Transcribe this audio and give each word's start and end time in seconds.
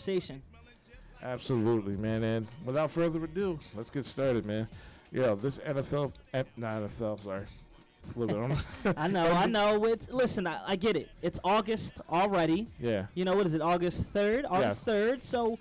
conversation. 0.00 0.42
Absolutely, 1.22 1.96
man. 1.96 2.22
And 2.22 2.46
without 2.64 2.90
further 2.90 3.22
ado, 3.24 3.58
let's 3.74 3.90
get 3.90 4.06
started, 4.06 4.46
man. 4.46 4.66
Yeah, 5.12 5.34
this 5.34 5.58
NFL, 5.58 6.12
not 6.56 6.82
NFL, 6.82 7.22
sorry. 7.22 7.44
A 8.14 8.18
little 8.18 8.34
bit 8.48 8.56
on. 8.86 8.94
I 8.96 9.08
know, 9.08 9.30
I 9.30 9.44
know. 9.46 9.84
It's 9.84 10.08
listen, 10.10 10.46
I, 10.46 10.60
I 10.68 10.76
get 10.76 10.96
it. 10.96 11.10
It's 11.20 11.38
August 11.44 11.94
already. 12.10 12.68
yeah. 12.80 13.06
You 13.14 13.24
know 13.26 13.34
what 13.36 13.44
is 13.46 13.52
it? 13.54 13.60
August 13.60 14.04
third. 14.04 14.46
August 14.46 14.78
Yes. 14.78 14.84
third. 14.84 15.22
So 15.22 15.58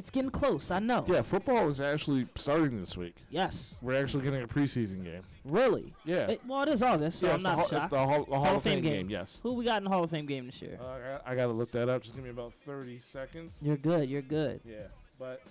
it's, 0.00 0.10
getting 0.10 0.30
close. 0.30 0.70
I 0.70 0.78
know. 0.80 1.04
Yeah, 1.08 1.22
football 1.22 1.68
is 1.68 1.80
actually 1.80 2.26
starting 2.34 2.80
this 2.80 2.96
week. 2.96 3.14
Yes. 3.30 3.74
We're 3.80 4.00
actually 4.02 4.24
getting 4.24 4.42
a 4.42 4.48
preseason 4.48 5.04
game. 5.04 5.22
Really. 5.44 5.94
Yeah. 6.04 6.30
It- 6.30 6.40
well, 6.46 6.62
it 6.62 6.68
is 6.70 6.82
August, 6.82 7.20
so 7.20 7.26
yeah, 7.26 7.32
I'm 7.32 7.36
it's 7.36 7.42
the, 7.44 7.48
not 7.50 7.58
Hall, 7.58 7.68
shocked. 7.68 7.82
it's 7.84 7.90
the 7.90 7.98
Hall, 7.98 8.24
the 8.28 8.38
Hall, 8.38 8.56
of 8.56 8.62
Fame, 8.62 8.82
game. 8.82 9.08
Yes. 9.08 9.40
Who 9.42 9.52
we 9.54 9.64
got 9.64 9.78
in 9.78 9.84
the 9.84 9.90
Hall 9.90 10.02
of 10.04 10.10
Fame 10.10 10.26
game 10.26 10.46
this 10.46 10.60
year? 10.60 10.78
Uh, 10.80 10.84
I, 10.86 10.98
got- 10.98 11.22
I 11.26 11.34
got 11.36 11.46
to 11.46 11.52
look 11.52 11.70
that 11.72 11.88
up. 11.88 12.02
Just 12.02 12.14
give 12.14 12.24
me 12.24 12.30
about 12.30 12.52
30 12.66 12.98
seconds. 13.12 13.52
you're 13.62 13.76
good. 13.76 14.08
You're 14.08 14.22
good. 14.22 14.60
Yeah, 14.64 14.88
but 15.18 15.42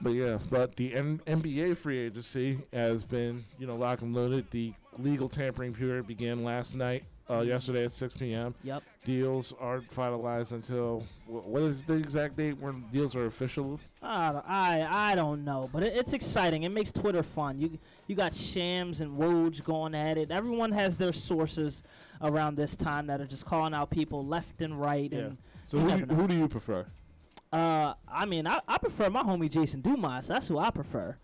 but 0.00 0.10
yeah, 0.10 0.38
but 0.50 0.76
the 0.76 0.94
N- 0.94 1.20
NBA 1.26 1.78
free 1.78 1.98
agency 2.00 2.58
has 2.72 3.04
been 3.04 3.44
you 3.58 3.66
know 3.66 3.76
locked 3.76 4.02
and 4.02 4.14
loaded. 4.14 4.50
The 4.50 4.74
legal 4.98 5.28
tampering 5.28 5.72
period 5.72 6.06
began 6.06 6.44
last 6.44 6.74
night, 6.74 7.04
uh, 7.28 7.40
yesterday 7.40 7.84
at 7.84 7.92
6 7.92 8.14
p.m. 8.16 8.54
Yep. 8.62 8.82
Deals 9.04 9.52
aren't 9.58 9.90
finalized 9.90 10.52
until 10.52 11.04
what 11.26 11.62
is 11.62 11.82
the 11.82 11.94
exact 11.94 12.36
date 12.36 12.56
when 12.58 12.84
deals 12.92 13.16
are 13.16 13.26
official? 13.26 13.80
I 14.02 14.32
don't, 14.32 14.44
I, 14.48 15.10
I 15.12 15.14
don't 15.14 15.44
know, 15.44 15.68
but 15.72 15.82
it, 15.82 15.94
it's 15.96 16.12
exciting. 16.12 16.62
It 16.64 16.70
makes 16.70 16.92
Twitter 16.92 17.22
fun. 17.22 17.58
You 17.58 17.78
you 18.06 18.14
got 18.14 18.34
Shams 18.34 19.00
and 19.00 19.18
Woj 19.18 19.64
going 19.64 19.94
at 19.94 20.18
it. 20.18 20.30
Everyone 20.30 20.70
has 20.72 20.96
their 20.96 21.12
sources 21.12 21.82
around 22.22 22.54
this 22.56 22.76
time 22.76 23.06
that 23.08 23.20
are 23.20 23.26
just 23.26 23.44
calling 23.44 23.74
out 23.74 23.90
people 23.90 24.24
left 24.24 24.62
and 24.62 24.80
right. 24.80 25.12
Yeah. 25.12 25.18
And 25.18 25.38
So 25.66 25.78
who 25.78 25.90
do 25.90 25.96
you, 25.98 26.06
who 26.16 26.26
do 26.28 26.34
you 26.34 26.48
prefer? 26.48 26.86
uh, 27.52 27.94
I 28.08 28.24
mean, 28.26 28.46
I, 28.46 28.60
I 28.68 28.78
prefer 28.78 29.10
my 29.10 29.22
homie 29.22 29.50
Jason 29.50 29.80
Dumas. 29.80 30.28
That's 30.28 30.46
who 30.48 30.58
I 30.58 30.70
prefer. 30.70 31.16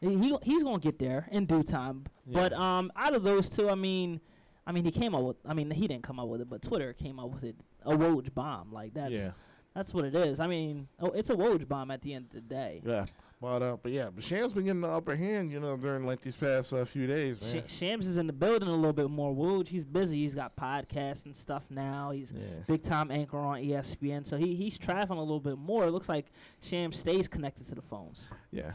He, 0.00 0.16
he 0.18 0.36
he's 0.42 0.62
gonna 0.62 0.78
get 0.78 0.98
there 0.98 1.26
in 1.30 1.46
due 1.46 1.62
time. 1.62 2.04
Yeah. 2.26 2.40
But 2.40 2.52
um, 2.52 2.92
out 2.96 3.14
of 3.14 3.22
those 3.22 3.48
two, 3.48 3.70
I 3.70 3.74
mean, 3.74 4.20
I 4.66 4.72
mean, 4.72 4.84
he 4.84 4.90
came 4.90 5.14
up 5.14 5.22
with. 5.22 5.36
I 5.46 5.54
mean, 5.54 5.70
he 5.70 5.86
didn't 5.86 6.02
come 6.02 6.18
up 6.18 6.28
with 6.28 6.40
it, 6.40 6.50
but 6.50 6.62
Twitter 6.62 6.92
came 6.92 7.18
up 7.18 7.30
with 7.30 7.44
it. 7.44 7.56
A 7.84 7.92
Woj 7.92 8.34
bomb, 8.34 8.72
like 8.72 8.94
that's 8.94 9.14
yeah, 9.14 9.30
that's 9.74 9.94
what 9.94 10.04
it 10.04 10.14
is. 10.14 10.40
I 10.40 10.46
mean, 10.46 10.88
oh, 11.00 11.10
it's 11.10 11.30
a 11.30 11.34
Woj 11.34 11.68
bomb 11.68 11.90
at 11.90 12.02
the 12.02 12.14
end 12.14 12.26
of 12.26 12.32
the 12.32 12.40
day. 12.40 12.82
yeah. 12.84 13.06
But 13.40 13.62
uh, 13.62 13.76
but 13.82 13.92
yeah, 13.92 14.08
but 14.14 14.24
Sham's 14.24 14.54
been 14.54 14.64
getting 14.64 14.80
the 14.80 14.88
upper 14.88 15.14
hand, 15.14 15.52
you 15.52 15.60
know, 15.60 15.76
during 15.76 16.06
like 16.06 16.22
these 16.22 16.36
past 16.36 16.72
uh, 16.72 16.86
few 16.86 17.06
days, 17.06 17.42
man. 17.42 17.64
Sh- 17.66 17.70
Shams 17.70 18.06
is 18.06 18.16
in 18.16 18.26
the 18.26 18.32
building 18.32 18.68
a 18.68 18.74
little 18.74 18.94
bit 18.94 19.10
more. 19.10 19.34
Woj, 19.34 19.68
he's 19.68 19.84
busy. 19.84 20.16
He's 20.22 20.34
got 20.34 20.56
podcasts 20.56 21.26
and 21.26 21.36
stuff 21.36 21.64
now. 21.68 22.12
He's 22.12 22.32
yeah. 22.32 22.46
big 22.66 22.82
time 22.82 23.10
anchor 23.10 23.38
on 23.38 23.60
ESPN, 23.60 24.26
so 24.26 24.38
he 24.38 24.54
he's 24.54 24.78
traveling 24.78 25.18
a 25.18 25.22
little 25.22 25.40
bit 25.40 25.58
more. 25.58 25.84
It 25.84 25.90
looks 25.90 26.08
like 26.08 26.26
Shams 26.62 26.98
stays 26.98 27.28
connected 27.28 27.68
to 27.68 27.74
the 27.74 27.82
phones. 27.82 28.26
Yeah. 28.50 28.72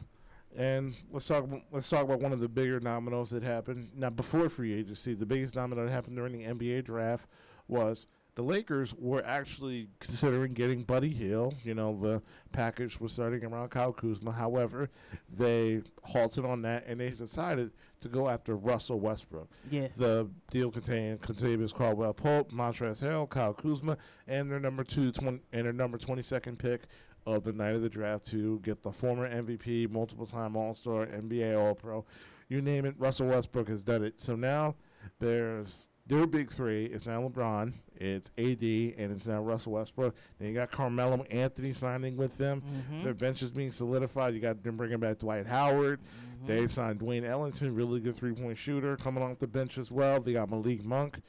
And 0.56 0.96
let's 1.12 1.28
talk. 1.28 1.46
About, 1.46 1.62
let's 1.72 1.90
talk 1.90 2.04
about 2.04 2.20
one 2.20 2.34
of 2.34 2.40
the 2.40 2.48
bigger 2.50 2.80
dominoes 2.80 3.30
that 3.30 3.44
happened. 3.44 3.92
Now, 3.96 4.10
before 4.10 4.50
free 4.50 4.74
agency, 4.74 5.14
the 5.14 5.26
biggest 5.26 5.54
domino 5.54 5.86
that 5.86 5.92
happened 5.92 6.18
during 6.18 6.34
the 6.34 6.44
NBA 6.46 6.84
draft 6.86 7.28
was 7.68 8.08
the 8.36 8.42
Lakers 8.42 8.94
were 8.98 9.24
actually 9.26 9.90
considering 10.00 10.54
getting 10.54 10.84
Buddy 10.84 11.10
Hield. 11.10 11.56
You 11.64 11.74
know, 11.74 11.98
the 12.02 12.22
package 12.52 13.00
was 13.00 13.14
starting 13.14 13.44
around 13.46 13.70
Kyle 13.70 13.94
Kuzma. 13.94 14.32
However, 14.32 14.90
they 15.30 15.82
halted 16.04 16.46
on 16.46 16.62
that 16.64 16.86
and 16.88 17.00
they 17.00 17.10
decided 17.10 17.72
to 18.02 18.08
go 18.10 18.30
after 18.30 18.56
Russell 18.56 19.00
Westbrook. 19.00 19.50
Yeah, 19.70 19.88
The 19.98 20.28
deal 20.50 20.72
contained 20.72 21.22
Kentavious 21.22 21.74
Caldwell 21.74 22.14
Pope, 22.14 22.52
Montrezl 22.52 23.04
Harrell, 23.04 23.30
Kyle 23.30 23.54
Kuzma, 23.54 23.98
and 24.28 24.50
their 24.50 24.60
number 24.60 24.84
two, 24.84 25.12
20, 25.12 25.40
and 25.54 25.66
their 25.66 25.74
number 25.74 25.98
twenty 25.98 26.24
second 26.24 26.58
pick 26.58 26.84
of 27.26 27.44
the 27.44 27.54
night 27.54 27.76
of 27.76 27.82
the 27.82 27.90
draft 27.90 28.26
to 28.28 28.60
get 28.60 28.82
the 28.84 28.92
former 28.92 29.30
MVP, 29.30 29.90
multiple 29.90 30.26
time 30.26 30.56
All 30.56 30.74
Star, 30.74 31.06
NBA 31.06 31.60
All 31.60 31.76
Pro, 31.76 32.06
you 32.50 32.62
name 32.62 32.86
it. 32.86 32.96
Russell 32.98 33.28
Westbrook 33.28 33.70
has 33.70 33.84
done 33.84 34.04
it. 34.04 34.20
So 34.20 34.36
now 34.36 34.76
there's 35.20 35.90
their 36.08 36.28
big 36.28 36.52
three. 36.52 36.86
It's 36.86 37.06
now 37.06 37.22
LeBron, 37.22 37.74
it's 37.96 38.32
AD, 38.38 38.64
and 38.64 39.12
it's 39.16 39.28
now 39.28 39.42
Russell 39.42 39.74
Westbrook. 39.74 40.16
Then 40.40 40.50
you 40.50 40.54
got 40.54 40.72
Carmelo 40.72 41.24
Anthony 41.30 41.72
signing 41.72 42.18
with 42.18 42.38
them. 42.38 42.62
mm-hmm. 42.62 43.04
Their 43.04 43.14
bench 43.14 43.42
is 43.42 43.52
being 43.52 43.72
solidified. 43.72 44.34
You 44.34 44.42
got 44.42 44.64
them 44.64 44.78
bringing 44.78 45.00
back 45.00 45.20
Dwight 45.20 45.48
Howard. 45.48 46.00
Mm-hmm. 46.02 46.48
They 46.48 46.68
signed 46.68 47.00
Dwayne 47.00 47.24
Ellington, 47.24 47.74
really 47.76 48.00
good 48.00 48.16
three 48.16 48.34
point 48.34 48.58
shooter, 48.58 48.98
coming 48.98 49.24
off 49.24 49.40
the 49.40 49.48
bench 49.48 49.78
as 49.78 49.92
well. 49.92 50.20
They 50.20 50.34
got 50.34 50.50
Malik 50.50 50.84
Monk, 50.84 51.22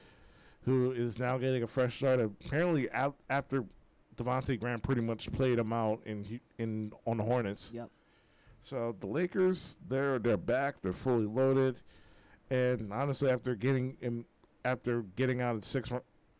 who 0.64 0.90
is 0.92 1.18
now 1.18 1.38
getting 1.38 1.62
a 1.62 1.66
fresh 1.66 1.98
start. 1.98 2.18
Apparently, 2.18 2.90
out, 2.92 3.16
after 3.28 3.64
Devontae 4.16 4.58
Graham 4.60 4.80
pretty 4.80 5.00
much 5.00 5.30
played 5.32 5.58
him 5.58 5.72
out 5.72 6.00
in 6.04 6.40
in 6.58 6.92
on 7.06 7.16
the 7.16 7.24
Hornets. 7.24 7.70
Yep. 7.72 7.90
So 8.60 8.94
the 9.00 9.06
Lakers, 9.06 9.78
they're 9.88 10.18
they're 10.18 10.36
back. 10.36 10.76
They're 10.82 10.92
fully 10.92 11.26
loaded, 11.26 11.80
and 12.50 12.92
honestly, 12.92 13.30
after 13.30 13.54
getting 13.54 13.96
in, 14.00 14.24
after 14.64 15.02
getting 15.16 15.40
out 15.40 15.56
of 15.56 15.64
six 15.64 15.90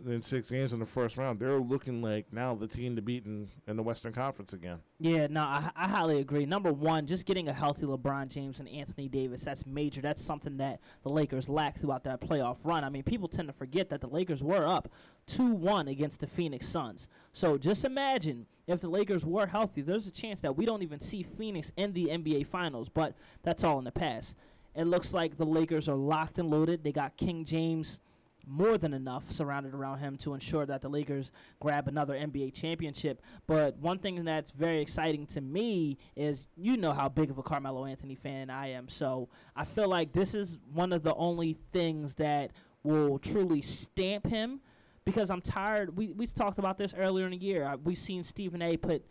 in 0.07 0.23
six 0.23 0.51
games 0.51 0.73
in 0.73 0.79
the 0.79 0.87
first 0.87 1.17
round, 1.17 1.39
they're 1.39 1.59
looking 1.59 2.03
like 2.03 2.33
now 2.33 2.55
the 2.55 2.67
team 2.67 2.97
to 2.97 3.03
beat 3.03 3.25
in, 3.25 3.49
in 3.67 3.77
the 3.77 3.83
Western 3.83 4.13
Conference 4.13 4.53
again. 4.53 4.79
Yeah, 4.99 5.27
no, 5.29 5.43
I, 5.43 5.71
I 5.77 5.89
highly 5.89 6.21
agree. 6.21 6.47
Number 6.47 6.73
one, 6.73 7.07
just 7.07 7.27
getting 7.27 7.49
a 7.49 7.53
healthy 7.53 7.87
LeBron 7.87 8.29
James 8.29 8.61
and 8.61 8.69
Anthony 8.69 9.09
Davis, 9.09 9.43
that's 9.43 9.67
major. 9.67 10.01
That's 10.01 10.23
something 10.23 10.57
that 10.59 10.81
the 11.03 11.11
Lakers 11.11 11.49
lack 11.49 11.79
throughout 11.79 12.05
that 12.05 12.21
playoff 12.21 12.65
run. 12.65 12.85
I 12.85 12.89
mean, 12.89 13.03
people 13.03 13.29
tend 13.29 13.49
to 13.49 13.55
forget 13.55 13.89
that 13.91 14.01
the 14.01 14.09
Lakers 14.09 14.43
were 14.43 14.67
up 14.67 14.91
2 15.27 15.45
1 15.45 15.89
against 15.89 16.21
the 16.21 16.27
Phoenix 16.27 16.69
Suns. 16.69 17.09
So 17.33 17.57
just 17.59 17.85
imagine 17.85 18.47
if 18.67 18.81
the 18.81 18.89
Lakers 18.89 19.25
were 19.25 19.47
healthy, 19.47 19.83
there's 19.83 20.07
a 20.07 20.11
chance 20.11 20.41
that 20.41 20.57
we 20.57 20.67
don't 20.67 20.83
even 20.83 21.01
see 21.01 21.23
Phoenix 21.23 21.73
in 21.77 21.93
the 21.93 22.07
NBA 22.07 22.47
Finals, 22.47 22.89
but 22.89 23.15
that's 23.43 23.65
all 23.65 23.79
in 23.79 23.85
the 23.85 23.93
past. 23.93 24.37
It 24.75 24.85
looks 24.85 25.13
like 25.13 25.37
the 25.37 25.45
Lakers 25.45 25.89
are 25.89 25.97
locked 25.97 26.39
and 26.39 26.51
loaded. 26.51 26.83
They 26.83 26.93
got 26.93 27.17
King 27.17 27.45
James 27.45 28.01
more 28.47 28.79
than 28.79 28.93
enough 28.95 29.31
surrounded 29.31 29.75
around 29.75 29.99
him 29.99 30.17
to 30.19 30.35
ensure 30.35 30.67
that 30.67 30.83
the 30.83 30.89
Lakers 30.89 31.31
grab 31.61 31.89
another 31.89 32.15
NBA 32.15 32.55
championship. 32.55 33.23
But 33.47 33.77
one 33.79 33.99
thing 33.99 34.25
that's 34.25 34.51
very 34.51 34.81
exciting 34.81 35.27
to 35.27 35.41
me 35.41 35.99
is 36.17 36.47
you 36.57 36.77
know 36.77 36.93
how 36.93 37.09
big 37.09 37.31
of 37.31 37.39
a 37.39 37.43
Carmelo 37.43 37.85
Anthony 37.85 38.15
fan 38.15 38.51
I 38.51 38.69
am. 38.69 38.89
So 38.89 39.29
I 39.57 39.65
feel 39.65 39.89
like 39.89 40.13
this 40.13 40.35
is 40.35 40.59
one 40.73 40.93
of 40.93 41.03
the 41.03 41.15
only 41.15 41.57
things 41.73 42.15
that 42.17 42.53
will 42.83 43.19
truly 43.19 43.63
stamp 43.63 44.27
him 44.27 44.61
because 45.05 45.31
I'm 45.31 45.41
tired. 45.41 45.97
We, 45.97 46.13
we 46.13 46.27
talked 46.27 46.59
about 46.59 46.79
this 46.79 46.95
earlier 46.97 47.27
in 47.27 47.33
the 47.33 47.39
year. 47.39 47.65
I, 47.65 47.77
we 47.77 47.95
seen 47.95 48.23
Stephen 48.23 48.63
A. 48.63 48.77
put 48.77 49.05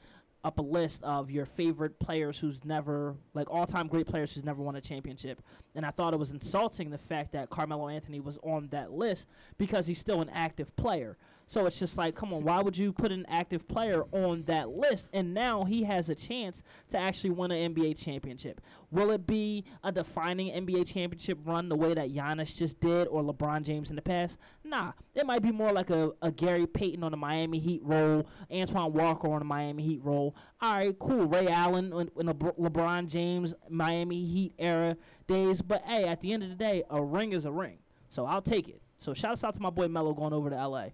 up 0.43 0.57
a 0.57 0.61
list 0.61 1.03
of 1.03 1.29
your 1.29 1.45
favorite 1.45 1.99
players 1.99 2.39
who's 2.39 2.65
never 2.65 3.15
like 3.33 3.49
all-time 3.49 3.87
great 3.87 4.07
players 4.07 4.33
who's 4.33 4.43
never 4.43 4.61
won 4.61 4.75
a 4.75 4.81
championship 4.81 5.41
and 5.75 5.85
I 5.85 5.91
thought 5.91 6.13
it 6.13 6.17
was 6.17 6.31
insulting 6.31 6.89
the 6.89 6.97
fact 6.97 7.33
that 7.33 7.49
Carmelo 7.49 7.87
Anthony 7.89 8.19
was 8.19 8.39
on 8.43 8.67
that 8.71 8.91
list 8.91 9.27
because 9.57 9.87
he's 9.87 9.99
still 9.99 10.21
an 10.21 10.29
active 10.29 10.75
player. 10.75 11.17
So 11.51 11.65
it's 11.65 11.77
just 11.77 11.97
like, 11.97 12.15
come 12.15 12.33
on, 12.33 12.45
why 12.45 12.61
would 12.61 12.77
you 12.77 12.93
put 12.93 13.11
an 13.11 13.25
active 13.27 13.67
player 13.67 14.05
on 14.13 14.43
that 14.43 14.69
list? 14.69 15.09
And 15.11 15.33
now 15.33 15.65
he 15.65 15.83
has 15.83 16.07
a 16.07 16.15
chance 16.15 16.63
to 16.91 16.97
actually 16.97 17.31
win 17.31 17.51
an 17.51 17.75
NBA 17.75 18.01
championship. 18.01 18.61
Will 18.89 19.11
it 19.11 19.27
be 19.27 19.65
a 19.83 19.91
defining 19.91 20.53
NBA 20.65 20.87
championship 20.87 21.39
run 21.43 21.67
the 21.67 21.75
way 21.75 21.93
that 21.93 22.15
Giannis 22.15 22.55
just 22.55 22.79
did 22.79 23.09
or 23.09 23.21
LeBron 23.21 23.63
James 23.63 23.89
in 23.89 23.97
the 23.97 24.01
past? 24.01 24.37
Nah, 24.63 24.93
it 25.13 25.25
might 25.25 25.41
be 25.41 25.51
more 25.51 25.73
like 25.73 25.89
a, 25.89 26.13
a 26.21 26.31
Gary 26.31 26.65
Payton 26.65 27.03
on 27.03 27.11
the 27.11 27.17
Miami 27.17 27.59
Heat 27.59 27.81
role, 27.83 28.25
Antoine 28.49 28.93
Walker 28.93 29.27
on 29.27 29.39
the 29.39 29.45
Miami 29.45 29.83
Heat 29.83 29.99
role. 30.05 30.33
All 30.61 30.77
right, 30.77 30.97
cool. 30.99 31.25
Ray 31.25 31.49
Allen 31.49 31.91
in, 32.17 32.27
the 32.27 32.33
LeBron 32.33 33.09
James 33.09 33.53
Miami 33.67 34.25
Heat 34.25 34.53
era 34.57 34.95
days. 35.27 35.61
But 35.61 35.81
hey, 35.81 36.07
at 36.07 36.21
the 36.21 36.31
end 36.31 36.43
of 36.43 36.49
the 36.49 36.55
day, 36.55 36.83
a 36.89 37.03
ring 37.03 37.33
is 37.33 37.43
a 37.43 37.51
ring. 37.51 37.79
So 38.07 38.25
I'll 38.25 38.41
take 38.41 38.69
it. 38.69 38.81
So 38.99 39.13
shout 39.13 39.43
out 39.43 39.53
to 39.55 39.61
my 39.61 39.69
boy 39.69 39.89
Mello 39.89 40.13
going 40.13 40.31
over 40.31 40.49
to 40.49 40.55
LA. 40.55 40.91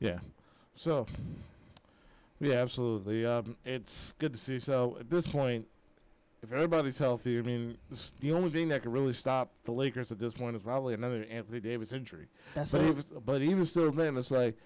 Yeah. 0.00 0.18
So, 0.76 1.06
yeah, 2.40 2.54
absolutely. 2.54 3.26
Um, 3.26 3.56
it's 3.64 4.14
good 4.18 4.32
to 4.32 4.38
see. 4.38 4.58
So 4.58 4.96
at 5.00 5.10
this 5.10 5.26
point, 5.26 5.66
if 6.42 6.52
everybody's 6.52 6.98
healthy, 6.98 7.38
I 7.38 7.42
mean, 7.42 7.78
the 8.20 8.32
only 8.32 8.50
thing 8.50 8.68
that 8.68 8.82
could 8.82 8.92
really 8.92 9.12
stop 9.12 9.50
the 9.64 9.72
Lakers 9.72 10.12
at 10.12 10.20
this 10.20 10.34
point 10.34 10.54
is 10.54 10.62
probably 10.62 10.94
another 10.94 11.26
Anthony 11.28 11.60
Davis 11.60 11.92
injury. 11.92 12.28
That's 12.54 12.70
But 12.70 12.82
even, 12.82 13.04
but 13.24 13.42
even 13.42 13.64
still, 13.66 13.90
then 13.90 14.16
it's 14.16 14.30
like 14.30 14.56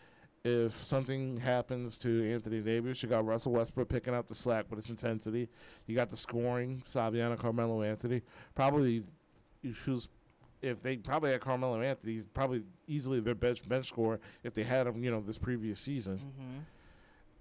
if 0.45 0.75
something 0.75 1.39
happens 1.39 1.97
to 1.99 2.33
Anthony 2.33 2.61
Davis, 2.61 3.03
you 3.03 3.09
got 3.09 3.25
Russell 3.25 3.53
Westbrook 3.53 3.89
picking 3.89 4.15
up 4.15 4.29
the 4.29 4.35
slack 4.35 4.67
with 4.69 4.81
his 4.81 4.91
intensity. 4.91 5.49
You 5.87 5.95
got 5.95 6.11
the 6.11 6.17
scoring, 6.17 6.83
Saviano, 6.91 7.39
Carmelo 7.39 7.83
Anthony. 7.83 8.23
Probably, 8.55 9.05
who's 9.85 10.09
if 10.63 10.81
they 10.83 10.97
probably 10.97 11.33
had 11.33 11.41
Carmelo 11.41 11.81
Anthony, 11.81 12.13
he's 12.15 12.27
probably 12.27 12.63
easily 12.87 13.21
their 13.21 13.35
best 13.35 13.69
bench 13.69 13.89
scorer 13.89 14.21
if 14.45 14.55
they 14.55 14.63
had 14.63 14.87
him, 14.87 15.03
you 15.03 15.11
know, 15.11 15.21
this 15.21 15.39
previous 15.39 15.79
season. 15.81 16.19
mm-hmm. 16.19 16.59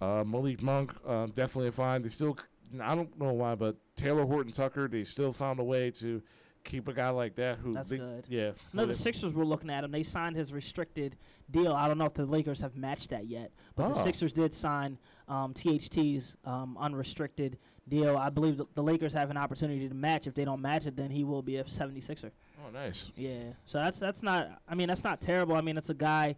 Uh, 0.03 0.23
Malik 0.23 0.62
Monk, 0.63 0.94
uh, 1.07 1.27
definitely 1.27 1.68
a 1.68 1.71
find. 1.71 2.03
They 2.03 2.09
still, 2.09 2.35
I 2.81 2.95
don't 2.95 3.18
know 3.19 3.33
why, 3.33 3.53
but 3.56 3.75
Talen 3.95 4.25
Horton 4.27 4.51
Tucker, 4.51 4.88
they 4.88 5.03
still 5.03 5.31
found 5.31 5.59
a 5.59 5.63
way 5.63 5.91
to 5.91 6.23
keep 6.63 6.88
a 6.88 6.94
guy 6.94 7.09
like 7.09 7.35
that 7.35 7.59
who 7.59 7.71
That's 7.73 7.89
they- 7.89 7.97
good. 7.97 8.25
Yeah. 8.27 8.51
No, 8.73 8.85
the 8.88 8.95
Sixers 8.95 9.33
were 9.33 9.45
looking 9.45 9.69
at 9.69 9.83
him. 9.83 9.91
They 9.91 10.01
signed 10.03 10.35
his 10.35 10.51
restricted 10.51 11.17
deal. 11.51 11.74
I 11.74 11.88
don't 11.88 11.97
know 12.00 12.06
if 12.06 12.13
the 12.15 12.25
Lakers 12.25 12.62
have 12.62 12.75
matched 12.75 13.09
that 13.12 13.27
yet, 13.27 13.51
but 13.75 13.94
the 13.94 14.00
Oh. 14.00 14.03
Sixers 14.03 14.33
did 14.33 14.53
sign 14.56 14.97
um, 15.27 15.53
THT's 15.53 16.35
um, 16.45 16.77
unrestricted 16.79 17.57
deal. 17.88 18.15
I 18.17 18.29
believe 18.29 18.57
the, 18.57 18.65
the 18.74 18.83
Lakers 18.83 19.13
have 19.13 19.29
an 19.31 19.38
opportunity 19.38 19.88
to 19.88 19.94
match. 19.95 20.25
If 20.27 20.33
they 20.33 20.45
don't 20.45 20.62
match 20.62 20.85
it, 20.88 20.95
then 20.95 21.09
he 21.12 21.24
will 21.24 21.41
be 21.41 21.57
a 21.57 21.63
76er. 21.63 22.31
Oh, 22.66 22.69
nice. 22.72 23.12
Yeah. 23.16 23.54
So 23.66 23.80
that's 23.80 24.00
that's 24.00 24.22
not. 24.24 24.62
I 24.68 24.75
mean, 24.75 24.88
that's 24.88 25.04
not 25.04 25.22
terrible. 25.22 25.56
I 25.56 25.62
mean, 25.62 25.78
it's 25.78 25.90
a 25.90 25.96
guy. 25.96 26.36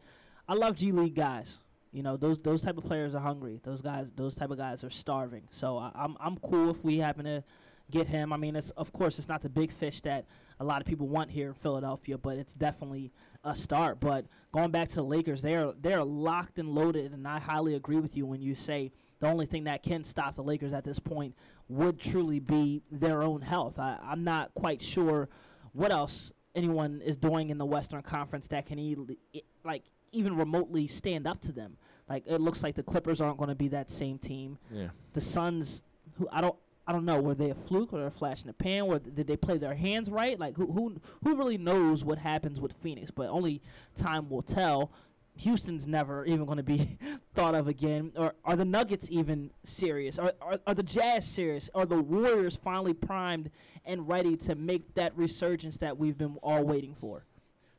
I 0.48 0.54
love 0.54 0.76
G 0.76 0.92
League 0.92 1.16
guys. 1.16 1.60
You 1.92 2.04
know, 2.04 2.18
those 2.18 2.42
those 2.42 2.62
type 2.62 2.78
of 2.78 2.84
players 2.84 3.14
are 3.14 3.22
hungry. 3.22 3.60
Those 3.64 3.82
guys, 3.82 4.12
those 4.16 4.36
type 4.36 4.50
of 4.50 4.58
guys 4.58 4.84
are 4.84 4.90
starving. 4.90 5.44
So 5.52 5.78
I, 5.78 5.92
I'm 5.96 6.18
I'm 6.20 6.38
cool 6.38 6.70
if 6.70 6.84
we 6.84 6.98
happen 6.98 7.26
to 7.26 7.44
get 7.92 8.08
him. 8.08 8.34
I 8.34 8.38
mean, 8.38 8.56
it's 8.56 8.72
of 8.72 8.92
course 8.94 9.20
it's 9.20 9.28
not 9.28 9.42
the 9.42 9.50
big 9.50 9.72
fish 9.72 10.02
that 10.02 10.26
a 10.60 10.64
lot 10.64 10.82
of 10.82 10.88
people 10.88 11.08
want 11.08 11.30
here 11.30 11.50
in 11.50 11.54
Philadelphia, 11.54 12.18
but 12.18 12.38
it's 12.38 12.54
definitely 12.54 13.12
a 13.44 13.56
start. 13.56 14.00
But 14.00 14.26
going 14.52 14.72
back 14.72 14.90
to 14.90 14.96
the 14.96 15.04
Lakers, 15.04 15.42
they're 15.42 15.74
they're 15.80 16.04
locked 16.04 16.58
and 16.58 16.70
loaded, 16.70 17.12
and 17.12 17.28
I 17.28 17.40
highly 17.40 17.76
agree 17.76 17.98
with 17.98 18.16
you 18.16 18.26
when 18.26 18.42
you 18.42 18.56
say 18.56 18.92
the 19.20 19.28
only 19.28 19.46
thing 19.46 19.66
that 19.66 19.84
can 19.84 20.04
stop 20.04 20.36
the 20.36 20.44
Lakers 20.44 20.74
at 20.74 20.84
this 20.84 21.00
point 21.00 21.36
would 21.70 22.00
truly 22.00 22.40
be 22.40 22.82
their 22.92 23.24
own 23.24 23.42
health. 23.42 23.80
I, 23.80 23.98
I'm 24.04 24.24
not 24.24 24.54
quite 24.54 24.82
sure 24.82 25.30
what 25.74 25.92
else 25.92 26.32
anyone 26.56 27.02
is 27.04 27.18
doing 27.18 27.50
in 27.50 27.58
the 27.58 27.66
Western 27.66 28.02
Conference 28.02 28.48
that 28.48 28.66
can 28.66 28.80
e- 28.80 28.96
i- 29.36 29.42
like 29.64 29.84
even 30.12 30.36
remotely 30.38 30.88
stand 30.88 31.26
up 31.28 31.42
to 31.42 31.52
them. 31.52 31.76
Like 32.08 32.24
it 32.28 32.40
looks 32.42 32.62
like 32.64 32.76
the 32.76 32.84
Clippers 32.84 33.22
aren't 33.22 33.38
going 33.38 33.50
to 33.50 33.56
be 33.56 33.70
that 33.70 33.90
same 33.90 34.18
team. 34.20 34.58
Yeah. 34.72 34.90
The 35.14 35.22
Suns, 35.22 35.84
who 36.18 36.28
I 36.32 36.42
don't. 36.42 36.56
I 36.86 36.92
don't 36.92 37.06
know. 37.06 37.22
Were 37.22 37.34
they 37.34 37.50
a 37.50 37.56
fluke 37.56 37.94
or 37.94 38.06
a 38.08 38.12
flash 38.12 38.42
in 38.42 38.48
the 38.48 38.54
pan? 38.54 38.82
Or 38.84 39.00
did 39.00 39.26
they 39.26 39.38
play 39.38 39.58
their 39.58 39.74
hands 39.74 40.10
right? 40.10 40.38
Like 40.38 40.58
who 40.58 40.70
who 40.70 40.96
who 41.24 41.36
really 41.38 41.58
knows 41.58 42.04
what 42.04 42.18
happens 42.18 42.60
with 42.60 42.74
Phoenix? 42.74 43.10
But 43.10 43.30
only 43.30 43.62
time 43.96 44.30
will 44.30 44.42
tell. 44.42 44.92
Houston's 45.38 45.88
never 45.88 46.26
even 46.26 46.46
going 46.46 46.58
to 46.58 46.64
be 46.64 46.98
thought 47.34 47.56
of 47.56 47.68
again. 47.68 48.12
Or 48.16 48.34
are 48.46 48.56
the 48.56 48.66
Nuggets 48.66 49.08
even 49.10 49.52
serious? 49.64 50.20
Are, 50.20 50.34
are 50.42 50.60
are 50.68 50.74
the 50.74 50.84
Jazz 50.84 51.26
serious? 51.28 51.70
Are 51.74 51.86
the 51.86 52.02
Warriors 52.02 52.56
finally 52.56 52.94
primed 52.94 53.50
and 53.86 54.08
ready 54.08 54.38
to 54.38 54.56
make 54.56 54.94
that 54.96 55.18
resurgence 55.18 55.78
that 55.78 55.98
we've 55.98 56.18
been 56.18 56.38
all 56.44 56.64
waiting 56.64 56.96
for? 56.96 57.26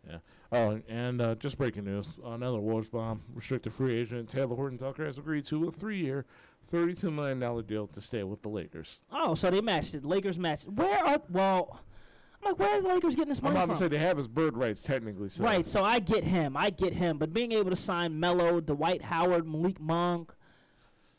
Yeah. 0.08 0.18
Oh, 0.52 0.80
and 0.88 1.20
uh, 1.20 1.34
just 1.36 1.56
breaking 1.58 1.84
news: 1.84 2.20
another 2.24 2.58
Warriors 2.58 2.90
bomb. 2.90 3.22
Restricted 3.32 3.72
free 3.72 3.96
agent 3.98 4.30
Talen 4.30 4.56
Horton 4.56 4.78
Tucker 4.78 5.06
has 5.06 5.18
agreed 5.18 5.46
to 5.46 5.68
a 5.68 5.70
three-year, 5.70 6.26
thirty-two 6.68 7.10
million 7.10 7.38
dollar 7.38 7.62
deal 7.62 7.86
to 7.86 8.00
stay 8.00 8.22
with 8.22 8.42
the 8.42 8.48
Lakers. 8.48 9.00
Oh, 9.10 9.34
so 9.34 9.50
they 9.50 9.60
matched 9.60 9.94
it. 9.94 10.04
Lakers 10.04 10.38
matched. 10.38 10.68
Where 10.68 10.98
are 11.04 11.22
well? 11.30 11.80
I'm 12.44 12.52
like, 12.52 12.58
where 12.58 12.79
are 12.79 12.82
the 12.82 12.88
Lakers 12.88 13.14
getting 13.14 13.31
this 13.31 13.43
money 13.43 13.56
I'm 13.56 13.64
about 13.64 13.75
to 13.75 13.79
say 13.79 13.88
they 13.88 13.99
have 13.99 14.17
his 14.17 14.29
bird 14.29 14.56
rights 14.56 14.82
technically. 14.82 15.29
So. 15.29 15.44
Right, 15.44 15.67
so 15.67 15.82
I 15.82 15.99
get 15.99 16.25
him. 16.25 16.56
I 16.56 16.70
get 16.70 16.93
him. 16.93 17.19
But 17.19 17.32
being 17.32 17.52
able 17.52 17.70
to 17.70 17.76
sign 17.76 18.19
Melo, 18.19 18.61
Dwight 18.61 19.02
Howard, 19.02 19.46
Malik 19.46 19.81
Monk, 19.81 20.32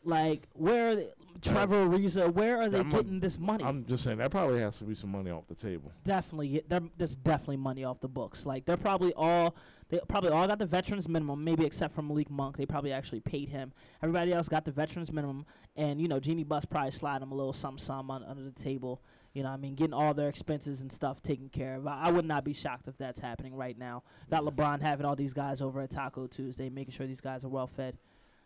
like 0.03 0.47
where 0.53 0.91
are 0.91 0.95
they, 0.95 1.09
Trevor 1.41 1.87
Ariza, 1.87 2.31
where 2.31 2.61
are 2.61 2.69
they 2.69 2.79
I'm 2.79 2.89
getting 2.89 3.19
this 3.19 3.37
money? 3.37 3.63
I'm 3.63 3.85
just 3.85 4.03
saying 4.03 4.19
that 4.19 4.31
probably 4.31 4.59
has 4.61 4.77
to 4.79 4.83
be 4.85 4.95
some 4.95 5.11
money 5.11 5.31
off 5.31 5.47
the 5.47 5.55
table. 5.55 5.91
definitely 6.03 6.63
there's 6.97 7.15
definitely 7.17 7.57
money 7.57 7.83
off 7.83 7.99
the 7.99 8.07
books. 8.07 8.45
Like 8.45 8.65
they're 8.65 8.77
probably 8.77 9.13
all 9.15 9.55
they 9.89 9.99
probably 10.07 10.31
all 10.31 10.47
got 10.47 10.59
the 10.59 10.65
veterans 10.65 11.07
minimum, 11.07 11.43
maybe 11.43 11.65
except 11.65 11.93
for 11.93 12.01
Malik 12.01 12.29
Monk. 12.29 12.57
They 12.57 12.65
probably 12.65 12.91
actually 12.91 13.19
paid 13.19 13.49
him. 13.49 13.73
Everybody 14.01 14.33
else 14.33 14.47
got 14.47 14.65
the 14.65 14.71
veterans 14.71 15.11
minimum, 15.11 15.45
and 15.75 15.99
you 15.99 16.07
know 16.07 16.19
Jeanie 16.19 16.43
Buss 16.43 16.65
probably 16.65 16.91
slide 16.91 17.21
him 17.21 17.31
a 17.31 17.35
little 17.35 17.53
some 17.53 17.77
some 17.77 18.09
under 18.09 18.43
the 18.43 18.51
table. 18.51 19.01
You 19.35 19.43
know, 19.43 19.49
what 19.49 19.55
I 19.55 19.57
mean, 19.57 19.75
getting 19.75 19.93
all 19.93 20.13
their 20.13 20.29
expenses 20.29 20.79
and 20.79 20.89
stuff 20.89 21.21
taken 21.21 21.49
care 21.49 21.75
of. 21.75 21.85
I, 21.85 22.03
I 22.05 22.11
would 22.11 22.23
not 22.23 22.45
be 22.45 22.53
shocked 22.53 22.87
if 22.87 22.97
that's 22.97 23.19
happening 23.19 23.53
right 23.53 23.77
now. 23.77 24.01
Got 24.31 24.43
LeBron 24.45 24.81
having 24.81 25.05
all 25.05 25.15
these 25.17 25.33
guys 25.33 25.61
over 25.61 25.81
at 25.81 25.91
Taco 25.91 26.25
Tuesday, 26.25 26.69
making 26.69 26.93
sure 26.93 27.05
these 27.05 27.19
guys 27.19 27.43
are 27.43 27.49
well 27.49 27.67
fed. 27.67 27.97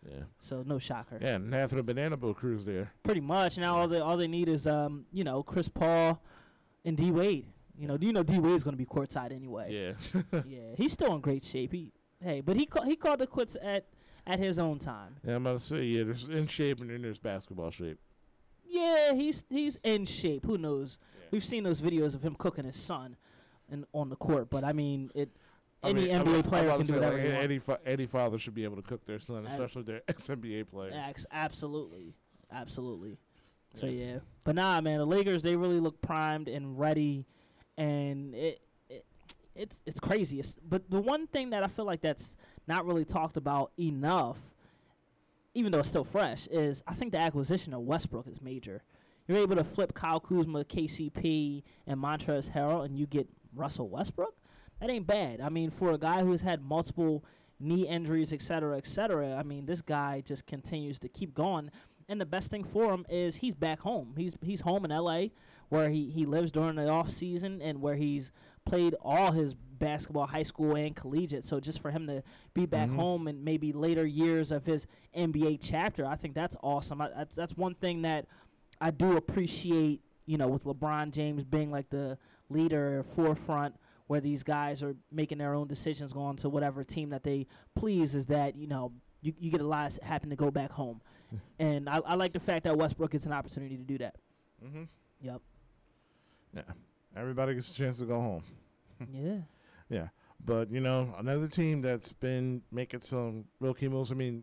Yeah. 0.04 0.24
So 0.40 0.64
no 0.66 0.80
shocker. 0.80 1.18
Yeah, 1.20 1.36
and 1.36 1.54
half 1.54 1.70
of 1.70 1.76
the 1.76 1.84
banana 1.84 2.16
boat 2.16 2.36
crews 2.38 2.64
there. 2.64 2.90
Pretty 3.04 3.20
much 3.20 3.56
now, 3.56 3.76
all 3.76 3.86
they 3.86 4.00
all 4.00 4.16
they 4.16 4.26
need 4.26 4.48
is 4.48 4.66
um 4.66 5.04
you 5.12 5.22
know 5.24 5.42
Chris 5.44 5.68
Paul 5.68 6.20
and 6.84 6.96
D 6.96 7.12
Wade. 7.12 7.46
You 7.78 7.86
know, 7.86 7.96
do 7.96 8.06
you 8.06 8.12
know 8.12 8.22
D 8.24 8.38
Wade's 8.40 8.64
going 8.64 8.72
to 8.72 8.78
be 8.78 8.84
courtside 8.86 9.32
anyway? 9.32 9.94
Yeah. 10.12 10.40
yeah, 10.46 10.74
he's 10.76 10.92
still 10.92 11.14
in 11.14 11.20
great 11.20 11.44
shape. 11.44 11.72
He, 11.72 11.92
hey, 12.20 12.40
but 12.40 12.56
he 12.56 12.66
ca- 12.66 12.82
he 12.82 12.96
called 12.96 13.20
the 13.20 13.26
quits 13.26 13.56
at 13.62 13.86
at 14.26 14.38
his 14.38 14.58
own 14.58 14.78
time. 14.80 15.16
yeah, 15.24 15.36
I'm 15.36 15.46
about 15.46 15.60
to 15.60 15.64
say 15.64 15.82
yeah. 15.84 16.02
There's 16.04 16.28
in 16.28 16.46
shape 16.48 16.80
and 16.80 16.90
then 16.90 17.02
there's 17.02 17.20
basketball 17.20 17.70
shape. 17.70 17.98
Yeah, 18.70 19.12
he's 19.14 19.44
he's 19.50 19.78
in 19.82 20.04
shape. 20.06 20.46
Who 20.46 20.56
knows? 20.56 20.98
Yeah. 21.18 21.26
We've 21.32 21.44
seen 21.44 21.64
those 21.64 21.80
videos 21.80 22.14
of 22.14 22.22
him 22.22 22.34
cooking 22.36 22.64
his 22.64 22.76
son, 22.76 23.16
and 23.70 23.84
on 23.92 24.08
the 24.10 24.16
court. 24.16 24.48
But 24.50 24.64
I 24.64 24.72
mean, 24.72 25.10
it 25.14 25.28
I 25.82 25.90
any 25.90 26.02
mean, 26.06 26.14
NBA 26.14 26.36
I'm 26.36 26.42
player 26.42 26.76
can 26.76 26.86
do 26.86 26.94
whatever 26.94 27.16
like, 27.16 27.42
any 27.42 27.58
fa- 27.58 27.80
any 27.86 28.06
father 28.06 28.38
should 28.38 28.54
be 28.54 28.64
able 28.64 28.76
to 28.76 28.82
cook 28.82 29.04
their 29.06 29.18
son, 29.18 29.46
especially 29.46 29.82
their 29.82 30.02
ex 30.08 30.28
NBA 30.28 30.70
player. 30.70 30.92
Ax- 30.94 31.26
absolutely, 31.32 32.14
absolutely. 32.52 33.16
So 33.74 33.86
Yeah. 33.86 34.04
yeah, 34.04 34.18
but 34.44 34.54
nah, 34.56 34.80
man, 34.80 34.98
the 34.98 35.06
Lakers 35.06 35.42
they 35.42 35.56
really 35.56 35.80
look 35.80 36.00
primed 36.02 36.48
and 36.48 36.78
ready, 36.78 37.24
and 37.78 38.34
it, 38.34 38.60
it 38.88 39.04
it's 39.54 39.82
it's 39.86 40.00
crazy. 40.00 40.38
It's, 40.40 40.56
but 40.68 40.88
the 40.90 41.00
one 41.00 41.26
thing 41.26 41.50
that 41.50 41.62
I 41.62 41.66
feel 41.68 41.84
like 41.86 42.00
that's 42.02 42.36
not 42.66 42.84
really 42.86 43.04
talked 43.04 43.36
about 43.36 43.72
enough, 43.78 44.36
even 45.54 45.72
though 45.72 45.80
it's 45.80 45.88
still 45.88 46.04
fresh, 46.04 46.46
is 46.48 46.82
I 46.86 46.94
think 46.94 47.12
the 47.12 47.18
acquisition 47.18 47.74
of 47.74 47.82
Westbrook 47.82 48.26
is 48.28 48.40
major. 48.40 48.82
You're 49.26 49.38
able 49.38 49.56
to 49.56 49.64
flip 49.64 49.94
Kyle 49.94 50.20
Kuzma, 50.20 50.64
KCP, 50.64 51.62
and 51.86 52.00
Montrezl 52.00 52.52
Harrell, 52.52 52.84
and 52.84 52.96
you 52.96 53.06
get 53.06 53.28
Russell 53.54 53.88
Westbrook. 53.88 54.34
That 54.80 54.90
ain't 54.90 55.06
bad. 55.06 55.40
I 55.40 55.48
mean, 55.48 55.70
for 55.70 55.92
a 55.92 55.98
guy 55.98 56.22
who's 56.22 56.42
had 56.42 56.62
multiple 56.62 57.24
knee 57.58 57.86
injuries, 57.86 58.32
et 58.32 58.42
cetera, 58.42 58.76
et 58.78 58.86
cetera, 58.86 59.36
I 59.36 59.42
mean, 59.42 59.66
this 59.66 59.82
guy 59.82 60.22
just 60.24 60.46
continues 60.46 60.98
to 61.00 61.08
keep 61.08 61.34
going. 61.34 61.70
And 62.08 62.20
the 62.20 62.26
best 62.26 62.50
thing 62.50 62.64
for 62.64 62.92
him 62.92 63.06
is 63.08 63.36
he's 63.36 63.54
back 63.54 63.80
home. 63.80 64.14
He's 64.16 64.36
he's 64.42 64.62
home 64.62 64.84
in 64.84 64.90
L.A. 64.90 65.32
where 65.68 65.90
he, 65.90 66.10
he 66.10 66.26
lives 66.26 66.50
during 66.50 66.74
the 66.74 66.88
off 66.88 67.10
season 67.10 67.62
and 67.62 67.80
where 67.80 67.94
he's 67.94 68.32
played 68.70 68.94
all 69.02 69.32
his 69.32 69.54
basketball, 69.54 70.26
high 70.26 70.42
school 70.44 70.76
and 70.76 70.94
collegiate. 70.94 71.44
So 71.44 71.58
just 71.58 71.80
for 71.80 71.90
him 71.90 72.06
to 72.06 72.22
be 72.54 72.66
back 72.66 72.88
Mhm. 72.88 72.94
home 72.96 73.26
and 73.28 73.44
maybe 73.44 73.72
later 73.72 74.06
years 74.06 74.52
of 74.52 74.64
his 74.64 74.86
NBA 75.14 75.56
chapter, 75.60 76.06
I 76.06 76.16
think 76.16 76.34
that's 76.34 76.56
awesome. 76.62 77.00
I, 77.00 77.08
that's 77.08 77.34
that's 77.34 77.56
one 77.56 77.74
thing 77.74 78.02
that 78.02 78.26
I 78.80 78.90
do 78.90 79.16
appreciate. 79.16 80.02
You 80.26 80.38
know, 80.38 80.46
with 80.46 80.62
LeBron 80.64 81.10
James 81.10 81.42
being 81.44 81.72
like 81.72 81.90
the 81.90 82.16
leader 82.50 83.04
forefront 83.16 83.74
where 84.06 84.20
these 84.20 84.42
guys 84.44 84.80
are 84.82 84.94
making 85.10 85.38
their 85.38 85.54
own 85.54 85.66
decisions 85.66 86.12
going 86.12 86.36
to 86.36 86.48
whatever 86.48 86.84
team 86.84 87.10
that 87.10 87.24
they 87.24 87.46
please 87.74 88.14
is 88.14 88.26
that 88.26 88.54
you 88.56 88.66
know 88.68 88.92
you, 89.22 89.32
you 89.40 89.50
get 89.50 89.60
a 89.60 89.66
lot 89.66 89.92
happen 90.02 90.30
to 90.30 90.36
go 90.36 90.50
back 90.50 90.70
home 90.72 91.00
and 91.60 91.88
I, 91.88 91.98
I 91.98 92.14
like 92.16 92.32
the 92.32 92.40
fact 92.40 92.64
that 92.64 92.76
westbrook 92.76 93.12
gets 93.12 93.24
an 93.26 93.32
opportunity 93.32 93.76
to 93.76 93.82
do 93.84 93.98
that 93.98 94.16
Mm-hmm. 94.64 94.82
yep 95.20 95.40
Yeah. 96.54 96.62
Everybody 97.16 97.54
gets 97.54 97.70
a 97.70 97.74
chance 97.74 97.98
to 97.98 98.04
go 98.04 98.20
home. 98.20 98.42
yeah 99.12 99.38
Yeah. 99.88 100.08
But 100.44 100.70
you 100.70 100.80
know, 100.80 101.14
another 101.18 101.48
team 101.48 101.82
that's 101.82 102.12
been 102.12 102.62
making 102.72 103.02
some 103.02 103.44
real 103.60 103.74
key 103.74 103.88
moves. 103.88 104.10
I 104.10 104.14
mean, 104.14 104.42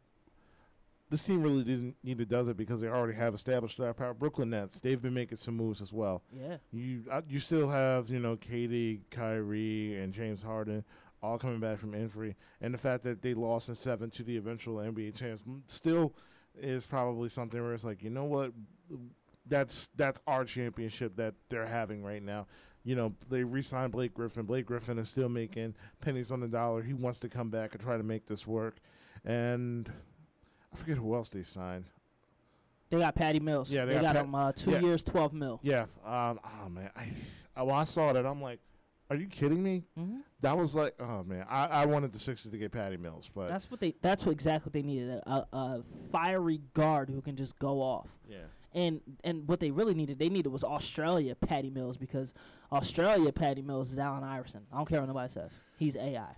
this 1.10 1.24
team 1.24 1.42
really 1.42 1.64
doesn't 1.64 1.96
need 2.04 2.18
to 2.20 2.26
does 2.26 2.48
it 2.50 2.58
because 2.58 2.82
they 2.82 2.88
already 2.88 3.18
have 3.18 3.34
established 3.34 3.76
star 3.76 3.94
power. 3.94 4.14
Brooklyn 4.14 4.50
Nets, 4.50 4.80
they've 4.80 5.02
been 5.02 5.14
making 5.14 5.38
some 5.38 5.56
moves 5.56 5.82
as 5.82 5.94
well. 5.94 6.22
yeah 6.36 6.58
You 6.72 7.04
uh, 7.10 7.22
you 7.28 7.40
still 7.40 7.70
have 7.70 8.10
you 8.10 8.20
know 8.20 8.36
Katie, 8.36 9.02
Kyrie, 9.10 9.98
and 9.98 10.14
James 10.14 10.42
Harden 10.42 10.84
all 11.24 11.40
coming 11.40 11.60
back 11.60 11.80
from 11.80 11.96
injury, 11.96 12.36
and 12.62 12.74
the 12.74 12.78
fact 12.78 13.04
that 13.04 13.22
they 13.22 13.34
lost 13.34 13.70
in 13.70 13.76
seven 13.76 14.10
to 14.12 14.24
the 14.24 14.38
eventual 14.38 14.76
NBA 14.76 15.16
champs 15.16 15.42
mm, 15.44 15.62
still 15.66 16.14
is 16.60 16.86
probably 16.86 17.30
something 17.30 17.62
where 17.62 17.74
it's 17.74 17.84
like 17.84 18.04
you 18.04 18.10
know 18.10 18.26
what, 18.26 18.52
that's 19.48 19.90
that's 19.96 20.22
our 20.28 20.44
championship 20.46 21.16
that 21.16 21.34
they're 21.50 21.66
having 21.66 22.04
right 22.04 22.22
now. 22.22 22.48
You 22.84 22.96
know 22.96 23.14
they 23.30 23.44
re-signed 23.44 23.92
Blake 23.92 24.14
Griffin. 24.14 24.46
Blake 24.46 24.66
Griffin 24.66 24.98
is 24.98 25.10
still 25.10 25.30
making 25.30 25.76
pennies 26.02 26.32
on 26.32 26.40
the 26.40 26.48
dollar. 26.48 26.84
He 26.84 26.94
wants 26.94 27.20
to 27.22 27.30
come 27.30 27.50
back 27.50 27.74
and 27.74 27.84
try 27.84 27.98
to 27.98 28.04
make 28.04 28.28
this 28.28 28.48
work, 28.48 28.78
and 29.26 29.92
I 30.74 30.78
forget 30.78 30.98
who 30.98 31.16
else 31.16 31.30
they 31.30 31.44
signed. 31.44 31.86
they 32.90 33.00
got 33.00 33.16
patty 33.16 33.40
mills 33.40 33.72
Yeah, 33.72 33.86
they 33.86 33.96
they, 33.96 34.02
got 34.02 34.14
got, 34.14 34.26
him 34.26 34.36
uh, 34.36 34.52
two 34.54 34.72
yeah. 34.72 34.80
years 34.80 35.04
12 35.04 35.34
mil 35.34 35.60
Yeah. 35.64 35.86
Um. 36.06 36.40
Oh 36.44 36.70
man. 36.70 36.92
I, 36.96 37.10
I 37.56 37.64
when 37.64 37.76
I 37.76 37.84
saw 37.84 38.14
that, 38.14 38.26
I'm 38.26 38.42
like, 38.42 38.60
are 39.10 39.16
you 39.16 39.28
kidding 39.28 39.64
me? 39.64 39.84
mm-hmm. 39.98 40.18
That 40.42 40.58
was 40.58 40.76
like, 40.76 40.94
oh 41.00 41.24
man, 41.24 41.46
I, 41.50 41.66
I 41.68 41.86
wanted 41.86 42.14
the 42.14 42.20
Sixers 42.20 42.52
to 42.52 42.58
get 42.58 42.72
Patty 42.72 42.98
Mills, 42.98 43.32
but 43.34 43.48
that's 43.48 43.72
what 43.72 43.80
they 43.80 43.96
that's 44.02 44.26
what 44.26 44.32
exactly 44.34 44.70
what 44.70 44.74
they 44.74 44.84
needed 44.84 45.10
a, 45.10 45.30
a, 45.30 45.48
a 45.58 45.84
fiery 46.12 46.62
guard 46.74 47.10
who 47.10 47.22
can 47.22 47.36
just 47.36 47.58
go 47.58 47.82
off 47.82 48.08
yeah, 48.30 48.38
and 48.78 49.02
and 49.24 49.48
what 49.48 49.60
they 49.60 49.72
really 49.72 49.96
needed, 49.96 50.20
they 50.20 50.30
needed 50.30 50.50
was 50.50 50.64
Australia 50.64 51.36
Patty 51.36 51.70
Mills 51.70 51.98
because 51.98 52.34
Australia 52.72 53.32
Patty 53.32 53.64
Mills 53.64 53.92
is 53.92 53.98
Allen 53.98 54.24
Iverson. 54.24 54.62
I 54.72 54.78
don't 54.78 54.88
care 54.88 55.00
what 55.00 55.08
nobody 55.08 55.34
says. 55.34 55.52
He's 55.78 55.96
AI. 55.96 56.36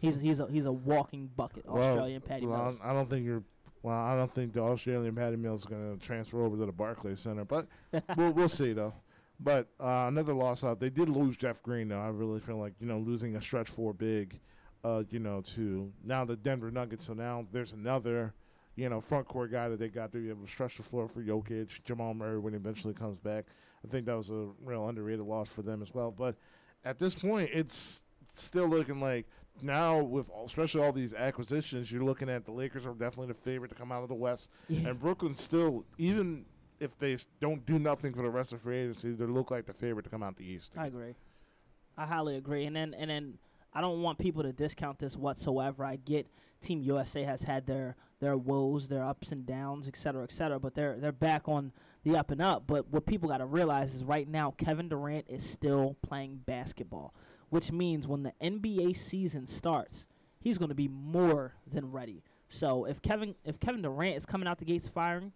He's 0.00 0.18
he's 0.18 0.40
a 0.40 0.46
he's 0.50 0.66
a 0.66 0.72
walking 0.72 1.30
bucket. 1.36 1.66
Well, 1.66 1.82
Australian 1.82 2.22
Patty 2.22 2.46
well, 2.46 2.62
Mills. 2.62 2.78
I 2.82 2.90
I 2.90 2.92
don't 2.94 3.08
think 3.08 3.26
you're. 3.26 3.42
Well, 3.82 3.96
I 3.96 4.14
don't 4.14 4.30
think 4.30 4.52
the 4.52 4.62
Australian 4.62 5.14
Patty 5.14 5.36
Mills 5.36 5.62
is 5.62 5.66
going 5.66 5.98
to 5.98 6.04
transfer 6.04 6.44
over 6.44 6.56
to 6.56 6.66
the 6.66 6.72
Barclays 6.72 7.20
Center, 7.20 7.44
but 7.44 7.66
we'll 8.16 8.32
we'll 8.32 8.48
see 8.48 8.72
though. 8.72 8.94
But 9.38 9.68
uh, 9.80 10.06
another 10.08 10.34
loss 10.34 10.62
out. 10.62 10.78
They 10.78 10.90
did 10.90 11.08
lose 11.08 11.36
Jeff 11.36 11.62
Green, 11.62 11.88
though. 11.88 12.00
I 12.00 12.08
really 12.08 12.40
feel 12.40 12.58
like 12.58 12.74
you 12.80 12.86
know 12.86 12.98
losing 12.98 13.36
a 13.36 13.42
stretch 13.42 13.68
four 13.68 13.92
big, 13.92 14.40
uh, 14.84 15.02
you 15.10 15.18
know, 15.18 15.42
to 15.56 15.92
now 16.04 16.24
the 16.24 16.36
Denver 16.36 16.70
Nuggets. 16.70 17.04
So 17.06 17.14
now 17.14 17.46
there's 17.50 17.72
another, 17.72 18.34
you 18.76 18.88
know, 18.88 19.00
front 19.00 19.26
court 19.28 19.50
guy 19.52 19.68
that 19.68 19.78
they 19.78 19.88
got 19.88 20.12
to 20.12 20.18
be 20.18 20.30
able 20.30 20.44
to 20.44 20.50
stretch 20.50 20.76
the 20.78 20.82
floor 20.82 21.08
for 21.08 21.22
Jokic, 21.22 21.82
Jamal 21.84 22.14
Murray 22.14 22.38
when 22.38 22.52
he 22.52 22.56
eventually 22.56 22.94
comes 22.94 23.18
back. 23.18 23.44
I 23.84 23.88
think 23.88 24.06
that 24.06 24.16
was 24.16 24.30
a 24.30 24.48
real 24.64 24.88
underrated 24.88 25.24
loss 25.26 25.50
for 25.50 25.62
them 25.62 25.82
as 25.82 25.92
well. 25.92 26.10
But 26.10 26.36
at 26.84 26.98
this 26.98 27.14
point, 27.14 27.50
it's 27.52 28.02
still 28.32 28.66
looking 28.68 29.00
like 29.00 29.26
now 29.60 29.98
with 29.98 30.30
all, 30.30 30.46
especially 30.46 30.82
all 30.82 30.92
these 30.92 31.12
acquisitions, 31.12 31.92
you're 31.92 32.02
looking 32.04 32.28
at 32.30 32.44
the 32.44 32.52
Lakers 32.52 32.86
are 32.86 32.94
definitely 32.94 33.26
the 33.28 33.34
favorite 33.34 33.68
to 33.68 33.74
come 33.74 33.92
out 33.92 34.02
of 34.02 34.08
the 34.08 34.14
West, 34.14 34.48
Yeah. 34.68 34.88
and 34.88 34.98
Brooklyn 35.00 35.34
still 35.34 35.84
even 35.98 36.46
if 36.80 36.96
they 36.98 37.16
don't 37.40 37.64
do 37.66 37.78
nothing 37.78 38.12
for 38.14 38.22
the 38.22 38.30
rest 38.30 38.52
of 38.52 38.60
free 38.62 38.78
agency, 38.78 39.12
they 39.12 39.24
look 39.26 39.50
like 39.50 39.66
the 39.66 39.72
favorite 39.74 40.04
to 40.04 40.10
come 40.10 40.22
out 40.22 40.36
the 40.36 40.44
East. 40.44 40.72
I 40.76 40.86
agree. 40.86 41.14
I 41.96 42.06
highly 42.06 42.36
agree. 42.36 42.64
And 42.64 42.74
then 42.74 42.94
and 42.94 43.10
then 43.10 43.38
I 43.74 43.80
don't 43.80 44.00
want 44.02 44.18
people 44.18 44.42
to 44.42 44.52
discount 44.52 44.98
this 44.98 45.16
whatsoever. 45.16 45.84
I 45.84 45.96
get 45.96 46.26
Team 46.62 46.82
USA 46.82 47.24
has 47.24 47.42
had 47.42 47.66
their 47.66 47.96
their 48.20 48.36
woes, 48.36 48.88
their 48.88 49.04
ups 49.04 49.32
and 49.32 49.44
downs, 49.44 49.88
et 49.88 49.96
cetera, 49.96 50.22
et 50.22 50.32
cetera, 50.32 50.58
but 50.60 50.74
they're 50.74 50.96
they're 50.98 51.12
back 51.12 51.48
on 51.48 51.72
the 52.04 52.16
up 52.16 52.30
and 52.30 52.40
up. 52.40 52.64
But 52.66 52.88
what 52.88 53.06
people 53.06 53.28
got 53.28 53.38
to 53.38 53.46
realize 53.46 53.94
is 53.94 54.04
right 54.04 54.28
now 54.28 54.52
Kevin 54.56 54.88
Durant 54.88 55.26
is 55.28 55.48
still 55.48 55.96
playing 56.02 56.40
basketball, 56.46 57.14
which 57.50 57.72
means 57.72 58.06
when 58.06 58.22
the 58.22 58.32
NBA 58.42 58.96
season 58.96 59.46
starts, 59.46 60.06
he's 60.40 60.58
going 60.58 60.68
to 60.68 60.74
be 60.74 60.88
more 60.88 61.54
than 61.70 61.90
ready. 61.90 62.22
So 62.48 62.84
if 62.84 63.02
Kevin 63.02 63.34
if 63.44 63.58
Kevin 63.58 63.82
Durant 63.82 64.16
is 64.16 64.26
coming 64.26 64.46
out 64.46 64.58
the 64.58 64.64
gates 64.64 64.88
firing, 64.88 65.32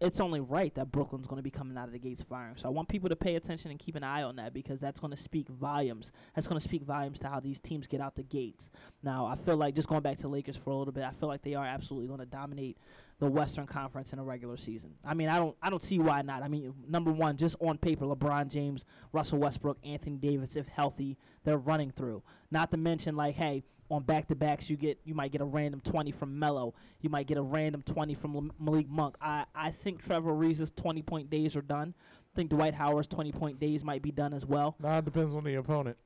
it's 0.00 0.20
only 0.20 0.40
right 0.40 0.74
that 0.74 0.92
Brooklyn's 0.92 1.26
going 1.26 1.38
to 1.38 1.42
be 1.42 1.50
coming 1.50 1.76
out 1.78 1.86
of 1.86 1.92
the 1.92 1.98
gates 1.98 2.22
firing. 2.22 2.56
So 2.56 2.68
I 2.68 2.70
want 2.70 2.88
people 2.88 3.08
to 3.08 3.16
pay 3.16 3.36
attention 3.36 3.70
and 3.70 3.80
keep 3.80 3.96
an 3.96 4.04
eye 4.04 4.22
on 4.22 4.36
that 4.36 4.52
because 4.52 4.78
that's 4.78 5.00
going 5.00 5.10
to 5.10 5.16
speak 5.16 5.48
volumes. 5.48 6.12
That's 6.34 6.46
going 6.46 6.60
to 6.60 6.64
speak 6.64 6.82
volumes 6.82 7.18
to 7.20 7.28
how 7.28 7.40
these 7.40 7.60
teams 7.60 7.86
get 7.86 8.00
out 8.00 8.14
the 8.14 8.22
gates. 8.22 8.68
Now, 9.02 9.24
I 9.24 9.36
feel 9.36 9.56
like 9.56 9.74
just 9.74 9.88
going 9.88 10.02
back 10.02 10.18
to 10.18 10.28
Lakers 10.28 10.56
for 10.56 10.70
a 10.70 10.76
little 10.76 10.92
bit, 10.92 11.04
I 11.04 11.12
feel 11.12 11.28
like 11.28 11.42
they 11.42 11.54
are 11.54 11.64
absolutely 11.64 12.08
going 12.08 12.20
to 12.20 12.26
dominate 12.26 12.76
the 13.18 13.26
Western 13.26 13.66
Conference 13.66 14.12
in 14.12 14.18
a 14.18 14.24
regular 14.24 14.56
season. 14.56 14.90
I 15.04 15.14
mean, 15.14 15.28
I 15.28 15.38
don't 15.38 15.56
I 15.62 15.70
don't 15.70 15.82
see 15.82 15.98
why 15.98 16.22
not. 16.22 16.42
I 16.42 16.48
mean, 16.48 16.72
number 16.86 17.10
1, 17.12 17.36
just 17.36 17.56
on 17.60 17.78
paper, 17.78 18.04
LeBron 18.04 18.48
James, 18.48 18.84
Russell 19.12 19.38
Westbrook, 19.38 19.78
Anthony 19.84 20.16
Davis 20.16 20.56
if 20.56 20.68
healthy, 20.68 21.16
they're 21.44 21.56
running 21.58 21.90
through. 21.90 22.22
Not 22.50 22.70
to 22.72 22.76
mention 22.76 23.16
like, 23.16 23.34
hey, 23.36 23.64
on 23.90 24.02
back 24.02 24.26
to 24.28 24.34
backs, 24.34 24.68
you 24.68 24.76
get 24.76 24.98
you 25.04 25.14
might 25.14 25.32
get 25.32 25.40
a 25.40 25.44
random 25.44 25.80
twenty 25.80 26.10
from 26.10 26.38
Melo. 26.38 26.74
You 27.00 27.08
might 27.08 27.26
get 27.26 27.38
a 27.38 27.42
random 27.42 27.82
twenty 27.82 28.14
from 28.14 28.34
Lam- 28.34 28.52
Malik 28.58 28.88
Monk. 28.88 29.16
I, 29.20 29.44
I 29.54 29.70
think 29.70 30.04
Trevor 30.04 30.32
Ariza's 30.32 30.72
twenty 30.72 31.02
point 31.02 31.30
days 31.30 31.56
are 31.56 31.62
done. 31.62 31.94
I 31.98 32.36
think 32.36 32.50
Dwight 32.50 32.74
Howard's 32.74 33.06
twenty 33.08 33.32
point 33.32 33.60
days 33.60 33.84
might 33.84 34.02
be 34.02 34.10
done 34.10 34.34
as 34.34 34.44
well. 34.44 34.74
Nah, 34.80 34.98
it 34.98 35.04
depends 35.04 35.34
on 35.34 35.44
the 35.44 35.54
opponent. 35.54 35.96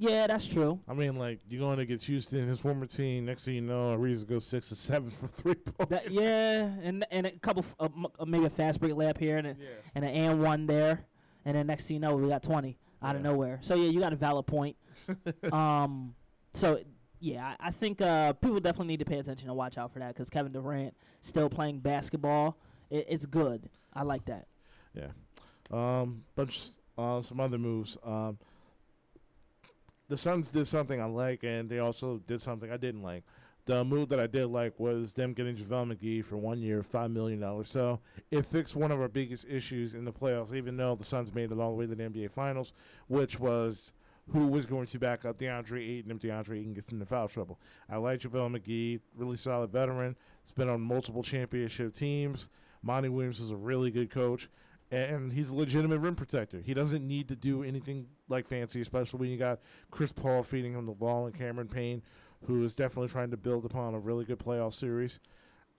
Yeah, 0.00 0.28
that's 0.28 0.46
true. 0.46 0.78
I 0.88 0.94
mean, 0.94 1.16
like 1.16 1.40
you're 1.48 1.58
going 1.60 1.80
against 1.80 2.06
Houston, 2.06 2.46
his 2.46 2.60
former 2.60 2.86
team. 2.86 3.24
Next 3.26 3.44
thing 3.44 3.54
you 3.56 3.60
know, 3.62 3.96
Ariza 3.98 4.26
goes 4.28 4.44
six 4.46 4.68
to 4.68 4.76
seven 4.76 5.10
for 5.10 5.26
three 5.26 5.54
points. 5.56 5.90
That, 5.90 6.10
yeah, 6.12 6.70
and 6.82 7.04
and 7.10 7.26
a 7.26 7.32
couple 7.32 7.64
f- 7.64 7.74
uh, 7.80 7.88
m- 7.96 8.06
uh, 8.18 8.24
maybe 8.24 8.44
a 8.44 8.50
fast 8.50 8.78
break 8.78 8.92
layup 8.92 9.18
here 9.18 9.38
and 9.38 9.46
a, 9.48 9.50
Yeah. 9.50 9.66
and 9.96 10.04
an 10.04 10.10
and 10.12 10.40
one 10.42 10.66
there, 10.66 11.04
and 11.44 11.56
then 11.56 11.66
next 11.66 11.88
thing 11.88 11.94
you 11.94 12.00
know 12.00 12.14
we 12.14 12.28
got 12.28 12.44
twenty 12.44 12.78
out 13.02 13.16
of 13.16 13.22
nowhere. 13.22 13.58
So 13.62 13.74
yeah, 13.74 13.88
you 13.88 13.98
got 13.98 14.12
a 14.12 14.16
valid 14.16 14.46
point. 14.46 14.76
um, 15.52 16.14
so 16.54 16.80
yeah, 17.20 17.54
I, 17.60 17.68
I 17.68 17.70
think 17.72 18.00
uh, 18.00 18.34
people 18.34 18.60
definitely 18.60 18.86
need 18.88 19.00
to 19.00 19.04
pay 19.04 19.18
attention 19.18 19.48
and 19.48 19.56
watch 19.58 19.78
out 19.78 19.92
for 19.92 19.98
that 19.98 20.14
because 20.14 20.30
Kevin 20.30 20.52
Durant 20.52 20.94
still 21.22 21.48
playing 21.50 21.80
basketball. 21.80 22.56
It, 22.90 23.06
it's 23.08 23.26
good. 23.26 23.68
I 23.94 24.02
like 24.04 24.24
that. 24.26 24.46
Yeah. 24.94 25.08
Um, 25.72 26.22
bunch 26.36 26.68
uh, 26.96 27.20
some 27.22 27.40
other 27.40 27.58
moves. 27.58 27.96
Um, 28.04 28.38
the 30.08 30.16
Suns 30.16 30.48
did 30.48 30.66
something 30.66 31.00
I 31.00 31.04
like, 31.04 31.42
and 31.42 31.68
they 31.68 31.78
also 31.78 32.18
did 32.26 32.40
something 32.40 32.70
I 32.70 32.76
didn't 32.76 33.02
like. 33.02 33.24
The 33.66 33.84
move 33.84 34.08
that 34.08 34.18
I 34.18 34.26
did 34.26 34.46
like 34.46 34.80
was 34.80 35.12
them 35.12 35.34
getting 35.34 35.54
JaVale 35.54 35.94
McGee 35.94 36.24
for 36.24 36.38
one 36.38 36.60
year, 36.60 36.82
five 36.82 37.10
million 37.10 37.40
dollars. 37.40 37.70
So 37.70 38.00
it 38.30 38.46
fixed 38.46 38.74
one 38.74 38.90
of 38.90 39.00
our 39.00 39.08
biggest 39.08 39.46
issues 39.46 39.92
in 39.92 40.06
the 40.06 40.12
playoffs. 40.12 40.54
Even 40.54 40.78
though 40.78 40.94
the 40.94 41.04
Suns 41.04 41.34
made 41.34 41.52
it 41.52 41.58
all 41.58 41.72
the 41.72 41.76
way 41.76 41.86
to 41.86 41.94
the 41.94 42.02
NBA 42.02 42.30
Finals, 42.30 42.72
which 43.08 43.38
was 43.38 43.92
who 44.32 44.46
was 44.46 44.64
going 44.66 44.86
to 44.86 44.98
back 44.98 45.24
up 45.24 45.38
DeAndre 45.38 45.98
Ayton 45.98 46.10
if 46.10 46.18
DeAndre 46.18 46.60
Ayton 46.60 46.74
gets 46.74 46.90
into 46.90 47.04
foul 47.04 47.28
trouble. 47.28 47.58
I 47.90 47.96
like 47.96 48.20
JaVale 48.20 48.58
McGee, 48.58 49.00
really 49.16 49.36
solid 49.36 49.70
veteran. 49.70 50.16
He's 50.44 50.54
been 50.54 50.68
on 50.68 50.80
multiple 50.80 51.22
championship 51.22 51.94
teams. 51.94 52.48
Monty 52.82 53.08
Williams 53.08 53.40
is 53.40 53.50
a 53.50 53.56
really 53.56 53.90
good 53.90 54.10
coach 54.10 54.48
and 54.90 55.32
he's 55.32 55.50
a 55.50 55.56
legitimate 55.56 55.98
rim 55.98 56.14
protector. 56.14 56.60
He 56.60 56.74
doesn't 56.74 57.06
need 57.06 57.28
to 57.28 57.36
do 57.36 57.62
anything 57.62 58.06
like 58.28 58.46
fancy, 58.46 58.80
especially 58.80 59.20
when 59.20 59.30
you 59.30 59.36
got 59.36 59.60
Chris 59.90 60.12
Paul 60.12 60.42
feeding 60.42 60.72
him 60.72 60.86
the 60.86 60.92
ball 60.92 61.26
and 61.26 61.36
Cameron 61.36 61.68
Payne, 61.68 62.02
who 62.46 62.64
is 62.64 62.74
definitely 62.74 63.08
trying 63.08 63.30
to 63.30 63.36
build 63.36 63.64
upon 63.64 63.94
a 63.94 63.98
really 63.98 64.24
good 64.24 64.38
playoff 64.38 64.74
series. 64.74 65.20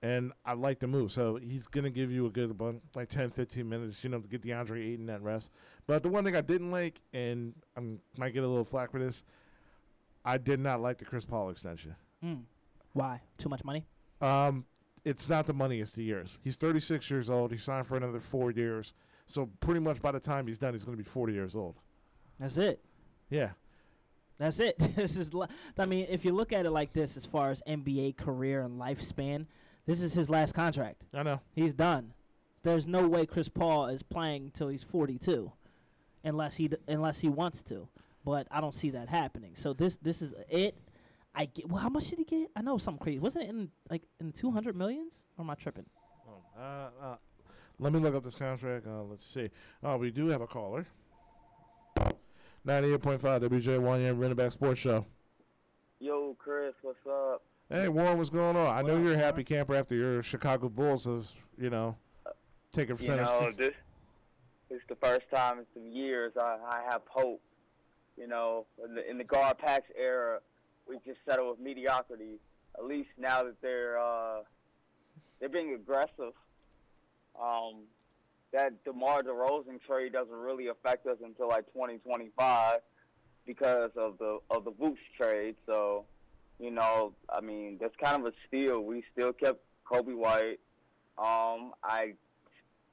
And 0.02 0.32
I 0.46 0.54
like 0.54 0.80
the 0.80 0.88
move. 0.88 1.12
So 1.12 1.36
he's 1.36 1.68
going 1.68 1.84
to 1.84 1.90
give 1.90 2.12
you 2.12 2.26
a 2.26 2.30
good 2.30 2.58
like 2.96 3.10
10, 3.10 3.32
15 3.32 3.68
minutes, 3.68 4.04
you 4.04 4.10
know, 4.10 4.20
to 4.20 4.28
get 4.28 4.42
DeAndre 4.42 4.94
Ayton 4.94 5.08
that 5.08 5.22
rest. 5.22 5.52
But 5.88 6.04
the 6.04 6.10
one 6.10 6.24
thing 6.24 6.36
I 6.36 6.42
didn't 6.42 6.72
like, 6.72 7.02
and 7.12 7.54
I 7.76 7.82
might 8.18 8.34
get 8.34 8.44
a 8.44 8.48
little 8.48 8.64
flack 8.64 8.92
for 8.92 9.00
this, 9.00 9.24
I 10.24 10.38
did 10.38 10.60
not 10.60 10.82
like 10.82 11.00
the 11.00 11.06
Chris 11.06 11.26
Paul 11.26 11.50
extension. 11.50 11.96
Mm. 12.24 12.44
Why? 12.94 13.22
Too 13.38 13.50
much 13.50 13.64
money? 13.64 13.86
Um, 14.22 14.66
it's 15.10 15.28
not 15.30 15.46
the 15.46 15.54
money; 15.54 15.80
it's 15.80 15.92
the 15.92 16.04
years. 16.04 16.40
He's 16.44 16.56
36 16.56 17.10
years 17.10 17.30
old. 17.30 17.52
He 17.52 17.58
signed 17.58 17.88
for 17.88 17.98
another 17.98 18.20
four 18.20 18.52
years. 18.52 18.94
So 19.26 19.50
pretty 19.60 19.80
much 19.80 20.02
by 20.02 20.12
the 20.12 20.20
time 20.20 20.48
he's 20.48 20.58
done, 20.58 20.74
he's 20.74 20.84
going 20.84 20.98
to 20.98 21.04
be 21.04 21.08
40 21.10 21.34
years 21.34 21.56
old. 21.56 21.76
That's 22.40 22.58
it. 22.58 22.80
Yeah, 23.30 23.50
That's 24.40 24.60
it. 24.60 24.80
this 24.96 25.18
is. 25.18 25.30
I 25.78 25.86
mean, 25.86 26.08
if 26.10 26.26
you 26.26 26.32
look 26.32 26.52
at 26.52 26.66
it 26.66 26.72
like 26.72 26.94
this, 26.94 27.16
as 27.18 27.26
far 27.26 27.52
as 27.52 27.62
NBA 27.68 28.18
career 28.18 28.62
and 28.62 28.80
lifespan, 28.82 29.46
this 29.86 30.02
is 30.02 30.14
his 30.14 30.30
last 30.30 30.54
contract. 30.56 31.04
I 31.14 31.24
know. 31.24 31.42
He's 31.54 31.74
done. 31.74 32.14
There's 32.64 32.88
no 32.88 33.08
way 33.08 33.26
Chris 33.26 33.50
Paul 33.50 33.88
is 33.88 34.02
playing 34.04 34.46
until 34.46 34.68
he's 34.68 34.84
42, 34.84 35.52
unless 36.24 36.56
he 36.56 36.68
d- 36.70 36.78
unless 36.88 37.20
he 37.20 37.30
wants 37.30 37.62
to. 37.64 37.88
But 38.26 38.48
I 38.52 38.62
don't 38.62 38.76
see 38.76 38.90
that 38.92 39.10
happening. 39.10 39.52
So 39.56 39.74
this 39.74 39.98
this 40.02 40.22
is 40.22 40.34
it. 40.50 40.76
I 41.40 41.46
get. 41.46 41.70
Well, 41.70 41.82
how 41.82 41.88
much 41.88 42.10
did 42.10 42.20
he 42.20 42.26
get? 42.26 42.50
I 42.58 42.62
know 42.62 42.78
something 42.78 43.02
crazy. 43.02 43.18
Wasn't 43.20 43.46
it 43.46 43.50
in 43.50 43.70
like 43.90 44.02
in 44.20 44.34
200 44.34 44.76
millions? 44.76 45.22
Or 45.38 45.44
am 45.46 45.50
I 45.50 45.56
tripping? 45.56 45.86
Oh, 46.28 46.62
uh, 46.62 46.90
uh, 47.02 47.16
let 47.80 47.94
me 47.94 48.00
look 48.00 48.14
up 48.14 48.26
this 48.26 48.36
contract. 48.36 48.86
Uh, 48.86 49.04
let's 49.04 49.26
see. 49.26 49.50
Oh, 49.82 49.96
we 49.96 50.12
do 50.12 50.28
have 50.28 50.42
a 50.42 50.48
caller. 50.48 50.86
98.5 52.68 53.20
WJ1 53.20 54.20
Run 54.20 54.32
It 54.32 54.36
Back 54.36 54.52
Sports 54.52 54.82
Show. 54.82 55.06
Yo, 56.02 56.36
Chris, 56.38 56.74
what's 56.82 57.00
up? 57.10 57.42
Hey, 57.70 57.88
Warren, 57.88 58.18
what's 58.18 58.30
going 58.30 58.58
on? 58.58 58.68
I 58.68 58.82
What 58.82 58.88
know 58.88 58.98
up, 58.98 59.04
you're 59.04 59.14
a 59.14 59.18
happy 59.18 59.46
camper 59.46 59.76
after 59.76 59.96
your 59.96 60.22
Chicago 60.22 60.68
Bulls 60.68 61.06
has, 61.06 61.36
you 61.58 61.70
know, 61.70 61.96
taken 62.74 62.98
You 62.98 63.06
center 63.06 63.24
know, 63.24 63.40
stage. 63.44 63.58
this 63.58 63.74
it's 64.70 64.84
the 64.90 64.96
first 64.96 65.30
time 65.34 65.60
in 65.60 65.66
some 65.74 65.90
years 65.90 66.34
I, 66.38 66.58
I 66.68 66.82
have 66.92 67.02
hope. 67.08 67.42
You 68.18 68.28
know, 68.28 68.66
in 68.86 68.96
the, 68.96 69.10
in 69.10 69.18
the 69.18 69.24
GarPax 69.24 69.84
era, 69.98 70.40
we 70.90 70.98
just 71.06 71.20
settle 71.28 71.52
with 71.52 71.60
mediocrity. 71.60 72.40
At 72.78 72.86
least 72.86 73.10
now 73.18 73.44
that 73.44 73.62
they're 73.62 74.00
uh, 74.00 74.42
they're 75.40 75.50
being 75.50 75.74
aggressive. 75.74 76.34
Um, 77.40 77.84
that 78.52 78.84
DeMar 78.84 79.24
DeRozan 79.24 79.80
trade 79.86 80.14
doesn't 80.14 80.36
really 80.36 80.68
affect 80.68 81.06
us 81.06 81.18
until 81.24 81.48
like 81.48 81.66
2025 81.74 82.80
because 83.46 83.92
of 83.96 84.18
the 84.18 84.40
of 84.50 84.66
the 84.66 84.72
Vooch 84.72 84.98
trade. 85.18 85.56
So, 85.66 86.06
you 86.60 86.72
know, 86.72 87.14
I 87.30 87.42
mean, 87.42 87.78
that's 87.80 87.96
kind 88.04 88.20
of 88.20 88.26
a 88.26 88.36
steal. 88.48 88.82
We 88.82 89.04
still 89.14 89.34
kept 89.34 89.60
Coby 89.90 90.16
White. 90.16 90.60
Um, 91.18 91.74
I 91.84 92.14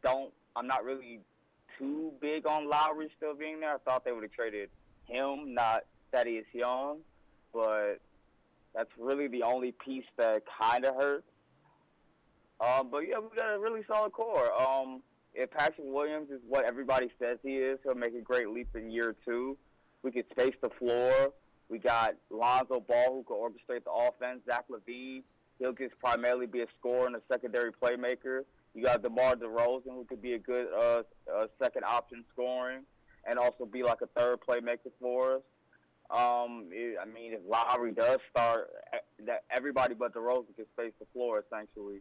don't. 0.02 0.32
I'm 0.54 0.66
not 0.66 0.84
really 0.84 1.20
too 1.78 2.12
big 2.20 2.46
on 2.46 2.68
Lowry 2.68 3.10
still 3.16 3.34
being 3.34 3.60
there. 3.60 3.74
I 3.74 3.78
thought 3.78 4.04
they 4.04 4.12
would 4.12 4.22
have 4.22 4.32
traded 4.32 4.70
him, 5.06 5.54
not 5.54 5.84
Thaddeus 6.12 6.46
Young, 6.52 6.98
but 7.56 8.00
that's 8.74 8.90
really 8.98 9.28
the 9.28 9.42
only 9.42 9.72
piece 9.72 10.04
that 10.18 10.42
kind 10.60 10.84
of 10.84 10.94
hurts. 10.94 11.26
Um, 12.60 12.88
but 12.90 13.00
yeah, 13.08 13.18
we 13.18 13.34
got 13.34 13.54
a 13.54 13.58
really 13.58 13.82
solid 13.88 14.12
core. 14.12 14.52
Um, 14.60 15.02
if 15.34 15.50
Patrick 15.50 15.86
Williams 15.86 16.30
is 16.30 16.40
what 16.46 16.64
everybody 16.64 17.10
says 17.18 17.38
he 17.42 17.56
is, 17.56 17.78
he'll 17.82 17.94
make 17.94 18.14
a 18.14 18.20
great 18.20 18.48
leap 18.48 18.68
in 18.74 18.90
year 18.90 19.14
two. 19.24 19.56
We 20.02 20.10
could 20.12 20.26
space 20.30 20.54
the 20.60 20.70
floor. 20.78 21.32
We 21.68 21.78
got 21.78 22.14
Lonzo 22.30 22.80
Ball 22.80 23.12
who 23.12 23.24
can 23.24 23.36
orchestrate 23.36 23.84
the 23.84 23.90
offense. 23.90 24.40
Zach 24.48 24.66
LaVine, 24.70 25.22
he'll 25.58 25.72
just 25.72 25.98
primarily 25.98 26.46
be 26.46 26.60
a 26.60 26.66
scorer 26.78 27.06
and 27.06 27.16
a 27.16 27.22
secondary 27.30 27.72
playmaker. 27.72 28.42
You 28.74 28.84
got 28.84 29.02
DeMar 29.02 29.36
DeRozan 29.36 29.90
who 29.90 30.04
could 30.08 30.22
be 30.22 30.34
a 30.34 30.38
good 30.38 30.68
uh, 30.78 31.02
uh, 31.34 31.46
second 31.60 31.84
option 31.84 32.24
scoring 32.32 32.82
and 33.28 33.38
also 33.38 33.64
be 33.64 33.82
like 33.82 33.98
a 34.02 34.06
third 34.18 34.38
playmaker 34.46 34.90
for 35.00 35.36
us. 35.36 35.42
Um, 36.10 36.66
it, 36.70 36.98
I 37.00 37.04
mean, 37.04 37.32
if 37.32 37.40
Lowry 37.48 37.92
does 37.92 38.20
start, 38.30 38.70
that 39.26 39.44
everybody 39.50 39.94
but 39.94 40.14
DeRozan 40.14 40.54
can 40.54 40.66
space 40.74 40.92
the 40.98 41.06
floor 41.12 41.42
essentially, 41.46 42.00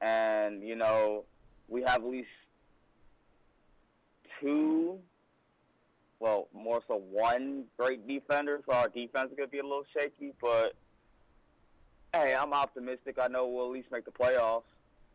and 0.00 0.62
you 0.62 0.76
know 0.76 1.24
we 1.68 1.82
have 1.82 2.02
at 2.02 2.08
least 2.08 2.28
two 4.40 4.98
well, 6.20 6.48
more 6.52 6.82
so 6.88 7.00
one 7.10 7.64
great 7.76 8.06
defender, 8.06 8.60
so 8.66 8.74
our 8.74 8.88
defense 8.88 9.30
is 9.30 9.36
gonna 9.36 9.48
be 9.48 9.60
a 9.60 9.62
little 9.62 9.84
shaky. 9.96 10.32
But 10.40 10.74
hey, 12.12 12.34
I'm 12.38 12.52
optimistic. 12.52 13.18
I 13.20 13.28
know 13.28 13.46
we'll 13.46 13.66
at 13.66 13.72
least 13.72 13.92
make 13.92 14.04
the 14.04 14.10
playoffs. 14.10 14.62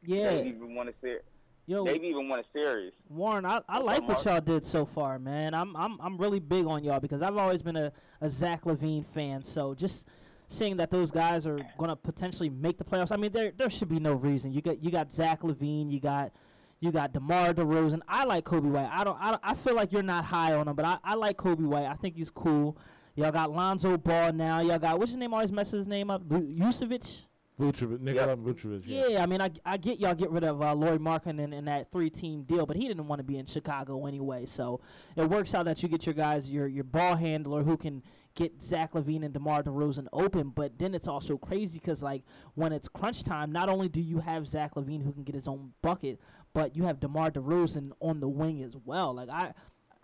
Yeah, 0.05 0.41
even 0.41 0.75
win 0.75 0.89
a 0.89 0.93
series. 1.01 1.21
Yo, 1.65 1.85
Maybe 1.85 2.07
even 2.07 2.27
win 2.27 2.39
a 2.39 2.43
series. 2.51 2.91
Warren, 3.07 3.45
I, 3.45 3.61
I 3.69 3.79
like 3.79 4.05
what 4.05 4.25
y'all 4.25 4.41
did 4.41 4.65
so 4.65 4.85
far, 4.85 5.17
man. 5.17 5.53
I'm 5.53 5.75
I'm 5.77 5.97
I'm 6.01 6.17
really 6.17 6.39
big 6.39 6.65
on 6.65 6.83
y'all 6.83 6.99
because 6.99 7.21
I've 7.21 7.37
always 7.37 7.61
been 7.61 7.77
a, 7.77 7.91
a 8.19 8.27
Zach 8.27 8.63
LaVine 8.63 9.05
fan. 9.05 9.43
So 9.43 9.73
just 9.73 10.07
seeing 10.49 10.75
that 10.77 10.91
those 10.91 11.09
guys 11.09 11.47
are 11.47 11.59
gonna 11.77 11.95
potentially 11.95 12.49
make 12.49 12.77
the 12.77 12.83
playoffs, 12.83 13.13
I 13.13 13.15
mean, 13.15 13.31
there 13.31 13.53
there 13.55 13.69
should 13.69 13.87
be 13.87 13.99
no 13.99 14.13
reason. 14.13 14.51
You 14.51 14.61
got 14.61 14.83
you 14.83 14.91
got 14.91 15.13
Zach 15.13 15.41
LaVine, 15.41 15.89
you 15.89 16.01
got 16.01 16.33
you 16.81 16.91
got 16.91 17.13
DeMar 17.13 17.53
DeRozan. 17.53 18.01
I 18.09 18.25
like 18.25 18.43
Coby 18.43 18.69
White. 18.69 18.89
I 18.91 19.05
don't 19.05 19.17
I, 19.21 19.31
don't, 19.31 19.41
I 19.41 19.53
feel 19.53 19.73
like 19.73 19.93
you're 19.93 20.03
not 20.03 20.25
high 20.25 20.51
on 20.51 20.67
him, 20.67 20.75
but 20.75 20.83
I, 20.83 20.97
I 21.01 21.15
like 21.15 21.37
Coby 21.37 21.65
White. 21.65 21.85
I 21.85 21.93
think 21.93 22.17
he's 22.17 22.29
cool. 22.29 22.77
Y'all 23.15 23.31
got 23.31 23.51
Lonzo 23.51 23.97
Ball 23.97 24.33
now. 24.33 24.59
Y'all 24.59 24.79
got 24.79 24.99
what's 24.99 25.11
his 25.11 25.17
name? 25.17 25.33
Always 25.33 25.51
messes 25.51 25.73
his 25.73 25.87
name 25.87 26.09
up. 26.09 26.27
Vucevic. 26.27 27.21
Vucevic, 27.59 27.99
Nikola 27.99 28.35
Vucevic. 28.35 28.83
Yeah. 28.85 29.07
Yeah. 29.07 29.23
I 29.23 29.25
mean, 29.25 29.41
I, 29.41 29.51
I 29.65 29.77
get 29.77 29.99
y'all 29.99 30.15
get 30.15 30.31
rid 30.31 30.43
of 30.43 30.61
uh, 30.61 30.73
Lauri 30.73 30.97
Markkanen 30.97 31.39
in, 31.39 31.53
in 31.53 31.65
that 31.65 31.91
three 31.91 32.09
team 32.09 32.43
deal, 32.43 32.65
but 32.65 32.75
he 32.75 32.87
didn't 32.87 33.07
want 33.07 33.19
to 33.19 33.23
be 33.23 33.37
in 33.37 33.45
Chicago 33.45 34.05
anyway. 34.05 34.45
So 34.45 34.81
it 35.15 35.29
works 35.29 35.53
out 35.53 35.65
that 35.65 35.83
you 35.83 35.89
get 35.89 36.05
your 36.05 36.15
guys, 36.15 36.51
your 36.51 36.67
your 36.67 36.83
ball 36.83 37.15
handler 37.15 37.63
who 37.63 37.77
can 37.77 38.01
get 38.35 38.61
Zach 38.61 38.93
LaVine 38.93 39.23
and 39.23 39.33
DeMar 39.33 39.63
DeRozan 39.63 40.07
open. 40.11 40.49
But 40.49 40.79
then 40.79 40.95
it's 40.95 41.07
also 41.07 41.37
crazy 41.37 41.79
because 41.79 42.01
like 42.01 42.23
when 42.55 42.73
it's 42.73 42.87
crunch 42.87 43.23
time, 43.23 43.51
not 43.51 43.69
only 43.69 43.89
do 43.89 44.01
you 44.01 44.19
have 44.19 44.47
Zach 44.47 44.73
LaVine 44.75 45.03
who 45.03 45.11
can 45.11 45.23
get 45.23 45.35
his 45.35 45.47
own 45.47 45.73
bucket, 45.81 46.19
but 46.53 46.75
you 46.75 46.83
have 46.83 46.99
DeMar 46.99 47.31
DeRozan 47.31 47.91
on 47.99 48.19
the 48.19 48.27
wing 48.27 48.63
as 48.63 48.75
well. 48.85 49.13
Like 49.13 49.29
I, 49.29 49.53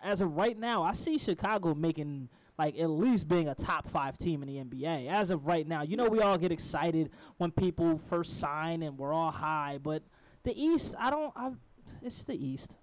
as 0.02 0.20
of 0.20 0.36
right 0.36 0.58
now, 0.58 0.82
I 0.82 0.92
see 0.92 1.18
Chicago 1.18 1.74
making 1.74 2.28
like 2.60 2.78
at 2.78 2.90
least 2.90 3.26
being 3.26 3.48
a 3.48 3.54
top 3.54 3.88
five 3.88 4.18
team 4.18 4.42
in 4.42 4.48
the 4.48 4.62
NBA. 4.62 5.08
As 5.08 5.30
of 5.30 5.46
right 5.46 5.66
now, 5.66 5.80
you 5.80 5.96
know 5.96 6.10
we 6.10 6.20
all 6.20 6.36
get 6.36 6.52
excited 6.52 7.10
when 7.38 7.50
people 7.50 7.98
first 8.06 8.38
sign 8.38 8.82
and 8.82 8.98
we're 8.98 9.14
all 9.14 9.30
high, 9.30 9.78
but 9.82 10.02
the 10.42 10.52
East, 10.62 10.94
I 10.98 11.08
don't. 11.08 11.32
I, 11.34 11.52
it's 12.02 12.22
the 12.22 12.34
East. 12.34 12.76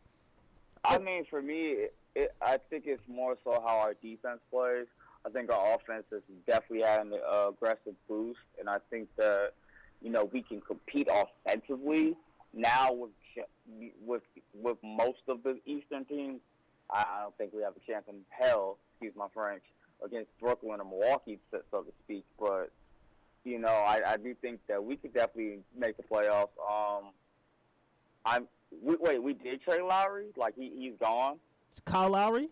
I 0.84 0.98
mean, 0.98 1.26
for 1.30 1.44
me, 1.44 1.90
it, 2.16 2.36
I 2.42 2.58
think 2.72 2.86
it's 2.88 3.04
more 3.08 3.38
so 3.44 3.52
how 3.52 3.78
our 3.78 3.94
defense 3.94 4.40
plays. 4.50 4.88
I 5.24 5.30
think 5.30 5.52
our 5.52 5.76
offense 5.76 6.06
is 6.12 6.24
definitely 6.48 6.82
having 6.82 7.14
an 7.14 7.20
aggressive 7.48 7.94
boost, 8.08 8.40
and 8.60 8.68
I 8.68 8.78
think 8.90 9.10
that 9.18 9.52
you 10.02 10.10
know 10.10 10.24
we 10.24 10.42
can 10.42 10.60
compete 10.60 11.08
offensively 11.08 12.16
now 12.52 12.94
with 12.94 13.12
with 14.04 14.24
with 14.56 14.78
most 14.84 15.22
of 15.28 15.44
the 15.44 15.60
Eastern 15.68 16.04
teams. 16.06 16.40
I, 16.92 17.06
I 17.18 17.22
don't 17.22 17.38
think 17.38 17.54
we 17.54 17.62
have 17.62 17.74
a 17.76 17.92
chance 17.92 18.06
in 18.08 18.22
hell, 18.30 18.80
excuse 19.00 19.16
my 19.16 19.28
French, 19.34 19.64
against 20.04 20.30
Brooklyn 20.40 20.80
or 20.82 20.86
Milwaukee, 20.86 21.40
so, 21.52 21.60
so 21.72 21.82
to 21.82 21.92
speak. 22.04 22.26
But 22.40 22.72
you 23.44 23.60
know, 23.60 23.68
I, 23.68 24.02
I 24.14 24.18
do 24.18 24.36
think 24.42 24.60
that 24.68 24.84
we 24.84 24.96
could 24.98 25.14
definitely 25.14 25.60
make 25.78 25.98
the 25.98 26.04
playoffs. 26.04 26.50
Um, 26.70 27.12
I'm 28.26 28.48
we, 28.82 28.96
wait, 29.00 29.22
we 29.22 29.34
did 29.34 29.62
trade 29.62 29.82
Lowry, 29.82 30.28
like 30.36 30.56
he 30.56 30.72
he's 30.76 30.96
gone. 31.00 31.38
Kyle 31.86 32.10
Lowry. 32.10 32.50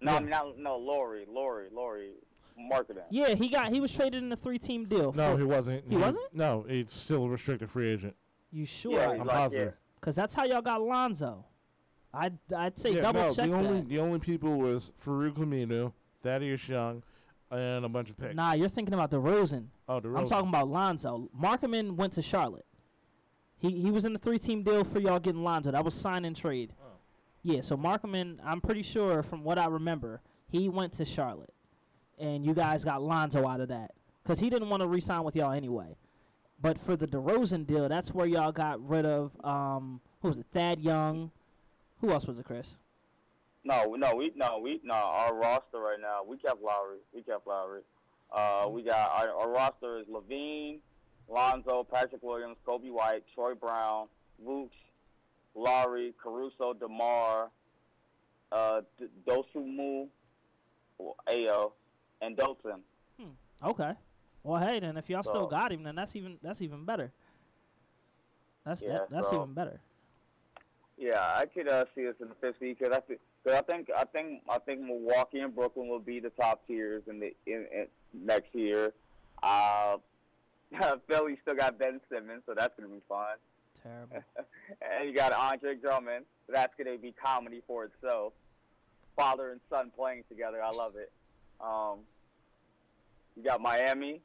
No, 0.00 0.12
Yeah. 0.12 0.16
I 0.16 0.20
mean, 0.20 0.30
not, 0.30 0.58
no, 0.58 0.78
Lori, 0.78 1.26
Lori, 1.30 1.66
Lori, 1.74 2.12
marketing. 2.56 3.02
Yeah, 3.10 3.34
he 3.34 3.48
got 3.48 3.72
he 3.72 3.80
was 3.80 3.92
traded 3.92 4.22
in 4.22 4.32
a 4.32 4.36
three 4.36 4.58
team 4.58 4.86
deal. 4.86 5.12
No, 5.12 5.36
he 5.36 5.42
wasn't. 5.42 5.84
He 5.88 5.96
wasn't? 5.96 6.24
No, 6.32 6.64
he's 6.68 6.90
still 6.90 7.24
a 7.24 7.28
restricted 7.28 7.70
free 7.70 7.92
agent. 7.92 8.14
you 8.50 8.64
sure? 8.64 8.92
he's 8.92 9.20
I'm 9.20 9.26
like, 9.26 9.36
positive. 9.36 9.74
Because 10.00 10.16
that's 10.16 10.32
how 10.32 10.46
y'all 10.46 10.62
got 10.62 10.80
Lonzo. 10.80 11.44
I'd 12.12 12.38
I'd 12.56 12.78
say 12.78 12.94
yeah, 12.94 13.02
double 13.02 13.20
no, 13.20 13.34
check 13.34 13.48
the 13.48 13.54
only 13.54 13.80
that. 13.80 13.88
the 13.88 13.98
only 13.98 14.18
people 14.18 14.58
was 14.58 14.92
Farouk 15.04 15.34
Aminu, 15.34 15.92
Thaddeus 16.22 16.68
Young, 16.68 17.02
and 17.50 17.84
a 17.84 17.88
bunch 17.88 18.10
of 18.10 18.18
picks. 18.18 18.34
Nah, 18.34 18.52
you're 18.52 18.68
thinking 18.68 18.94
about 18.94 19.10
DeRozan. 19.10 19.66
oh, 19.88 20.00
DeRozan. 20.00 20.18
I'm 20.18 20.26
talking 20.26 20.48
about 20.48 20.68
Lonzo. 20.68 21.28
Markman 21.38 21.96
went 21.96 22.12
to 22.14 22.22
Charlotte. 22.22 22.66
He 23.58 23.80
he 23.80 23.90
was 23.90 24.04
in 24.04 24.12
the 24.12 24.18
three 24.18 24.38
team 24.38 24.62
deal 24.62 24.84
for 24.84 24.98
y'all 24.98 25.20
getting 25.20 25.44
Lonzo. 25.44 25.70
That 25.70 25.84
was 25.84 25.94
sign 25.94 26.24
and 26.24 26.34
trade. 26.36 26.72
Oh. 26.80 26.86
Yeah, 27.42 27.60
so 27.60 27.76
Markman, 27.76 28.38
I'm 28.44 28.60
pretty 28.60 28.82
sure 28.82 29.22
from 29.22 29.44
what 29.44 29.56
I 29.58 29.66
remember, 29.66 30.20
he 30.48 30.68
went 30.68 30.92
to 30.94 31.04
Charlotte, 31.04 31.54
and 32.18 32.44
you 32.44 32.54
guys 32.54 32.84
got 32.84 33.02
Lonzo 33.02 33.46
out 33.46 33.60
of 33.60 33.68
that 33.68 33.92
because 34.22 34.40
he 34.40 34.50
didn't 34.50 34.68
want 34.68 34.82
to 34.82 34.86
re-sign 34.86 35.22
with 35.24 35.36
y'all 35.36 35.52
anyway. 35.52 35.96
But 36.60 36.78
for 36.78 36.96
the 36.96 37.06
DeRozan 37.06 37.66
deal, 37.66 37.88
that's 37.88 38.12
where 38.12 38.26
y'all 38.26 38.52
got 38.52 38.86
rid 38.86 39.06
of 39.06 39.32
um 39.44 40.00
who 40.22 40.28
was 40.28 40.38
it? 40.38 40.46
Thad 40.52 40.80
Young. 40.80 41.30
Who 42.00 42.10
else 42.10 42.26
was 42.26 42.38
it, 42.38 42.44
Chris? 42.44 42.76
No, 43.64 43.94
no, 43.94 44.16
we 44.16 44.32
no, 44.36 44.58
we 44.58 44.80
no. 44.82 44.94
Our 44.94 45.34
roster 45.34 45.78
right 45.78 46.00
now, 46.00 46.20
we 46.26 46.38
kept 46.38 46.62
Lowry. 46.62 46.98
We 47.14 47.22
kept 47.22 47.46
Lowry. 47.46 47.82
Uh, 48.32 48.68
we 48.70 48.82
got 48.82 49.10
our, 49.10 49.28
our 49.34 49.50
roster 49.50 49.98
is 49.98 50.06
LaVine, 50.06 50.78
Lonzo, 51.28 51.84
Patrick 51.84 52.22
Williams, 52.22 52.56
Coby 52.66 52.90
White, 52.90 53.24
Troy 53.34 53.54
Brown, 53.54 54.06
Vooch, 54.46 54.70
Lowry, 55.54 56.14
Caruso, 56.22 56.72
Demar, 56.72 57.50
uh, 58.52 58.80
D- 58.98 59.08
Dosunmu, 59.26 60.06
Ayo, 61.28 61.72
and 62.22 62.36
Dolson. 62.36 62.80
Okay. 63.62 63.92
Well, 64.42 64.62
hey, 64.66 64.80
then 64.80 64.96
if 64.96 65.10
y'all 65.10 65.22
still 65.22 65.46
got 65.48 65.70
him, 65.70 65.82
then 65.82 65.96
that's 65.96 66.16
even 66.16 66.38
that's 66.42 66.62
even 66.62 66.86
better. 66.86 67.12
That's 68.64 68.80
Yeah, 68.82 68.92
that, 68.92 69.10
that's 69.10 69.28
so- 69.28 69.42
even 69.42 69.52
better. 69.52 69.80
Yeah, 71.00 71.32
I 71.34 71.46
could 71.46 71.66
uh, 71.66 71.86
see 71.94 72.06
us 72.06 72.14
in 72.20 72.28
the 72.28 72.34
fifth 72.42 72.56
seed 72.60 72.76
because 72.78 72.94
I, 72.94 73.00
thi- 73.00 73.18
cause 73.42 73.54
I 73.54 73.62
think 73.62 73.88
I 73.96 74.04
think 74.04 74.42
I 74.50 74.58
think 74.58 74.82
Milwaukee 74.82 75.40
and 75.40 75.54
Brooklyn 75.54 75.88
will 75.88 75.98
be 75.98 76.20
the 76.20 76.28
top 76.28 76.66
tiers 76.66 77.02
in 77.08 77.20
the 77.20 77.34
in, 77.46 77.66
in 77.72 77.86
next 78.12 78.54
year. 78.54 78.92
Uh, 79.42 79.96
Philly 81.08 81.38
still 81.40 81.54
got 81.56 81.78
Ben 81.78 82.02
Simmons, 82.12 82.42
so 82.44 82.52
that's 82.54 82.78
gonna 82.78 82.92
be 82.92 83.00
fun. 83.08 83.38
Terrible. 83.82 84.22
and 84.98 85.08
you 85.08 85.14
got 85.14 85.32
Andre 85.32 85.74
Drummond, 85.74 86.26
so 86.46 86.52
that's 86.52 86.74
gonna 86.76 86.98
be 86.98 87.12
comedy 87.12 87.62
for 87.66 87.84
itself. 87.84 88.34
Father 89.16 89.52
and 89.52 89.60
son 89.70 89.90
playing 89.96 90.24
together, 90.28 90.62
I 90.62 90.70
love 90.70 90.96
it. 90.96 91.10
Um, 91.62 92.00
you 93.36 93.42
got 93.42 93.62
Miami. 93.62 94.20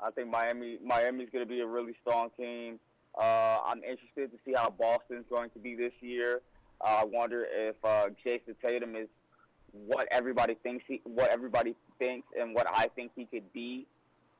I 0.00 0.10
think 0.10 0.30
Miami 0.30 0.78
Miami's 0.82 1.28
gonna 1.30 1.44
be 1.44 1.60
a 1.60 1.66
really 1.66 1.94
strong 2.00 2.30
team. 2.38 2.80
Uh, 3.18 3.58
I'm 3.64 3.82
interested 3.84 4.32
to 4.32 4.38
see 4.44 4.52
how 4.54 4.70
Boston's 4.70 5.24
going 5.30 5.50
to 5.50 5.58
be 5.58 5.74
this 5.74 5.92
year. 6.00 6.40
Uh, 6.80 6.98
I 7.00 7.04
wonder 7.04 7.46
if 7.50 7.76
uh, 7.84 8.06
Jayson 8.24 8.56
Tatum 8.60 8.96
is 8.96 9.08
what 9.72 10.08
everybody 10.10 10.54
thinks 10.62 10.84
he, 10.88 11.00
what 11.04 11.30
everybody 11.30 11.74
thinks, 11.98 12.26
and 12.38 12.54
what 12.54 12.66
I 12.72 12.88
think 12.88 13.12
he 13.14 13.24
could 13.26 13.52
be. 13.52 13.86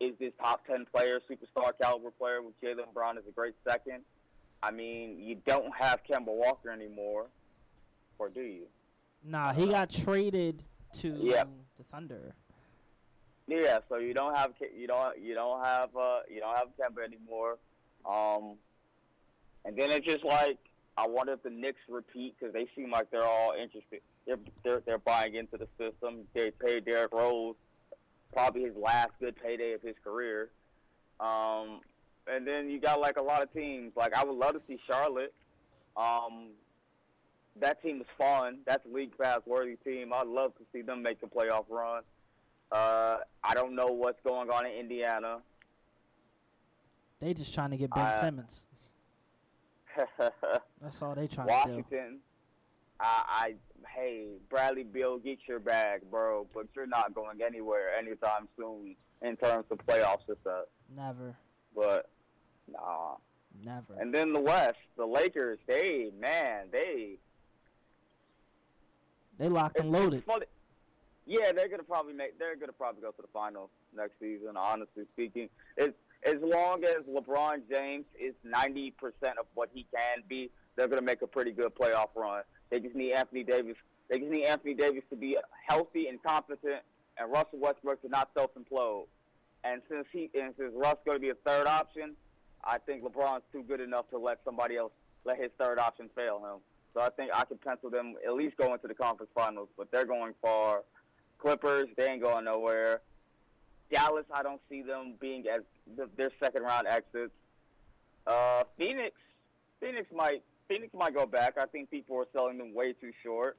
Is 0.01 0.13
this 0.19 0.33
top 0.41 0.67
ten 0.67 0.87
player, 0.93 1.21
superstar 1.31 1.71
caliber 1.81 2.11
player 2.11 2.43
with 2.43 2.61
Jaylen 2.61 2.93
Brown 2.93 3.17
as 3.17 3.25
a 3.29 3.31
great 3.31 3.55
second? 3.67 4.01
I 4.63 4.71
mean, 4.73 5.21
you 5.21 5.37
don't 5.47 5.73
have 5.79 6.01
Kemba 6.09 6.27
Walker 6.27 6.71
anymore, 6.71 7.27
or 8.19 8.29
do 8.29 8.41
you? 8.41 8.67
Nah, 9.23 9.53
he 9.53 9.67
got 9.67 9.91
traded 9.91 10.65
to 10.95 11.09
Yeah. 11.21 11.45
the 11.79 11.85
Thunder. 11.85 12.35
Yeah, 13.47 13.79
so 13.89 13.97
you 13.99 14.15
don't 14.15 14.35
have 14.37 14.53
you 14.77 14.87
don't 14.89 15.19
you 15.21 15.35
don't 15.35 15.65
have 15.65 15.95
uh 15.97 16.21
you 16.29 16.41
don't 16.41 16.57
have 16.57 16.69
Kemba 16.79 17.05
anymore. 17.05 17.59
Um, 18.09 18.57
and 19.64 19.77
then 19.77 19.90
it's 19.90 20.07
just 20.07 20.25
like 20.25 20.59
I 20.97 21.07
wonder 21.07 21.33
if 21.33 21.43
the 21.43 21.51
Knicks 21.51 21.81
repeat 21.88 22.35
because 22.38 22.53
they 22.53 22.69
seem 22.77 22.90
like 22.90 23.11
they're 23.11 23.25
all 23.25 23.53
interested. 23.53 24.01
They're 24.27 24.38
they're 24.62 24.83
they're 24.87 24.99
buying 24.99 25.35
into 25.35 25.57
the 25.57 25.69
system. 25.79 26.27
They 26.35 26.51
paid 26.51 26.85
Derrick 26.85 27.12
Rose 27.12 27.57
probably 28.33 28.62
his 28.62 28.77
last 28.77 29.11
good 29.21 29.37
payday 29.40 29.73
of 29.73 29.83
his 29.83 29.95
career. 30.03 30.51
Um, 31.21 31.81
and 32.27 32.47
then 32.47 32.69
you 32.69 32.81
got 32.81 33.01
like 33.01 33.17
a 33.17 33.23
lot 33.23 33.43
of 33.43 33.53
teams. 33.53 33.93
Like 33.97 34.14
I 34.14 34.25
would 34.25 34.37
love 34.37 34.55
to 34.55 34.62
see 34.67 34.79
Charlotte. 34.87 35.33
Um, 35.97 36.51
that 37.61 37.81
team 37.83 38.01
is 38.01 38.07
fun. 38.19 38.59
That's 38.67 38.85
a 38.85 38.95
league 38.95 39.17
pass 39.17 39.40
worthy 39.47 39.77
team. 39.77 40.12
I'd 40.12 40.27
love 40.27 40.53
to 40.59 40.64
see 40.73 40.83
them 40.83 41.03
make 41.03 41.19
a 41.23 41.27
playoff 41.27 41.64
run. 41.69 42.03
Uh, 42.73 43.19
I 43.45 43.55
don't 43.55 43.77
know 43.77 43.87
what's 43.87 44.19
going 44.25 44.51
on 44.51 44.67
in 44.67 44.73
Indiana. 44.73 45.38
They 47.25 47.33
just 47.33 47.55
trying 47.55 47.71
to 47.71 47.79
get 47.79 47.89
Ben 47.91 48.15
Simmons. 48.21 48.61
That's 50.83 51.01
all 51.01 51.15
they 51.15 51.27
trying 51.27 51.47
to 51.47 51.55
do. 51.65 51.71
Washington. 51.71 52.19
I, 53.01 53.23
I 53.27 53.55
hey 53.97 54.27
Bradley 54.51 54.85
Beal, 54.85 55.17
get 55.17 55.39
your 55.49 55.59
bag, 55.59 56.03
bro. 56.11 56.47
But 56.53 56.67
you're 56.77 56.87
not 56.87 57.15
going 57.15 57.41
anywhere 57.41 57.97
anytime 57.99 58.47
soon 58.59 58.95
in 59.23 59.37
terms 59.39 59.65
of 59.71 59.79
playoff 59.87 60.19
success. 60.27 60.67
Never, 60.95 61.35
But 61.75 62.11
nah. 62.71 63.15
never. 63.65 63.95
And 63.99 64.13
then 64.15 64.35
the 64.35 64.41
West, 64.41 64.77
the 64.99 65.07
Lakers. 65.07 65.59
They 65.67 66.11
man, 66.21 66.67
they 66.71 67.15
they 69.39 69.49
locked 69.49 69.79
and 69.79 69.91
loaded. 69.91 70.25
Yeah, 71.27 71.53
they're 71.53 71.71
gonna 71.71 71.85
probably 71.85 72.13
make. 72.13 72.39
They're 72.39 72.57
gonna 72.57 72.73
probably 72.73 73.01
go 73.01 73.13
to 73.13 73.23
the 73.23 73.29
finals 73.33 73.71
next 73.97 74.21
season. 74.21 74.59
Honestly 74.59 75.05
speaking, 75.15 75.49
it's 75.79 75.97
as 76.25 76.37
long 76.43 76.85
as 76.85 77.03
LeBron 77.11 77.63
James 77.71 78.07
is 78.19 78.35
ninety 78.45 78.91
percent 78.91 79.39
of 79.39 79.47
what 79.55 79.71
he 79.73 79.87
can 79.95 80.23
be, 80.29 80.51
they're 80.77 80.89
gonna 80.89 81.03
make 81.03 81.23
a 81.23 81.27
pretty 81.27 81.53
good 81.53 81.75
playoff 81.75 82.09
run. 82.15 82.43
They 82.71 82.81
just 82.81 82.95
need 82.95 83.13
Anthony 83.13 83.45
Davis 83.45 83.77
They 84.09 84.19
just 84.19 84.31
need 84.31 84.45
Anthony 84.45 84.75
Davis 84.75 85.03
to 85.11 85.17
be 85.17 85.37
healthy 85.69 86.09
and 86.09 86.23
competent, 86.23 86.83
and 87.19 87.31
Russell 87.31 87.59
Westbrook 87.61 88.03
to 88.03 88.09
not 88.09 88.31
self 88.35 88.51
implode. 88.55 89.07
And 89.65 89.81
since 89.89 90.07
he 90.13 90.31
and 90.35 90.55
since 90.59 90.73
Russ 90.75 90.97
going 91.05 91.17
to 91.17 91.21
be 91.21 91.31
a 91.31 91.35
third 91.47 91.67
option, 91.67 92.15
I 92.65 92.79
think 92.79 93.03
LeBron's 93.05 93.43
too 93.53 93.63
good 93.63 93.81
enough 93.81 94.09
to 94.11 94.19
let 94.19 94.39
somebody 94.45 94.77
else 94.77 94.93
let 95.25 95.39
his 95.41 95.51
third 95.59 95.79
option 95.79 96.11
fail 96.15 96.39
him. 96.39 96.61
So 96.93 97.01
I 97.01 97.09
think 97.11 97.31
I 97.35 97.45
could 97.45 97.61
pencil 97.61 97.91
them 97.91 98.15
at 98.27 98.35
least 98.35 98.57
going 98.57 98.79
to 98.79 98.89
the 98.89 98.95
conference 98.95 99.33
finals, 99.35 99.69
but 99.77 99.91
they're 99.91 100.05
going 100.05 100.35
far. 100.41 100.83
Clippers, 101.39 101.89
they 101.97 102.09
ain't 102.09 102.23
going 102.23 102.45
nowhere. 102.45 103.01
Dallas, 103.92 104.25
I 104.33 104.42
don't 104.42 104.61
see 104.68 104.83
them 104.83 105.14
being 105.20 105.44
as 105.49 105.62
their 106.16 106.31
second 106.42 106.62
round 106.62 106.87
exits. 106.87 107.33
Uh, 108.27 108.64
Phoenix, 108.79 109.14
Phoenix 109.81 110.07
might 110.14 110.42
Phoenix 110.68 110.92
might 110.94 111.14
go 111.14 111.27
back. 111.27 111.59
I 111.59 111.66
think 111.66 111.90
people 111.90 112.16
are 112.16 112.27
selling 112.33 112.59
them 112.59 112.75
way 112.75 112.92
too 112.94 113.12
short. 113.23 113.57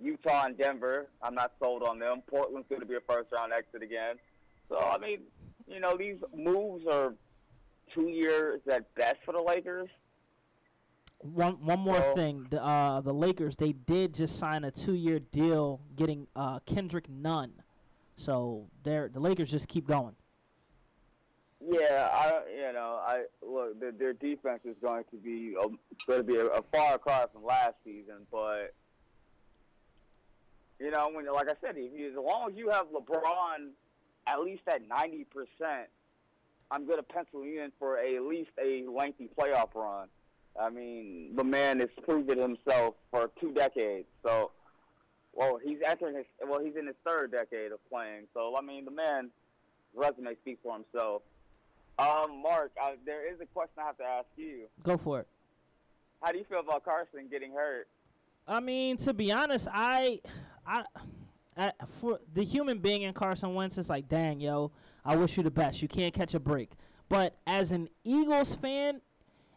Utah 0.00 0.44
and 0.46 0.56
Denver, 0.56 1.08
I'm 1.22 1.34
not 1.34 1.52
sold 1.58 1.82
on 1.82 1.98
them. 1.98 2.22
Portland's 2.28 2.68
going 2.68 2.80
to 2.80 2.86
be 2.86 2.94
a 2.94 3.00
first 3.00 3.30
round 3.32 3.52
exit 3.52 3.82
again. 3.82 4.16
So 4.68 4.78
I 4.78 4.96
mean, 4.98 5.20
you 5.66 5.80
know, 5.80 5.96
these 5.96 6.16
moves 6.34 6.86
are 6.86 7.14
two 7.94 8.08
years 8.08 8.60
at 8.70 8.94
best 8.94 9.16
for 9.24 9.32
the 9.32 9.42
Lakers. 9.42 9.88
One 11.18 11.54
one 11.64 11.80
more 11.80 11.96
So- 12.00 12.14
thing, 12.14 12.46
the 12.48 12.64
uh, 12.64 13.00
the 13.02 13.12
Lakers 13.12 13.56
they 13.56 13.72
did 13.72 14.14
just 14.14 14.38
sign 14.38 14.64
a 14.64 14.70
two 14.70 14.94
year 14.94 15.18
deal, 15.18 15.80
getting 15.96 16.28
uh, 16.36 16.60
Kendrick 16.60 17.10
Nunn. 17.10 17.52
So 18.20 18.66
they're 18.82 19.08
the 19.08 19.18
Lakers 19.18 19.50
just 19.50 19.66
keep 19.66 19.86
going. 19.86 20.14
Yeah, 21.66 22.10
I 22.12 22.40
you 22.54 22.72
know 22.74 23.00
I 23.02 23.22
look 23.42 23.80
their, 23.80 23.92
their 23.92 24.12
defense 24.12 24.60
is 24.66 24.76
going 24.82 25.04
to 25.10 25.16
be 25.16 25.54
um, 25.56 25.78
a, 25.90 26.06
going 26.06 26.20
to 26.20 26.24
be 26.24 26.36
a, 26.36 26.46
a 26.46 26.62
far 26.70 26.98
cry 26.98 27.24
from 27.32 27.44
last 27.44 27.76
season, 27.82 28.26
but 28.30 28.74
you 30.78 30.90
know 30.90 31.10
when 31.14 31.32
like 31.32 31.48
I 31.48 31.54
said, 31.62 31.76
if 31.78 31.98
you, 31.98 32.08
as 32.08 32.14
long 32.14 32.50
as 32.50 32.58
you 32.58 32.68
have 32.68 32.88
LeBron 32.88 33.70
at 34.26 34.40
least 34.40 34.62
at 34.68 34.86
ninety 34.86 35.24
percent, 35.24 35.88
I'm 36.70 36.84
going 36.84 36.98
to 36.98 37.02
pencil 37.02 37.42
you 37.46 37.62
in 37.62 37.72
for 37.78 37.96
a, 37.96 38.16
at 38.16 38.22
least 38.22 38.50
a 38.62 38.84
lengthy 38.86 39.30
playoff 39.34 39.74
run. 39.74 40.08
I 40.60 40.68
mean, 40.68 41.36
the 41.36 41.44
man 41.44 41.80
has 41.80 41.88
proven 42.04 42.38
himself 42.38 42.96
for 43.10 43.30
two 43.40 43.52
decades, 43.52 44.08
so 44.22 44.50
well 45.40 45.58
he's 45.64 45.78
entering 45.84 46.14
his 46.16 46.26
well 46.46 46.60
he's 46.60 46.76
in 46.76 46.86
his 46.86 46.96
third 47.04 47.32
decade 47.32 47.72
of 47.72 47.78
playing, 47.90 48.26
so 48.34 48.54
I 48.56 48.60
mean 48.60 48.84
the 48.84 48.90
man 48.90 49.30
resume 49.94 50.34
speaks 50.42 50.60
for 50.62 50.74
himself. 50.74 51.22
Um, 51.98 52.42
Mark, 52.42 52.72
uh, 52.80 52.92
there 53.04 53.30
is 53.30 53.40
a 53.40 53.46
question 53.46 53.82
I 53.82 53.86
have 53.86 53.98
to 53.98 54.04
ask 54.04 54.26
you. 54.36 54.62
Go 54.82 54.96
for 54.96 55.20
it. 55.20 55.26
How 56.22 56.32
do 56.32 56.38
you 56.38 56.44
feel 56.44 56.60
about 56.60 56.84
Carson 56.84 57.28
getting 57.30 57.52
hurt? 57.52 57.88
I 58.48 58.60
mean, 58.60 58.96
to 58.98 59.12
be 59.12 59.32
honest, 59.32 59.68
I, 59.70 60.20
I, 60.66 60.84
I, 61.56 61.72
for 62.00 62.20
the 62.32 62.42
human 62.42 62.78
being 62.78 63.02
in 63.02 63.12
Carson 63.12 63.54
Wentz, 63.54 63.76
it's 63.76 63.90
like, 63.90 64.08
dang, 64.08 64.40
yo, 64.40 64.72
I 65.04 65.16
wish 65.16 65.36
you 65.36 65.42
the 65.42 65.50
best. 65.50 65.82
You 65.82 65.88
can't 65.88 66.14
catch 66.14 66.32
a 66.34 66.40
break. 66.40 66.70
But 67.10 67.36
as 67.46 67.70
an 67.72 67.88
Eagles 68.02 68.54
fan, 68.54 69.02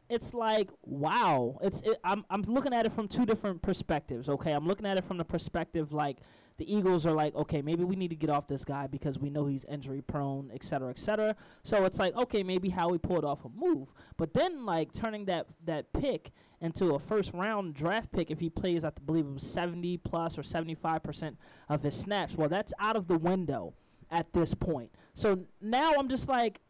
it's 0.10 0.34
like, 0.34 0.70
wow. 0.84 1.58
It's 1.62 1.82
it, 1.82 1.98
I'm 2.04 2.26
I'm 2.30 2.42
looking 2.44 2.74
at 2.74 2.86
it 2.86 2.94
from 2.94 3.08
two 3.08 3.26
different 3.26 3.62
perspectives. 3.62 4.30
Okay, 4.30 4.52
I'm 4.52 4.68
looking 4.68 4.86
at 4.86 4.98
it 4.98 5.06
from 5.06 5.18
the 5.18 5.26
perspective 5.26 5.94
like 5.94 6.18
the 6.58 6.72
Eagles 6.72 7.06
are 7.06 7.14
like, 7.14 7.36
okay, 7.36 7.62
maybe 7.62 7.84
we 7.84 7.96
need 7.96 8.10
to 8.10 8.16
get 8.16 8.30
off 8.30 8.48
this 8.48 8.64
guy 8.64 8.88
because 8.88 9.18
we 9.20 9.30
know 9.30 9.46
he's 9.46 9.66
injury 9.66 10.02
prone, 10.02 10.52
et 10.54 10.64
cetera, 10.64 10.90
et 10.90 11.00
cetera. 11.00 11.36
So 11.64 11.86
it's 11.86 12.00
like, 12.00 12.16
okay, 12.16 12.44
maybe 12.44 12.70
how 12.70 12.90
we 12.90 12.98
pulled 12.98 13.26
off 13.26 13.44
a 13.46 13.50
move. 13.50 13.92
But 14.18 14.34
then, 14.34 14.66
like, 14.66 14.94
turning 14.94 15.26
that, 15.26 15.48
that 15.66 15.92
pick 15.94 16.32
into 16.62 16.96
a 16.96 17.00
first 17.00 17.34
round 17.34 17.74
draft 17.74 18.12
pick 18.12 18.30
if 18.30 18.40
he 18.40 18.50
plays, 18.50 18.84
I 18.84 18.92
believe 19.06 19.26
it 19.26 19.34
was 19.34 19.44
70 19.44 19.98
plus 19.98 20.38
or 20.38 20.44
75% 20.44 21.38
of 21.70 21.82
his 21.82 21.96
snaps, 21.96 22.36
well, 22.36 22.50
that's 22.50 22.74
out 22.80 22.96
of 22.96 23.08
the 23.08 23.18
window 23.18 23.74
at 24.12 24.32
this 24.34 24.54
point. 24.54 24.92
So 25.14 25.46
now 25.60 25.94
I'm 25.98 26.08
just 26.08 26.30
like, 26.30 26.62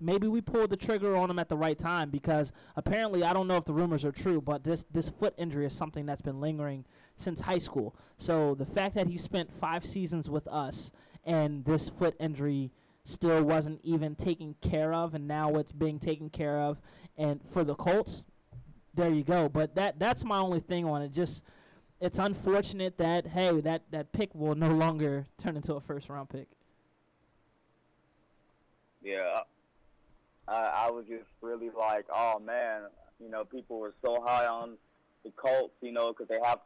maybe 0.00 0.26
we 0.26 0.40
pulled 0.40 0.70
the 0.70 0.76
trigger 0.76 1.16
on 1.16 1.30
him 1.30 1.38
at 1.38 1.48
the 1.48 1.56
right 1.56 1.78
time 1.78 2.10
because 2.10 2.52
apparently 2.76 3.24
I 3.24 3.32
don't 3.32 3.46
know 3.46 3.56
if 3.56 3.64
the 3.64 3.72
rumors 3.72 4.04
are 4.04 4.12
true, 4.12 4.40
but 4.40 4.64
this 4.64 4.84
this 4.90 5.08
foot 5.08 5.34
injury 5.36 5.66
is 5.66 5.72
something 5.72 6.06
that's 6.06 6.22
been 6.22 6.40
lingering 6.40 6.84
since 7.16 7.40
high 7.40 7.58
school. 7.58 7.94
So 8.16 8.54
the 8.54 8.66
fact 8.66 8.94
that 8.94 9.06
he 9.06 9.16
spent 9.16 9.52
five 9.52 9.84
seasons 9.84 10.28
with 10.28 10.46
us 10.48 10.90
and 11.24 11.64
this 11.64 11.88
foot 11.88 12.16
injury 12.20 12.70
still 13.04 13.42
wasn't 13.42 13.80
even 13.82 14.14
taken 14.14 14.54
care 14.60 14.92
of, 14.94 15.14
and 15.14 15.28
now 15.28 15.56
it's 15.56 15.72
being 15.72 15.98
taken 15.98 16.30
care 16.30 16.58
of, 16.58 16.80
and 17.16 17.40
for 17.50 17.64
the 17.64 17.74
Colts, 17.74 18.24
there 18.94 19.10
you 19.10 19.22
go. 19.22 19.48
But 19.48 19.74
that 19.74 19.98
that's 19.98 20.24
my 20.24 20.38
only 20.38 20.60
thing 20.60 20.84
on 20.84 21.02
it. 21.02 21.12
Just 21.12 21.42
it's 22.00 22.18
unfortunate 22.18 22.98
that 22.98 23.26
hey 23.26 23.60
that 23.60 23.82
that 23.90 24.12
pick 24.12 24.34
will 24.34 24.54
no 24.54 24.70
longer 24.70 25.26
turn 25.38 25.56
into 25.56 25.74
a 25.74 25.80
first 25.80 26.08
round 26.08 26.28
pick. 26.30 26.48
Yeah, 29.02 29.40
I, 30.48 30.86
I 30.86 30.90
was 30.90 31.06
just 31.08 31.24
really 31.40 31.70
like, 31.76 32.06
oh 32.12 32.38
man, 32.38 32.82
you 33.20 33.30
know, 33.30 33.44
people 33.44 33.78
were 33.78 33.94
so 34.04 34.22
high 34.24 34.46
on 34.46 34.76
the 35.24 35.30
Colts, 35.30 35.74
you 35.80 35.92
know, 35.92 36.12
because 36.12 36.28
they 36.28 36.38
have 36.42 36.60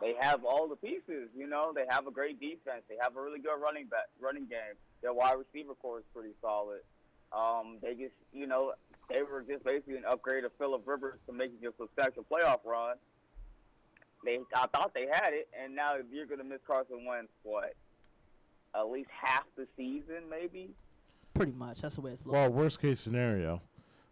they 0.00 0.14
have 0.20 0.44
all 0.44 0.68
the 0.68 0.76
pieces, 0.76 1.30
you 1.36 1.46
know, 1.46 1.72
they 1.74 1.84
have 1.88 2.06
a 2.06 2.10
great 2.10 2.38
defense, 2.38 2.82
they 2.88 2.96
have 3.00 3.16
a 3.16 3.20
really 3.20 3.38
good 3.38 3.60
running 3.60 3.86
back 3.86 4.06
running 4.20 4.46
game. 4.46 4.76
Their 5.02 5.12
wide 5.12 5.36
receiver 5.38 5.74
core 5.74 5.98
is 5.98 6.04
pretty 6.14 6.34
solid. 6.40 6.80
Um, 7.32 7.78
they 7.82 7.94
just, 7.94 8.14
you 8.32 8.46
know, 8.46 8.72
they 9.08 9.22
were 9.22 9.44
just 9.48 9.64
basically 9.64 9.96
an 9.96 10.04
upgrade 10.08 10.44
of 10.44 10.52
Philip 10.58 10.82
Rivers 10.86 11.18
to 11.26 11.32
making 11.32 11.58
a 11.66 11.70
substantial 11.78 12.24
playoff 12.30 12.60
run. 12.64 12.96
They, 14.24 14.38
I 14.54 14.66
thought 14.66 14.92
they 14.94 15.06
had 15.10 15.32
it, 15.32 15.48
and 15.60 15.74
now 15.74 15.96
if 15.96 16.06
you're 16.10 16.26
going 16.26 16.38
to 16.38 16.44
miss 16.44 16.60
Carson 16.66 17.04
Wentz, 17.04 17.30
what, 17.42 17.74
at 18.74 18.90
least 18.90 19.10
half 19.10 19.44
the 19.56 19.66
season, 19.76 20.28
maybe? 20.30 20.70
Pretty 21.36 21.52
much, 21.52 21.80
that's 21.82 21.94
the 21.96 22.00
way 22.00 22.12
it's 22.12 22.24
looking. 22.24 22.40
Well, 22.40 22.50
worst 22.50 22.80
case 22.80 23.00
scenario. 23.00 23.60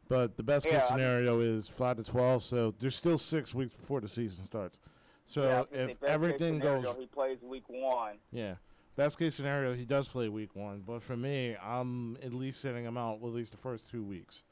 But 0.09 0.37
the 0.37 0.43
best 0.43 0.67
Yeah, 0.67 0.73
case 0.81 0.91
I 0.91 0.95
mean- 0.97 1.01
scenario 1.01 1.41
is 1.41 1.69
five 1.69 1.97
to 1.97 2.03
twelve, 2.03 2.45
so 2.45 2.75
there's 2.79 2.95
still 2.95 3.17
six 3.19 3.55
weeks 3.55 3.75
before 3.75 4.01
the 4.01 4.09
season 4.09 4.45
starts. 4.45 4.79
So 5.25 5.45
Yeah, 5.45 5.61
I 5.63 5.87
think 5.87 6.01
the 6.01 6.07
if 6.07 6.11
everything 6.13 6.61
scenario, 6.61 6.83
goes 6.83 6.97
he 6.97 7.07
plays 7.07 7.39
week 7.43 7.65
one. 7.69 8.19
Yeah. 8.31 8.57
Best 8.97 9.19
case 9.19 9.35
scenario, 9.35 9.73
he 9.75 9.85
does 9.87 10.07
play 10.07 10.29
week 10.29 10.55
one. 10.55 10.83
But 10.87 11.03
for 11.03 11.17
me, 11.17 11.57
I'm 11.61 12.17
at 12.23 12.35
least 12.35 12.61
sitting 12.61 12.85
him 12.85 12.97
out 12.99 13.17
at 13.17 13.23
least 13.25 13.53
the 13.53 13.59
first 13.59 13.91
two 13.91 14.05
weeks. 14.05 14.45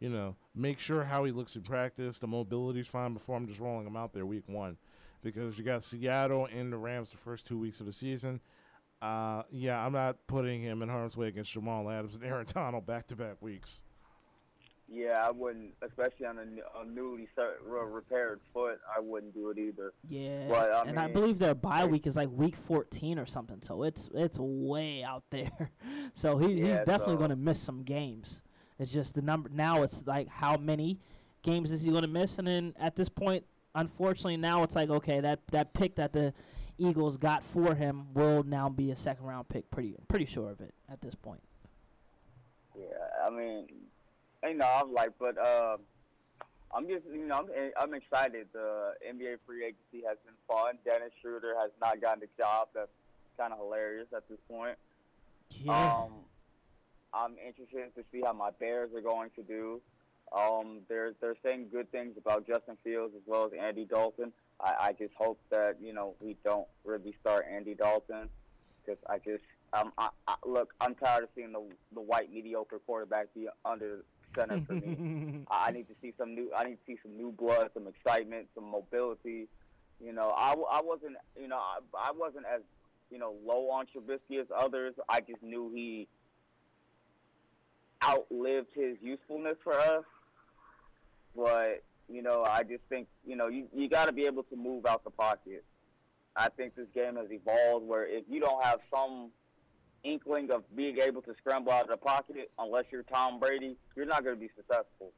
You 0.00 0.08
know, 0.10 0.34
make 0.54 0.78
sure 0.78 1.04
how 1.04 1.24
he 1.24 1.30
looks 1.32 1.54
in 1.56 1.62
practice. 1.62 2.18
The 2.18 2.26
mobility's 2.26 2.88
fine 2.88 3.14
before 3.14 3.36
I'm 3.36 3.46
just 3.46 3.60
rolling 3.60 3.86
him 3.86 3.96
out 3.96 4.12
there 4.12 4.26
week 4.26 4.48
one. 4.48 4.76
Because 5.22 5.58
you 5.58 5.64
got 5.64 5.84
Seattle 5.84 6.46
and 6.52 6.72
the 6.72 6.78
Rams 6.78 7.10
the 7.10 7.16
first 7.18 7.46
two 7.46 7.58
weeks 7.58 7.80
of 7.80 7.86
the 7.86 7.92
season. 7.92 8.40
Uh, 9.02 9.42
yeah, 9.50 9.84
I'm 9.84 9.92
not 9.92 10.16
putting 10.26 10.60
him 10.62 10.82
in 10.82 10.88
harm's 10.88 11.16
way 11.16 11.28
against 11.28 11.52
Jamal 11.52 11.88
Adams 11.88 12.16
and 12.16 12.24
Aaron 12.24 12.46
Donald 12.52 12.84
back 12.86 13.06
to 13.08 13.16
back 13.16 13.40
weeks. 13.40 13.80
Yeah, 14.92 15.24
I 15.24 15.30
wouldn't, 15.30 15.72
especially 15.86 16.26
on 16.26 16.36
a 16.38 16.84
newly 16.84 17.28
cer- 17.36 17.58
re- 17.64 17.86
repaired 17.88 18.40
foot. 18.52 18.80
I 18.94 18.98
wouldn't 19.00 19.32
do 19.32 19.48
it 19.50 19.56
either. 19.56 19.92
Yeah, 20.08 20.48
But, 20.48 20.72
I 20.72 20.82
and 20.84 20.98
I 20.98 21.06
believe 21.06 21.38
their 21.38 21.54
bye 21.54 21.86
week 21.86 22.08
is 22.08 22.16
like 22.16 22.28
week 22.32 22.56
14 22.56 23.16
or 23.18 23.24
something, 23.24 23.60
so 23.60 23.84
it's 23.84 24.08
it's 24.12 24.36
way 24.40 25.04
out 25.04 25.22
there. 25.30 25.70
so 26.12 26.38
he, 26.38 26.54
he's 26.60 26.78
definitely 26.78 27.14
so- 27.14 27.18
going 27.18 27.30
to 27.30 27.36
miss 27.36 27.60
some 27.60 27.84
games. 27.84 28.42
It's 28.80 28.92
just 28.92 29.14
the 29.14 29.22
number 29.22 29.48
now. 29.48 29.82
It's 29.82 30.06
like 30.06 30.28
how 30.28 30.56
many 30.56 30.98
games 31.42 31.70
is 31.70 31.82
he 31.84 31.90
going 31.90 32.02
to 32.02 32.08
miss? 32.08 32.38
And 32.38 32.48
then 32.48 32.74
at 32.78 32.96
this 32.96 33.08
point, 33.10 33.44
unfortunately, 33.74 34.38
now 34.38 34.62
it's 34.64 34.74
like 34.74 34.90
okay, 34.90 35.20
that 35.20 35.38
that 35.52 35.72
pick 35.72 35.94
that 35.96 36.12
the 36.12 36.34
Eagles 36.80 37.16
got 37.16 37.44
for 37.52 37.74
him 37.74 38.06
will 38.14 38.42
now 38.42 38.68
be 38.68 38.90
a 38.90 38.96
second 38.96 39.26
round 39.26 39.48
pick. 39.48 39.70
Pretty 39.70 39.94
pretty 40.08 40.24
sure 40.24 40.50
of 40.50 40.60
it 40.60 40.74
at 40.90 41.00
this 41.00 41.14
point. 41.14 41.42
Yeah, 42.76 42.84
I 43.24 43.30
mean, 43.30 43.66
you 44.42 44.54
know, 44.54 44.66
I'm 44.66 44.92
like, 44.92 45.10
but 45.18 45.36
uh, 45.36 45.76
I'm 46.74 46.88
just, 46.88 47.04
you 47.12 47.26
know, 47.26 47.38
I'm, 47.38 47.72
I'm 47.80 47.94
excited. 47.94 48.48
The 48.52 48.94
NBA 49.06 49.36
free 49.46 49.64
agency 49.64 50.06
has 50.06 50.16
been 50.24 50.34
fun. 50.48 50.78
Dennis 50.84 51.10
Schroeder 51.20 51.54
has 51.60 51.70
not 51.80 52.00
gotten 52.00 52.20
the 52.20 52.28
job. 52.38 52.68
That's 52.74 52.90
kind 53.36 53.52
of 53.52 53.58
hilarious 53.58 54.06
at 54.16 54.28
this 54.28 54.38
point. 54.48 54.76
Yeah. 55.50 56.04
Um, 56.04 56.12
I'm 57.12 57.34
interested 57.44 57.94
to 57.96 58.04
see 58.12 58.22
how 58.24 58.32
my 58.32 58.50
Bears 58.58 58.90
are 58.94 59.00
going 59.00 59.30
to 59.36 59.42
do. 59.42 59.80
Um, 60.32 60.82
they're 60.88 61.12
they're 61.20 61.36
saying 61.42 61.66
good 61.72 61.90
things 61.90 62.16
about 62.16 62.46
Justin 62.46 62.76
Fields 62.84 63.14
as 63.16 63.22
well 63.26 63.46
as 63.46 63.50
Andy 63.58 63.84
Dalton. 63.84 64.32
I, 64.62 64.88
I 64.88 64.92
just 64.92 65.14
hope 65.16 65.40
that 65.50 65.76
you 65.82 65.92
know 65.92 66.14
we 66.20 66.36
don't 66.44 66.66
really 66.84 67.14
start 67.20 67.46
Andy 67.50 67.74
Dalton 67.74 68.28
because 68.84 69.02
I 69.08 69.18
just 69.18 69.42
um 69.72 69.92
I, 69.98 70.08
I, 70.26 70.34
look 70.46 70.74
I'm 70.80 70.94
tired 70.94 71.24
of 71.24 71.30
seeing 71.34 71.52
the 71.52 71.62
the 71.94 72.00
white 72.00 72.32
mediocre 72.32 72.78
quarterback 72.78 73.32
be 73.34 73.48
under 73.64 74.04
center 74.36 74.60
for 74.66 74.74
me. 74.74 75.44
I 75.50 75.68
I 75.68 75.70
need 75.72 75.88
to 75.88 75.94
see 76.00 76.12
some 76.18 76.34
new. 76.34 76.50
I 76.56 76.64
need 76.64 76.74
to 76.74 76.80
see 76.86 76.98
some 77.02 77.16
new 77.16 77.32
blood, 77.32 77.70
some 77.74 77.86
excitement, 77.86 78.48
some 78.54 78.70
mobility. 78.70 79.48
You 80.02 80.12
know, 80.12 80.32
I, 80.36 80.50
w- 80.50 80.68
I 80.70 80.80
wasn't. 80.80 81.16
You 81.40 81.48
know, 81.48 81.58
I, 81.58 81.78
I 81.96 82.12
wasn't 82.12 82.46
as 82.52 82.62
you 83.10 83.18
know 83.18 83.34
low 83.44 83.70
on 83.70 83.86
Trubisky 83.86 84.40
as 84.40 84.46
others. 84.56 84.94
I 85.08 85.20
just 85.20 85.42
knew 85.42 85.70
he 85.74 86.08
outlived 88.02 88.68
his 88.74 88.96
usefulness 89.02 89.56
for 89.62 89.74
us. 89.74 90.04
But 91.36 91.84
you 92.10 92.22
know, 92.22 92.44
I 92.44 92.62
just 92.62 92.82
think 92.88 93.08
you 93.26 93.36
know 93.36 93.48
you 93.48 93.66
you 93.74 93.88
got 93.88 94.06
to 94.06 94.12
be 94.12 94.26
able 94.26 94.42
to 94.44 94.56
move 94.56 94.86
out 94.86 95.04
the 95.04 95.10
pocket. 95.10 95.64
I 96.36 96.48
think 96.48 96.74
this 96.74 96.86
game 96.94 97.16
has 97.16 97.26
evolved 97.30 97.86
where 97.86 98.06
if 98.06 98.24
you 98.28 98.40
don't 98.40 98.64
have 98.64 98.80
some 98.94 99.30
inkling 100.04 100.50
of 100.50 100.64
being 100.74 100.98
able 100.98 101.22
to 101.22 101.34
scramble 101.38 101.72
out 101.72 101.84
of 101.84 101.88
the 101.88 101.96
pocket, 101.96 102.50
unless 102.58 102.84
you're 102.90 103.02
Tom 103.02 103.38
Brady, 103.38 103.76
you're 103.96 104.06
not 104.06 104.24
going 104.24 104.36
to 104.36 104.40
be 104.40 104.50
successful. 104.56 105.12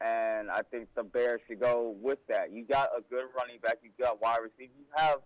And 0.00 0.50
I 0.50 0.60
think 0.70 0.88
the 0.94 1.02
Bears 1.02 1.40
should 1.48 1.60
go 1.60 1.96
with 2.00 2.18
that. 2.28 2.52
You 2.52 2.64
got 2.64 2.90
a 2.96 3.00
good 3.00 3.24
running 3.36 3.58
back. 3.62 3.78
You 3.82 3.90
got 3.98 4.20
wide 4.20 4.38
receiver. 4.42 4.72
You 4.78 4.84
have 4.94 5.20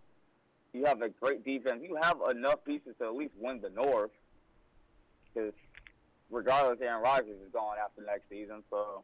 you 0.73 0.85
have 0.85 1.03
a 1.03 1.09
great 1.09 1.45
defense. 1.45 1.81
You 1.83 1.99
have 2.01 2.19
enough 2.31 2.65
pieces 2.65 2.95
to 3.01 3.07
at 3.07 3.15
least 3.15 3.33
win 3.39 3.61
the 3.61 3.71
North. 3.71 4.13
Because 5.35 5.53
regardless, 6.31 6.79
Aaron 6.81 7.03
Rodgers 7.03 7.41
is 7.45 7.53
gone 7.53 7.77
after 7.83 8.03
next 8.03 8.29
season. 8.29 8.63
So 8.71 9.03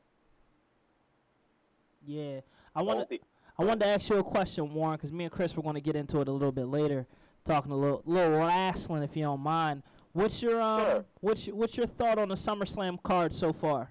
yeah, 2.07 2.41
I 2.75 2.83
want 2.83 3.09
to. 3.11 3.19
I 3.59 3.65
wanted 3.65 3.81
to 3.85 3.89
ask 3.89 4.11
you 4.11 4.19
a 4.19 4.23
question, 4.25 4.73
Warren, 4.75 4.97
because 4.97 5.13
me 5.13 5.25
and 5.25 5.33
Chris 5.33 5.57
were 5.57 5.63
going 5.63 5.77
to 5.77 5.81
get 5.81 5.97
into 5.97 6.21
it 6.21 6.29
a 6.29 6.33
little 6.33 6.53
bit 6.53 6.67
later, 6.67 7.07
talking 7.45 7.73
a 7.73 7.77
little, 7.77 8.03
little 8.05 8.39
wrestling, 8.39 9.03
if 9.03 9.17
you 9.17 9.23
don't 9.23 9.41
mind. 9.41 9.83
What's 10.13 10.43
your 10.43 10.61
um, 10.61 10.81
Sure. 10.83 11.05
what's 11.21 11.47
your, 11.47 11.57
what's 11.57 11.77
your 11.77 11.87
thought 11.87 12.19
on 12.19 12.29
the 12.29 12.35
SummerSlam 12.35 13.03
card 13.03 13.33
so 13.33 13.53
far? 13.55 13.91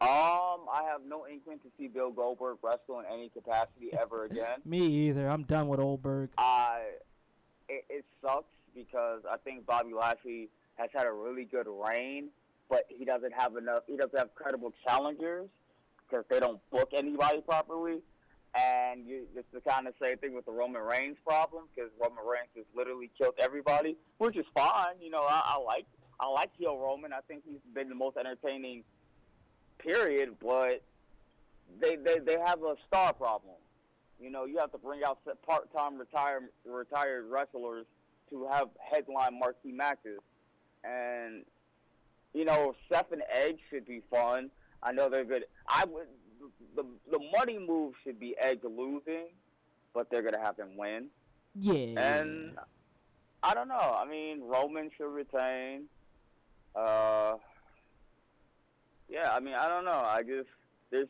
Um, 0.00 0.66
I 0.70 0.82
have 0.90 1.00
no 1.08 1.26
inkling 1.26 1.58
to 1.60 1.68
see 1.78 1.86
Bill 1.88 2.10
Goldberg 2.10 2.58
wrestle 2.62 3.00
in 3.00 3.06
any 3.12 3.28
capacity 3.30 3.90
ever 3.98 4.24
again. 4.30 4.58
Me 4.64 4.84
either. 4.84 5.28
I'm 5.28 5.44
done 5.44 5.68
with 5.68 5.80
Oldberg. 5.80 6.30
I, 6.36 6.82
it, 7.68 7.84
it 7.88 8.04
sucks 8.20 8.44
because 8.74 9.22
I 9.30 9.36
think 9.38 9.64
Bobby 9.64 9.94
Lashley 9.94 10.48
has 10.74 10.90
had 10.92 11.06
a 11.06 11.12
really 11.12 11.44
good 11.44 11.66
reign, 11.68 12.28
but 12.68 12.84
he 12.88 13.04
doesn't 13.04 13.32
have 13.32 13.56
enough. 13.56 13.84
He 13.86 13.96
doesn't 13.96 14.18
have 14.18 14.34
credible 14.34 14.72
challengers 14.86 15.48
because 16.08 16.24
they 16.30 16.40
don't 16.40 16.60
book 16.70 16.90
anybody 16.94 17.40
properly. 17.40 18.00
And 18.54 19.06
you, 19.06 19.26
it's 19.36 19.46
the 19.52 19.60
kind 19.60 19.86
of 19.86 19.94
same 20.00 20.16
thing 20.16 20.34
with 20.34 20.46
the 20.46 20.52
Roman 20.52 20.80
Reigns 20.80 21.18
problem 21.26 21.64
because 21.74 21.90
Roman 22.00 22.24
Reigns 22.24 22.48
has 22.56 22.64
literally 22.74 23.10
killed 23.18 23.34
everybody, 23.38 23.96
which 24.16 24.36
is 24.36 24.46
fine. 24.54 24.94
You 25.00 25.10
know, 25.10 25.22
I, 25.22 25.42
I 25.44 25.58
like 25.58 25.84
I 26.18 26.28
like 26.28 26.50
heel 26.56 26.78
Roman. 26.78 27.12
I 27.12 27.20
think 27.28 27.42
he's 27.46 27.60
been 27.74 27.90
the 27.90 27.94
most 27.94 28.16
entertaining 28.16 28.82
period, 29.78 30.36
but 30.40 30.82
they, 31.80 31.96
they 31.96 32.18
they 32.18 32.38
have 32.44 32.62
a 32.62 32.76
star 32.86 33.12
problem. 33.12 33.56
You 34.18 34.30
know, 34.30 34.46
you 34.46 34.56
have 34.58 34.72
to 34.72 34.78
bring 34.78 35.04
out 35.04 35.18
part-time 35.46 35.98
retired 35.98 36.44
retired 36.64 37.26
wrestlers 37.28 37.84
to 38.30 38.48
have 38.50 38.68
headline 38.78 39.38
marquee 39.38 39.72
matches, 39.72 40.20
and 40.82 41.44
you 42.32 42.46
know, 42.46 42.74
Seth 42.90 43.12
and 43.12 43.22
Edge 43.30 43.58
should 43.68 43.86
be 43.86 44.02
fun. 44.10 44.50
I 44.82 44.92
know 44.92 45.08
they're 45.08 45.24
good. 45.24 45.44
I 45.68 45.84
would 45.84 46.06
the 46.74 46.84
the 47.10 47.18
money 47.36 47.58
move 47.58 47.94
should 48.04 48.20
be 48.20 48.36
Edge 48.38 48.60
losing, 48.62 49.28
but 49.94 50.10
they're 50.10 50.22
gonna 50.22 50.42
have 50.42 50.56
him 50.56 50.76
win. 50.76 51.06
Yeah. 51.54 51.98
And 52.00 52.56
I 53.42 53.54
don't 53.54 53.68
know. 53.68 53.74
I 53.74 54.04
mean, 54.04 54.42
Roman 54.42 54.90
should 54.96 55.12
retain. 55.12 55.84
Uh, 56.74 57.36
yeah. 59.08 59.32
I 59.32 59.40
mean, 59.40 59.54
I 59.54 59.68
don't 59.68 59.84
know. 59.84 60.02
I 60.04 60.22
just 60.22 60.48
there's 60.90 61.08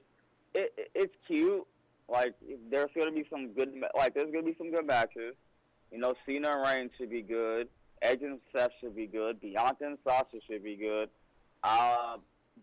it, 0.54 0.72
it 0.76 0.90
it's 0.94 1.14
cute. 1.26 1.66
Like 2.08 2.34
there's 2.70 2.90
gonna 2.96 3.10
be 3.10 3.26
some 3.30 3.52
good 3.52 3.72
like 3.96 4.14
there's 4.14 4.30
gonna 4.32 4.44
be 4.44 4.54
some 4.56 4.70
good 4.70 4.86
matches. 4.86 5.34
You 5.90 5.98
know, 5.98 6.14
Cena 6.24 6.50
and 6.50 6.62
Reigns 6.66 6.90
should 6.98 7.10
be 7.10 7.22
good. 7.22 7.68
Edge 8.02 8.22
and 8.22 8.38
Seth 8.54 8.70
should 8.80 8.94
be 8.94 9.06
good. 9.06 9.40
Bianca 9.40 9.86
and 9.86 9.98
Sasha 10.04 10.38
should 10.46 10.62
be 10.62 10.76
good. 10.76 11.08
Uh, 11.62 12.18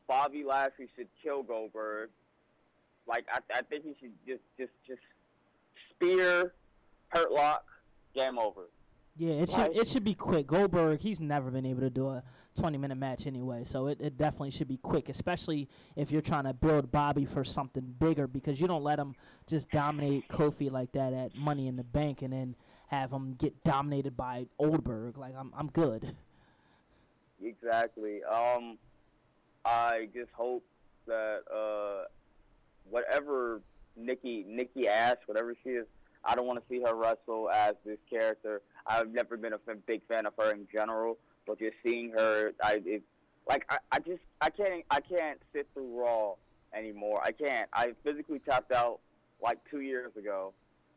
Bobby 0.08 0.43
Lashley 0.43 0.88
should 0.95 1.08
kill 1.21 1.43
Goldberg. 1.43 2.10
Like 3.08 3.25
I, 3.32 3.39
I 3.53 3.62
think 3.63 3.84
he 3.84 3.95
should 3.99 4.13
just 4.27 4.41
just 4.58 4.71
just 4.88 5.01
spear, 5.91 6.53
hurt 7.10 7.32
lock, 7.32 7.65
game 8.15 8.39
over. 8.39 8.62
Yeah, 9.17 9.34
it 9.34 9.49
should 9.49 9.75
it 9.75 9.88
should 9.88 10.03
be 10.03 10.15
quick. 10.15 10.47
Goldberg, 10.47 10.99
he's 10.99 11.19
never 11.19 11.51
been 11.51 11.65
able 11.65 11.82
to 11.82 11.89
do 11.89 12.08
a 12.08 12.23
20 12.56 12.77
minute 12.77 12.97
match 12.97 13.27
anyway, 13.27 13.63
so 13.63 13.88
it, 13.88 13.99
it 13.99 14.17
definitely 14.17 14.51
should 14.51 14.67
be 14.67 14.77
quick, 14.77 15.10
especially 15.10 15.67
if 15.95 16.12
you're 16.12 16.21
trying 16.21 16.45
to 16.45 16.53
build 16.53 16.91
Bobby 16.91 17.25
for 17.25 17.43
something 17.43 17.95
bigger 17.99 18.27
because 18.27 18.62
you 18.62 18.67
don't 18.67 18.84
let 18.84 18.99
him 18.99 19.15
just 19.47 19.69
dominate 19.71 20.27
Kofi 20.29 20.71
like 20.71 20.91
that 20.93 21.13
at 21.13 21.36
Money 21.36 21.67
in 21.67 21.75
the 21.75 21.84
Bank 21.84 22.21
and 22.21 22.34
then 22.34 22.56
have 22.88 23.12
him 23.12 23.34
get 23.34 23.63
dominated 23.63 24.15
by 24.15 24.45
Oldberg. 24.60 25.17
Like 25.17 25.36
I'm 25.38 25.51
I'm 25.58 25.67
good. 25.67 26.15
Exactly. 27.43 28.23
Um, 28.23 28.77
I 29.65 30.10
just 30.13 30.32
hope 30.34 30.63
that 31.08 31.41
uh, 31.54 32.06
whatever 32.89 33.62
Nikki 33.95 34.45
Nikki 34.47 34.88
Ash, 34.88 35.17
whatever 35.26 35.56
she 35.63 35.71
is, 35.71 35.86
I 36.26 36.36
don't 36.36 36.45
want 36.47 36.60
to 36.60 36.65
see 36.69 36.82
her 36.82 36.95
wrestle 36.95 37.49
as 37.49 37.76
this 37.86 37.97
character. 38.10 38.62
I've 38.88 39.12
never 39.12 39.38
been 39.38 39.54
a 39.54 39.60
f- 39.67 39.78
big 39.86 40.02
fan 40.08 40.26
of 40.26 40.34
her 40.39 40.52
in 40.52 40.67
general, 40.71 41.17
but 41.47 41.60
just 41.60 41.76
seeing 41.86 42.12
her, 42.12 42.52
I 42.63 42.82
it, 42.86 43.04
like 43.47 43.65
I, 43.69 43.78
I 43.91 43.99
just 43.99 44.21
I 44.41 44.49
can't 44.49 44.84
I 44.89 44.99
can't 44.99 45.39
sit 45.54 45.67
through 45.73 45.99
Raw 46.02 46.34
anymore. 46.73 47.21
I 47.23 47.32
can't. 47.32 47.69
I 47.73 47.93
physically 48.04 48.39
tapped 48.39 48.71
out 48.71 48.99
like 49.41 49.60
two 49.69 49.82
years 49.82 50.12
ago. 50.17 50.54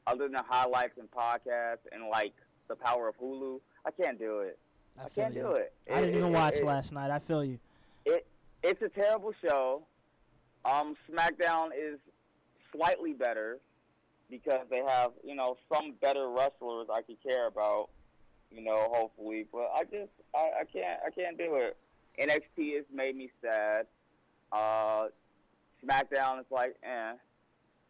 Other 0.08 0.24
than 0.24 0.32
the 0.32 0.44
highlights 0.46 0.98
and 0.98 1.10
podcasts 1.10 1.78
and 1.90 2.08
like 2.10 2.32
the 2.68 2.76
power 2.76 3.08
of 3.08 3.16
Hulu, 3.20 3.58
I 3.84 3.90
can't 3.90 4.18
do 4.20 4.38
it. 4.40 4.56
I, 4.98 5.08
feel 5.08 5.24
can't 5.24 5.34
you. 5.34 5.42
do 5.42 5.50
it. 5.52 5.72
I 5.90 5.96
didn't 6.00 6.14
It- 6.14 6.18
even 6.18 6.30
it- 6.30 6.36
watch 6.36 6.54
it- 6.56 6.64
last 6.64 6.92
night. 6.92 7.10
I 7.10 7.18
feel 7.18 7.44
you. 7.44 7.58
It's 8.66 8.82
a 8.82 8.88
terrible 8.88 9.32
show. 9.42 9.82
Um, 10.64 10.96
SmackDown 11.10 11.68
is 11.68 11.98
slightly 12.72 13.12
better 13.12 13.58
because 14.28 14.66
they 14.68 14.82
have 14.86 15.12
you 15.24 15.36
know 15.36 15.56
some 15.72 15.94
better 16.02 16.28
wrestlers 16.28 16.88
I 16.92 17.02
could 17.02 17.22
care 17.22 17.46
about. 17.46 17.90
You 18.50 18.64
know, 18.64 18.88
hopefully, 18.92 19.46
but 19.52 19.70
I 19.74 19.84
just 19.84 20.10
I, 20.34 20.60
I 20.60 20.64
can't 20.64 21.00
I 21.06 21.10
can't 21.10 21.38
do 21.38 21.56
it. 21.56 21.76
NXT 22.20 22.76
has 22.76 22.84
made 22.92 23.16
me 23.16 23.30
sad. 23.40 23.86
Uh, 24.52 25.08
SmackDown 25.84 26.40
is 26.40 26.46
like 26.50 26.76
eh. 26.82 27.12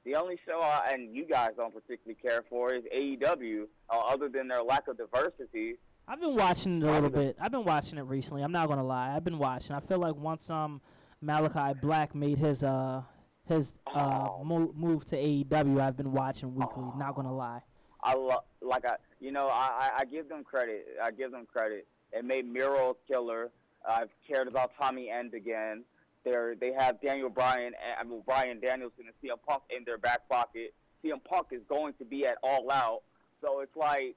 The 0.05 0.15
only 0.15 0.39
show 0.47 0.61
I, 0.61 0.91
and 0.93 1.17
you 1.17 1.25
guys 1.25 1.51
don't 1.57 1.75
particularly 1.75 2.17
care 2.23 2.45
for 2.49 2.73
is 2.73 2.85
AEW, 2.95 3.65
uh, 3.91 3.99
other 3.99 4.29
than 4.29 4.47
their 4.47 4.62
lack 4.62 4.87
of 4.87 4.99
diversity. 4.99 5.79
I've 6.09 6.21
been 6.21 6.37
watching 6.37 6.81
it 6.83 6.88
a 6.88 6.92
little 6.92 7.11
bit. 7.11 7.37
I've 7.40 7.51
been 7.51 7.64
watching 7.64 7.99
it 7.99 8.03
recently. 8.03 8.42
I'm 8.42 8.53
not 8.53 8.69
gonna 8.69 8.85
lie. 8.85 9.14
I've 9.14 9.25
been 9.25 9.38
watching. 9.38 9.75
I 9.75 9.81
feel 9.81 9.99
like 9.99 10.14
once 10.16 10.49
um 10.51 10.81
Malakai 11.25 11.81
Black 11.81 12.14
made 12.14 12.38
his 12.38 12.62
uh 12.62 13.03
his 13.47 13.77
uh 13.87 14.29
Oh. 14.31 14.45
mo- 14.45 14.73
move 14.77 15.05
to 15.07 15.16
AEW, 15.16 15.81
I've 15.81 15.97
been 15.97 16.12
watching 16.12 16.55
weekly. 16.55 16.85
Not 16.97 17.16
gonna 17.16 17.35
lie. 17.35 17.61
I 18.03 18.14
lo- 18.14 18.45
like 18.62 18.87
I 18.87 18.97
you 19.21 19.33
know 19.33 19.49
I, 19.49 19.90
I 19.97 20.01
I 20.01 20.05
give 20.05 20.29
them 20.29 20.45
credit. 20.45 20.87
I 21.03 21.11
give 21.11 21.33
them 21.33 21.47
credit. 21.53 21.87
It 22.12 22.25
made 22.25 22.47
Miro 22.47 22.97
killer. 23.09 23.51
I've 23.88 24.11
cared 24.29 24.47
about 24.49 24.73
Tommy 24.81 25.11
End 25.11 25.35
again. 25.35 25.83
They're 26.25 26.55
they 26.55 26.73
have 26.73 27.01
Daniel 27.01 27.31
Bryan. 27.31 27.66
And 27.75 27.97
I 27.99 28.05
mean 28.05 28.23
Bryan 28.25 28.61
Danielson 28.61 29.07
and 29.07 29.14
CM 29.31 29.38
Punk 29.47 29.62
in 29.77 29.83
their 29.85 29.99
back 29.99 30.29
pocket. 30.29 30.73
CM 31.05 31.23
Punk 31.25 31.49
is 31.51 31.62
going 31.69 31.95
to 31.95 32.05
be 32.05 32.27
at 32.27 32.38
All 32.45 32.71
Out, 32.71 33.03
so 33.42 33.59
it's 33.59 33.75
like. 33.75 34.14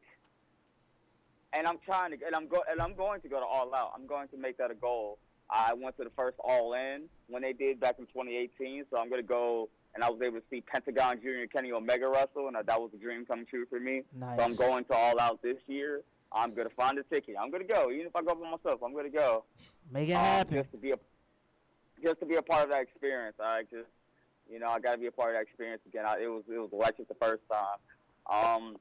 And 1.54 1.66
I'm 1.66 1.78
trying 1.84 2.12
to, 2.12 2.18
and 2.26 2.36
I'm 2.36 2.48
go, 2.48 2.64
and 2.70 2.80
I'm 2.82 2.94
going 2.94 3.22
to 3.22 3.28
go 3.28 3.40
to 3.40 3.46
All 3.46 3.74
Out. 3.74 3.92
I'm 3.96 4.06
going 4.06 4.28
to 4.30 4.38
make 4.38 4.58
that 4.58 4.70
a 4.72 4.76
goal. 4.76 5.18
I 5.50 5.74
went 5.74 5.98
to 5.98 6.04
the 6.04 6.12
first 6.16 6.38
All 6.44 6.74
In 6.74 7.04
when 7.28 7.42
they 7.42 7.54
did 7.54 7.80
back 7.80 7.96
in 7.98 8.06
2018, 8.06 8.86
so 8.92 8.98
I'm 9.00 9.10
going 9.10 9.22
to 9.22 9.28
go 9.28 9.68
and 9.96 10.04
I 10.04 10.10
was 10.12 10.22
able 10.22 10.38
to 10.38 10.44
see 10.52 10.62
Pentagon 10.62 11.20
Jr. 11.20 11.42
and 11.42 11.52
Kenny 11.52 11.72
Omega 11.72 12.08
wrestle, 12.08 12.48
and 12.48 12.56
that 12.56 12.80
was 12.80 12.92
a 12.94 12.98
dream 12.98 13.26
come 13.26 13.44
true 13.50 13.66
for 13.68 13.80
me. 13.80 14.04
Nice. 14.20 14.38
So 14.38 14.44
I'm 14.46 14.56
going 14.56 14.86
to 14.86 14.94
All 14.94 15.20
Out 15.20 15.42
this 15.42 15.58
year. 15.68 16.02
I'm 16.32 16.54
gonna 16.54 16.70
find 16.78 17.00
a 17.00 17.04
ticket. 17.04 17.34
I'm 17.42 17.50
gonna 17.50 17.64
go, 17.64 17.90
even 17.90 18.06
if 18.06 18.16
I 18.16 18.22
go 18.22 18.36
by 18.36 18.52
myself. 18.52 18.82
I'm 18.86 18.94
gonna 18.96 19.10
go. 19.10 19.46
Make 19.92 20.10
it 20.10 20.14
Um, 20.14 20.20
happen. 20.24 20.54
just 20.54 20.72
to 20.74 20.78
be 20.78 20.92
a, 20.92 20.96
just 22.04 22.20
to 22.20 22.28
be 22.28 22.36
a 22.36 22.42
part 22.44 22.66
of 22.66 22.70
that 22.70 22.84
experience. 22.84 23.36
I 23.44 23.64
just, 23.64 23.90
you 24.48 24.60
know, 24.60 24.68
I 24.68 24.80
gotta 24.80 25.00
be 25.00 25.08
a 25.08 25.12
part 25.12 25.30
of 25.32 25.38
that 25.38 25.42
experience 25.42 25.82
again. 25.88 26.06
I, 26.06 26.20
it 26.22 26.28
was 26.28 26.44
it 26.48 26.60
was 26.60 26.70
electric 26.72 27.08
the 27.08 27.16
first 27.16 27.42
time. 27.52 27.80
Um, 28.30 28.76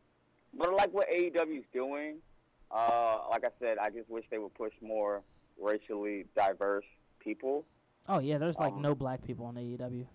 but 0.52 0.68
I 0.68 0.72
like 0.72 0.92
what 0.92 1.08
AEW 1.10 1.60
is 1.60 1.64
doing. 1.72 2.16
Uh, 2.70 3.18
like 3.30 3.44
I 3.44 3.50
said, 3.60 3.78
I 3.78 3.90
just 3.90 4.10
wish 4.10 4.24
they 4.30 4.38
would 4.38 4.54
push 4.54 4.72
more 4.82 5.22
racially 5.60 6.26
diverse 6.36 6.84
people. 7.18 7.64
oh 8.08 8.18
yeah, 8.20 8.38
there's 8.38 8.58
like 8.58 8.74
um, 8.74 8.82
no 8.82 8.94
black 8.94 9.24
people 9.26 9.46
on 9.46 9.54
AEW 9.56 10.06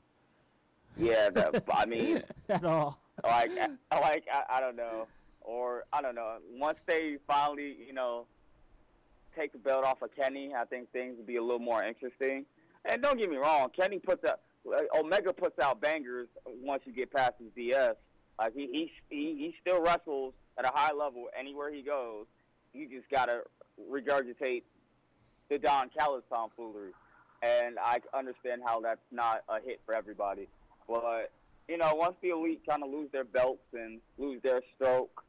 Yeah, 0.98 1.30
that, 1.32 1.64
I 1.74 1.86
mean, 1.86 2.24
at 2.50 2.64
all. 2.64 3.00
like 3.24 3.52
I, 3.92 4.00
like 4.00 4.26
I, 4.32 4.58
I 4.58 4.60
don't 4.60 4.76
know, 4.76 5.08
or 5.42 5.84
I 5.92 6.02
don't 6.02 6.16
know. 6.16 6.38
Once 6.52 6.78
they 6.86 7.18
finally, 7.28 7.76
you 7.86 7.94
know, 7.94 8.26
take 9.36 9.52
the 9.52 9.58
belt 9.58 9.84
off 9.84 10.02
of 10.02 10.16
Kenny, 10.16 10.54
I 10.56 10.66
think 10.66 10.92
things 10.92 11.18
would 11.18 11.28
be 11.28 11.38
a 11.38 11.42
little 11.42 11.60
more 11.60 11.84
interesting. 11.84 12.46
And 12.86 13.02
don't 13.02 13.18
get 13.18 13.30
me 13.30 13.38
wrong, 13.38 13.70
Kenny 13.76 14.00
puts 14.00 14.26
out 14.26 14.40
Omega 14.96 15.34
puts 15.34 15.60
out 15.60 15.82
bangers 15.82 16.28
once 16.46 16.84
you 16.86 16.94
get 16.94 17.12
past 17.12 17.34
his 17.40 17.52
DS. 17.56 17.96
Like 18.40 18.54
he 18.54 18.68
he 18.68 18.92
he, 19.10 19.36
he 19.38 19.56
still 19.62 19.82
wrestles 19.82 20.34
at 20.58 20.66
a 20.66 20.72
high 20.74 20.94
level 20.94 21.26
anywhere 21.38 21.72
he 21.74 21.82
goes. 21.82 22.26
You 22.74 22.90
just 22.90 23.10
gotta 23.10 23.42
regurgitate 23.92 24.64
the 25.50 25.60
Don 25.60 25.90
Callis 25.96 26.24
tomfoolery, 26.30 26.92
and 27.44 27.78
I 27.78 28.00
understand 28.14 28.64
how 28.66 28.82
that's 28.82 29.02
not 29.12 29.44
a 29.48 29.62
hit 29.64 29.80
for 29.86 29.94
everybody. 29.94 30.48
But 30.88 31.32
you 31.68 31.78
know, 31.78 31.94
once 31.94 32.16
the 32.22 32.30
elite 32.30 32.62
kind 32.68 32.84
of 32.84 32.90
lose 32.90 33.10
their 33.12 33.24
belts 33.24 33.64
and 33.74 34.00
lose 34.18 34.42
their 34.42 34.62
stroke, 34.76 35.24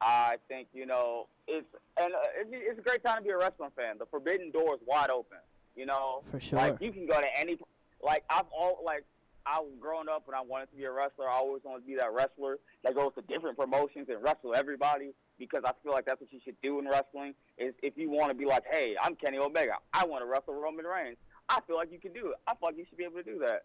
I 0.00 0.36
think 0.48 0.68
you 0.72 0.86
know 0.86 1.26
it's 1.46 1.66
and 2.00 2.14
uh, 2.14 2.18
it's, 2.36 2.50
it's 2.52 2.78
a 2.78 2.82
great 2.82 3.04
time 3.04 3.18
to 3.18 3.24
be 3.24 3.30
a 3.30 3.36
wrestling 3.36 3.70
fan. 3.76 3.98
The 3.98 4.06
forbidden 4.06 4.50
door 4.50 4.74
is 4.74 4.80
wide 4.86 5.10
open. 5.10 5.38
You 5.76 5.86
know, 5.86 6.22
For 6.30 6.40
sure. 6.40 6.58
like 6.58 6.78
you 6.80 6.90
can 6.90 7.06
go 7.06 7.20
to 7.20 7.38
any. 7.38 7.58
Like 8.02 8.24
I've 8.30 8.46
all 8.50 8.80
like 8.84 9.04
I 9.44 9.62
growing 9.78 10.08
up 10.08 10.22
when 10.26 10.34
I 10.34 10.40
wanted 10.40 10.70
to 10.70 10.76
be 10.76 10.84
a 10.84 10.90
wrestler. 10.90 11.28
I 11.28 11.34
always 11.34 11.62
wanted 11.64 11.82
to 11.82 11.86
be 11.86 11.96
that 11.96 12.12
wrestler 12.14 12.58
that 12.82 12.94
goes 12.94 13.12
to 13.16 13.22
different 13.22 13.58
promotions 13.58 14.08
and 14.08 14.22
wrestle 14.22 14.54
everybody 14.54 15.12
because 15.38 15.62
I 15.64 15.72
feel 15.82 15.92
like 15.92 16.06
that's 16.06 16.20
what 16.20 16.32
you 16.32 16.40
should 16.44 16.60
do 16.62 16.78
in 16.78 16.88
wrestling. 16.88 17.34
Is 17.56 17.74
if 17.82 17.96
you 17.96 18.10
want 18.10 18.30
to 18.30 18.34
be 18.34 18.44
like, 18.44 18.64
hey, 18.70 18.96
I'm 19.00 19.14
Kenny 19.14 19.38
Omega. 19.38 19.74
I 19.92 20.04
want 20.04 20.22
to 20.22 20.26
wrestle 20.26 20.54
Roman 20.54 20.84
Reigns. 20.84 21.16
I 21.48 21.60
feel 21.66 21.76
like 21.76 21.90
you 21.92 21.98
can 21.98 22.12
do 22.12 22.28
it. 22.28 22.36
I 22.46 22.52
feel 22.52 22.68
like 22.68 22.76
you 22.76 22.84
should 22.88 22.98
be 22.98 23.04
able 23.04 23.16
to 23.16 23.22
do 23.22 23.38
that. 23.40 23.64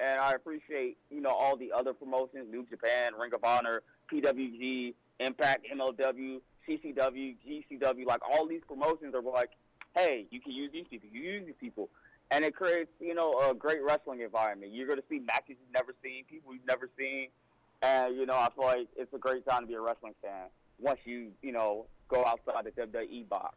And 0.00 0.18
I 0.18 0.32
appreciate, 0.32 0.96
you 1.10 1.20
know, 1.20 1.30
all 1.30 1.56
the 1.56 1.72
other 1.72 1.92
promotions, 1.92 2.46
New 2.50 2.64
Japan, 2.66 3.12
Ring 3.20 3.32
of 3.34 3.44
Honor, 3.44 3.82
PWG, 4.12 4.94
Impact, 5.20 5.66
MLW, 5.72 6.40
CCW, 6.66 7.36
GCW, 7.46 8.06
like 8.06 8.20
all 8.28 8.46
these 8.46 8.62
promotions 8.66 9.14
are 9.14 9.22
like, 9.22 9.50
hey, 9.94 10.26
you 10.30 10.40
can 10.40 10.52
use 10.52 10.70
these 10.72 10.86
people, 10.88 11.08
you 11.12 11.20
use 11.20 11.46
these 11.46 11.54
people. 11.60 11.88
And 12.30 12.44
it 12.44 12.54
creates, 12.54 12.90
you 13.00 13.14
know, 13.14 13.50
a 13.50 13.54
great 13.54 13.82
wrestling 13.82 14.20
environment. 14.20 14.72
You're 14.72 14.86
going 14.86 15.00
to 15.00 15.04
see 15.10 15.18
matches 15.18 15.56
you've 15.60 15.74
never 15.74 15.92
seen, 16.02 16.24
people 16.24 16.54
you've 16.54 16.66
never 16.66 16.88
seen. 16.98 17.28
And, 17.82 18.16
you 18.16 18.24
know, 18.24 18.36
I 18.36 18.48
feel 18.54 18.64
like 18.64 18.88
it's 18.96 19.12
a 19.12 19.18
great 19.18 19.46
time 19.46 19.62
to 19.62 19.66
be 19.66 19.74
a 19.74 19.80
wrestling 19.80 20.14
fan 20.22 20.48
once 20.80 21.00
you, 21.04 21.30
you 21.42 21.52
know, 21.52 21.86
go 22.08 22.24
outside 22.24 22.64
the 22.64 22.70
WWE 22.70 23.28
box. 23.28 23.56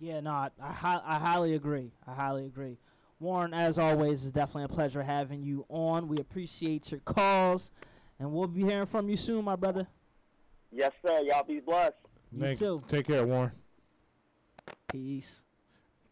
Yeah, 0.00 0.20
no, 0.20 0.30
I, 0.30 0.50
I, 0.60 1.18
highly 1.18 1.54
agree. 1.54 1.90
I 2.06 2.14
highly 2.14 2.46
agree. 2.46 2.78
Warren, 3.18 3.52
as 3.52 3.78
always, 3.78 4.22
it's 4.22 4.32
definitely 4.32 4.64
a 4.64 4.68
pleasure 4.68 5.02
having 5.02 5.42
you 5.42 5.66
on. 5.68 6.06
We 6.06 6.20
appreciate 6.20 6.92
your 6.92 7.00
calls, 7.00 7.70
and 8.20 8.30
we'll 8.32 8.46
be 8.46 8.62
hearing 8.62 8.86
from 8.86 9.08
you 9.08 9.16
soon, 9.16 9.44
my 9.44 9.56
brother. 9.56 9.88
Yes, 10.70 10.92
sir. 11.04 11.20
Y'all 11.20 11.44
be 11.44 11.58
blessed. 11.58 11.96
You 12.30 12.40
Thank- 12.40 12.58
too. 12.58 12.82
Take 12.86 13.06
care, 13.06 13.26
Warren. 13.26 13.50
Peace. 14.86 15.42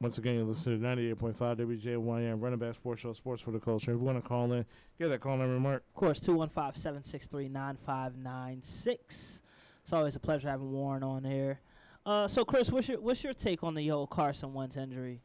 Once 0.07 0.19
again, 0.19 0.37
you 0.37 0.45
listen 0.45 0.81
to 0.81 0.87
98.5 0.87 1.35
WJYM, 1.35 2.40
Run 2.40 2.53
It 2.53 2.61
Back 2.61 2.77
sports 2.77 3.03
show, 3.03 3.12
sports 3.12 3.42
for 3.42 3.51
the 3.51 3.59
culture. 3.59 3.90
If 3.90 3.99
you 3.99 4.05
want 4.05 4.23
to 4.23 4.29
call 4.29 4.53
in, 4.53 4.64
get 5.01 5.09
that 5.09 5.21
call 5.21 5.37
number, 5.37 5.59
Mark. 5.59 5.83
Of 5.88 5.97
course, 5.97 6.21
215 6.21 6.81
763 6.81 7.49
9596. 7.49 9.42
It's 9.83 9.92
always 9.92 10.14
a 10.14 10.21
pleasure 10.21 10.49
having 10.49 10.71
Warren 10.71 11.03
on 11.03 11.25
here. 11.25 11.59
Uh, 12.07 12.29
so, 12.29 12.45
Chris, 12.45 12.71
what's 12.71 12.88
your, 12.88 13.01
what's 13.01 13.25
your 13.25 13.33
take 13.33 13.64
on 13.64 13.75
the 13.75 13.88
whole 13.88 14.07
Carson 14.07 14.55
Wentz 14.55 14.77
injury? 14.77 15.23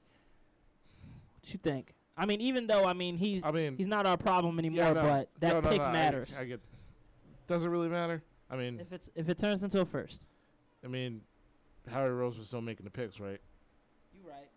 What 1.41 1.45
do 1.45 1.51
you 1.51 1.59
think? 1.59 1.93
I 2.17 2.25
mean, 2.25 2.41
even 2.41 2.65
though, 2.65 2.83
I 2.85 2.93
mean, 2.93 3.17
he's, 3.17 3.43
I 3.43 3.51
mean, 3.51 3.77
he's 3.77 3.85
not 3.85 4.07
our 4.07 4.17
problem 4.17 4.57
anymore, 4.57 4.85
yeah, 4.85 4.93
no, 4.93 5.01
but 5.03 5.29
that 5.41 5.53
no, 5.53 5.59
no, 5.59 5.69
pick 5.69 5.77
no, 5.77 5.85
I- 5.85 5.93
matters. 5.93 6.35
I, 6.39 6.45
get. 6.45 6.59
Does 7.45 7.65
it 7.65 7.69
really 7.69 7.89
matter? 7.89 8.23
I 8.49 8.55
mean, 8.55 8.79
if, 8.79 8.91
it's, 8.91 9.11
if 9.13 9.29
it 9.29 9.37
turns 9.37 9.61
into 9.63 9.79
a 9.79 9.85
first. 9.85 10.25
I 10.83 10.87
mean, 10.87 11.21
Harry 11.87 12.11
Rose 12.11 12.39
was 12.39 12.47
still 12.47 12.61
making 12.61 12.85
the 12.85 12.89
picks, 12.89 13.19
right? 13.19 13.39
you 14.23 14.27
right. 14.27 14.47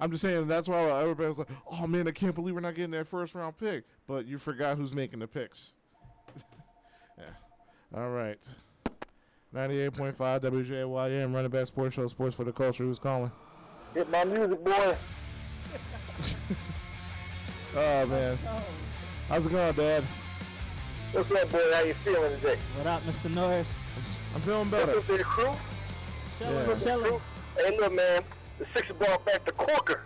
I'm 0.00 0.10
just 0.10 0.22
saying 0.22 0.48
that's 0.48 0.68
why 0.68 0.80
everybody 1.02 1.28
was 1.28 1.38
like, 1.38 1.48
"Oh 1.70 1.86
man, 1.86 2.08
I 2.08 2.10
can't 2.10 2.34
believe 2.34 2.54
we're 2.54 2.60
not 2.60 2.74
getting 2.74 2.90
that 2.92 3.06
first 3.06 3.34
round 3.34 3.56
pick." 3.58 3.84
But 4.06 4.26
you 4.26 4.38
forgot 4.38 4.76
who's 4.76 4.92
making 4.94 5.20
the 5.20 5.26
picks. 5.28 5.72
yeah. 7.18 7.24
All 7.94 8.10
right. 8.10 8.38
98.5 9.54 10.16
WJYM, 10.16 11.34
Run 11.34 11.44
It 11.44 11.50
Back 11.50 11.66
sports 11.66 11.94
show, 11.94 12.06
sports 12.08 12.34
for 12.34 12.44
the 12.44 12.52
culture. 12.52 12.84
Who's 12.84 12.98
calling? 12.98 13.30
Hit 13.94 14.10
my 14.10 14.24
music, 14.24 14.64
boy. 14.64 14.96
Oh 17.74 18.04
man, 18.06 18.38
how's 19.28 19.46
it 19.46 19.52
going, 19.52 19.72
Dad? 19.74 20.04
What's 21.12 21.30
up, 21.30 21.48
boy? 21.50 21.58
How 21.72 21.82
you 21.82 21.94
feeling 22.04 22.38
today? 22.40 22.58
What 22.76 22.86
up, 22.86 23.02
Mr. 23.04 23.34
Norris? 23.34 23.72
I'm 24.34 24.42
feeling 24.42 24.70
What's 24.70 24.84
better. 24.86 24.98
up 24.98 25.06
to 25.06 25.16
the 25.16 25.24
crew? 25.24 25.52
Chilling, 26.38 26.68
Yeah. 26.68 26.74
chilling. 26.74 27.20
Hey, 27.56 27.76
look, 27.78 27.92
man. 27.94 28.22
The 28.62 28.68
six 28.78 28.92
ball 28.92 29.18
back 29.26 29.44
the 29.44 29.50
corker. 29.50 30.04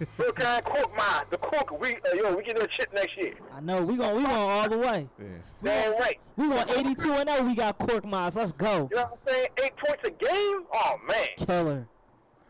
Look, 0.18 0.34
kind 0.36 0.64
cork 0.64 0.90
mine. 0.96 1.24
The 1.30 1.36
corker. 1.38 1.76
We, 1.76 1.94
uh, 1.94 2.14
yo, 2.14 2.34
we 2.34 2.42
get 2.42 2.58
that 2.58 2.72
shit 2.72 2.92
next 2.92 3.16
year. 3.16 3.34
I 3.54 3.60
know 3.60 3.80
we 3.82 3.96
going 3.96 4.16
we 4.16 4.22
going 4.22 4.34
all 4.34 4.68
the 4.68 4.76
way. 4.78 5.08
Yeah. 5.20 5.24
We 5.62 5.68
Damn 5.68 5.90
going, 5.92 6.00
right. 6.02 6.20
we 6.36 6.48
going 6.48 6.68
82 6.68 7.12
and 7.12 7.28
0. 7.30 7.42
We 7.44 7.54
got 7.54 7.78
Korkmaz. 7.78 8.34
Let's 8.34 8.50
go. 8.50 8.88
You 8.90 8.96
know 8.96 9.02
what 9.04 9.18
I'm 9.28 9.32
saying? 9.32 9.46
Eight 9.62 9.76
points 9.76 10.02
a 10.04 10.10
game? 10.10 10.64
Oh, 10.74 10.96
man. 11.06 11.28
Killer, 11.36 11.86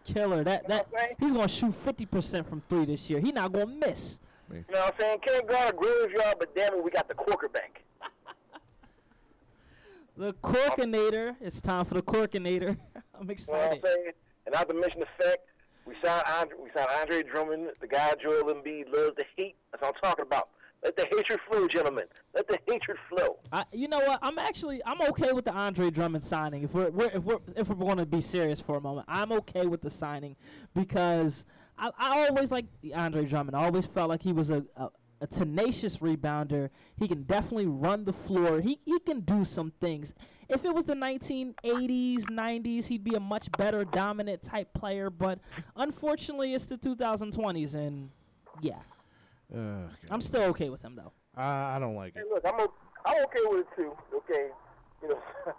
killer. 0.07 0.43
That 0.43 0.67
that 0.69 0.87
Okay. 0.95 1.15
he's 1.21 1.35
gonna 1.35 1.49
shoot 1.49 1.73
50% 1.85 2.47
from 2.49 2.63
three 2.71 2.87
this 2.87 3.11
year. 3.11 3.21
He 3.21 3.31
not 3.31 3.53
gonna 3.53 3.67
miss. 3.67 4.19
You 4.51 4.65
know 4.73 4.81
what 4.81 4.95
I'm 4.95 5.01
saying? 5.01 5.19
Can't 5.21 5.47
guard 5.47 5.75
a 5.75 5.77
graveyard, 5.77 6.37
but 6.39 6.55
damn 6.55 6.73
it, 6.73 6.83
we 6.83 6.91
got 6.91 7.09
the 7.09 7.15
corker 7.15 7.49
back. 7.51 7.83
The 10.17 10.33
Corkinator. 10.33 11.37
It's 11.43 11.61
time 11.61 11.85
for 11.85 11.93
the 11.93 12.01
Corkinator. 12.01 12.79
I'm 13.21 13.29
You 13.29 13.37
know 13.49 13.81
And 14.47 14.55
not 14.55 14.69
to 14.69 14.75
mention 14.75 15.01
the 15.01 15.25
fact 15.25 15.39
we 15.87 15.95
signed 16.03 16.25
Andre, 16.39 16.57
we 16.63 16.71
signed 16.75 16.89
Andre 17.01 17.23
Drummond, 17.23 17.69
the 17.81 17.87
guy 17.87 18.15
Joel 18.23 18.55
Embiid 18.55 18.93
loves 18.93 19.17
the 19.17 19.25
hate. 19.37 19.57
That's 19.71 19.83
what 19.83 19.95
I'm 19.97 20.03
talking 20.03 20.25
about. 20.25 20.49
Let 20.83 20.97
the 20.97 21.07
hatred 21.11 21.41
flow, 21.49 21.67
gentlemen. 21.67 22.05
Let 22.35 22.47
the 22.49 22.59
hatred 22.69 22.97
flow. 23.09 23.39
I, 23.53 23.65
you 23.73 23.89
know 23.89 23.99
what? 23.99 24.19
I'm 24.23 24.39
actually 24.39 24.81
I'm 24.85 25.01
okay 25.03 25.33
with 25.33 25.45
the 25.45 25.53
Andre 25.53 25.91
Drummond 25.91 26.23
signing. 26.23 26.63
If 26.63 26.75
we're, 26.75 26.91
we're 26.91 27.11
if 27.11 27.25
we're 27.25 27.39
if 27.57 27.69
we're 27.69 27.75
going 27.75 27.99
to 27.99 28.07
be 28.07 28.21
serious 28.21 28.61
for 28.61 28.77
a 28.77 28.81
moment, 28.81 29.07
I'm 29.09 29.33
okay 29.33 29.67
with 29.67 29.81
the 29.81 29.91
signing 29.91 30.37
because 30.75 31.45
I, 31.79 31.91
I 31.99 32.29
always 32.29 32.53
like 32.53 32.67
Andre 32.95 33.25
Drummond. 33.25 33.57
I 33.57 33.65
always 33.65 33.87
felt 33.87 34.09
like 34.09 34.23
he 34.23 34.33
was 34.33 34.51
a, 34.51 34.65
a 34.77 34.91
a 35.21 35.27
tenacious 35.27 35.99
rebounder. 35.99 36.71
He 36.97 37.09
can 37.09 37.23
definitely 37.23 37.67
run 37.67 38.05
the 38.05 38.13
floor. 38.13 38.61
He 38.61 38.79
he 38.85 38.99
can 39.01 39.21
do 39.21 39.45
some 39.45 39.73
things. 39.81 40.15
If 40.49 40.65
it 40.65 40.73
was 40.75 40.85
the 40.85 40.95
1980s, 40.95 42.25
90s, 42.27 42.87
he'd 42.87 43.03
be 43.03 43.15
a 43.17 43.21
much 43.21 43.51
better 43.53 43.85
dominant 43.85 44.43
type 44.43 44.73
player. 44.75 45.11
But 45.11 45.41
unfortunately, 45.75 46.55
it's 46.55 46.67
the 46.67 46.77
2020s, 46.79 47.75
and 47.75 48.11
yeah, 48.61 48.79
Uh, 49.55 49.89
I'm 50.11 50.21
still 50.21 50.43
okay 50.45 50.69
with 50.71 50.83
him 50.83 50.95
though. 50.97 51.13
I, 51.37 51.77
I 51.77 51.79
don't 51.79 51.97
like 51.97 52.15
Hey, 52.15 52.21
it. 52.21 52.27
look, 52.33 52.45
I'm 52.47 52.61
o- 52.61 52.75
I'm 53.05 53.25
okay 53.25 53.41
with 53.45 53.61
it 53.61 53.67
too. 53.77 53.93
Okay, 54.15 54.49
you 55.03 55.09
know, 55.09 55.19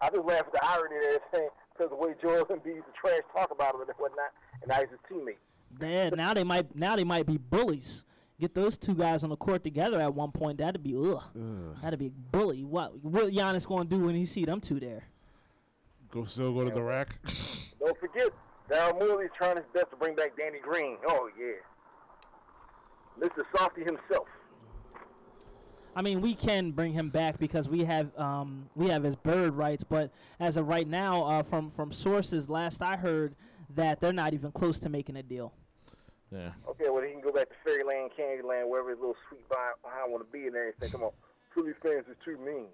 I 0.00 0.10
just 0.10 0.24
laugh 0.24 0.40
at 0.46 0.52
the 0.52 0.64
irony 0.64 0.96
of 1.14 1.20
saying 1.34 1.48
because 1.72 1.90
the 1.90 1.96
way 1.96 2.14
Joel 2.22 2.44
Embiid 2.46 2.64
the 2.64 2.92
trash 3.00 3.20
talk 3.34 3.50
about 3.50 3.74
him 3.74 3.80
and 3.82 3.90
whatnot, 3.98 4.30
and 4.62 4.68
now 4.68 4.80
he's 4.80 4.88
his 4.90 4.98
teammate. 5.10 5.36
Yeah, 5.80 6.10
now 6.10 6.32
they 6.34 6.44
might 6.44 6.74
now 6.76 6.96
they 6.96 7.04
might 7.04 7.26
be 7.26 7.36
bullies. 7.38 8.04
Get 8.40 8.54
those 8.54 8.78
two 8.78 8.94
guys 8.94 9.24
on 9.24 9.30
the 9.30 9.36
court 9.36 9.64
together 9.64 10.00
at 10.00 10.14
one 10.14 10.30
point. 10.30 10.58
That'd 10.58 10.82
be 10.82 10.94
ugh. 10.94 11.22
Ugh. 11.34 11.76
That'd 11.82 11.98
be 11.98 12.06
a 12.06 12.10
bully. 12.10 12.62
What 12.62 13.02
what 13.04 13.32
Giannis 13.32 13.66
gonna 13.66 13.84
do 13.84 13.98
when 13.98 14.14
he 14.14 14.24
see 14.24 14.44
them 14.44 14.60
two 14.60 14.78
there? 14.78 15.04
Go 16.10 16.24
still 16.24 16.54
go 16.54 16.64
to 16.64 16.70
the 16.70 16.82
rack. 16.82 17.18
Don't 17.80 17.98
forget, 17.98 18.28
Daryl 18.70 18.98
Morey's 18.98 19.30
trying 19.36 19.56
his 19.56 19.66
best 19.74 19.90
to 19.90 19.96
bring 19.96 20.14
back 20.14 20.36
Danny 20.36 20.60
Green. 20.60 20.98
Oh 21.08 21.28
yeah, 21.38 23.26
Mr. 23.26 23.42
Softy 23.56 23.82
himself. 23.82 24.28
I 25.96 26.02
mean, 26.02 26.20
we 26.20 26.34
can 26.34 26.70
bring 26.70 26.92
him 26.92 27.10
back 27.10 27.40
because 27.40 27.68
we 27.68 27.82
have 27.84 28.16
um 28.16 28.70
we 28.76 28.88
have 28.88 29.02
his 29.02 29.16
bird 29.16 29.54
rights. 29.54 29.82
But 29.82 30.12
as 30.38 30.56
of 30.56 30.68
right 30.68 30.86
now, 30.86 31.24
uh, 31.24 31.42
from 31.42 31.72
from 31.72 31.90
sources, 31.90 32.48
last 32.48 32.82
I 32.82 32.96
heard 32.96 33.34
that 33.74 33.98
they're 33.98 34.12
not 34.12 34.32
even 34.32 34.52
close 34.52 34.78
to 34.80 34.88
making 34.88 35.16
a 35.16 35.24
deal. 35.24 35.52
Yeah. 36.30 36.50
Okay, 36.68 36.88
well 36.90 37.02
he 37.02 37.12
can 37.12 37.20
go 37.20 37.32
back 37.32 37.48
to 37.48 37.54
Fairyland, 37.64 38.10
Candyland, 38.18 38.68
wherever 38.68 38.90
his 38.90 38.98
little 38.98 39.16
sweet 39.28 39.48
vibe, 39.48 39.78
I 39.84 40.06
want 40.08 40.26
to 40.26 40.32
be 40.32 40.46
and 40.46 40.56
everything. 40.56 40.90
Come 40.90 41.02
on, 41.04 41.10
Philly 41.54 41.72
fans 41.82 42.04
is 42.10 42.16
too 42.24 42.38
mean. 42.38 42.66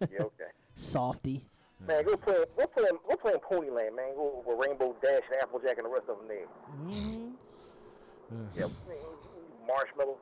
Yeah, 0.00 0.20
okay. 0.32 0.50
Softy. 0.74 1.44
Man, 1.86 2.04
go 2.04 2.16
play, 2.16 2.44
go 2.56 2.66
play, 2.66 2.84
go 3.08 3.16
play 3.16 3.32
in 3.32 3.40
Ponyland, 3.40 3.96
man. 3.96 4.14
Go 4.14 4.42
with 4.46 4.58
Rainbow 4.66 4.94
Dash 5.02 5.22
and 5.32 5.42
Applejack 5.42 5.78
and 5.78 5.86
the 5.86 5.90
rest 5.90 6.04
of 6.08 6.18
them 6.18 6.28
there. 6.28 6.46
hmm 6.76 7.28
Yep. 8.56 8.70
Marshmallow. 9.66 10.16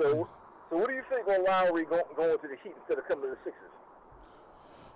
So, 0.00 0.28
so 0.70 0.76
what 0.76 0.88
do 0.88 0.94
you 0.94 1.02
think 1.10 1.26
on 1.28 1.44
Lowry 1.44 1.84
go, 1.84 2.02
going 2.16 2.38
to 2.38 2.48
the 2.48 2.56
Heat 2.62 2.74
instead 2.78 2.98
of 2.98 3.08
coming 3.08 3.24
to 3.24 3.30
the 3.30 3.36
Sixers? 3.44 3.70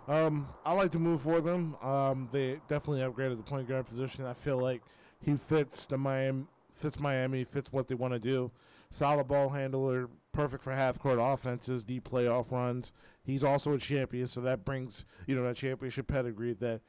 Um, 0.09 0.49
I 0.65 0.73
like 0.73 0.91
to 0.93 0.99
move 0.99 1.23
for 1.23 1.41
them. 1.41 1.77
Um, 1.83 2.29
they 2.33 2.61
definitely 2.69 3.01
upgraded 3.01 3.37
the 3.37 3.43
point 3.43 3.69
guard 3.69 3.87
position. 3.87 4.25
I 4.27 4.33
feel 4.33 4.59
like 4.59 4.83
he 5.21 5.37
fits 5.37 5.87
the 5.87 5.99
Miami, 5.99 6.45
fits 6.73 6.99
Miami, 6.99 7.45
fits 7.45 7.73
what 7.73 7.89
they 7.89 7.95
want 7.95 8.15
to 8.15 8.21
do. 8.21 8.51
Solid 8.91 9.29
ball 9.29 9.51
handler, 9.51 10.09
perfect 10.33 10.63
for 10.65 10.73
half 10.73 10.99
court 10.99 11.19
offenses, 11.21 11.85
deep 11.85 12.09
playoff 12.09 12.51
runs. 12.51 12.93
He's 13.23 13.45
also 13.45 13.75
a 13.75 13.79
champion, 13.79 14.27
so 14.29 14.41
that 14.41 14.65
brings 14.65 15.05
you 15.27 15.37
know 15.37 15.45
that 15.45 15.57
championship 15.57 16.07
pedigree 16.09 16.55
that 16.55 16.81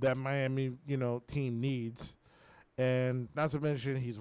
that 0.00 0.16
Miami 0.16 0.72
you 0.86 0.96
know 0.96 1.22
team 1.26 1.60
needs. 1.60 2.16
And 2.78 3.28
not 3.34 3.50
to 3.50 3.60
mention 3.60 3.96
he's 3.96 4.20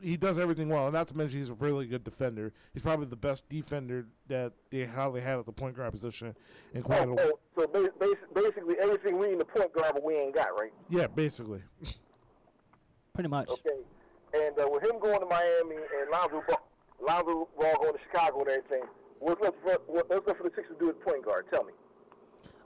he 0.00 0.16
does 0.16 0.38
everything 0.38 0.68
well. 0.68 0.84
And 0.86 0.94
not 0.94 1.08
to 1.08 1.16
mention 1.16 1.38
he's 1.40 1.50
a 1.50 1.54
really 1.54 1.86
good 1.86 2.04
defender. 2.04 2.52
He's 2.72 2.82
probably 2.82 3.06
the 3.06 3.16
best 3.16 3.48
defender 3.48 4.06
that 4.28 4.52
they 4.70 4.84
probably 4.84 5.20
had 5.20 5.38
at 5.38 5.46
the 5.46 5.52
point 5.52 5.76
guard 5.76 5.92
position 5.92 6.36
in 6.72 6.82
quite 6.82 7.02
a 7.08 7.10
Oh, 7.10 7.16
oh, 7.18 7.38
so 7.56 7.66
ba- 7.66 7.90
basi- 7.98 8.34
basically 8.34 8.76
everything 8.80 9.18
we 9.18 9.28
need 9.30 9.40
the 9.40 9.44
point 9.44 9.72
guard, 9.72 9.92
but 9.94 10.04
we 10.04 10.14
ain't 10.14 10.34
got 10.34 10.56
right. 10.58 10.72
Yeah, 10.88 11.06
basically. 11.06 11.62
Pretty 13.14 13.28
much. 13.28 13.48
Okay. 13.48 13.80
And 14.34 14.58
uh, 14.58 14.68
with 14.68 14.82
him 14.82 14.98
going 15.00 15.20
to 15.20 15.26
Miami 15.26 15.76
and 15.76 16.10
Lonzo 16.10 16.42
Ball, 16.48 16.68
Lonzo 17.00 17.48
Ball 17.56 17.76
going 17.76 17.92
to 17.92 18.00
Chicago 18.10 18.40
and 18.40 18.48
everything, 18.48 18.82
what's 19.20 19.40
left 19.40 19.54
for 19.62 19.78
what's 19.86 20.26
left 20.26 20.38
for 20.38 20.42
the 20.42 20.54
Sixers 20.56 20.76
to 20.76 20.84
do 20.84 20.90
at 20.90 21.00
point 21.00 21.24
guard? 21.24 21.46
Tell 21.52 21.64
me. 21.64 21.72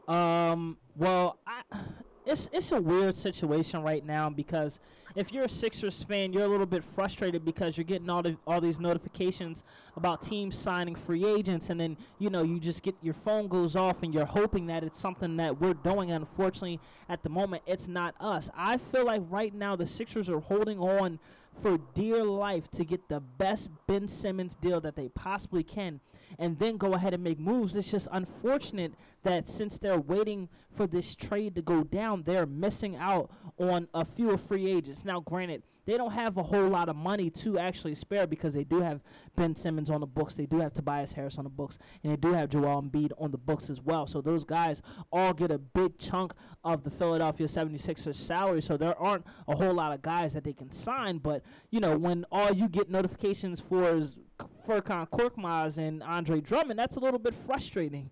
Um. 0.08 0.78
Well, 0.96 1.38
I, 1.46 1.62
it's 2.26 2.48
it's 2.52 2.72
a 2.72 2.80
weird 2.80 3.14
situation 3.14 3.82
right 3.82 4.04
now 4.04 4.30
because 4.30 4.80
if 5.18 5.32
you're 5.32 5.44
a 5.44 5.48
Sixers 5.48 6.00
fan, 6.04 6.32
you're 6.32 6.44
a 6.44 6.48
little 6.48 6.64
bit 6.64 6.84
frustrated 6.94 7.44
because 7.44 7.76
you're 7.76 7.84
getting 7.84 8.08
all 8.08 8.22
the 8.22 8.36
all 8.46 8.60
these 8.60 8.78
notifications 8.78 9.64
about 9.96 10.22
teams 10.22 10.56
signing 10.56 10.94
free 10.94 11.26
agents, 11.26 11.70
and 11.70 11.80
then 11.80 11.96
you 12.20 12.30
know 12.30 12.44
you 12.44 12.60
just 12.60 12.84
get 12.84 12.94
your 13.02 13.14
phone 13.14 13.48
goes 13.48 13.74
off 13.74 14.04
and 14.04 14.14
you're 14.14 14.24
hoping 14.24 14.66
that 14.66 14.84
it's 14.84 14.98
something 14.98 15.36
that 15.36 15.60
we're 15.60 15.74
doing. 15.74 16.12
Unfortunately, 16.12 16.78
at 17.08 17.24
the 17.24 17.28
moment, 17.28 17.64
it's 17.66 17.88
not 17.88 18.14
us. 18.20 18.48
I 18.56 18.76
feel 18.76 19.06
like 19.06 19.22
right 19.28 19.52
now 19.52 19.74
the 19.74 19.88
Sixers 19.88 20.30
are 20.30 20.38
holding 20.38 20.78
on 20.78 21.18
for 21.60 21.78
dear 21.94 22.22
life 22.22 22.70
to 22.70 22.84
get 22.84 23.08
the 23.08 23.18
best 23.18 23.70
Ben 23.88 24.06
Simmons 24.06 24.54
deal 24.54 24.80
that 24.80 24.94
they 24.94 25.08
possibly 25.08 25.64
can 25.64 26.00
and 26.38 26.58
then 26.58 26.76
go 26.76 26.94
ahead 26.94 27.14
and 27.14 27.22
make 27.22 27.38
moves. 27.38 27.76
It's 27.76 27.90
just 27.90 28.08
unfortunate 28.12 28.94
that 29.22 29.48
since 29.48 29.78
they're 29.78 30.00
waiting 30.00 30.48
for 30.70 30.86
this 30.86 31.14
trade 31.14 31.54
to 31.56 31.62
go 31.62 31.84
down, 31.84 32.22
they're 32.24 32.46
missing 32.46 32.96
out 32.96 33.30
on 33.58 33.88
a 33.94 34.04
few 34.04 34.36
free 34.36 34.70
agents. 34.70 35.04
Now, 35.04 35.20
granted, 35.20 35.62
they 35.88 35.96
don't 35.96 36.12
have 36.12 36.36
a 36.36 36.42
whole 36.42 36.68
lot 36.68 36.90
of 36.90 36.96
money 36.96 37.30
to 37.30 37.58
actually 37.58 37.94
spare 37.94 38.26
because 38.26 38.52
they 38.52 38.62
do 38.62 38.82
have 38.82 39.00
Ben 39.36 39.54
Simmons 39.54 39.90
on 39.90 40.02
the 40.02 40.06
books, 40.06 40.34
they 40.34 40.44
do 40.44 40.60
have 40.60 40.74
Tobias 40.74 41.14
Harris 41.14 41.38
on 41.38 41.44
the 41.44 41.50
books, 41.50 41.78
and 42.02 42.12
they 42.12 42.16
do 42.16 42.34
have 42.34 42.50
Joel 42.50 42.82
Embiid 42.82 43.12
on 43.16 43.30
the 43.30 43.38
books 43.38 43.70
as 43.70 43.80
well. 43.80 44.06
So 44.06 44.20
those 44.20 44.44
guys 44.44 44.82
all 45.10 45.32
get 45.32 45.50
a 45.50 45.56
big 45.56 45.98
chunk 45.98 46.34
of 46.62 46.84
the 46.84 46.90
Philadelphia 46.90 47.46
76ers 47.46 48.16
salary. 48.16 48.60
So 48.60 48.76
there 48.76 48.98
aren't 48.98 49.24
a 49.46 49.56
whole 49.56 49.72
lot 49.72 49.94
of 49.94 50.02
guys 50.02 50.34
that 50.34 50.44
they 50.44 50.52
can 50.52 50.70
sign. 50.70 51.18
But, 51.18 51.42
you 51.70 51.80
know, 51.80 51.96
when 51.96 52.26
all 52.30 52.52
you 52.52 52.68
get 52.68 52.90
notifications 52.90 53.58
for 53.58 53.88
is 53.96 54.18
Furkan 54.66 55.08
Korkmaz 55.08 55.78
and 55.78 56.02
Andre 56.02 56.40
Drummond, 56.40 56.78
that's 56.78 56.96
a 56.96 57.00
little 57.00 57.18
bit 57.18 57.34
frustrating. 57.34 58.10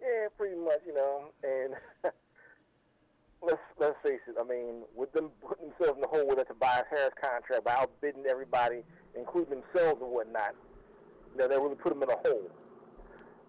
Yeah, 0.00 0.28
pretty 0.36 0.56
much, 0.56 0.80
you 0.86 0.94
know. 0.94 1.24
And 1.42 1.74
let's 3.42 3.60
let's 3.78 3.96
face 4.02 4.20
it. 4.26 4.36
I 4.40 4.44
mean, 4.44 4.82
with 4.96 5.12
them 5.12 5.30
putting 5.46 5.68
themselves 5.68 5.96
in 5.96 6.02
the 6.02 6.08
hole 6.08 6.26
with 6.26 6.38
that 6.38 6.48
Tobias 6.48 6.86
Harris 6.90 7.12
contract 7.20 7.64
by 7.64 7.72
outbidding 7.72 8.24
everybody, 8.26 8.82
including 9.16 9.60
themselves 9.60 10.00
and 10.00 10.10
whatnot, 10.10 10.54
you 11.32 11.38
know, 11.38 11.48
they 11.48 11.56
really 11.56 11.76
put 11.76 11.92
them 11.92 12.02
in 12.02 12.10
a 12.10 12.16
hole. 12.16 12.50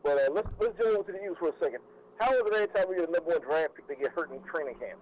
But 0.04 0.18
uh, 0.18 0.32
let's 0.34 0.50
let's 0.60 0.78
jump 0.78 0.98
over 0.98 1.12
to 1.12 1.18
the 1.18 1.24
Eagles 1.24 1.38
for 1.40 1.50
a 1.50 1.54
second. 1.62 1.80
How 2.20 2.34
is 2.34 2.42
it 2.42 2.54
every 2.54 2.68
time 2.68 2.86
we 2.90 2.96
get 2.96 3.08
a 3.08 3.12
number 3.12 3.32
one 3.32 3.42
draft 3.42 3.76
pick 3.76 3.88
to 3.88 3.96
get 3.96 4.12
hurt 4.12 4.32
in 4.32 4.42
training 4.44 4.76
camp? 4.76 5.00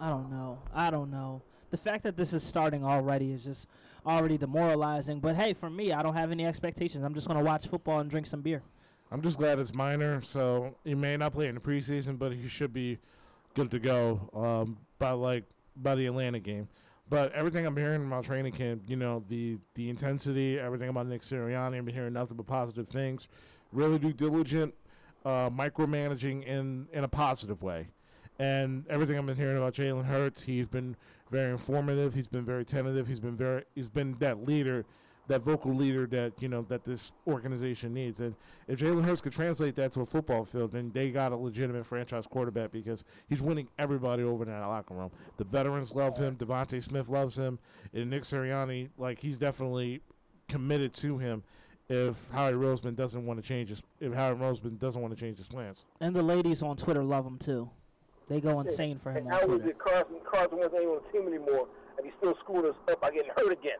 I 0.00 0.08
don't 0.08 0.30
know. 0.30 0.58
I 0.74 0.90
don't 0.90 1.10
know. 1.10 1.42
The 1.70 1.76
fact 1.76 2.02
that 2.02 2.16
this 2.16 2.32
is 2.32 2.42
starting 2.42 2.84
already 2.84 3.32
is 3.32 3.44
just 3.44 3.68
already 4.06 4.38
demoralizing. 4.38 5.20
But 5.20 5.36
hey, 5.36 5.54
for 5.54 5.70
me, 5.70 5.92
I 5.92 6.02
don't 6.02 6.14
have 6.14 6.30
any 6.30 6.46
expectations. 6.46 7.04
I'm 7.04 7.14
just 7.14 7.26
going 7.26 7.38
to 7.38 7.44
watch 7.44 7.66
football 7.66 8.00
and 8.00 8.10
drink 8.10 8.26
some 8.26 8.42
beer. 8.42 8.62
I'm 9.10 9.22
just 9.22 9.38
glad 9.38 9.58
it's 9.58 9.72
minor, 9.72 10.20
so 10.22 10.74
he 10.84 10.94
may 10.94 11.16
not 11.16 11.32
play 11.32 11.46
in 11.46 11.54
the 11.54 11.60
preseason, 11.60 12.18
but 12.18 12.32
he 12.32 12.48
should 12.48 12.72
be 12.72 12.98
good 13.54 13.70
to 13.70 13.78
go 13.78 14.30
um, 14.34 14.78
by 14.98 15.10
like 15.12 15.44
by 15.76 15.94
the 15.94 16.06
Atlanta 16.06 16.40
game. 16.40 16.68
But 17.08 17.32
everything 17.32 17.66
I'm 17.66 17.76
hearing 17.76 18.06
about 18.06 18.24
training 18.24 18.52
camp, 18.52 18.82
you 18.88 18.96
know, 18.96 19.22
the 19.28 19.58
the 19.74 19.90
intensity, 19.90 20.58
everything 20.58 20.88
about 20.88 21.06
Nick 21.06 21.20
Sirianni, 21.20 21.78
I'm 21.78 21.86
hearing 21.86 22.14
nothing 22.14 22.36
but 22.36 22.46
positive 22.46 22.88
things. 22.88 23.28
Really 23.72 23.98
due 23.98 24.12
diligent, 24.12 24.74
uh, 25.24 25.50
micromanaging 25.50 26.44
in 26.44 26.88
in 26.92 27.04
a 27.04 27.08
positive 27.08 27.62
way, 27.62 27.88
and 28.38 28.86
everything 28.88 29.18
I've 29.18 29.26
been 29.26 29.36
hearing 29.36 29.58
about 29.58 29.74
Jalen 29.74 30.06
Hurts, 30.06 30.42
he's 30.42 30.68
been 30.68 30.96
very 31.34 31.52
informative. 31.52 32.14
He's 32.14 32.28
been 32.28 32.44
very 32.44 32.64
tentative. 32.64 33.06
He's 33.06 33.20
been 33.20 33.36
very 33.36 33.64
he's 33.74 33.90
been 33.90 34.16
that 34.20 34.46
leader 34.46 34.84
that 35.26 35.40
vocal 35.40 35.74
leader 35.74 36.06
that 36.06 36.32
you 36.40 36.48
know 36.48 36.62
that 36.68 36.84
this 36.84 37.12
organization 37.26 37.94
needs. 37.94 38.20
And 38.20 38.34
if 38.68 38.80
Jalen 38.80 39.04
Hurts 39.04 39.20
could 39.20 39.32
translate 39.32 39.74
that 39.76 39.92
to 39.92 40.02
a 40.02 40.06
football 40.06 40.44
field, 40.44 40.72
then 40.72 40.90
they 40.92 41.10
got 41.10 41.32
a 41.32 41.36
legitimate 41.36 41.86
franchise 41.86 42.26
quarterback 42.26 42.72
because 42.72 43.04
he's 43.28 43.42
winning 43.42 43.68
everybody 43.78 44.22
over 44.22 44.44
in 44.44 44.50
that 44.50 44.64
locker 44.66 44.94
room. 44.94 45.10
The 45.36 45.44
veterans 45.44 45.94
love 45.94 46.16
him. 46.16 46.36
DeVonta 46.36 46.82
Smith 46.82 47.08
loves 47.08 47.36
him, 47.36 47.58
and 47.92 48.10
Nick 48.10 48.24
Sirianni, 48.24 48.90
like 48.98 49.18
he's 49.18 49.38
definitely 49.38 50.02
committed 50.48 50.92
to 50.94 51.18
him. 51.18 51.42
If 51.86 52.30
Howie 52.30 52.52
Roseman 52.52 52.96
doesn't 52.96 53.24
want 53.24 53.42
to 53.42 53.46
change 53.46 53.68
his, 53.68 53.82
if 54.00 54.14
Howie 54.14 54.36
Roseman 54.36 54.78
doesn't 54.78 55.00
want 55.00 55.14
to 55.14 55.20
change 55.20 55.36
his 55.36 55.48
plans, 55.48 55.84
and 56.00 56.16
the 56.16 56.22
ladies 56.22 56.62
on 56.62 56.76
Twitter 56.76 57.02
love 57.02 57.26
him 57.26 57.38
too. 57.38 57.70
They 58.28 58.40
go 58.40 58.60
insane 58.60 58.98
for 58.98 59.10
him. 59.12 59.26
And 59.26 59.32
how 59.32 59.52
is 59.52 59.64
it 59.64 59.78
Carson 59.78 60.16
Carson 60.24 60.58
wasn't 60.58 60.76
even 60.76 60.88
on 60.88 61.00
the 61.04 61.18
team 61.18 61.28
anymore, 61.28 61.68
and 61.96 62.06
he's 62.06 62.14
still 62.18 62.34
screwing 62.40 62.66
us 62.66 62.76
up 62.90 63.00
by 63.00 63.10
getting 63.10 63.30
hurt 63.36 63.52
again? 63.52 63.78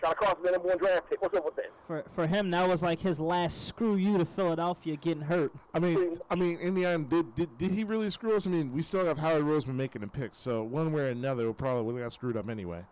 Trying 0.00 0.14
to 0.14 0.18
cost 0.18 0.42
the 0.42 0.50
number 0.50 0.68
one 0.68 0.78
draft 0.78 1.08
pick. 1.08 1.22
What's 1.22 1.36
up 1.36 1.44
with 1.44 1.54
that? 1.56 1.70
For 1.86 2.02
for 2.12 2.26
him, 2.26 2.50
that 2.50 2.68
was 2.68 2.82
like 2.82 2.98
his 2.98 3.20
last 3.20 3.68
screw 3.68 3.94
you 3.94 4.18
to 4.18 4.24
Philadelphia 4.24 4.96
getting 4.96 5.22
hurt. 5.22 5.52
I 5.72 5.78
mean, 5.78 6.18
I 6.28 6.34
mean, 6.34 6.58
in 6.58 6.74
the 6.74 6.84
end, 6.84 7.08
did, 7.08 7.36
did 7.36 7.56
did 7.56 7.70
he 7.70 7.84
really 7.84 8.10
screw 8.10 8.34
us? 8.34 8.44
I 8.46 8.50
mean, 8.50 8.72
we 8.72 8.82
still 8.82 9.06
have 9.06 9.18
Howard 9.18 9.44
Roseman 9.44 9.74
making 9.74 10.00
the 10.00 10.08
picks, 10.08 10.38
so 10.38 10.64
one 10.64 10.92
way 10.92 11.02
or 11.02 11.10
another, 11.10 11.46
we 11.46 11.52
probably 11.52 11.84
would 11.84 11.94
have 12.00 12.06
got 12.06 12.12
screwed 12.12 12.36
up 12.36 12.48
anyway. 12.50 12.84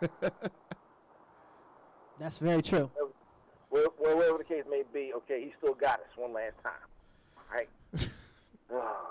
That's 2.20 2.36
very 2.38 2.62
true. 2.62 2.90
Well, 3.70 3.94
whatever 3.98 4.38
the 4.38 4.44
case 4.44 4.64
may 4.70 4.82
be, 4.92 5.12
okay, 5.14 5.42
he 5.42 5.52
still 5.58 5.74
got 5.74 6.00
us 6.00 6.06
one 6.16 6.32
last 6.32 6.54
time. 6.62 6.72
All 7.36 7.44
right. 7.54 7.68
Oh, 8.72 9.06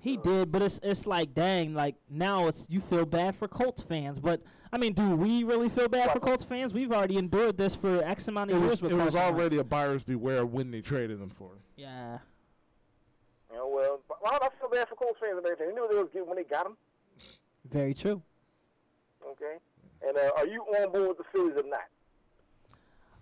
he 0.00 0.16
did, 0.16 0.52
but 0.52 0.62
it's 0.62 0.80
it's 0.82 1.06
like 1.06 1.34
dang, 1.34 1.74
like 1.74 1.96
now 2.10 2.48
it's 2.48 2.66
you 2.68 2.80
feel 2.80 3.06
bad 3.06 3.34
for 3.34 3.48
Colts 3.48 3.82
fans, 3.82 4.20
but 4.20 4.42
I 4.72 4.76
mean, 4.76 4.92
do 4.92 5.16
we 5.16 5.44
really 5.44 5.68
feel 5.68 5.88
bad 5.88 6.10
for 6.10 6.20
Colts 6.20 6.44
fans? 6.44 6.74
We've 6.74 6.92
already 6.92 7.16
endured 7.16 7.56
this 7.56 7.74
for 7.74 8.02
X 8.02 8.28
amount 8.28 8.50
of 8.50 8.56
it 8.56 8.60
years. 8.66 8.82
Was, 8.82 8.92
it 8.92 8.94
was 8.96 9.16
already 9.16 9.58
a 9.58 9.64
buyer's 9.64 10.02
beware 10.02 10.44
when 10.44 10.70
they 10.70 10.80
traded 10.80 11.20
them 11.20 11.30
for. 11.30 11.52
Yeah. 11.76 12.18
Yeah, 13.52 13.58
well, 13.60 14.00
why 14.20 14.32
do 14.32 14.38
I 14.42 14.48
feel 14.58 14.68
bad 14.68 14.88
for 14.88 14.96
Colts 14.96 15.20
fans 15.20 15.36
and 15.36 15.46
everything? 15.46 15.68
They 15.68 15.74
knew 15.74 15.86
they 15.88 15.96
was 15.96 16.08
good 16.12 16.26
when 16.26 16.36
they 16.36 16.44
got 16.44 16.66
him. 16.66 16.76
Very 17.70 17.94
true. 17.94 18.20
Okay. 19.30 19.58
And 20.06 20.16
uh, 20.16 20.30
are 20.36 20.46
you 20.46 20.60
on 20.62 20.92
board 20.92 21.08
with 21.08 21.18
the 21.18 21.24
Phillies 21.32 21.54
or 21.56 21.68
not? 21.68 21.84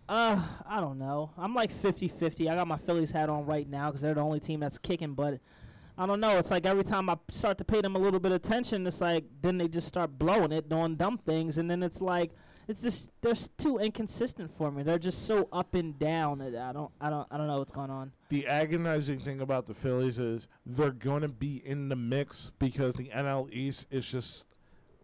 Uh, 0.08 0.42
I 0.66 0.80
don't 0.80 0.98
know. 0.98 1.30
I'm 1.36 1.54
like 1.54 1.72
50-50. 1.72 2.50
I 2.50 2.54
got 2.54 2.66
my 2.66 2.78
Phillies 2.78 3.10
hat 3.10 3.28
on 3.28 3.46
right 3.46 3.68
now 3.68 3.90
because 3.90 4.00
they're 4.00 4.14
the 4.14 4.20
only 4.20 4.40
team 4.40 4.60
that's 4.60 4.78
kicking, 4.78 5.14
but 5.14 5.38
I 6.02 6.06
don't 6.06 6.18
know. 6.18 6.36
It's 6.36 6.50
like 6.50 6.66
every 6.66 6.82
time 6.82 7.08
I 7.08 7.16
start 7.30 7.58
to 7.58 7.64
pay 7.64 7.80
them 7.80 7.94
a 7.94 7.98
little 8.00 8.18
bit 8.18 8.32
of 8.32 8.36
attention, 8.36 8.84
it's 8.88 9.00
like 9.00 9.22
then 9.40 9.56
they 9.56 9.68
just 9.68 9.86
start 9.86 10.18
blowing 10.18 10.50
it, 10.50 10.68
doing 10.68 10.96
dumb 10.96 11.16
things, 11.16 11.58
and 11.58 11.70
then 11.70 11.80
it's 11.80 12.00
like 12.00 12.32
it's 12.66 12.82
just 12.82 13.12
they're 13.20 13.36
too 13.56 13.78
inconsistent 13.78 14.50
for 14.56 14.72
me. 14.72 14.82
They're 14.82 14.98
just 14.98 15.28
so 15.28 15.48
up 15.52 15.76
and 15.76 15.96
down. 15.96 16.42
I 16.42 16.72
don't, 16.72 16.90
I 17.00 17.08
don't, 17.08 17.28
I 17.30 17.38
don't 17.38 17.46
know 17.46 17.60
what's 17.60 17.70
going 17.70 17.90
on. 17.90 18.10
The 18.30 18.48
agonizing 18.48 19.20
thing 19.20 19.42
about 19.42 19.66
the 19.66 19.74
Phillies 19.74 20.18
is 20.18 20.48
they're 20.66 20.90
going 20.90 21.22
to 21.22 21.28
be 21.28 21.62
in 21.64 21.88
the 21.88 21.94
mix 21.94 22.50
because 22.58 22.96
the 22.96 23.10
NL 23.10 23.52
East 23.52 23.86
is 23.92 24.04
just 24.04 24.46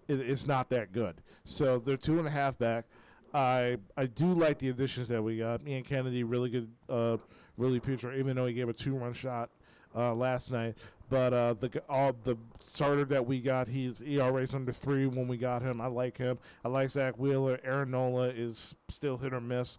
it, 0.09 0.18
it's 0.18 0.49
not 0.49 0.68
that 0.70 0.90
good. 0.90 1.22
So 1.44 1.78
they're 1.78 1.96
two 1.96 2.18
and 2.18 2.26
a 2.26 2.32
half 2.32 2.59
back. 2.59 2.86
I 3.32 3.76
I 3.96 4.07
do 4.07 4.32
like 4.32 4.59
the 4.59 4.70
additions 4.70 5.07
that 5.09 5.22
we 5.22 5.38
got. 5.38 5.64
Ian 5.64 5.84
Kennedy, 5.84 6.24
really 6.24 6.51
good, 6.51 6.72
uh, 6.88 7.18
really 7.57 7.78
pitcher. 7.78 8.12
Even 8.14 8.34
though 8.34 8.46
he 8.46 8.53
gave 8.53 8.68
a 8.68 8.72
two-run 8.72 9.12
shot 9.12 9.51
uh, 9.95 10.14
last 10.14 10.51
night. 10.51 10.76
But 11.11 11.32
uh, 11.32 11.55
the 11.55 11.82
all 11.89 12.14
the 12.24 12.36
starter 12.59 13.05
that 13.07 13.26
we 13.26 13.41
got, 13.41 13.68
he's 13.68 14.03
ERA's 14.03 14.55
under 14.55 14.72
three 14.72 15.07
when 15.07 15.26
we 15.26 15.39
got 15.39 15.62
him. 15.62 15.80
I 15.80 15.86
like 15.86 16.18
him. 16.18 16.39
I 16.64 16.68
like 16.68 16.91
Zach 16.91 17.18
Wheeler. 17.18 17.59
Aaron 17.64 17.91
Nola 17.91 18.28
is 18.28 18.74
still 18.89 19.16
hit 19.16 19.32
or 19.32 19.41
miss, 19.41 19.78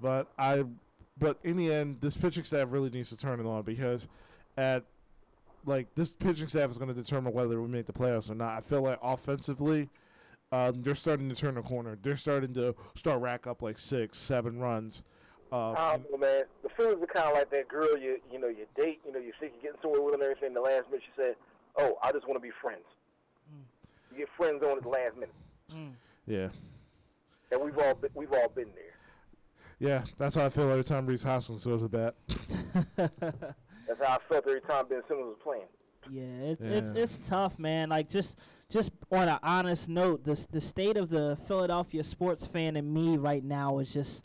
but 0.00 0.28
I, 0.38 0.64
but 1.18 1.36
in 1.44 1.58
the 1.58 1.72
end, 1.72 2.00
this 2.00 2.16
pitching 2.16 2.44
staff 2.44 2.68
really 2.70 2.88
needs 2.88 3.10
to 3.10 3.18
turn 3.18 3.38
it 3.38 3.44
on 3.44 3.62
because, 3.62 4.08
at, 4.56 4.84
like 5.66 5.94
this 5.94 6.14
pitching 6.14 6.48
staff 6.48 6.70
is 6.70 6.78
going 6.78 6.88
to 6.88 6.94
determine 6.94 7.34
whether 7.34 7.60
we 7.60 7.68
make 7.68 7.84
the 7.84 7.92
playoffs 7.92 8.30
or 8.30 8.34
not. 8.34 8.56
I 8.56 8.60
feel 8.62 8.80
like 8.80 8.98
offensively, 9.02 9.90
um, 10.52 10.82
they're 10.82 10.94
starting 10.94 11.28
to 11.28 11.34
turn 11.34 11.54
the 11.54 11.62
corner. 11.62 11.98
They're 12.00 12.16
starting 12.16 12.54
to 12.54 12.74
start 12.94 13.20
rack 13.20 13.46
up 13.46 13.60
like 13.60 13.78
six, 13.78 14.18
seven 14.18 14.58
runs. 14.58 15.02
Uh, 15.52 15.72
I 15.72 15.96
don't 15.98 16.10
know, 16.10 16.18
man. 16.18 16.44
The 16.62 16.70
Phillies 16.70 17.02
are 17.02 17.06
kind 17.06 17.28
of 17.28 17.34
like 17.34 17.50
that 17.50 17.68
girl 17.68 17.98
you 17.98 18.18
you 18.32 18.40
know 18.40 18.48
you 18.48 18.64
date. 18.74 19.00
You 19.04 19.12
know 19.12 19.18
you 19.18 19.32
think 19.38 19.52
you're 19.54 19.72
getting 19.72 19.82
somewhere 19.82 20.00
with 20.00 20.14
her 20.14 20.14
and 20.14 20.22
everything. 20.22 20.54
The 20.54 20.62
last 20.62 20.88
minute 20.88 21.02
she 21.04 21.12
said, 21.14 21.36
"Oh, 21.76 21.98
I 22.02 22.10
just 22.10 22.26
want 22.26 22.40
to 22.40 22.42
be 22.42 22.52
friends." 22.62 22.84
Mm. 23.52 23.64
You 24.10 24.18
get 24.18 24.28
friends 24.34 24.62
on 24.62 24.78
at 24.78 24.82
the 24.82 24.88
last 24.88 25.14
minute. 25.14 25.34
Mm. 25.70 25.92
Yeah. 26.26 26.48
And 27.50 27.60
we've 27.60 27.78
all 27.78 27.94
been, 27.94 28.10
we've 28.14 28.32
all 28.32 28.48
been 28.48 28.68
there. 28.74 28.92
Yeah, 29.78 30.04
that's 30.16 30.36
how 30.36 30.46
I 30.46 30.48
feel 30.48 30.70
every 30.70 30.84
time 30.84 31.06
Rhys 31.06 31.22
Hoskins 31.22 31.66
goes 31.66 31.82
to 31.82 31.88
bat. 31.88 32.14
that's 32.96 34.00
how 34.00 34.14
I 34.14 34.18
felt 34.28 34.46
every 34.46 34.62
time 34.62 34.86
Ben 34.88 35.02
Simmons 35.06 35.26
was 35.26 35.36
playing. 35.42 35.66
Yeah, 36.10 36.50
it's 36.50 36.66
yeah. 36.66 36.72
it's 36.72 36.90
it's 36.92 37.28
tough, 37.28 37.58
man. 37.58 37.90
Like 37.90 38.08
just 38.08 38.38
just 38.70 38.90
on 39.10 39.28
an 39.28 39.38
honest 39.42 39.90
note, 39.90 40.24
the 40.24 40.46
the 40.50 40.62
state 40.62 40.96
of 40.96 41.10
the 41.10 41.36
Philadelphia 41.46 42.02
sports 42.04 42.46
fan 42.46 42.76
in 42.76 42.92
me 42.92 43.18
right 43.18 43.44
now 43.44 43.78
is 43.80 43.92
just 43.92 44.22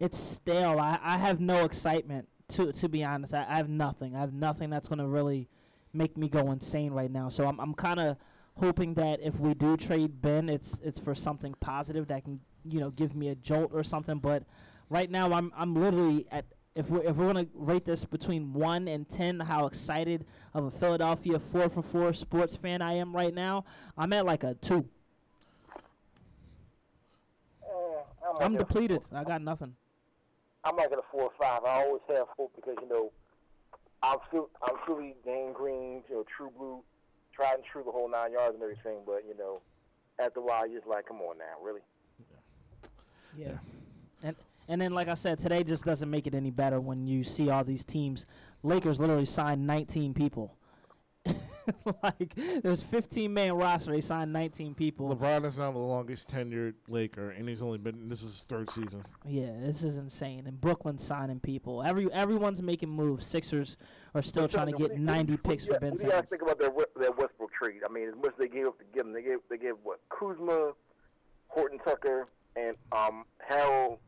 it's 0.00 0.18
stale. 0.18 0.78
I, 0.80 0.98
I 1.02 1.18
have 1.18 1.40
no 1.40 1.64
excitement 1.64 2.28
to 2.48 2.72
to 2.72 2.88
be 2.88 3.04
honest. 3.04 3.34
I, 3.34 3.46
I 3.48 3.56
have 3.56 3.68
nothing. 3.68 4.16
I 4.16 4.20
have 4.20 4.32
nothing 4.32 4.70
that's 4.70 4.88
gonna 4.88 5.06
really 5.06 5.48
make 5.92 6.16
me 6.16 6.28
go 6.28 6.50
insane 6.50 6.92
right 6.92 7.10
now. 7.10 7.28
So 7.28 7.46
I'm 7.46 7.60
I'm 7.60 7.74
kind 7.74 8.00
of 8.00 8.16
hoping 8.56 8.94
that 8.94 9.20
if 9.22 9.38
we 9.38 9.54
do 9.54 9.76
trade 9.76 10.20
Ben, 10.20 10.48
it's 10.48 10.80
it's 10.82 10.98
for 10.98 11.14
something 11.14 11.54
positive 11.60 12.08
that 12.08 12.24
can 12.24 12.40
you 12.64 12.80
know 12.80 12.90
give 12.90 13.14
me 13.14 13.28
a 13.28 13.34
jolt 13.34 13.70
or 13.72 13.82
something. 13.82 14.18
But 14.18 14.44
right 14.88 15.10
now, 15.10 15.32
I'm 15.32 15.52
I'm 15.56 15.74
literally 15.74 16.26
at 16.30 16.46
if 16.74 16.88
we're 16.88 17.02
if 17.04 17.16
we're 17.16 17.26
gonna 17.26 17.46
rate 17.54 17.84
this 17.84 18.04
between 18.04 18.52
one 18.52 18.88
and 18.88 19.08
ten, 19.08 19.40
how 19.40 19.66
excited 19.66 20.24
of 20.54 20.64
a 20.64 20.70
Philadelphia 20.70 21.38
four 21.38 21.68
for 21.68 21.82
four 21.82 22.12
sports 22.12 22.56
fan 22.56 22.82
I 22.82 22.94
am 22.94 23.14
right 23.14 23.34
now, 23.34 23.64
I'm 23.96 24.12
at 24.12 24.24
like 24.24 24.44
a 24.44 24.54
two. 24.54 24.88
Uh, 27.62 28.42
I'm 28.42 28.54
a- 28.54 28.58
depleted. 28.58 29.02
I 29.12 29.24
got 29.24 29.42
nothing. 29.42 29.74
I'm 30.64 30.76
like 30.76 30.92
at 30.92 30.98
a 30.98 31.02
four 31.10 31.22
or 31.22 31.32
five. 31.40 31.64
I 31.64 31.84
always 31.84 32.02
have 32.08 32.26
hope 32.36 32.52
because 32.54 32.76
you 32.82 32.88
know 32.88 33.12
I'm 34.02 34.18
still 34.28 34.48
I'm 34.62 34.76
truly 34.84 35.14
Dane 35.24 35.52
Green, 35.52 36.02
you 36.08 36.16
know, 36.16 36.24
true 36.36 36.50
blue, 36.56 36.82
tried 37.34 37.54
and 37.54 37.64
true 37.64 37.82
the 37.84 37.92
whole 37.92 38.10
nine 38.10 38.32
yards 38.32 38.54
and 38.54 38.62
everything. 38.62 38.98
But 39.06 39.24
you 39.26 39.36
know, 39.36 39.60
after 40.18 40.40
a 40.40 40.42
while, 40.42 40.66
you're 40.66 40.80
just 40.80 40.88
like, 40.88 41.06
come 41.06 41.20
on 41.20 41.38
now, 41.38 41.64
really. 41.64 41.80
Yeah. 43.36 43.58
And 44.24 44.36
and 44.68 44.80
then 44.80 44.92
like 44.92 45.08
I 45.08 45.14
said, 45.14 45.38
today 45.38 45.64
just 45.64 45.84
doesn't 45.84 46.10
make 46.10 46.26
it 46.26 46.34
any 46.34 46.50
better 46.50 46.80
when 46.80 47.06
you 47.06 47.24
see 47.24 47.50
all 47.50 47.64
these 47.64 47.84
teams. 47.84 48.26
Lakers 48.62 49.00
literally 49.00 49.26
signed 49.26 49.66
19 49.66 50.14
people. 50.14 50.54
like 52.02 52.34
there's 52.62 52.82
15 52.82 53.32
man 53.32 53.52
roster, 53.54 53.90
they 53.92 54.00
signed 54.00 54.32
19 54.32 54.74
people. 54.74 55.14
LeBron 55.14 55.44
is 55.44 55.58
now 55.58 55.72
the 55.72 55.78
longest 55.78 56.30
tenured 56.30 56.74
Laker, 56.88 57.30
and 57.30 57.48
he's 57.48 57.62
only 57.62 57.78
been. 57.78 58.08
This 58.08 58.22
is 58.22 58.28
his 58.34 58.42
third 58.44 58.70
season. 58.70 59.04
Yeah, 59.26 59.52
this 59.60 59.82
is 59.82 59.96
insane. 59.96 60.46
And 60.46 60.60
Brooklyn's 60.60 61.02
signing 61.04 61.40
people. 61.40 61.82
Every 61.82 62.12
everyone's 62.12 62.62
making 62.62 62.90
moves. 62.90 63.26
Sixers 63.26 63.76
are 64.14 64.22
still 64.22 64.44
But 64.44 64.50
trying 64.52 64.66
to 64.66 64.72
get 64.72 64.80
what 64.80 64.90
do 64.90 64.96
you- 65.00 65.04
90 65.06 65.32
what 65.34 65.42
picks 65.44 65.66
you- 65.66 65.74
for 65.74 65.80
Ben 65.80 65.90
what 65.90 65.98
do 66.00 66.04
you 66.06 66.10
guys 66.10 66.16
Simmons. 66.18 66.30
think 66.30 66.42
about 66.42 66.58
their 66.58 66.70
West- 66.70 66.88
their 66.96 67.12
Westbrook 67.12 67.52
trade? 67.52 67.80
I 67.88 67.92
mean, 67.92 68.08
as 68.08 68.14
much 68.16 68.32
as 68.32 68.38
they 68.38 68.48
gave 68.48 68.66
up 68.66 68.78
to 68.78 68.84
give 68.94 69.06
him, 69.06 69.12
they 69.12 69.22
gave 69.22 69.38
they 69.48 69.58
gave 69.58 69.74
what 69.82 70.00
Kuzma, 70.08 70.72
Horton 71.48 71.78
Tucker, 71.78 72.28
and 72.56 72.76
um 72.92 73.24
Harrell, 73.50 73.98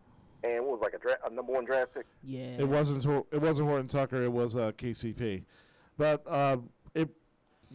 and 0.44 0.64
what 0.64 0.72
was 0.72 0.80
like 0.82 0.94
a, 0.94 0.98
dra- 0.98 1.18
a 1.24 1.30
number 1.32 1.52
one 1.52 1.64
draft 1.64 1.94
pick. 1.94 2.06
Yeah. 2.24 2.56
It 2.58 2.68
wasn't. 2.68 3.04
It 3.30 3.40
wasn't 3.40 3.68
Horton 3.68 3.88
Tucker. 3.88 4.22
It 4.24 4.32
was 4.32 4.56
uh, 4.56 4.72
KCP. 4.72 5.44
But 5.96 6.22
uh, 6.26 6.56
it 6.94 7.10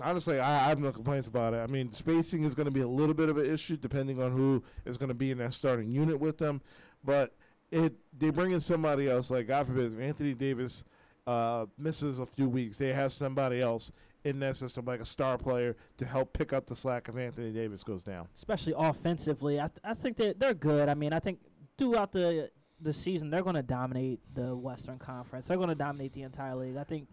honestly, 0.01 0.39
I, 0.39 0.65
I 0.65 0.69
have 0.69 0.79
no 0.79 0.91
complaints 0.91 1.27
about 1.27 1.53
it. 1.53 1.57
I 1.57 1.67
mean, 1.67 1.91
spacing 1.91 2.43
is 2.43 2.55
going 2.55 2.65
to 2.65 2.71
be 2.71 2.81
a 2.81 2.87
little 2.87 3.13
bit 3.13 3.29
of 3.29 3.37
an 3.37 3.51
issue 3.51 3.77
depending 3.77 4.21
on 4.21 4.31
who 4.31 4.63
is 4.85 4.97
going 4.97 5.09
to 5.09 5.15
be 5.15 5.31
in 5.31 5.37
that 5.39 5.53
starting 5.53 5.89
unit 5.89 6.19
with 6.19 6.37
them. 6.37 6.61
But 7.03 7.35
it 7.71 7.93
they 8.17 8.29
bring 8.29 8.51
in 8.51 8.59
somebody 8.59 9.09
else. 9.09 9.29
Like 9.31 9.47
God 9.47 9.67
forbid, 9.67 9.93
if 9.93 9.99
Anthony 9.99 10.33
Davis 10.33 10.85
uh, 11.25 11.65
misses 11.77 12.19
a 12.19 12.25
few 12.25 12.47
weeks, 12.49 12.77
they 12.77 12.93
have 12.93 13.11
somebody 13.11 13.61
else 13.61 13.91
in 14.23 14.39
that 14.39 14.55
system, 14.55 14.85
like 14.85 14.99
a 14.99 15.05
star 15.05 15.37
player, 15.37 15.75
to 15.97 16.05
help 16.05 16.33
pick 16.33 16.51
up 16.51 16.65
the 16.65 16.75
slack 16.75 17.07
if 17.07 17.17
Anthony 17.17 17.51
Davis 17.51 17.83
goes 17.83 18.03
down. 18.03 18.27
especially 18.35 18.73
offensively. 18.75 19.59
I, 19.59 19.67
th- 19.67 19.79
I 19.83 19.93
think 19.93 20.17
they 20.17 20.33
they're 20.33 20.53
good. 20.53 20.89
I 20.89 20.93
mean, 20.93 21.13
I 21.13 21.19
think 21.19 21.39
throughout 21.77 22.11
the 22.11 22.49
the 22.79 22.93
season 22.93 23.29
they're 23.29 23.41
going 23.41 23.55
to 23.55 23.63
dominate 23.63 24.19
the 24.33 24.55
Western 24.55 24.99
Conference. 24.99 25.47
They're 25.47 25.57
going 25.57 25.69
to 25.69 25.75
dominate 25.75 26.13
the 26.13 26.21
entire 26.23 26.55
league. 26.55 26.77
I 26.77 26.83
think 26.83 27.07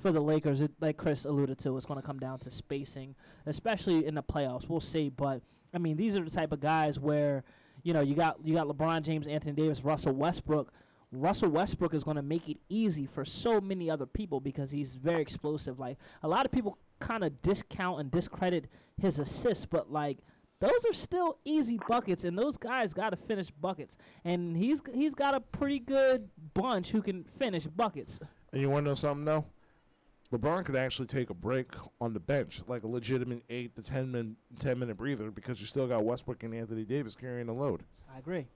for 0.00 0.12
the 0.12 0.20
Lakers, 0.20 0.60
it, 0.60 0.72
like 0.80 0.96
Chris 0.96 1.24
alluded 1.24 1.58
to, 1.58 1.76
it's 1.76 1.86
going 1.86 2.00
to 2.00 2.06
come 2.06 2.18
down 2.18 2.38
to 2.40 2.50
spacing, 2.50 3.14
especially 3.46 4.06
in 4.06 4.14
the 4.14 4.22
playoffs. 4.22 4.68
We'll 4.68 4.80
see, 4.80 5.08
but 5.08 5.42
I 5.74 5.78
mean, 5.78 5.96
these 5.96 6.16
are 6.16 6.24
the 6.24 6.30
type 6.30 6.52
of 6.52 6.60
guys 6.60 6.98
where 6.98 7.44
you 7.82 7.92
know 7.92 8.00
you 8.00 8.14
got 8.14 8.38
you 8.44 8.54
got 8.54 8.66
LeBron 8.66 9.02
James, 9.02 9.26
Anthony 9.26 9.52
Davis, 9.52 9.84
Russell 9.84 10.12
Westbrook. 10.12 10.72
Russell 11.12 11.48
Westbrook 11.48 11.92
is 11.92 12.04
going 12.04 12.16
to 12.16 12.22
make 12.22 12.48
it 12.48 12.58
easy 12.68 13.04
for 13.04 13.24
so 13.24 13.60
many 13.60 13.90
other 13.90 14.06
people 14.06 14.38
because 14.38 14.70
he's 14.70 14.94
very 14.94 15.20
explosive. 15.20 15.80
Like 15.80 15.98
a 16.22 16.28
lot 16.28 16.46
of 16.46 16.52
people 16.52 16.78
kind 17.00 17.24
of 17.24 17.42
discount 17.42 18.00
and 18.00 18.10
discredit 18.10 18.66
his 19.00 19.18
assists, 19.18 19.66
but 19.66 19.90
like 19.90 20.18
those 20.60 20.84
are 20.88 20.92
still 20.92 21.38
easy 21.44 21.80
buckets, 21.88 22.24
and 22.24 22.38
those 22.38 22.56
guys 22.56 22.92
got 22.92 23.10
to 23.10 23.16
finish 23.16 23.50
buckets. 23.50 23.96
And 24.24 24.56
he's 24.56 24.80
he's 24.94 25.14
got 25.14 25.34
a 25.34 25.40
pretty 25.40 25.78
good 25.78 26.28
bunch 26.54 26.90
who 26.90 27.02
can 27.02 27.24
finish 27.24 27.66
buckets. 27.66 28.20
And 28.52 28.60
you 28.60 28.70
want 28.70 28.84
to 28.84 28.90
know 28.90 28.94
something 28.94 29.24
though? 29.24 29.44
LeBron 30.32 30.64
could 30.64 30.76
actually 30.76 31.06
take 31.06 31.30
a 31.30 31.34
break 31.34 31.72
on 32.00 32.12
the 32.12 32.20
bench, 32.20 32.62
like 32.68 32.84
a 32.84 32.86
legitimate 32.86 33.42
eight 33.50 33.74
to 33.76 33.82
ten 33.82 34.12
minute 34.12 34.36
ten 34.58 34.78
minute 34.78 34.96
breather, 34.96 35.30
because 35.30 35.60
you 35.60 35.66
still 35.66 35.88
got 35.88 36.04
Westbrook 36.04 36.42
and 36.44 36.54
Anthony 36.54 36.84
Davis 36.84 37.16
carrying 37.16 37.46
the 37.46 37.52
load. 37.52 37.82
I 38.14 38.18
agree. 38.18 38.46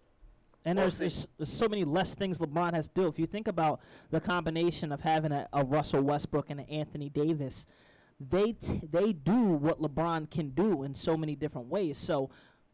And 0.65 0.79
there's, 0.79 0.99
there's 0.99 1.27
there's 1.37 1.53
so 1.53 1.69
many 1.69 1.85
less 1.85 2.15
things 2.15 2.39
LeBron 2.39 2.75
has 2.75 2.89
to 2.89 2.95
do. 2.95 3.07
If 3.09 3.19
you 3.19 3.27
think 3.27 3.49
about 3.49 3.81
the 4.11 4.21
combination 4.21 4.93
of 4.93 5.01
having 5.01 5.33
a, 5.33 5.49
a 5.53 5.65
Russell 5.65 6.03
Westbrook 6.03 6.49
and 6.49 6.61
an 6.61 6.67
Anthony 6.71 7.11
Davis, 7.11 7.67
they 8.21 8.53
t- 8.53 8.81
they 8.91 9.13
do 9.13 9.43
what 9.43 9.83
LeBron 9.83 10.31
can 10.31 10.51
do 10.51 10.85
in 10.85 10.95
so 10.95 11.17
many 11.17 11.35
different 11.35 11.69
ways. 11.69 11.99
So, 11.99 12.31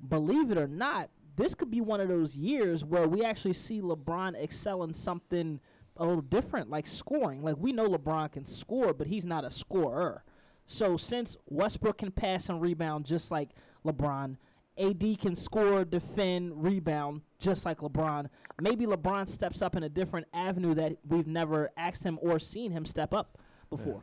believe 0.07 0.51
it 0.51 0.59
or 0.59 0.69
not, 0.69 1.09
this 1.37 1.55
could 1.55 1.71
be 1.71 1.81
one 1.81 2.01
of 2.01 2.09
those 2.09 2.37
years 2.37 2.85
where 2.85 3.09
we 3.09 3.25
actually 3.25 3.55
see 3.55 3.81
LeBron 3.81 4.41
excel 4.41 4.83
in 4.83 4.93
something 4.93 5.59
a 6.01 6.05
little 6.05 6.23
different, 6.23 6.71
like 6.71 6.87
scoring. 6.87 7.43
Like 7.43 7.57
we 7.59 7.73
know 7.73 7.89
LeBron 7.89 8.33
can 8.33 8.47
score, 8.47 8.93
but 8.93 9.07
he's 9.07 9.25
not 9.25 9.45
a 9.45 9.51
scorer. 9.51 10.25
So 10.67 10.97
since 10.97 11.37
Westbrook 11.47 11.99
can 11.99 12.11
pass 12.11 12.49
and 12.49 12.61
rebound 12.61 13.05
just 13.05 13.31
like 13.31 13.51
LeBron, 13.85 14.37
AD 14.79 15.19
can 15.21 15.35
score, 15.35 15.85
defend, 15.85 16.65
rebound 16.65 17.21
just 17.39 17.67
like 17.67 17.79
LeBron. 17.79 18.29
Maybe 18.61 18.87
LeBron 18.87 19.29
steps 19.29 19.63
up 19.63 19.77
in 19.77 19.83
a 19.83 19.89
different 19.89 20.27
avenue 20.33 20.75
that 20.75 20.97
we've 21.07 21.27
never 21.27 21.71
asked 21.77 22.03
him 22.03 22.19
or 22.23 22.39
seen 22.39 22.73
him 22.73 22.87
step 22.87 23.13
up 23.13 23.39
before. 23.69 24.01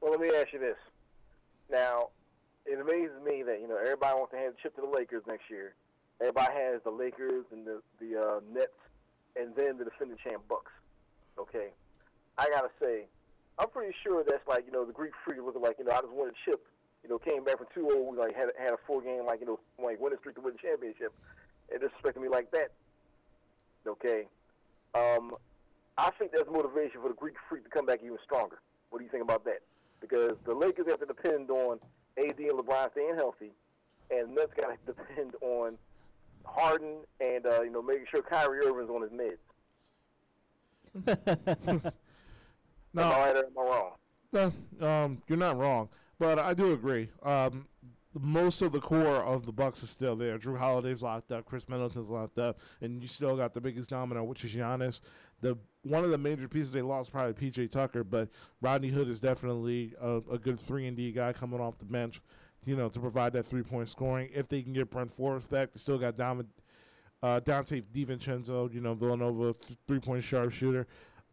Well, 0.00 0.10
let 0.10 0.20
me 0.20 0.30
ask 0.34 0.52
you 0.52 0.58
this. 0.58 0.76
Now, 1.70 2.08
it 2.66 2.80
amazes 2.80 3.22
me 3.24 3.42
that 3.44 3.60
you 3.60 3.68
know 3.68 3.76
everybody 3.76 4.14
wants 4.16 4.32
to 4.32 4.38
hand 4.38 4.54
the 4.54 4.62
chip 4.62 4.74
to 4.76 4.80
the 4.80 4.88
Lakers 4.88 5.22
next 5.26 5.50
year. 5.50 5.74
Everybody 6.20 6.52
has 6.54 6.80
the 6.84 6.90
Lakers 6.90 7.44
and 7.52 7.66
the 7.66 7.80
the 8.00 8.20
uh, 8.20 8.40
Nets, 8.52 8.72
and 9.38 9.54
then 9.54 9.78
the 9.78 9.84
defending 9.84 10.18
champ 10.22 10.42
Bucks. 10.48 10.72
Okay, 11.38 11.68
I 12.36 12.48
gotta 12.50 12.70
say, 12.82 13.06
I'm 13.58 13.70
pretty 13.70 13.94
sure 14.02 14.24
that's 14.26 14.46
like 14.48 14.66
you 14.66 14.72
know 14.72 14.84
the 14.84 14.92
Greek 14.92 15.12
freak 15.24 15.38
looking 15.44 15.62
like 15.62 15.76
you 15.78 15.84
know 15.84 15.92
I 15.92 16.00
just 16.00 16.12
won 16.12 16.28
a 16.28 16.36
chip. 16.44 16.60
You 17.04 17.08
know, 17.08 17.18
came 17.18 17.44
back 17.44 17.58
from 17.58 17.68
2-0, 17.76 18.18
like 18.18 18.34
had 18.34 18.48
had 18.58 18.72
a 18.72 18.76
four 18.84 19.00
game 19.00 19.24
like 19.24 19.40
you 19.40 19.46
know 19.46 19.60
like 19.82 20.00
winning 20.00 20.18
streak 20.18 20.34
to 20.34 20.40
win 20.40 20.54
the 20.54 20.68
championship, 20.68 21.12
and 21.72 21.80
disrespecting 21.80 22.22
me 22.22 22.28
like 22.28 22.50
that. 22.50 22.72
Okay, 23.86 24.26
um, 24.94 25.34
I 25.96 26.10
think 26.18 26.32
that's 26.32 26.50
motivation 26.50 27.00
for 27.00 27.08
the 27.08 27.14
Greek 27.14 27.34
freak 27.48 27.64
to 27.64 27.70
come 27.70 27.86
back 27.86 28.00
even 28.04 28.18
stronger. 28.24 28.58
What 28.90 28.98
do 28.98 29.04
you 29.04 29.10
think 29.10 29.22
about 29.22 29.44
that? 29.44 29.60
Because 30.00 30.36
the 30.44 30.54
Lakers 30.54 30.86
have 30.88 31.00
to 31.00 31.06
depend 31.06 31.50
on 31.50 31.78
AD 32.18 32.38
and 32.38 32.58
LeBron 32.58 32.90
staying 32.92 33.14
healthy, 33.16 33.52
and 34.10 34.34
Nets 34.34 34.52
got 34.56 34.70
to 34.70 34.76
depend 34.92 35.34
on 35.40 35.78
Harden 36.48 36.98
and 37.20 37.46
uh, 37.46 37.62
you 37.62 37.70
know 37.70 37.82
making 37.82 38.06
sure 38.10 38.22
Kyrie 38.22 38.60
Irving's 38.66 38.90
on 38.90 39.02
his 39.02 39.12
meds. 39.12 39.38
No, 42.94 43.02
Am 43.02 43.12
I 43.12 43.18
right 43.18 43.36
am 43.36 43.44
I 43.58 43.62
wrong? 43.62 43.90
No, 44.32 44.52
um, 44.86 45.22
you're 45.28 45.36
not 45.38 45.58
wrong, 45.58 45.90
but 46.18 46.38
I 46.38 46.54
do 46.54 46.72
agree. 46.72 47.10
Um, 47.22 47.66
most 48.18 48.62
of 48.62 48.72
the 48.72 48.80
core 48.80 49.16
of 49.22 49.44
the 49.44 49.52
Bucks 49.52 49.82
is 49.82 49.90
still 49.90 50.16
there. 50.16 50.38
Jrue 50.38 50.58
Holiday's 50.58 51.02
locked 51.02 51.30
up, 51.30 51.44
Khris 51.44 51.68
Middleton's 51.68 52.08
locked 52.08 52.38
up, 52.38 52.58
and 52.80 53.02
you 53.02 53.06
still 53.08 53.36
got 53.36 53.52
the 53.52 53.60
biggest 53.60 53.90
domino, 53.90 54.24
which 54.24 54.42
is 54.44 54.54
Giannis. 54.54 55.02
The 55.42 55.56
one 55.82 56.02
of 56.02 56.10
the 56.10 56.18
major 56.18 56.48
pieces 56.48 56.72
they 56.72 56.82
lost 56.82 57.12
probably 57.12 57.34
PJ 57.34 57.70
Tucker, 57.70 58.02
but 58.04 58.28
Rodney 58.60 58.88
Hood 58.88 59.08
is 59.08 59.20
definitely 59.20 59.94
a, 60.00 60.16
a 60.32 60.38
good 60.38 60.58
three 60.58 60.86
and 60.86 60.96
D 60.96 61.12
guy 61.12 61.32
coming 61.32 61.60
off 61.60 61.78
the 61.78 61.84
bench, 61.84 62.20
you 62.64 62.76
know, 62.76 62.88
to 62.88 63.00
provide 63.00 63.32
that 63.34 63.44
three 63.44 63.62
point 63.62 63.88
scoring. 63.88 64.30
If 64.34 64.48
they 64.48 64.62
can 64.62 64.72
get 64.72 64.90
Bryn 64.90 65.08
Forbes 65.08 65.46
back, 65.46 65.72
they 65.72 65.78
still 65.78 65.98
got 65.98 66.16
Dom, 66.16 66.46
uh, 67.22 67.40
Donte 67.40 67.84
DiVincenzo, 67.86 68.72
you 68.72 68.80
know, 68.80 68.94
Villanova 68.94 69.52
th- 69.52 69.78
three 69.86 70.00
point 70.00 70.22
sharpshooter. 70.24 70.86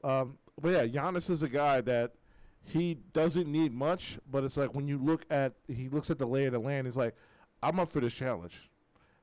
Um, 0.03 0.37
but 0.61 0.71
yeah, 0.71 0.85
Giannis 0.85 1.29
is 1.29 1.43
a 1.43 1.49
guy 1.49 1.81
that 1.81 2.13
he 2.63 2.95
doesn't 3.13 3.47
need 3.51 3.73
much, 3.73 4.17
but 4.31 4.43
it's 4.43 4.57
like 4.57 4.73
when 4.73 4.87
you 4.87 4.97
look 4.97 5.25
at 5.29 5.53
he 5.67 5.89
looks 5.89 6.09
at 6.09 6.17
the 6.17 6.25
lay 6.25 6.45
of 6.45 6.53
the 6.53 6.59
land, 6.59 6.87
he's 6.87 6.97
like, 6.97 7.15
I'm 7.61 7.79
up 7.79 7.91
for 7.91 7.99
this 7.99 8.13
challenge. 8.13 8.69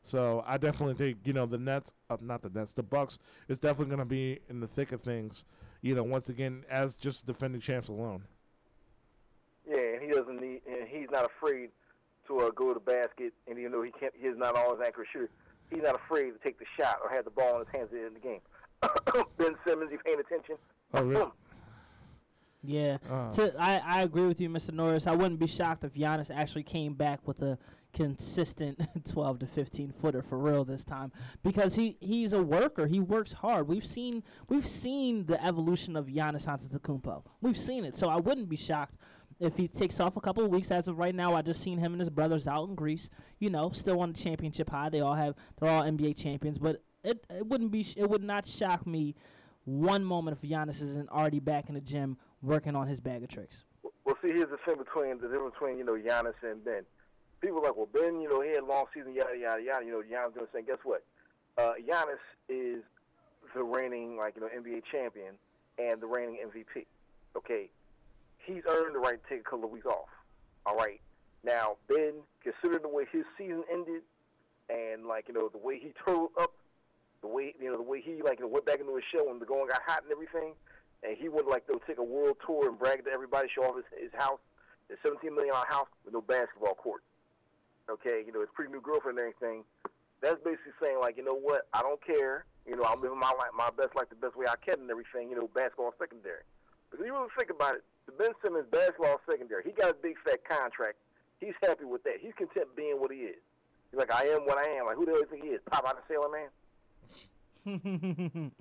So 0.02 0.42
I 0.46 0.58
definitely 0.58 0.94
think 0.94 1.18
you 1.24 1.32
know 1.32 1.46
the 1.46 1.58
Nets, 1.58 1.92
uh, 2.10 2.16
not 2.20 2.42
the 2.42 2.50
Nets, 2.50 2.72
the 2.72 2.82
Bucks 2.82 3.18
is 3.48 3.58
definitely 3.58 3.94
going 3.94 3.98
to 4.00 4.04
be 4.04 4.40
in 4.48 4.60
the 4.60 4.66
thick 4.66 4.92
of 4.92 5.00
things. 5.00 5.44
You 5.80 5.94
know, 5.94 6.02
once 6.02 6.28
again 6.28 6.64
as 6.70 6.96
just 6.96 7.26
defending 7.26 7.60
champs 7.60 7.88
alone. 7.88 8.24
Yeah, 9.68 9.78
and 9.78 10.02
he 10.02 10.08
doesn't 10.08 10.40
need, 10.40 10.62
and 10.66 10.88
he's 10.88 11.08
not 11.10 11.24
afraid 11.24 11.70
to 12.38 12.46
uh, 12.46 12.50
go 12.50 12.68
to 12.68 12.74
the 12.74 12.80
basket, 12.80 13.32
and 13.48 13.58
even 13.58 13.72
though 13.72 13.82
he 13.82 13.90
can't, 13.90 14.12
he's 14.18 14.36
not 14.36 14.56
always 14.56 14.80
accurate 14.86 15.08
shooter. 15.12 15.30
He's 15.70 15.82
not 15.82 15.94
afraid 15.94 16.32
to 16.32 16.38
take 16.42 16.58
the 16.58 16.66
shot 16.76 16.98
or 17.02 17.10
have 17.10 17.24
the 17.24 17.30
ball 17.30 17.60
in 17.60 17.66
his 17.66 17.68
hands 17.74 17.84
at 17.84 17.92
the 17.92 17.98
end 17.98 18.06
of 18.08 18.14
the 18.14 18.20
game. 18.20 18.40
ben 19.38 19.54
Simmons, 19.66 19.90
you 19.90 19.98
paying 20.04 20.20
attention? 20.20 20.56
Oh 20.94 21.02
really? 21.02 21.30
Yeah. 22.62 22.98
Uh, 23.10 23.30
To, 23.32 23.54
I, 23.58 23.82
I 23.84 24.02
agree 24.02 24.26
with 24.26 24.40
you, 24.40 24.48
Mr. 24.48 24.72
Norris. 24.72 25.06
I 25.06 25.14
wouldn't 25.16 25.40
be 25.40 25.46
shocked 25.46 25.84
if 25.84 25.94
Giannis 25.94 26.30
actually 26.30 26.62
came 26.62 26.94
back 26.94 27.26
with 27.26 27.42
a 27.42 27.58
consistent 27.92 28.80
12 29.10 29.40
to 29.40 29.46
15 29.46 29.92
footer 29.92 30.22
for 30.22 30.38
real 30.38 30.64
this 30.64 30.84
time 30.84 31.12
because 31.42 31.74
he, 31.74 31.96
he's 32.00 32.32
a 32.32 32.42
worker. 32.42 32.86
He 32.86 33.00
works 33.00 33.32
hard. 33.32 33.68
We've 33.68 33.84
seen 33.84 34.22
we've 34.48 34.66
seen 34.66 35.26
the 35.26 35.44
evolution 35.44 35.96
of 35.96 36.06
Giannis 36.06 36.46
Antetokounmpo. 36.46 37.24
We've 37.40 37.58
seen 37.58 37.84
it. 37.84 37.96
So 37.96 38.08
I 38.08 38.16
wouldn't 38.16 38.48
be 38.48 38.56
shocked 38.56 38.94
if 39.42 39.56
he 39.56 39.66
takes 39.66 39.98
off 39.98 40.16
a 40.16 40.20
couple 40.20 40.44
of 40.44 40.50
weeks. 40.50 40.70
As 40.70 40.88
of 40.88 40.98
right 40.98 41.14
now, 41.14 41.34
I 41.34 41.42
just 41.42 41.60
seen 41.60 41.78
him 41.78 41.92
and 41.92 42.00
his 42.00 42.10
brothers 42.10 42.46
out 42.46 42.68
in 42.68 42.74
Greece. 42.74 43.10
You 43.40 43.50
know, 43.50 43.70
still 43.70 44.00
on 44.00 44.12
the 44.12 44.18
championship 44.18 44.70
high. 44.70 44.88
They 44.88 45.00
all 45.00 45.14
have 45.14 45.34
they're 45.60 45.68
all 45.68 45.82
NBA 45.82 46.16
champions, 46.16 46.58
but 46.58 46.82
it 47.04 47.24
it 47.28 47.46
wouldn't 47.46 47.72
be 47.72 47.82
sh- 47.82 47.96
it 47.96 48.08
would 48.08 48.22
not 48.22 48.46
shock 48.46 48.86
me 48.86 49.14
one 49.64 50.04
moment 50.04 50.38
if 50.42 50.48
Giannis 50.48 50.82
isn't 50.82 51.08
already 51.10 51.40
back 51.40 51.68
in 51.68 51.74
the 51.74 51.80
gym 51.80 52.16
working 52.40 52.76
on 52.76 52.86
his 52.86 53.00
bag 53.00 53.22
of 53.22 53.28
tricks. 53.28 53.64
Well, 54.04 54.16
see, 54.22 54.28
here's 54.28 54.50
the 54.50 54.58
thing 54.64 54.76
between 54.78 55.18
the 55.20 55.28
difference 55.28 55.54
between 55.54 55.78
you 55.78 55.84
know 55.84 55.94
Giannis 55.94 56.34
and 56.42 56.64
Ben. 56.64 56.82
People 57.40 57.58
are 57.58 57.62
like, 57.62 57.76
well, 57.76 57.88
Ben, 57.92 58.20
you 58.20 58.28
know, 58.28 58.40
he 58.40 58.50
had 58.50 58.62
a 58.62 58.66
long 58.66 58.84
season, 58.94 59.14
yada 59.14 59.36
yada 59.36 59.62
yada. 59.62 59.84
You 59.84 59.92
know, 59.92 60.02
Giannis 60.02 60.34
going 60.34 60.46
to 60.46 60.52
say, 60.52 60.62
guess 60.62 60.78
what? 60.84 61.04
Uh, 61.58 61.72
Giannis 61.88 62.22
is 62.48 62.82
the 63.54 63.62
reigning 63.62 64.16
like 64.16 64.36
you 64.36 64.42
know 64.42 64.48
NBA 64.48 64.82
champion 64.90 65.34
and 65.78 66.00
the 66.00 66.06
reigning 66.06 66.38
MVP. 66.46 66.86
Okay, 67.36 67.70
he's 68.44 68.62
earned 68.68 68.94
the 68.94 68.98
right 68.98 69.22
to 69.22 69.28
take 69.28 69.40
a 69.40 69.44
couple 69.44 69.64
of 69.64 69.70
weeks 69.70 69.86
off. 69.86 70.08
All 70.66 70.76
right. 70.76 71.00
Now, 71.44 71.76
Ben, 71.88 72.22
considering 72.42 72.82
the 72.82 72.88
way 72.88 73.04
his 73.10 73.24
season 73.36 73.64
ended, 73.70 74.02
and 74.70 75.06
like 75.06 75.26
you 75.28 75.34
know 75.34 75.48
the 75.48 75.58
way 75.58 75.78
he 75.78 75.92
turned 76.06 76.28
up, 76.40 76.52
the 77.20 77.28
way 77.28 77.54
you 77.60 77.70
know 77.70 77.76
the 77.76 77.82
way 77.82 78.00
he 78.00 78.22
like 78.22 78.38
you 78.38 78.46
know, 78.46 78.52
went 78.52 78.64
back 78.64 78.80
into 78.80 78.94
his 78.94 79.04
show 79.12 79.30
and 79.30 79.40
the 79.40 79.46
going 79.46 79.68
got 79.68 79.82
hot 79.84 80.02
and 80.04 80.12
everything, 80.12 80.54
and 81.02 81.16
he 81.16 81.28
would 81.28 81.46
like 81.46 81.66
to 81.66 81.80
take 81.86 81.98
a 81.98 82.04
world 82.04 82.36
tour 82.46 82.68
and 82.68 82.78
brag 82.78 83.04
to 83.04 83.10
everybody, 83.10 83.48
show 83.52 83.62
off 83.64 83.76
his, 83.76 84.10
his 84.10 84.12
house, 84.14 84.38
his 84.88 84.98
17 85.02 85.34
million 85.34 85.52
dollar 85.52 85.66
house 85.66 85.88
with 86.04 86.14
no 86.14 86.20
basketball 86.20 86.74
court. 86.74 87.02
Okay, 87.90 88.22
you 88.24 88.32
know 88.32 88.40
his 88.40 88.50
pretty 88.54 88.70
new 88.70 88.80
girlfriend 88.80 89.18
and 89.18 89.34
everything. 89.34 89.64
That's 90.22 90.38
basically 90.44 90.78
saying 90.80 90.98
like, 91.00 91.16
you 91.16 91.24
know 91.24 91.34
what, 91.34 91.66
I 91.74 91.82
don't 91.82 91.98
care. 92.04 92.46
You 92.64 92.76
know, 92.76 92.84
I'm 92.84 93.02
living 93.02 93.18
my 93.18 93.34
life, 93.34 93.50
my 93.58 93.70
best 93.76 93.96
life 93.96 94.06
the 94.08 94.14
best 94.14 94.36
way 94.36 94.46
I 94.46 94.54
can 94.64 94.78
and 94.86 94.90
everything. 94.90 95.30
You 95.30 95.34
know, 95.34 95.50
basketball 95.52 95.92
secondary. 95.98 96.46
Because 96.92 97.06
you 97.06 97.12
really 97.14 97.28
think 97.38 97.48
about 97.50 97.76
it, 97.76 97.84
the 98.04 98.12
Ben 98.12 98.32
Simmons 98.44 98.66
basketball 98.70 99.18
secondary, 99.28 99.62
he 99.64 99.72
got 99.72 99.90
a 99.90 99.94
big 99.94 100.16
fat 100.24 100.44
contract. 100.44 100.98
He's 101.40 101.54
happy 101.62 101.86
with 101.86 102.04
that. 102.04 102.16
He's 102.20 102.34
content 102.36 102.68
being 102.76 103.00
what 103.00 103.10
he 103.10 103.18
is. 103.20 103.40
He's 103.90 103.98
like, 103.98 104.12
I 104.12 104.26
am 104.26 104.42
what 104.42 104.58
I 104.58 104.68
am. 104.72 104.86
Like, 104.86 104.96
who 104.96 105.06
the 105.06 105.12
hell 105.12 105.22
do 105.22 105.26
you 105.26 105.30
think 105.30 105.44
he 105.44 105.50
is? 105.50 105.60
Popeye 105.70 105.94
the 105.96 106.02
Sailor 106.06 106.28
Man? 106.28 106.50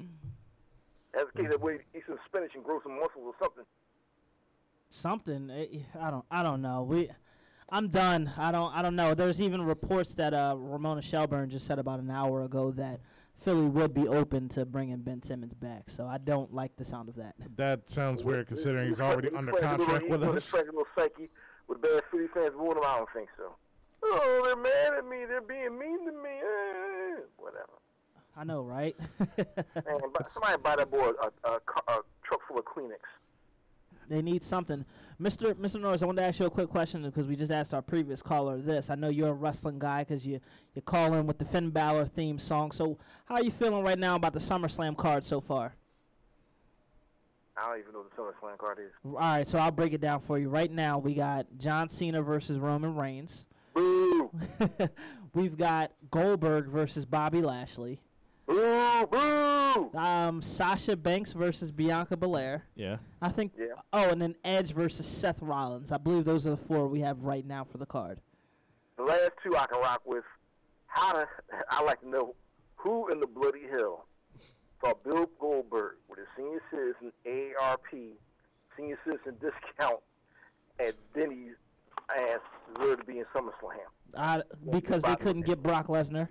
That's 1.13 1.27
the 1.35 1.41
case 1.41 1.51
that 1.51 1.61
way 1.61 1.79
eat 1.93 2.03
some 2.07 2.17
spinach 2.25 2.51
and 2.55 2.63
grow 2.63 2.79
some 2.83 2.93
muscles 2.93 3.25
or 3.25 3.33
something. 3.41 3.65
Something 4.89 5.49
eh, 5.49 5.79
I 5.99 6.11
don't 6.11 6.25
I 6.29 6.43
don't 6.43 6.61
know. 6.61 6.83
We 6.83 7.09
I'm 7.69 7.89
done. 7.89 8.31
I 8.37 8.51
don't 8.51 8.73
I 8.73 8.81
don't 8.81 8.95
know. 8.95 9.13
There's 9.13 9.41
even 9.41 9.63
reports 9.63 10.13
that 10.15 10.33
uh, 10.33 10.55
Ramona 10.57 11.01
Shelburne 11.01 11.49
just 11.49 11.65
said 11.65 11.79
about 11.79 11.99
an 11.99 12.11
hour 12.11 12.43
ago 12.43 12.71
that 12.71 12.99
Philly 13.41 13.67
would 13.67 13.93
be 13.93 14.07
open 14.07 14.49
to 14.49 14.65
bringing 14.65 14.97
Ben 14.97 15.23
Simmons 15.23 15.53
back. 15.53 15.89
So 15.89 16.05
I 16.05 16.17
don't 16.19 16.53
like 16.53 16.75
the 16.77 16.85
sound 16.85 17.09
of 17.09 17.15
that. 17.15 17.35
That 17.57 17.89
sounds 17.89 18.23
weird 18.23 18.47
considering 18.47 18.87
he's 18.87 19.01
already 19.01 19.29
He's 19.29 19.37
under 19.37 19.51
playing 19.51 19.65
a 19.65 19.71
little- 19.71 19.85
contract 19.85 20.03
he's 20.03 20.11
with 20.11 20.21
playing 20.21 20.35
us. 20.37 20.53
a 20.53 20.57
little 20.57 20.85
psyche 20.95 21.29
with 21.67 21.81
bad 21.81 22.03
Philly 22.11 22.27
fans 22.33 22.53
booing 22.55 22.77
him. 22.77 22.83
I 22.85 22.97
don't 22.97 23.09
think 23.13 23.29
so. 23.37 23.55
Oh, 24.03 24.41
they're 24.45 24.55
mad 24.55 24.93
at 24.97 25.05
me. 25.07 25.25
They're 25.25 25.41
being 25.41 25.77
mean 25.77 26.05
to 26.05 26.11
me. 26.11 26.29
Eh, 26.29 27.19
whatever. 27.37 27.67
I 28.35 28.43
know, 28.43 28.61
right? 28.63 28.95
Man, 29.37 29.99
somebody 30.29 30.57
buy 30.63 30.75
that 30.77 30.89
boy 30.89 31.11
a, 31.21 31.27
a, 31.49 31.59
ca- 31.65 31.83
a 31.87 31.97
truck 32.23 32.39
full 32.47 32.57
of 32.59 32.65
Kleenex. 32.65 32.97
They 34.11 34.21
need 34.21 34.43
something. 34.43 34.85
Mr. 35.21 35.53
Mr. 35.53 35.79
Norris, 35.79 36.01
I 36.03 36.05
want 36.05 36.17
to 36.17 36.23
ask 36.23 36.39
you 36.39 36.45
a 36.45 36.49
quick 36.49 36.69
question 36.69 37.03
because 37.03 37.27
we 37.27 37.35
just 37.35 37.51
asked 37.51 37.73
our 37.73 37.81
previous 37.81 38.21
caller 38.21 38.57
this. 38.57 38.89
I 38.89 38.95
know 38.95 39.09
you're 39.09 39.29
a 39.29 39.33
wrestling 39.33 39.79
guy 39.79 40.03
because 40.03 40.25
you 40.25 40.39
you 40.73 40.81
call 40.81 41.13
in 41.13 41.27
with 41.27 41.37
the 41.37 41.45
Finn 41.45 41.69
Balor 41.69 42.05
theme 42.05 42.39
song. 42.39 42.71
So 42.71 42.97
how 43.25 43.35
are 43.35 43.43
you 43.43 43.51
feeling 43.51 43.83
right 43.83 43.99
now 43.99 44.15
about 44.15 44.33
the 44.33 44.39
SummerSlam 44.39 44.97
card 44.97 45.23
so 45.23 45.41
far? 45.41 45.75
I 47.57 47.69
don't 47.69 47.79
even 47.79 47.93
know 47.93 47.99
what 47.99 48.15
the 48.15 48.21
SummerSlam 48.21 48.57
card 48.57 48.79
is. 48.79 48.91
All 49.05 49.13
right, 49.13 49.47
so 49.47 49.59
I'll 49.59 49.71
break 49.71 49.93
it 49.93 50.01
down 50.01 50.21
for 50.21 50.39
you. 50.39 50.49
Right 50.49 50.71
now, 50.71 50.97
we 50.97 51.13
got 51.13 51.45
John 51.57 51.89
Cena 51.89 52.21
versus 52.21 52.57
Roman 52.57 52.95
Reigns. 52.95 53.45
Boo! 53.73 54.31
We've 55.33 55.57
got 55.57 55.91
Goldberg 56.09 56.67
versus 56.67 57.05
Bobby 57.05 57.41
Lashley. 57.41 58.01
Boo! 58.47 59.07
Boo! 59.09 59.97
Um, 59.97 60.41
Sasha 60.41 60.95
Banks 60.95 61.31
versus 61.31 61.71
Bianca 61.71 62.17
Belair. 62.17 62.65
Yeah. 62.75 62.97
I 63.21 63.29
think. 63.29 63.53
Yeah. 63.57 63.75
Oh, 63.93 64.09
and 64.09 64.21
then 64.21 64.35
Edge 64.43 64.73
versus 64.73 65.05
Seth 65.05 65.41
Rollins. 65.41 65.91
I 65.91 65.97
believe 65.97 66.25
those 66.25 66.47
are 66.47 66.51
the 66.51 66.57
four 66.57 66.87
we 66.87 67.01
have 67.01 67.23
right 67.23 67.45
now 67.45 67.63
for 67.63 67.77
the 67.77 67.85
card. 67.85 68.19
The 68.97 69.03
last 69.03 69.31
two 69.43 69.55
I 69.55 69.67
can 69.67 69.79
rock 69.81 70.01
with. 70.05 70.23
How 70.87 71.13
to? 71.13 71.27
I 71.69 71.83
like 71.83 72.01
to 72.01 72.09
know 72.09 72.35
who 72.75 73.11
in 73.11 73.19
the 73.19 73.27
bloody 73.27 73.67
hell 73.69 74.05
thought 74.81 75.03
Bill 75.03 75.29
Goldberg 75.39 75.95
with 76.09 76.19
his 76.19 76.27
senior 76.35 76.61
citizen 76.71 77.11
AARP 77.25 78.13
senior 78.75 78.97
citizen 79.05 79.35
discount 79.41 79.99
at 80.79 80.95
Denny's 81.13 81.55
ass 82.17 82.39
deserved 82.75 83.01
to 83.01 83.05
be 83.05 83.19
in 83.19 83.25
SummerSlam. 83.35 83.77
I, 84.17 84.41
because 84.71 85.03
they 85.03 85.15
couldn't 85.15 85.43
get 85.43 85.61
Brock 85.61 85.87
Lesnar. 85.87 86.29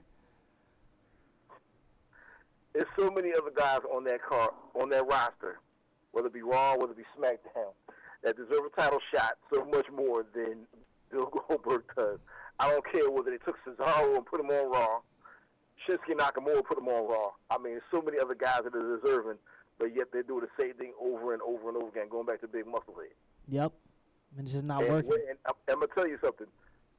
There's 2.73 2.87
so 2.97 3.11
many 3.11 3.31
other 3.33 3.51
guys 3.55 3.81
on 3.93 4.05
that 4.05 4.23
car 4.23 4.51
on 4.75 4.91
that 4.91 5.07
roster, 5.07 5.59
whether 6.13 6.29
it 6.29 6.35
be 6.35 6.43
Raw, 6.43 6.77
whether 6.77 6.93
it 6.93 6.97
be 6.99 7.05
SmackDown, 7.19 7.73
that 8.23 8.37
deserve 8.37 8.65
a 8.67 8.81
title 8.81 9.01
shot 9.13 9.39
so 9.53 9.65
much 9.65 9.87
more 9.91 10.25
than 10.35 10.67
Bill 11.11 11.27
Goldberg 11.49 11.83
does. 11.97 12.19
I 12.59 12.71
don't 12.71 12.85
care 12.91 13.11
whether 13.11 13.31
they 13.31 13.39
took 13.39 13.57
Cesaro 13.67 14.17
and 14.17 14.25
put 14.27 14.41
him 14.41 14.51
on 14.51 14.71
Raw, 14.71 15.01
Shinsuke 15.89 16.17
Nakamura 16.17 16.65
put 16.65 16.79
him 16.79 16.89
on 16.89 17.09
Raw. 17.09 17.31
I 17.51 17.57
mean, 17.59 17.73
there's 17.75 17.83
so 17.91 18.03
many 18.03 18.19
other 18.19 18.35
guys 18.35 18.61
that 18.65 18.75
are 18.75 18.99
deserving, 18.99 19.39
but 19.79 19.97
yet 19.97 20.13
they 20.13 20.23
do 20.23 20.41
the 20.41 20.63
same 20.63 20.75
thing 20.75 20.93
over 21.01 21.33
and 21.33 21.43
over 21.43 21.69
and 21.69 21.77
over 21.77 21.89
again, 21.89 22.09
going 22.11 22.27
back 22.27 22.41
to 22.43 22.49
Big 22.49 22.67
Muscle 22.67 22.95
Head. 22.97 23.15
Yep. 23.49 23.73
And 24.37 24.47
it's 24.47 24.53
just 24.53 24.67
not 24.67 24.85
And, 24.85 24.93
working. 24.93 25.13
and 25.29 25.39
I'm, 25.47 25.55
I'm 25.69 25.75
gonna 25.81 25.87
tell 25.95 26.07
you 26.07 26.19
something. 26.23 26.47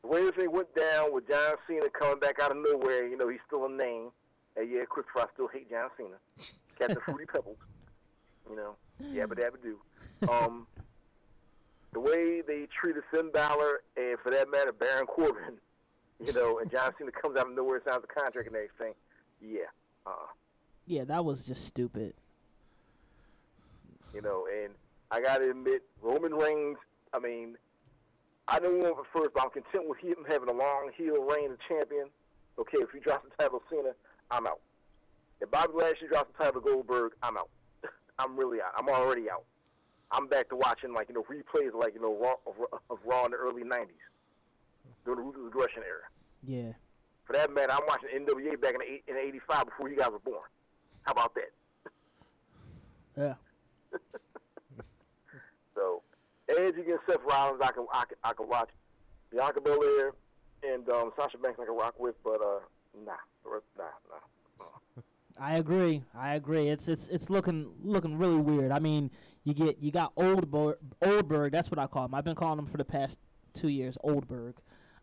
The 0.01 0.07
way 0.07 0.23
this 0.23 0.35
thing 0.35 0.51
went 0.51 0.73
down 0.75 1.13
with 1.13 1.29
John 1.29 1.55
Cena 1.67 1.85
coming 1.97 2.19
back 2.19 2.39
out 2.41 2.49
of 2.51 2.57
nowhere, 2.57 3.07
you 3.07 3.15
know, 3.15 3.29
he's 3.29 3.39
still 3.45 3.65
a 3.67 3.69
name. 3.71 4.09
And 4.57 4.69
yeah, 4.71 4.81
Christopher, 4.89 5.21
I 5.21 5.25
still 5.33 5.47
hate 5.47 5.69
John 5.69 5.89
Cena. 5.97 6.17
Captain 6.77 6.97
Fruity 7.05 7.25
Pebbles. 7.31 7.57
You 8.49 8.55
know, 8.55 8.75
yabba 9.03 9.33
dabba 9.37 9.55
do. 9.61 9.77
Um, 10.29 10.67
the 11.93 11.99
way 11.99 12.41
they 12.41 12.67
treated 12.77 13.03
Finn 13.11 13.31
Balor 13.31 13.81
and, 13.97 14.17
for 14.23 14.31
that 14.31 14.49
matter, 14.49 14.71
Baron 14.71 15.05
Corbin, 15.05 15.57
you 16.25 16.33
know, 16.33 16.59
and 16.59 16.69
John 16.71 16.91
Cena 16.97 17.11
comes 17.11 17.37
out 17.37 17.47
of 17.49 17.55
nowhere, 17.55 17.81
signs 17.87 18.03
a 18.03 18.07
contract 18.07 18.47
and 18.47 18.55
everything. 18.55 18.93
Yeah, 19.41 19.69
uh, 20.05 20.27
Yeah, 20.85 21.03
that 21.05 21.23
was 21.25 21.45
just 21.45 21.65
stupid. 21.65 22.13
you 24.13 24.21
know, 24.21 24.47
and 24.63 24.73
I 25.09 25.21
gotta 25.21 25.49
admit, 25.49 25.83
Roman 26.01 26.33
Reigns. 26.33 26.77
I 27.13 27.19
mean, 27.19 27.55
I 28.47 28.59
know 28.59 28.73
him 28.75 28.85
at 28.85 29.05
first, 29.13 29.31
but 29.33 29.43
I'm 29.43 29.49
content 29.49 29.87
with 29.87 29.99
him 29.99 30.15
having 30.27 30.49
a 30.49 30.53
long 30.53 30.91
heel 30.97 31.23
reign 31.23 31.51
as 31.51 31.57
champion. 31.67 32.07
Okay, 32.59 32.77
if 32.79 32.91
he 32.91 32.99
drops 32.99 33.25
the 33.29 33.43
title 33.43 33.59
to 33.59 33.65
Cena, 33.69 33.89
I'm 34.31 34.47
out. 34.47 34.61
If 35.41 35.51
Bobby 35.51 35.73
Lashley 35.75 36.07
drops 36.07 36.31
the 36.31 36.43
title 36.43 36.61
to 36.61 36.67
Goldberg, 36.67 37.13
I'm 37.21 37.37
out. 37.37 37.49
I'm 38.19 38.37
really 38.37 38.61
out. 38.61 38.71
I'm 38.77 38.89
already 38.89 39.29
out. 39.29 39.43
I'm 40.11 40.27
back 40.27 40.49
to 40.49 40.55
watching 40.55 40.93
like 40.93 41.09
you 41.09 41.15
know 41.15 41.23
replays 41.23 41.73
like 41.73 41.93
you 41.93 42.01
know 42.01 42.17
Raw 42.17 42.35
of, 42.45 42.55
of 42.89 42.99
Raw 43.05 43.25
in 43.25 43.31
the 43.31 43.37
early 43.37 43.63
'90s 43.63 43.87
during 45.05 45.19
the 45.19 45.25
Ruthless 45.25 45.47
Aggression 45.47 45.83
era. 45.85 46.03
Yeah. 46.45 46.73
For 47.25 47.33
that 47.33 47.53
matter, 47.53 47.71
I'm 47.71 47.85
watching 47.87 48.09
NWA 48.09 48.59
back 48.59 48.73
in 48.73 48.79
the, 48.79 49.11
in 49.11 49.17
'85 49.17 49.65
before 49.65 49.89
you 49.89 49.95
guys 49.95 50.09
were 50.11 50.19
born. 50.19 50.49
How 51.03 51.13
about 51.13 51.35
that? 51.35 51.51
Yeah. 53.17 53.33
So, 55.75 56.01
Edge 56.49 56.75
against 56.77 57.05
Seth 57.09 57.21
Rollins, 57.25 57.61
I 57.63 57.71
can 57.71 57.85
I 57.93 58.03
can, 58.05 58.17
I 58.23 58.33
can 58.33 58.47
watch. 58.47 58.69
Bianca 59.31 59.61
Belair 59.61 60.13
and 60.63 60.87
um, 60.89 61.11
Sasha 61.15 61.37
Banks, 61.37 61.59
I 61.61 61.65
can 61.65 61.75
rock 61.75 61.97
with, 61.97 62.15
but 62.23 62.41
uh, 62.41 62.59
nah, 62.95 63.11
nah, 63.45 63.83
nah. 64.09 65.01
I 65.39 65.55
agree. 65.57 66.03
I 66.15 66.35
agree. 66.35 66.67
It's 66.69 66.87
it's 66.87 67.07
it's 67.07 67.29
looking 67.29 67.71
looking 67.83 68.17
really 68.17 68.37
weird. 68.37 68.71
I 68.71 68.79
mean, 68.79 69.09
you 69.43 69.53
get 69.53 69.79
you 69.79 69.91
got 69.91 70.11
Oldberg. 70.15 70.77
Oldberg. 71.01 71.51
That's 71.51 71.71
what 71.71 71.79
I 71.79 71.87
call 71.87 72.05
him. 72.05 72.13
I've 72.13 72.23
been 72.23 72.35
calling 72.35 72.59
him 72.59 72.67
for 72.67 72.77
the 72.77 72.85
past 72.85 73.19
two 73.53 73.69
years. 73.69 73.97
Oldberg. 74.03 74.55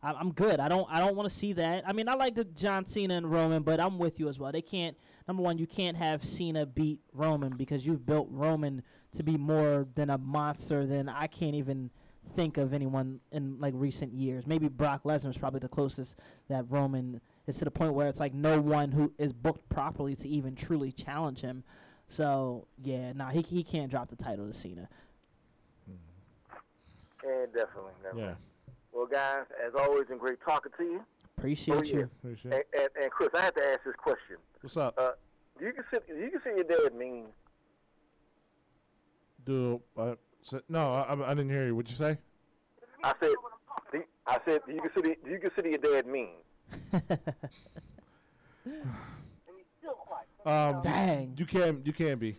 I'm, 0.02 0.14
I'm 0.16 0.32
good. 0.32 0.60
I 0.60 0.68
don't 0.68 0.86
I 0.90 1.00
don't 1.00 1.16
want 1.16 1.28
to 1.28 1.34
see 1.34 1.54
that. 1.54 1.82
I 1.86 1.92
mean, 1.92 2.08
I 2.08 2.14
like 2.14 2.34
the 2.34 2.44
John 2.44 2.86
Cena 2.86 3.14
and 3.14 3.30
Roman, 3.30 3.62
but 3.62 3.80
I'm 3.80 3.98
with 3.98 4.20
you 4.20 4.28
as 4.28 4.38
well. 4.38 4.52
They 4.52 4.62
can't. 4.62 4.96
Number 5.26 5.42
one, 5.42 5.58
you 5.58 5.66
can't 5.66 5.96
have 5.96 6.24
Cena 6.24 6.64
beat 6.66 7.00
Roman 7.12 7.56
because 7.56 7.84
you've 7.84 8.06
built 8.06 8.28
Roman 8.30 8.82
to 9.12 9.22
be 9.22 9.36
more 9.36 9.86
than 9.94 10.10
a 10.10 10.18
monster 10.18 10.86
than 10.86 11.08
I 11.08 11.26
can't 11.26 11.54
even 11.54 11.90
think 12.34 12.58
of 12.58 12.72
anyone 12.72 13.20
in 13.32 13.58
like 13.58 13.74
recent 13.76 14.12
years. 14.12 14.46
Maybe 14.46 14.68
Brock 14.68 15.02
Lesnar 15.04 15.30
is 15.30 15.38
probably 15.38 15.60
the 15.60 15.68
closest 15.68 16.16
that 16.48 16.64
Roman 16.68 17.20
is 17.48 17.58
to 17.58 17.64
the 17.64 17.70
point 17.70 17.94
where 17.94 18.06
it's 18.08 18.20
like 18.20 18.34
no 18.34 18.60
one 18.60 18.92
who 18.92 19.12
is 19.18 19.32
booked 19.32 19.68
properly 19.70 20.14
to 20.14 20.28
even 20.28 20.54
truly 20.54 20.92
challenge 20.92 21.40
him. 21.40 21.64
So 22.06 22.66
yeah, 22.82 23.12
nah, 23.12 23.30
he 23.30 23.40
he 23.42 23.64
can't 23.64 23.90
drop 23.90 24.08
the 24.10 24.16
title 24.16 24.46
to 24.46 24.52
Cena. 24.52 24.88
And 27.24 27.52
definitely, 27.52 27.92
definitely. 28.02 28.22
Yeah. 28.22 28.34
Well, 28.92 29.06
guys, 29.06 29.44
as 29.66 29.72
always, 29.76 30.06
been 30.06 30.18
great 30.18 30.38
talking 30.44 30.70
to 30.78 30.84
you. 30.84 31.04
Appreciate 31.36 31.76
Oh, 31.76 31.82
yeah. 31.82 31.94
you. 31.94 32.10
Appreciate 32.22 32.52
And, 32.54 32.62
and, 32.78 32.88
and 33.02 33.10
Chris, 33.10 33.30
I 33.34 33.42
have 33.42 33.54
to 33.54 33.64
ask 33.66 33.80
this 33.84 33.94
question. 33.96 34.36
What's 34.60 34.76
up? 34.76 34.94
Uh, 34.96 35.10
do 35.58 35.64
you 35.66 35.72
consider 35.72 36.02
do 36.06 36.20
you 36.20 36.30
consider 36.30 36.54
your 36.56 36.64
dad 36.64 36.94
mean? 36.96 37.26
Do 39.44 39.80
uh, 39.96 40.14
s- 40.44 40.62
no? 40.68 40.92
I, 40.94 41.14
I 41.14 41.30
I 41.30 41.34
didn't 41.34 41.50
hear 41.50 41.66
you. 41.66 41.74
What'd 41.74 41.90
you 41.90 41.96
say? 41.96 42.18
I 43.02 43.14
said, 43.20 43.30
I 44.26 44.38
said, 44.44 44.60
do 44.66 44.72
you 44.74 44.80
consider 44.80 45.14
do 45.24 45.30
you 45.30 45.38
consider 45.38 45.68
your 45.68 45.78
dad 45.78 46.06
mean? 46.06 46.30
Um, 50.44 50.80
Dang. 50.82 51.34
You 51.36 51.46
can 51.46 51.82
you 51.84 51.92
can 51.92 52.18
be. 52.18 52.36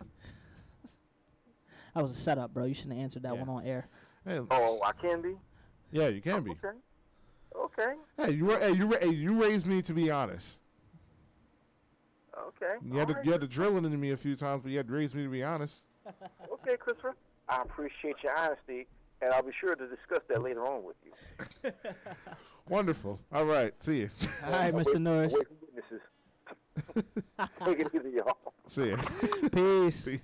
That 1.94 2.02
was 2.02 2.12
a 2.12 2.14
setup, 2.14 2.54
bro. 2.54 2.64
You 2.64 2.74
shouldn't 2.74 2.94
have 2.94 3.02
answered 3.02 3.22
that 3.24 3.34
Yeah. 3.34 3.40
one 3.42 3.48
on 3.48 3.64
air. 3.66 3.88
Hey, 4.24 4.40
Oh, 4.50 4.80
I 4.84 4.92
can 4.92 5.22
be. 5.22 5.36
yeah, 5.90 6.08
you 6.08 6.20
can 6.20 6.42
be. 6.42 6.50
Okay. 6.52 6.76
Okay. 7.56 7.94
Hey, 8.16 8.30
you 8.32 8.48
ra- 8.50 8.60
hey, 8.60 8.72
you 8.72 8.86
ra- 8.86 8.98
hey, 9.00 9.08
you 9.10 9.42
raised 9.42 9.66
me 9.66 9.82
to 9.82 9.92
be 9.92 10.10
honest. 10.10 10.60
Okay. 12.38 12.76
You 12.84 12.98
had 12.98 13.08
to 13.08 13.16
All 13.18 13.24
you 13.24 13.32
had 13.32 13.40
to 13.40 13.48
drill 13.48 13.76
it 13.76 13.84
into 13.84 13.98
me 13.98 14.12
a 14.12 14.16
few 14.16 14.36
times, 14.36 14.62
but 14.62 14.70
you 14.70 14.76
had 14.76 14.86
to 14.86 14.92
raise 14.94 15.14
me 15.14 15.24
to 15.24 15.28
be 15.30 15.42
honest. 15.42 15.84
Okay, 16.52 16.76
Christopher. 16.76 17.14
I 17.48 17.62
appreciate 17.62 18.16
your 18.22 18.36
honesty, 18.36 18.86
and 19.22 19.32
I'll 19.32 19.42
be 19.42 19.50
sure 19.58 19.74
to 19.74 19.86
discuss 19.88 20.20
that 20.28 20.42
later 20.42 20.66
on 20.66 20.84
with 20.84 20.96
you. 21.04 21.12
Wonderful. 22.70 23.20
All 23.32 23.44
right, 23.44 23.72
see 23.82 23.98
you. 24.00 24.10
All 24.46 24.52
right, 24.52 24.72
Mr. 24.74 25.00
Norris. 25.00 25.34
witnesses. 25.34 26.00
Take 27.64 27.80
it 27.80 27.88
easy, 27.94 28.10
y'all. 28.16 28.36
see 28.66 28.86
you. 28.86 28.96
Peace. 29.50 30.04
See. 30.04 30.20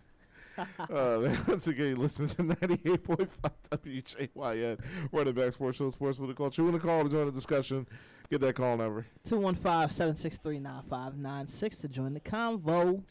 Uh, 0.56 1.18
man, 1.20 1.38
once 1.48 1.66
again, 1.66 1.88
you 1.88 1.96
listen 1.96 2.26
to 2.28 2.42
98.5 2.42 3.28
WJYN, 3.70 4.78
Run 5.12 5.28
It 5.28 5.34
Back 5.34 5.52
sports 5.52 5.76
show, 5.76 5.90
sports 5.90 6.18
with 6.18 6.30
the 6.30 6.34
culture. 6.34 6.62
You 6.62 6.68
want 6.70 6.80
to 6.80 6.86
call 6.88 7.02
to 7.04 7.10
join 7.10 7.26
the 7.26 7.32
discussion? 7.32 7.86
Get 8.30 8.40
that 8.40 8.54
call 8.54 8.76
number. 8.78 9.04
215-763-9596 9.28 11.80
to 11.82 11.88
join 11.88 12.14
the 12.14 12.20
convo. 12.20 13.02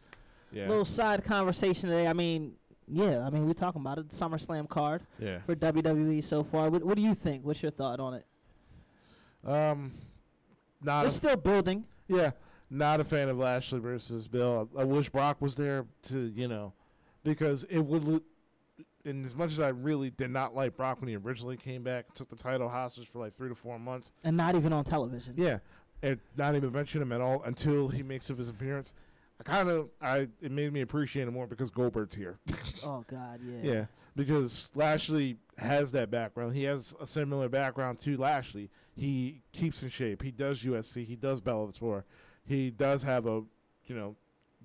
Yeah. 0.52 0.68
Little 0.70 0.86
side 0.86 1.24
conversation 1.24 1.90
today. 1.90 2.08
I 2.08 2.14
mean, 2.14 2.54
yeah, 2.88 3.26
I 3.26 3.30
mean, 3.30 3.46
we're 3.46 3.54
talking 3.54 3.82
about 3.82 3.98
it. 4.00 4.10
SummerSlam 4.10 4.68
card 4.70 5.02
Yeah. 5.20 5.40
for 5.46 5.56
WWE 5.56 6.24
so 6.24 6.44
far. 6.44 6.70
What, 6.70 6.84
what 6.84 6.96
do 6.96 7.02
you 7.02 7.14
think? 7.14 7.46
What's 7.46 7.62
your 7.62 7.72
thought 7.72 8.00
on 8.00 8.14
it? 8.16 8.26
Um, 9.46 9.92
not 10.82 11.06
It's 11.06 11.16
a, 11.16 11.18
still 11.18 11.36
building. 11.38 11.86
yeah, 12.08 12.32
not 12.70 13.00
a 13.00 13.04
fan 13.04 13.30
of 13.30 13.38
Lashley 13.38 13.80
versus 13.80 14.28
Bill. 14.28 14.70
I, 14.76 14.82
I 14.82 14.84
wish 14.84 15.10
Brock 15.10 15.42
was 15.42 15.56
there 15.56 15.86
to 16.04 16.32
you 16.36 16.48
know, 16.48 16.74
because 17.24 17.64
it 17.66 17.80
would. 17.80 18.22
And 19.06 19.24
as 19.24 19.36
much 19.36 19.52
as 19.52 19.60
I 19.60 19.68
really 19.68 20.10
did 20.10 20.32
not 20.32 20.56
like 20.56 20.76
Brock 20.76 21.00
when 21.00 21.08
he 21.10 21.16
originally 21.16 21.58
came 21.58 21.84
back, 21.84 22.12
took 22.16 22.28
the 22.28 22.36
title 22.36 22.68
hostage 22.68 23.08
for 23.08 23.20
like 23.20 23.34
three 23.36 23.50
to 23.50 23.56
four 23.56 23.78
months. 23.78 24.12
And 24.24 24.36
not 24.36 24.56
even 24.56 24.74
on 24.74 24.84
television. 24.84 25.36
Yeah, 25.38 25.60
and 26.02 26.20
not 26.36 26.56
even 26.56 26.72
mention 26.72 27.04
him 27.04 27.12
at 27.12 27.22
all 27.22 27.44
until 27.44 27.88
he 27.88 28.02
makes 28.02 28.32
of 28.32 28.40
his 28.40 28.50
appearance. 28.50 28.94
I 29.40 29.44
kind 29.44 29.70
of, 29.70 29.90
I 30.02 30.28
it 30.42 30.52
made 30.52 30.74
me 30.74 30.82
appreciate 30.82 31.28
him 31.28 31.34
more 31.36 31.46
because 31.46 31.70
Goldberg's 31.70 32.16
here. 32.16 32.40
Oh, 32.84 33.04
God, 33.10 33.40
yeah. 33.44 33.72
Yeah, 33.74 33.86
because 34.16 34.70
Lashley 34.76 35.38
has 35.58 35.92
that 35.94 36.12
background. 36.12 36.56
He 36.56 36.64
has 36.64 36.94
a 37.02 37.08
similar 37.08 37.50
background 37.50 37.98
to 38.02 38.16
Lashley. 38.18 38.70
He 38.96 39.42
keeps 39.52 39.84
in 39.84 39.90
shape. 39.90 40.22
He 40.22 40.32
does 40.32 40.64
UFC. 40.64 41.06
He 41.06 41.16
does 41.16 41.42
Bellator. 41.42 42.04
He 42.46 42.70
does 42.72 43.04
have 43.04 43.26
a, 43.26 43.44
you 43.86 43.96
know, 43.96 44.16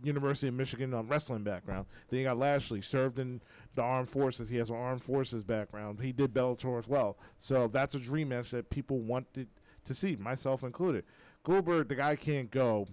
University 0.02 0.48
of 0.48 0.54
Michigan 0.54 0.94
um, 0.94 1.08
wrestling 1.08 1.42
background. 1.42 1.86
Then 2.08 2.20
you 2.20 2.24
got 2.24 2.38
Lashley 2.38 2.80
served 2.80 3.18
in 3.18 3.40
the 3.74 3.82
armed 3.82 4.08
forces. 4.08 4.48
He 4.48 4.56
has 4.56 4.70
an 4.70 4.76
armed 4.76 5.02
forces 5.02 5.42
background. 5.44 6.00
He 6.00 6.12
did 6.12 6.32
Bellator 6.32 6.78
as 6.78 6.88
well. 6.88 7.18
So 7.38 7.68
that's 7.68 7.94
a 7.94 7.98
dream 7.98 8.28
match 8.30 8.50
that 8.52 8.70
people 8.70 8.98
wanted 9.00 9.48
to 9.84 9.94
see, 9.94 10.16
myself 10.16 10.62
included. 10.62 11.04
Goldberg, 11.42 11.88
the 11.88 11.96
guy 11.96 12.16
can't 12.16 12.50
go. 12.50 12.86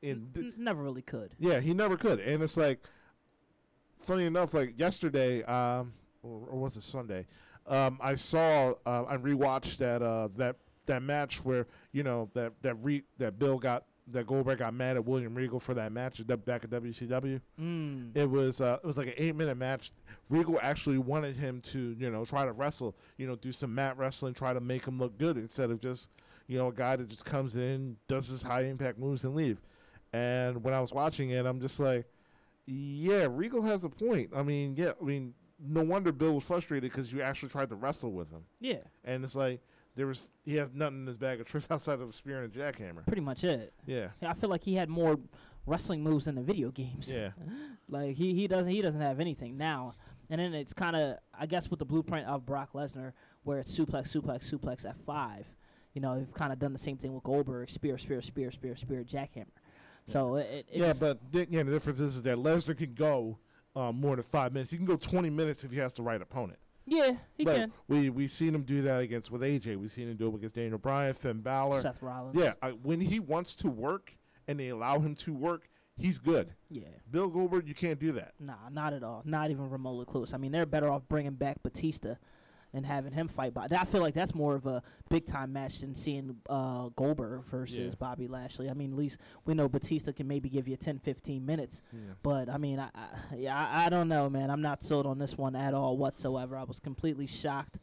In 0.00 0.30
N- 0.36 0.54
never 0.56 0.82
really 0.82 1.02
could. 1.02 1.34
yeah, 1.38 1.58
he 1.60 1.74
never 1.74 1.96
could. 1.96 2.20
And 2.20 2.42
it's 2.42 2.56
like, 2.56 2.80
funny 3.98 4.24
enough, 4.24 4.54
like 4.54 4.78
yesterday, 4.78 5.42
um, 5.44 5.92
or, 6.22 6.46
or 6.50 6.58
was 6.60 6.76
it 6.76 6.82
Sunday? 6.82 7.26
Um, 7.66 7.98
I 8.00 8.14
saw, 8.14 8.74
uh, 8.86 9.04
I 9.08 9.16
rewatched 9.16 9.78
that 9.78 10.00
uh, 10.02 10.28
that 10.36 10.56
that 10.88 11.02
match 11.02 11.44
where 11.44 11.66
you 11.92 12.02
know 12.02 12.28
that 12.34 12.58
that 12.62 12.74
re- 12.82 13.04
that 13.18 13.38
Bill 13.38 13.58
got 13.58 13.84
that 14.10 14.26
Goldberg 14.26 14.58
got 14.58 14.74
mad 14.74 14.96
at 14.96 15.04
William 15.04 15.34
Regal 15.34 15.60
for 15.60 15.74
that 15.74 15.92
match 15.92 16.26
back 16.26 16.64
at 16.64 16.70
WCW. 16.70 17.40
Mm. 17.60 18.16
It 18.16 18.28
was 18.28 18.60
uh, 18.60 18.78
it 18.82 18.86
was 18.86 18.96
like 18.96 19.08
an 19.08 19.14
eight 19.16 19.36
minute 19.36 19.56
match. 19.56 19.92
Regal 20.30 20.58
actually 20.62 20.98
wanted 20.98 21.36
him 21.36 21.60
to 21.62 21.94
you 21.98 22.10
know 22.10 22.24
try 22.24 22.44
to 22.44 22.52
wrestle, 22.52 22.96
you 23.16 23.26
know, 23.26 23.36
do 23.36 23.52
some 23.52 23.74
mat 23.74 23.96
wrestling, 23.98 24.34
try 24.34 24.52
to 24.52 24.60
make 24.60 24.84
him 24.84 24.98
look 24.98 25.18
good 25.18 25.36
instead 25.36 25.70
of 25.70 25.80
just 25.80 26.10
you 26.46 26.58
know 26.58 26.68
a 26.68 26.72
guy 26.72 26.96
that 26.96 27.08
just 27.08 27.24
comes 27.24 27.56
in, 27.56 27.96
does 28.08 28.28
his 28.28 28.42
high 28.42 28.64
impact 28.64 28.98
moves 28.98 29.24
and 29.24 29.34
leave. 29.34 29.60
And 30.12 30.64
when 30.64 30.72
I 30.72 30.80
was 30.80 30.92
watching 30.92 31.30
it, 31.30 31.44
I'm 31.44 31.60
just 31.60 31.78
like, 31.78 32.06
yeah, 32.66 33.26
Regal 33.30 33.62
has 33.62 33.84
a 33.84 33.90
point. 33.90 34.30
I 34.34 34.42
mean, 34.42 34.74
yeah, 34.76 34.92
I 35.00 35.04
mean, 35.04 35.34
no 35.60 35.82
wonder 35.82 36.12
Bill 36.12 36.34
was 36.34 36.44
frustrated 36.44 36.90
because 36.90 37.12
you 37.12 37.20
actually 37.20 37.50
tried 37.50 37.68
to 37.68 37.74
wrestle 37.74 38.12
with 38.12 38.30
him, 38.30 38.44
Yeah, 38.60 38.84
and 39.04 39.22
it's 39.24 39.36
like 39.36 39.60
there 39.98 40.06
was 40.06 40.30
he 40.44 40.54
has 40.54 40.72
nothing 40.72 41.00
in 41.00 41.06
his 41.06 41.16
bag 41.16 41.40
of 41.40 41.46
tricks 41.46 41.66
outside 41.70 42.00
of 42.00 42.08
a 42.08 42.12
spear 42.12 42.42
and 42.42 42.54
a 42.54 42.58
jackhammer. 42.58 43.04
pretty 43.04 43.20
much 43.20 43.42
it. 43.44 43.74
Yeah, 43.84 44.08
Yeah, 44.22 44.30
I 44.30 44.34
feel 44.34 44.48
like 44.48 44.62
he 44.62 44.76
had 44.76 44.88
more 44.88 45.18
wrestling 45.66 46.02
moves 46.02 46.26
than 46.26 46.36
the 46.36 46.42
video 46.42 46.70
games. 46.70 47.12
yeah, 47.12 47.30
Like 47.88 48.16
he, 48.16 48.32
he 48.32 48.46
doesn't 48.46 48.70
he 48.70 48.80
doesn't 48.80 49.00
have 49.00 49.20
anything 49.20 49.58
now. 49.58 49.94
And 50.30 50.40
then 50.40 50.54
it's 50.54 50.72
kind 50.72 50.94
of 50.94 51.18
I 51.38 51.46
guess 51.46 51.68
with 51.68 51.80
the 51.80 51.84
blueprint 51.84 52.28
of 52.28 52.46
Brock 52.46 52.70
Lesnar, 52.74 53.12
where 53.42 53.58
it's 53.58 53.76
suplex, 53.76 54.16
suplex, 54.16 54.50
suplex 54.50 54.88
at 54.88 54.96
five. 55.04 55.46
You 55.94 56.00
know, 56.00 56.16
they've 56.16 56.32
kind 56.32 56.52
of 56.52 56.60
done 56.60 56.72
the 56.72 56.78
same 56.78 56.96
thing 56.96 57.12
with 57.12 57.24
Goldberg: 57.24 57.68
spear, 57.68 57.98
spear, 57.98 58.22
spear, 58.22 58.52
spear, 58.52 58.76
spear, 58.76 59.02
jackhammer. 59.02 59.46
So 60.06 60.36
it, 60.36 60.66
it 60.70 60.78
yeah. 60.78 60.92
But 60.98 61.32
the, 61.32 61.48
yeah, 61.50 61.64
the 61.64 61.72
difference 61.72 62.00
is 62.00 62.22
that 62.22 62.38
Lesnar 62.38 62.78
can 62.78 62.94
go 62.94 63.38
um, 63.74 64.00
more 64.00 64.14
than 64.14 64.22
five 64.22 64.52
minutes. 64.52 64.70
He 64.70 64.76
can 64.76 64.86
go 64.86 64.96
20 64.96 65.28
minutes 65.30 65.64
if 65.64 65.72
he 65.72 65.78
has 65.78 65.92
the 65.92 66.02
right 66.02 66.20
opponent. 66.20 66.58
Yeah, 66.88 67.16
he 67.36 67.44
Like, 67.44 67.56
can. 67.56 67.72
We 67.88 68.10
we 68.10 68.26
seen 68.28 68.54
him 68.54 68.62
do 68.62 68.82
that 68.82 69.00
against 69.00 69.30
with 69.30 69.42
AJ. 69.42 69.76
We've 69.76 69.90
seen 69.90 70.08
him 70.08 70.16
do 70.16 70.28
it 70.28 70.34
against 70.34 70.54
Daniel 70.54 70.78
Bryan, 70.78 71.14
Finn 71.14 71.40
Balor. 71.40 71.80
Seth 71.80 72.02
Rollins. 72.02 72.36
Yeah, 72.38 72.54
I, 72.62 72.70
when 72.70 73.00
he 73.00 73.20
wants 73.20 73.54
to 73.56 73.68
work 73.68 74.16
and 74.46 74.58
they 74.58 74.68
allow 74.68 74.98
him 75.00 75.14
to 75.16 75.32
work, 75.34 75.68
he's 75.96 76.18
good. 76.18 76.54
yeah. 76.70 76.82
Bill 77.10 77.28
Goldberg, 77.28 77.68
you 77.68 77.74
can't 77.74 77.98
do 77.98 78.12
that. 78.12 78.32
Nah, 78.40 78.68
not 78.70 78.92
at 78.92 79.02
all. 79.02 79.22
Not 79.24 79.50
even 79.50 79.68
remotely 79.70 80.06
close. 80.06 80.32
I 80.34 80.38
mean, 80.38 80.52
they're 80.52 80.66
better 80.66 80.88
off 80.90 81.02
bringing 81.08 81.34
back 81.34 81.62
Batista 81.62 82.14
and 82.74 82.84
having 82.84 83.12
him 83.12 83.28
fight. 83.28 83.54
But 83.54 83.72
I 83.72 83.84
feel 83.84 84.00
like 84.02 84.14
that's 84.14 84.34
more 84.34 84.54
of 84.54 84.66
a 84.66 84.82
big 85.08 85.24
time 85.26 85.52
match 85.52 85.78
than 85.78 85.94
seeing 85.94 86.36
uh, 86.50 86.88
Goldberg 86.96 87.44
versus 87.46 87.76
Yeah. 87.78 87.90
Bobby 87.98 88.28
Lashley. 88.28 88.68
I 88.68 88.74
mean, 88.74 88.92
at 88.92 88.98
least 88.98 89.18
we 89.46 89.54
know 89.54 89.68
Batista 89.68 90.12
can 90.12 90.28
maybe 90.28 90.48
give 90.48 90.68
you 90.68 90.76
10, 90.76 90.98
15 90.98 91.44
minutes. 91.46 91.80
But 92.22 92.48
I 92.48 92.58
mean, 92.58 92.78
I, 92.78 92.88
I 92.94 93.36
yeah, 93.36 93.56
I, 93.56 93.86
I 93.86 93.88
don't 93.88 94.08
know, 94.08 94.28
man. 94.28 94.50
I'm 94.50 94.62
not 94.62 94.82
sold 94.84 95.06
on 95.06 95.18
this 95.18 95.38
one 95.38 95.56
at 95.56 95.72
all 95.74 95.96
whatsoever. 95.96 96.56
I 96.56 96.64
was 96.64 96.78
completely 96.78 97.26
shocked. 97.26 97.78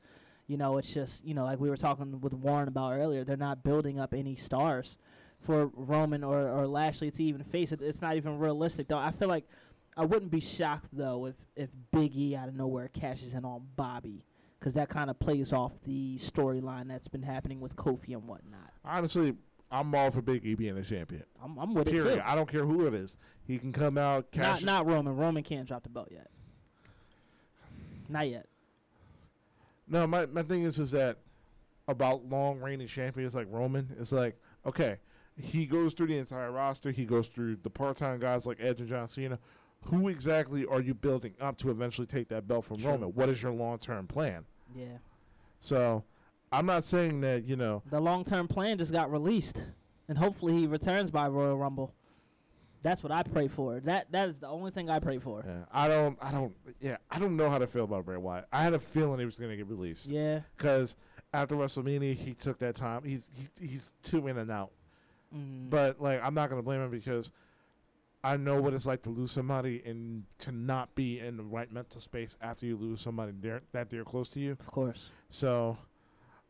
You 0.48 0.58
know, 0.58 0.78
it's 0.78 0.94
just 0.94 1.26
you 1.26 1.34
know, 1.34 1.46
like 1.46 1.60
we 1.60 1.70
were 1.72 1.78
talking 1.78 2.22
with 2.22 2.34
Warren 2.34 2.68
about 2.68 2.94
earlier. 2.94 3.24
They're 3.24 3.38
not 3.38 3.64
building 3.64 4.00
up 4.00 4.14
any 4.14 4.36
stars 4.36 4.98
for 5.42 5.68
Roman 5.74 6.24
or, 6.24 6.48
or 6.50 6.68
Lashley 6.68 7.10
to 7.12 7.24
even 7.24 7.44
face 7.44 7.72
it. 7.72 7.82
It's 7.82 8.02
not 8.02 8.16
even 8.16 8.38
realistic, 8.40 8.88
though. 8.88 8.98
I 9.00 9.10
feel 9.12 9.28
like 9.28 9.46
I 9.98 10.06
wouldn't 10.06 10.30
be 10.30 10.40
shocked 10.42 10.90
though 10.94 11.26
if 11.26 11.36
if 11.56 11.70
Big 11.92 12.16
E 12.16 12.36
out 12.36 12.48
of 12.50 12.54
nowhere 12.56 12.88
cashes 12.90 13.34
in 13.34 13.44
on 13.44 13.66
Bobby, 13.76 14.24
because 14.66 14.74
that 14.74 14.89
kind 14.89 15.11
of 15.11 15.20
plays 15.20 15.53
off 15.53 15.74
the 15.84 16.16
storyline 16.16 16.88
that's 16.88 17.07
been 17.07 17.22
happening 17.22 17.59
with 17.59 17.76
Kofi 17.76 18.13
and 18.13 18.28
whatnot. 18.28 18.72
Honestly, 18.84 19.36
I'm 19.70 19.93
all 19.93 20.09
for 20.09 20.24
Big 20.24 20.43
E 20.43 20.55
being 20.55 20.76
a 20.76 20.82
champion. 20.82 21.24
I'm, 21.43 21.55
I'm 21.59 21.76
with 21.76 21.88
it 21.88 21.91
too. 21.91 22.20
I 22.26 22.34
don't 22.34 22.49
care 22.49 22.66
who 22.66 22.88
it 22.88 22.95
is. 22.95 23.16
He 23.45 23.59
can 23.59 23.72
come 23.72 23.95
out, 23.95 24.32
cash. 24.32 24.63
Not 24.63 24.86
not 24.86 24.91
Roman. 24.91 25.16
Roman 25.16 25.43
can't 25.43 25.68
drop 25.68 25.84
the 25.84 25.89
belt 25.89 26.07
yet. 26.09 26.32
Not 28.09 28.28
yet. 28.28 28.47
No, 29.88 30.07
my 30.07 30.26
my 30.26 30.41
thing 30.41 30.63
is 30.63 30.80
is 30.80 30.89
that 30.91 31.20
about 31.88 32.28
long 32.28 32.59
reigning 32.59 32.88
champions 32.88 33.36
like 33.36 33.45
Roman. 33.51 33.95
It's 33.99 34.11
like 34.11 34.36
okay, 34.66 34.97
he 35.39 35.68
goes 35.68 35.93
through 35.93 36.07
the 36.07 36.18
entire 36.18 36.51
roster. 36.51 36.89
He 36.89 37.05
goes 37.05 37.28
through 37.28 37.57
the 37.61 37.70
part 37.70 37.97
time 37.97 38.18
guys 38.18 38.47
like 38.47 38.57
Edge 38.59 38.80
and 38.80 38.89
John 38.89 39.07
Cena. 39.07 39.38
Who 39.84 40.07
exactly 40.07 40.66
are 40.66 40.82
you 40.82 40.95
building 40.95 41.36
up 41.39 41.59
to 41.59 41.70
eventually 41.70 42.07
take 42.07 42.30
that 42.30 42.47
belt 42.47 42.66
from 42.66 42.78
True. 42.78 42.89
Roman? 42.89 43.09
What 43.09 43.30
is 43.30 43.43
your 43.43 43.51
long 43.51 43.78
term 43.78 44.07
plan? 44.07 44.45
Yeah. 44.76 44.97
So, 45.61 46.03
I'm 46.51 46.65
not 46.65 46.84
saying 46.84 47.21
that 47.21 47.45
you 47.45 47.55
know. 47.55 47.82
The 47.89 47.99
long 47.99 48.23
term 48.23 48.47
plan 48.47 48.78
just 48.78 48.91
got 48.91 49.11
released, 49.11 49.63
and 50.07 50.17
hopefully 50.17 50.53
he 50.53 50.67
returns 50.67 51.11
by 51.11 51.28
Royal 51.28 51.57
Rumble. 51.57 51.93
That's 52.82 53.01
what 53.01 53.11
I 53.11 53.23
pray 53.23 53.47
for. 53.47 53.80
That 53.80 54.11
that 54.11 54.30
is 54.30 54.38
the 54.39 54.47
only 54.47 54.69
thing 54.69 54.89
I 54.91 54.99
pray 54.99 55.17
for. 55.17 55.43
Yeah, 55.45 55.63
I 55.71 55.88
don't. 55.88 56.17
I 56.21 56.32
don't. 56.32 56.53
Yeah, 56.80 56.97
I 57.09 57.17
don't 57.17 57.36
know 57.36 57.49
how 57.49 57.57
to 57.57 57.65
feel 57.65 57.86
about 57.86 58.05
Bray 58.05 58.17
Wyatt. 58.17 58.45
I 58.51 58.61
had 58.61 58.73
a 58.73 58.80
feeling 58.80 59.17
he 59.17 59.26
was 59.26 59.38
going 59.38 59.49
to 59.49 59.57
get 59.57 59.67
released 59.67 60.05
Yeah. 60.07 60.41
because 60.55 60.95
after 61.34 61.55
WrestleMania, 61.55 62.15
he 62.15 62.36
took 62.36 62.59
that 62.59 62.76
time. 62.76 63.03
He's 63.03 63.28
he, 63.34 63.67
he's 63.67 63.93
too 64.03 64.28
in 64.28 64.38
and 64.38 64.51
out. 64.51 64.71
Mm. 65.36 65.69
But 65.69 65.99
like, 65.99 66.21
I'm 66.23 66.36
not 66.36 66.49
gonna 66.51 66.61
blame 66.61 66.82
him 66.82 66.91
because 66.91 67.32
I 68.26 68.38
know 68.38 68.59
what 68.59 68.73
it's 68.73 68.88
like 68.88 69.03
to 69.03 69.11
lose 69.11 69.32
somebody 69.32 69.84
and 69.86 70.23
to 70.39 70.51
not 70.51 70.95
be 70.95 71.19
in 71.19 71.38
the 71.38 71.43
right 71.43 71.71
mental 71.71 72.01
space 72.01 72.38
after 72.41 72.65
you 72.65 72.76
lose 72.76 72.99
somebody 72.99 73.32
dear, 73.34 73.61
that 73.71 73.89
dear 73.89 74.03
close 74.03 74.32
to 74.32 74.39
you. 74.39 74.53
of 74.53 74.65
course. 74.65 75.11
So, 75.30 75.78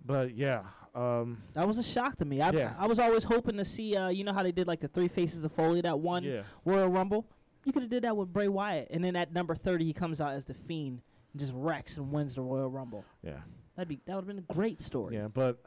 but 0.06 0.34
yeah, 0.36 0.62
um, 0.96 1.44
That 1.54 1.68
was 1.68 1.78
a 1.78 1.84
shock 1.84 2.18
to 2.20 2.26
me. 2.26 2.42
I 2.42 2.52
Yeah. 2.52 2.74
I 2.80 2.88
was 2.88 2.98
always 2.98 3.26
hoping 3.26 3.58
to 3.58 3.66
see. 3.66 3.96
Uh, 3.96 4.08
you 4.08 4.24
know 4.24 4.32
how 4.32 4.42
they 4.42 4.54
did 4.54 4.68
like 4.68 4.80
the 4.80 4.88
three 4.88 5.10
faces 5.10 5.44
of 5.44 5.52
Foley 5.52 5.82
that 5.82 6.00
one 6.00 6.24
yeah, 6.24 6.44
Royal 6.64 6.88
Rumble. 6.88 7.28
You 7.66 7.74
could 7.74 7.82
have 7.82 7.92
did 7.92 8.04
that 8.04 8.16
with 8.16 8.32
Bray 8.32 8.48
Wyatt, 8.48 8.88
and 8.92 9.04
then 9.04 9.18
at 9.18 9.34
number 9.34 9.54
thirty 9.54 9.84
he 9.84 9.92
comes 9.92 10.22
out 10.22 10.32
as 10.32 10.46
the 10.46 10.54
Fiend 10.54 11.02
and 11.34 11.40
just 11.42 11.52
wrecks 11.54 11.98
and 11.98 12.10
wins 12.10 12.36
the 12.36 12.42
Royal 12.42 12.70
Rumble. 12.70 13.04
yeah. 13.22 13.40
That'd 13.76 13.90
be 13.90 14.00
that 14.06 14.16
would 14.16 14.22
have 14.22 14.28
been 14.28 14.46
a 14.50 14.54
great 14.54 14.80
story. 14.80 15.16
Yeah, 15.16 15.28
but 15.28 15.60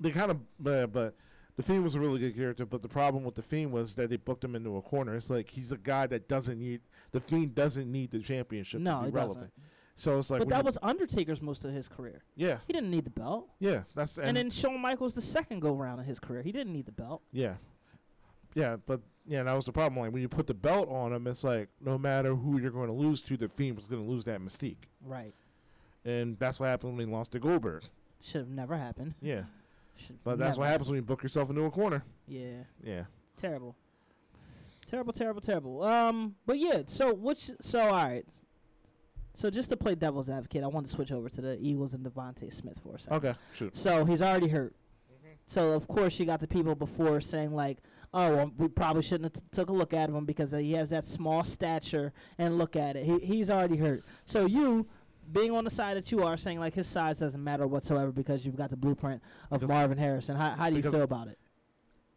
they 0.00 0.10
kind 0.10 0.32
of 0.32 0.38
but, 0.58 0.92
but 0.92 1.14
the 1.56 1.62
Fiend 1.62 1.82
was 1.84 1.94
a 1.94 2.00
really 2.00 2.18
good 2.18 2.36
character. 2.36 2.66
But 2.66 2.82
the 2.82 2.88
problem 2.88 3.24
with 3.24 3.34
the 3.34 3.42
Fiend 3.42 3.72
was 3.72 3.94
that 3.94 4.10
they 4.10 4.16
booked 4.16 4.44
him 4.44 4.54
into 4.54 4.76
a 4.76 4.82
corner. 4.82 5.14
It's 5.16 5.30
like 5.30 5.48
he's 5.48 5.72
a 5.72 5.76
guy 5.78 6.06
that 6.08 6.28
doesn't 6.28 6.58
need 6.58 6.80
the 7.12 7.20
Fiend 7.20 7.54
doesn't 7.54 7.90
need 7.90 8.10
the 8.10 8.18
championship 8.20 8.80
No, 8.80 9.00
to 9.00 9.06
be 9.06 9.10
relevant. 9.12 9.36
doesn't. 9.38 9.52
So 9.98 10.18
it's 10.18 10.30
like 10.30 10.40
but 10.40 10.48
that 10.50 10.64
was 10.64 10.76
Undertaker's 10.82 11.40
most 11.40 11.64
of 11.64 11.72
his 11.72 11.88
career. 11.88 12.22
yeah 12.36 12.58
He 12.66 12.72
didn't 12.74 12.90
need 12.90 13.04
the 13.06 13.10
belt. 13.10 13.48
yeah 13.58 13.82
that's 13.94 14.18
And, 14.18 14.36
then 14.36 14.50
Shawn 14.50 14.78
Michaels 14.80 15.14
the 15.14 15.22
second 15.22 15.60
go 15.60 15.74
round 15.74 16.00
in 16.00 16.06
his 16.06 16.20
career. 16.20 16.42
He 16.42 16.52
didn't 16.52 16.72
need 16.74 16.84
the 16.84 16.92
belt. 16.92 17.22
yeah 17.32 17.54
yeah 18.54 18.76
but 18.86 19.00
yeah 19.26 19.42
that 19.42 19.52
was 19.54 19.64
the 19.64 19.72
problem. 19.72 20.00
Like 20.02 20.12
when 20.12 20.20
you 20.22 20.28
put 20.28 20.46
the 20.46 20.54
belt 20.54 20.88
on 20.90 21.12
him, 21.14 21.26
it's 21.26 21.44
like 21.44 21.68
no 21.80 21.96
matter 21.96 22.34
who 22.34 22.60
you're 22.60 22.70
going 22.70 22.88
to 22.88 22.92
lose 22.92 23.22
to, 23.22 23.36
the 23.38 23.48
Fiend 23.48 23.76
was 23.76 23.86
going 23.86 24.02
to 24.02 24.08
lose 24.08 24.24
that 24.24 24.40
mystique, 24.40 24.84
Right. 25.04 25.32
and 26.04 26.38
that's 26.38 26.60
what 26.60 26.66
happened 26.66 26.96
when 26.98 27.08
he 27.08 27.12
lost 27.12 27.32
to 27.32 27.38
Goldberg. 27.38 27.82
Should 28.22 28.42
have 28.42 28.48
never 28.50 28.76
happened. 28.76 29.14
Yeah, 29.20 29.42
Should 29.96 30.22
but 30.24 30.38
that's 30.38 30.56
never 30.56 30.66
what 30.66 30.70
happens 30.70 30.88
when 30.88 30.96
you 30.96 31.02
book 31.02 31.22
yourself 31.22 31.50
into 31.50 31.62
a 31.62 31.70
corner. 31.70 32.04
Yeah. 32.26 32.64
Yeah. 32.82 33.04
Terrible. 33.36 33.76
Terrible, 34.88 35.12
terrible, 35.12 35.40
terrible. 35.40 35.82
Um, 35.82 36.36
but 36.46 36.58
yeah. 36.58 36.82
So 36.86 37.12
which? 37.14 37.50
So 37.60 37.80
all 37.80 37.90
right. 37.90 38.26
So 39.34 39.50
just 39.50 39.68
to 39.70 39.76
play 39.76 39.94
devil's 39.94 40.30
advocate, 40.30 40.62
I 40.62 40.66
want 40.68 40.86
to 40.86 40.92
switch 40.92 41.12
over 41.12 41.28
to 41.28 41.40
the 41.40 41.58
Eagles 41.60 41.92
and 41.92 42.04
DeVonta 42.04 42.50
Smith 42.52 42.78
for 42.82 42.94
a 42.94 42.98
second. 42.98 43.16
Okay. 43.16 43.34
Shoot. 43.52 43.76
So 43.76 44.04
he's 44.04 44.22
already 44.22 44.48
hurt. 44.48 44.74
So 45.48 45.72
of 45.72 45.86
course 45.86 46.18
you 46.18 46.26
got 46.26 46.40
the 46.40 46.48
people 46.48 46.74
before 46.74 47.20
saying 47.20 47.52
like, 47.52 47.78
oh, 48.12 48.34
well, 48.34 48.52
we 48.56 48.68
probably 48.68 49.02
shouldn't 49.02 49.36
have 49.36 49.44
t- 49.44 49.48
took 49.52 49.68
a 49.68 49.72
look 49.72 49.92
at 49.92 50.08
him 50.08 50.24
because 50.24 50.50
he 50.52 50.72
has 50.72 50.90
that 50.90 51.06
small 51.06 51.44
stature 51.44 52.12
and 52.38 52.58
look 52.58 52.74
at 52.76 52.96
it. 52.96 53.04
He 53.04 53.18
he's 53.18 53.50
already 53.50 53.76
hurt. 53.76 54.04
So 54.24 54.46
you. 54.46 54.88
Being 55.32 55.50
on 55.52 55.64
the 55.64 55.70
side 55.70 55.96
that 55.96 56.12
you 56.12 56.22
are, 56.22 56.36
saying 56.36 56.60
like 56.60 56.74
his 56.74 56.86
size 56.86 57.18
doesn't 57.18 57.42
matter 57.42 57.66
whatsoever 57.66 58.12
because 58.12 58.46
you've 58.46 58.56
got 58.56 58.70
the 58.70 58.76
blueprint 58.76 59.22
of 59.50 59.60
Because- 59.60 59.68
Marvin 59.68 59.98
Harrison. 59.98 60.36
How 60.36 60.50
how 60.50 60.70
do 60.70 60.76
you 60.76 60.82
feel 60.82 61.02
about 61.02 61.28
it? 61.28 61.38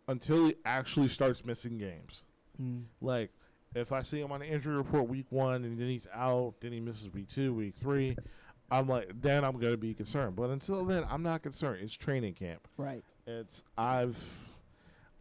Until 0.07 0.47
he 0.47 0.55
actually 0.66 1.07
starts 1.07 1.45
missing 1.45 1.78
games. 1.78 2.24
Mm. 2.62 2.86
Like, 2.99 3.32
if 3.76 3.91
I 3.91 4.01
see 4.01 4.20
him 4.20 4.32
on 4.32 4.39
the 4.39 4.47
injury 4.47 4.76
report 4.76 5.07
week 5.07 5.28
one 5.30 5.64
and 5.66 5.78
then 5.80 5.88
he's 5.88 6.07
out, 6.14 6.55
then 6.62 6.72
he 6.72 6.80
misses 6.80 7.14
week 7.14 7.28
two, 7.30 7.53
week 7.53 7.76
three, 7.76 8.18
I'm 8.72 8.88
like, 8.88 9.10
then 9.22 9.43
I'm 9.43 9.60
gonna 9.60 9.78
be 9.78 9.93
concerned. 9.93 10.36
But 10.36 10.49
until 10.49 10.84
then, 10.86 11.05
I'm 11.10 11.22
not 11.24 11.43
concerned. 11.43 11.82
It's 11.84 11.93
training 11.93 12.34
camp. 12.34 12.68
Right. 12.78 13.03
It's 13.28 13.64
I've 13.78 14.18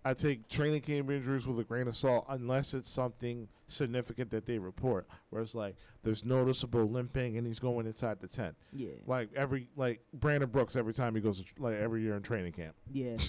I 0.09 0.15
take 0.15 0.49
training 0.49 0.81
camp 0.81 1.11
injuries 1.11 1.47
with 1.47 1.59
a 1.59 1.65
grain 1.65 1.87
of 1.87 1.95
salt 1.95 2.25
unless 2.31 2.73
it's 2.73 2.89
something 2.91 3.47
significant 3.67 4.31
that 4.31 4.47
they 4.47 4.59
report. 4.59 5.07
Where 5.29 5.43
it's 5.43 5.55
like 5.55 5.77
there's 6.03 6.25
noticeable 6.25 6.87
limping 6.87 7.37
and 7.37 7.47
he's 7.47 7.59
going 7.59 7.87
inside 7.87 8.19
the 8.19 8.27
tent. 8.27 8.57
Yeah. 8.73 8.89
Like 9.07 9.29
every 9.37 9.69
like 9.77 10.01
Brandon 10.15 10.49
Brooks 10.49 10.77
every 10.77 10.95
time 10.95 11.15
he 11.15 11.21
goes 11.21 11.41
to, 11.41 11.45
like 11.59 11.75
every 11.77 12.01
year 12.01 12.17
in 12.17 12.23
training 12.23 12.53
camp. 12.53 12.75
Yeah. 12.91 13.17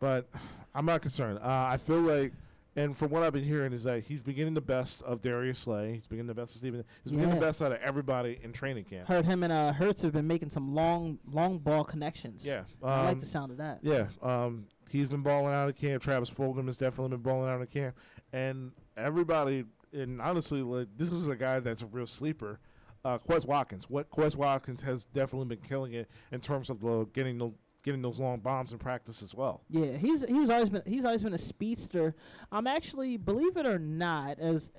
But 0.00 0.28
I'm 0.76 0.86
not 0.86 1.02
concerned. 1.02 1.40
Uh, 1.42 1.48
I 1.48 1.76
feel 1.76 1.98
like, 1.98 2.32
and 2.76 2.96
from 2.96 3.10
what 3.10 3.24
I've 3.24 3.32
been 3.32 3.42
hearing, 3.42 3.72
is 3.72 3.82
that 3.82 4.04
he's 4.04 4.22
beginning 4.22 4.54
the 4.54 4.60
best 4.60 5.02
of 5.02 5.20
Darius 5.22 5.58
Slay. 5.58 5.94
He's 5.94 6.06
beginning 6.06 6.28
the 6.28 6.34
best 6.34 6.54
of 6.54 6.58
Steven. 6.58 6.84
He's 7.02 7.12
beginning 7.12 7.34
the 7.34 7.40
best 7.40 7.60
out 7.60 7.72
of 7.72 7.80
everybody 7.82 8.38
in 8.44 8.52
training 8.52 8.84
camp. 8.84 9.08
Heard 9.08 9.24
him 9.24 9.42
and 9.42 9.52
uh 9.52 9.72
Hurts 9.72 10.02
have 10.02 10.12
been 10.12 10.28
making 10.28 10.50
some 10.50 10.72
long 10.72 11.18
long 11.32 11.58
ball 11.58 11.82
connections. 11.82 12.44
Yeah. 12.44 12.62
I 12.80 13.06
like 13.06 13.12
um, 13.14 13.18
the 13.18 13.26
sound 13.26 13.50
of 13.50 13.56
that. 13.56 13.80
Yeah. 13.82 14.06
Um, 14.22 14.66
he's 14.90 15.10
been 15.10 15.22
balling 15.22 15.54
out 15.54 15.68
of 15.68 15.76
camp. 15.76 16.02
Travis 16.02 16.30
Fulgham 16.30 16.66
has 16.66 16.78
definitely 16.78 17.16
been 17.16 17.22
balling 17.22 17.50
out 17.50 17.60
of 17.60 17.70
camp, 17.70 17.96
and 18.32 18.72
everybody. 18.96 19.64
And 19.92 20.20
honestly, 20.20 20.62
like 20.62 20.88
this 20.96 21.10
is 21.10 21.28
a 21.28 21.36
guy 21.36 21.60
that's 21.60 21.82
a 21.82 21.86
real 21.86 22.06
sleeper. 22.06 22.60
Uh, 23.04 23.18
Quez 23.18 23.46
Watkins. 23.46 23.88
What 23.88 24.10
Quez 24.10 24.36
Watkins 24.36 24.82
has 24.82 25.04
definitely 25.06 25.54
been 25.56 25.66
killing 25.66 25.94
it 25.94 26.10
in 26.32 26.40
terms 26.40 26.68
of 26.68 26.80
the, 26.80 27.06
getting 27.14 27.38
the, 27.38 27.52
getting 27.82 28.02
those 28.02 28.20
long 28.20 28.40
bombs 28.40 28.72
in 28.72 28.78
practice 28.78 29.22
as 29.22 29.34
well. 29.34 29.62
Yeah, 29.70 29.92
he's 29.92 30.24
he 30.24 30.34
was 30.34 30.50
always 30.50 30.68
been 30.68 30.82
he's 30.84 31.04
always 31.04 31.22
been 31.22 31.32
a 31.32 31.38
speedster. 31.38 32.14
I'm 32.52 32.66
actually, 32.66 33.16
believe 33.16 33.56
it 33.56 33.66
or 33.66 33.78
not, 33.78 34.38
as 34.38 34.70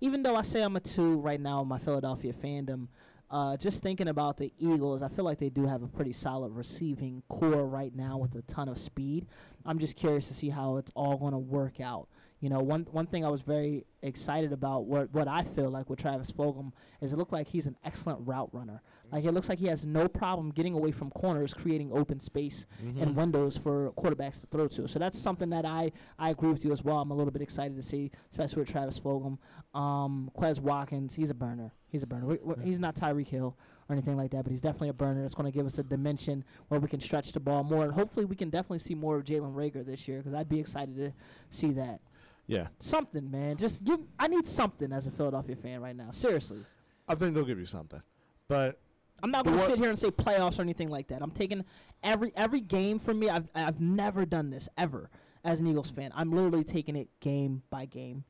even 0.00 0.22
though 0.22 0.36
I 0.36 0.42
say 0.42 0.62
I'm 0.62 0.76
a 0.76 0.80
two 0.80 1.18
right 1.18 1.40
now 1.40 1.62
in 1.62 1.68
my 1.68 1.78
Philadelphia 1.78 2.32
fandom, 2.32 2.88
uh, 3.30 3.56
just 3.56 3.82
thinking 3.82 4.08
about 4.08 4.36
the 4.36 4.52
Eagles, 4.58 5.02
I 5.02 5.08
feel 5.08 5.24
like 5.24 5.38
they 5.38 5.50
do 5.50 5.66
have 5.66 5.82
a 5.82 5.88
pretty 5.88 6.12
solid 6.12 6.52
receiving 6.52 7.22
corps 7.28 7.66
right 7.66 7.94
now 7.94 8.18
with 8.18 8.34
a 8.34 8.42
ton 8.42 8.68
of 8.68 8.78
speed. 8.78 9.26
I'm 9.64 9.78
just 9.78 9.96
curious 9.96 10.28
to 10.28 10.34
see 10.34 10.50
how 10.50 10.76
it's 10.76 10.92
all 10.94 11.16
going 11.16 11.32
to 11.32 11.38
work 11.38 11.80
out. 11.80 12.08
You 12.40 12.50
know, 12.50 12.60
one 12.60 12.86
one 12.92 13.06
thing 13.06 13.24
I 13.24 13.28
was 13.30 13.40
very 13.40 13.86
excited 14.02 14.52
about 14.52 14.84
what 14.84 15.12
what 15.12 15.26
I 15.26 15.42
feel 15.42 15.70
like 15.70 15.88
with 15.88 15.98
Travis 15.98 16.30
Fulgham 16.30 16.72
is 17.00 17.12
it 17.12 17.16
looked 17.16 17.32
like 17.32 17.48
he's 17.48 17.66
an 17.66 17.76
excellent 17.82 18.26
route 18.26 18.50
runner. 18.52 18.82
Like 19.12 19.24
it 19.24 19.32
looks 19.32 19.48
like 19.48 19.58
he 19.58 19.66
has 19.66 19.84
no 19.84 20.08
problem 20.08 20.50
getting 20.50 20.74
away 20.74 20.90
from 20.90 21.10
corners, 21.10 21.54
creating 21.54 21.92
open 21.92 22.18
space 22.18 22.66
and 23.00 23.14
windows 23.14 23.56
for 23.56 23.92
quarterbacks 23.92 24.40
to 24.40 24.46
throw 24.46 24.68
to. 24.68 24.88
So 24.88 24.98
that's 24.98 25.18
something 25.18 25.50
that 25.50 25.64
I, 25.64 25.92
I 26.18 26.30
agree 26.30 26.50
with 26.50 26.64
you 26.64 26.72
as 26.72 26.82
well. 26.82 26.98
I'm 26.98 27.10
a 27.10 27.14
little 27.14 27.30
bit 27.30 27.42
excited 27.42 27.76
to 27.76 27.82
see, 27.82 28.10
especially 28.30 28.60
with 28.62 28.70
Travis 28.70 28.98
Fulgham. 28.98 29.38
Um, 29.74 30.30
Quez 30.36 30.58
Watkins, 30.58 31.14
he's 31.14 31.30
a 31.30 31.34
burner. 31.34 31.72
He's 31.88 32.02
a 32.02 32.06
burner. 32.06 32.26
We, 32.26 32.38
we, 32.42 32.54
he's 32.64 32.78
not 32.78 32.96
Tyreek 32.96 33.28
Hill 33.28 33.56
or 33.88 33.92
anything 33.92 34.16
like 34.16 34.32
that, 34.32 34.42
but 34.42 34.50
he's 34.50 34.60
definitely 34.60 34.88
a 34.88 34.94
burner. 34.94 35.24
It's 35.24 35.34
going 35.34 35.50
to 35.50 35.56
give 35.56 35.66
us 35.66 35.78
a 35.78 35.82
dimension 35.82 36.44
where 36.68 36.80
we 36.80 36.88
can 36.88 37.00
stretch 37.00 37.32
the 37.32 37.40
ball 37.40 37.62
more. 37.62 37.84
And 37.84 37.92
hopefully 37.92 38.26
we 38.26 38.34
can 38.34 38.50
definitely 38.50 38.80
see 38.80 38.94
more 38.94 39.16
of 39.16 39.24
Jalen 39.24 39.54
Reagor 39.54 39.86
this 39.86 40.08
year 40.08 40.18
because 40.18 40.34
I'd 40.34 40.48
be 40.48 40.58
excited 40.58 40.96
to 40.96 41.12
see 41.50 41.72
that. 41.72 42.00
Yeah. 42.46 42.68
Something, 42.80 43.30
man. 43.30 43.56
Just 43.56 43.84
give. 43.84 44.00
I 44.18 44.28
need 44.28 44.46
something 44.46 44.92
as 44.92 45.06
a 45.06 45.10
Philadelphia 45.10 45.56
fan 45.56 45.80
right 45.80 45.96
now. 45.96 46.10
Seriously. 46.10 46.64
I 47.08 47.14
think 47.14 47.34
they'll 47.34 47.44
give 47.44 47.58
you 47.58 47.66
something. 47.66 48.02
But 48.48 48.78
I'm 49.22 49.30
not 49.30 49.44
going 49.44 49.56
to 49.58 49.64
sit 49.64 49.78
here 49.78 49.88
and 49.88 49.98
say 49.98 50.10
playoffs 50.10 50.58
or 50.58 50.62
anything 50.62 50.88
like 50.88 51.08
that. 51.08 51.22
I'm 51.22 51.30
taking 51.30 51.64
every 52.02 52.32
every 52.36 52.60
game 52.60 52.98
for 52.98 53.14
me. 53.14 53.28
I've 53.30 53.50
I've 53.54 53.80
never 53.80 54.24
done 54.26 54.50
this 54.50 54.68
ever 54.76 55.10
as 55.44 55.60
an 55.60 55.66
Eagles 55.66 55.90
fan. 55.90 56.12
I'm 56.14 56.30
literally 56.30 56.64
taking 56.64 56.96
it 56.96 57.08
game 57.20 57.62
by 57.70 57.86
game. 57.86 58.24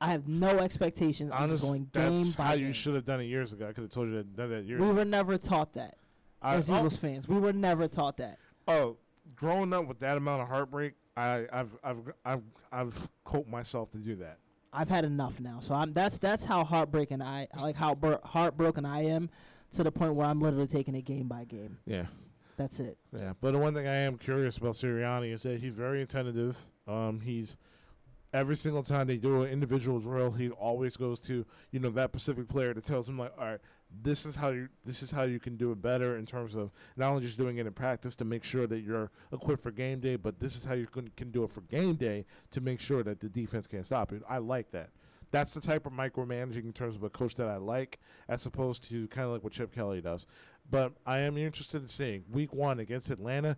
I 0.00 0.08
have 0.10 0.26
no 0.26 0.58
expectations. 0.58 1.30
I'm 1.32 1.48
just 1.48 1.62
going 1.62 1.88
game 1.92 2.16
that's 2.18 2.36
by 2.36 2.44
how 2.44 2.54
game. 2.56 2.66
you 2.66 2.72
should 2.72 2.94
have 2.94 3.04
done 3.04 3.20
it 3.20 3.24
years 3.26 3.52
ago. 3.52 3.68
I 3.68 3.72
could 3.72 3.82
have 3.82 3.90
told 3.90 4.08
you 4.08 4.14
to 4.16 4.24
done 4.24 4.50
that 4.50 4.64
years 4.64 4.80
we 4.80 4.86
ago. 4.86 4.94
were 4.94 5.04
never 5.04 5.38
taught 5.38 5.74
that 5.74 5.96
I- 6.42 6.56
as 6.56 6.70
oh, 6.70 6.76
Eagles 6.78 6.96
fans. 6.96 7.28
We 7.28 7.38
were 7.38 7.52
never 7.52 7.86
taught 7.88 8.16
that. 8.18 8.38
oh, 8.68 8.96
growing 9.36 9.72
up 9.72 9.86
with 9.86 10.00
that 10.00 10.16
amount 10.16 10.42
of 10.42 10.48
heartbreak, 10.48 10.94
I, 11.16 11.46
I've 11.52 11.70
I've 11.84 11.98
I've 12.24 12.42
I've 12.72 13.08
coped 13.24 13.48
myself 13.48 13.90
to 13.92 13.98
do 13.98 14.16
that. 14.16 14.38
I've 14.72 14.88
had 14.88 15.04
enough 15.04 15.38
now. 15.38 15.60
So 15.60 15.74
I'm 15.74 15.92
that's 15.92 16.18
that's 16.18 16.44
how 16.44 16.64
heartbreaking 16.64 17.22
I 17.22 17.46
like 17.60 17.76
how 17.76 17.94
bur- 17.94 18.20
heartbroken 18.24 18.84
I 18.84 19.04
am 19.06 19.30
to 19.72 19.82
the 19.82 19.92
point 19.92 20.14
where 20.14 20.26
I'm 20.26 20.40
literally 20.40 20.66
taking 20.66 20.94
it 20.94 21.02
game 21.02 21.28
by 21.28 21.44
game. 21.44 21.78
Yeah. 21.86 22.06
That's 22.56 22.80
it. 22.80 22.98
Yeah, 23.16 23.32
but 23.40 23.52
the 23.52 23.58
one 23.58 23.74
thing 23.74 23.86
I 23.86 23.96
am 23.96 24.18
curious 24.18 24.58
about 24.58 24.74
Sirianni 24.74 25.32
is 25.32 25.42
that 25.42 25.60
he's 25.60 25.74
very 25.74 26.02
attentive. 26.02 26.58
Um, 26.86 27.20
he's 27.20 27.56
every 28.32 28.56
single 28.56 28.82
time 28.82 29.06
they 29.06 29.16
do 29.16 29.42
an 29.42 29.50
individual 29.50 30.00
drill, 30.00 30.30
he 30.32 30.50
always 30.50 30.96
goes 30.96 31.18
to 31.20 31.44
you 31.70 31.80
know 31.80 31.90
that 31.90 32.10
specific 32.10 32.48
player 32.48 32.74
that 32.74 32.84
tells 32.84 33.08
him 33.08 33.18
like, 33.18 33.32
all 33.38 33.44
right, 33.44 33.60
this 34.02 34.24
is 34.24 34.36
how 34.36 34.50
you 34.50 34.68
this 34.84 35.02
is 35.02 35.10
how 35.10 35.22
you 35.22 35.38
can 35.38 35.56
do 35.56 35.72
it 35.72 35.82
better 35.82 36.16
in 36.16 36.26
terms 36.26 36.54
of 36.54 36.70
not 36.96 37.10
only 37.10 37.22
just 37.22 37.36
doing 37.36 37.58
it 37.58 37.66
in 37.66 37.72
practice 37.72 38.16
to 38.16 38.24
make 38.24 38.44
sure 38.44 38.66
that 38.66 38.80
you're 38.80 39.10
equipped 39.32 39.62
for 39.62 39.70
game 39.70 40.00
day, 40.00 40.16
but 40.16 40.38
this 40.38 40.56
is 40.56 40.64
how 40.64 40.74
you 40.74 40.86
can, 40.86 41.08
can 41.16 41.30
do 41.30 41.44
it 41.44 41.50
for 41.50 41.62
game 41.62 41.96
day 41.96 42.24
to 42.50 42.60
make 42.60 42.80
sure 42.80 43.02
that 43.02 43.20
the 43.20 43.28
defense 43.28 43.66
can't 43.66 43.86
stop 43.86 44.12
it. 44.12 44.22
I 44.28 44.38
like 44.38 44.70
that. 44.72 44.90
That's 45.32 45.52
the 45.54 45.60
type 45.60 45.86
of 45.86 45.92
micromanaging 45.92 46.64
in 46.64 46.72
terms 46.72 46.94
of 46.94 47.02
a 47.02 47.10
coach 47.10 47.34
that 47.36 47.48
I 47.48 47.56
like, 47.56 47.98
as 48.28 48.46
opposed 48.46 48.84
to 48.90 49.08
kind 49.08 49.26
of 49.26 49.32
like 49.32 49.42
what 49.42 49.54
Chip 49.54 49.74
Kelly 49.74 50.00
does. 50.00 50.26
But 50.70 50.92
I 51.04 51.20
am 51.20 51.36
interested 51.36 51.82
in 51.82 51.88
seeing 51.88 52.22
Week 52.30 52.52
One 52.52 52.78
against 52.78 53.10
Atlanta, 53.10 53.56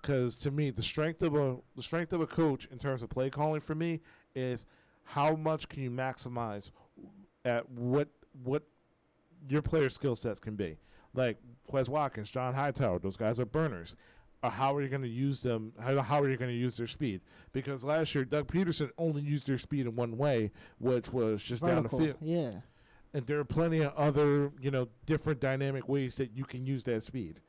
because 0.00 0.36
to 0.38 0.50
me, 0.50 0.70
the 0.70 0.82
strength 0.82 1.22
of 1.22 1.34
a 1.36 1.56
the 1.76 1.82
strength 1.82 2.12
of 2.12 2.20
a 2.20 2.26
coach 2.26 2.66
in 2.72 2.78
terms 2.78 3.02
of 3.02 3.10
play 3.10 3.30
calling 3.30 3.60
for 3.60 3.74
me 3.74 4.00
is 4.34 4.64
how 5.04 5.36
much 5.36 5.68
can 5.68 5.82
you 5.82 5.90
maximize 5.90 6.70
at 7.44 7.70
what 7.70 8.08
what 8.42 8.64
your 9.48 9.62
player 9.62 9.88
skill 9.88 10.16
sets 10.16 10.40
can 10.40 10.56
be. 10.56 10.78
Like 11.12 11.38
Quez 11.70 11.88
Watkins, 11.88 12.30
John 12.30 12.54
Hightower, 12.54 12.98
those 12.98 13.16
guys 13.16 13.38
are 13.38 13.46
burners. 13.46 13.96
Uh, 14.44 14.50
how 14.50 14.74
are 14.74 14.82
you 14.82 14.88
going 14.88 15.00
to 15.00 15.08
use 15.08 15.40
them? 15.40 15.72
How, 15.80 15.98
how 16.02 16.20
are 16.20 16.28
you 16.28 16.36
going 16.36 16.50
to 16.50 16.56
use 16.56 16.76
their 16.76 16.86
speed? 16.86 17.22
Because 17.52 17.82
last 17.82 18.14
year, 18.14 18.26
Doug 18.26 18.46
Pederson 18.46 18.90
only 18.98 19.22
used 19.22 19.46
their 19.46 19.56
speed 19.56 19.86
in 19.86 19.96
one 19.96 20.18
way, 20.18 20.50
which 20.78 21.10
was 21.10 21.42
just 21.42 21.62
Vertical. 21.62 21.82
down 21.82 21.90
the 22.00 22.06
field. 22.12 22.16
Yeah. 22.20 22.60
And 23.14 23.26
there 23.26 23.38
are 23.38 23.44
plenty 23.44 23.80
of 23.80 23.94
other, 23.94 24.52
you 24.60 24.70
know, 24.70 24.88
different 25.06 25.40
dynamic 25.40 25.88
ways 25.88 26.16
that 26.16 26.36
you 26.36 26.44
can 26.44 26.66
use 26.66 26.84
that 26.84 27.04
speed. 27.04 27.40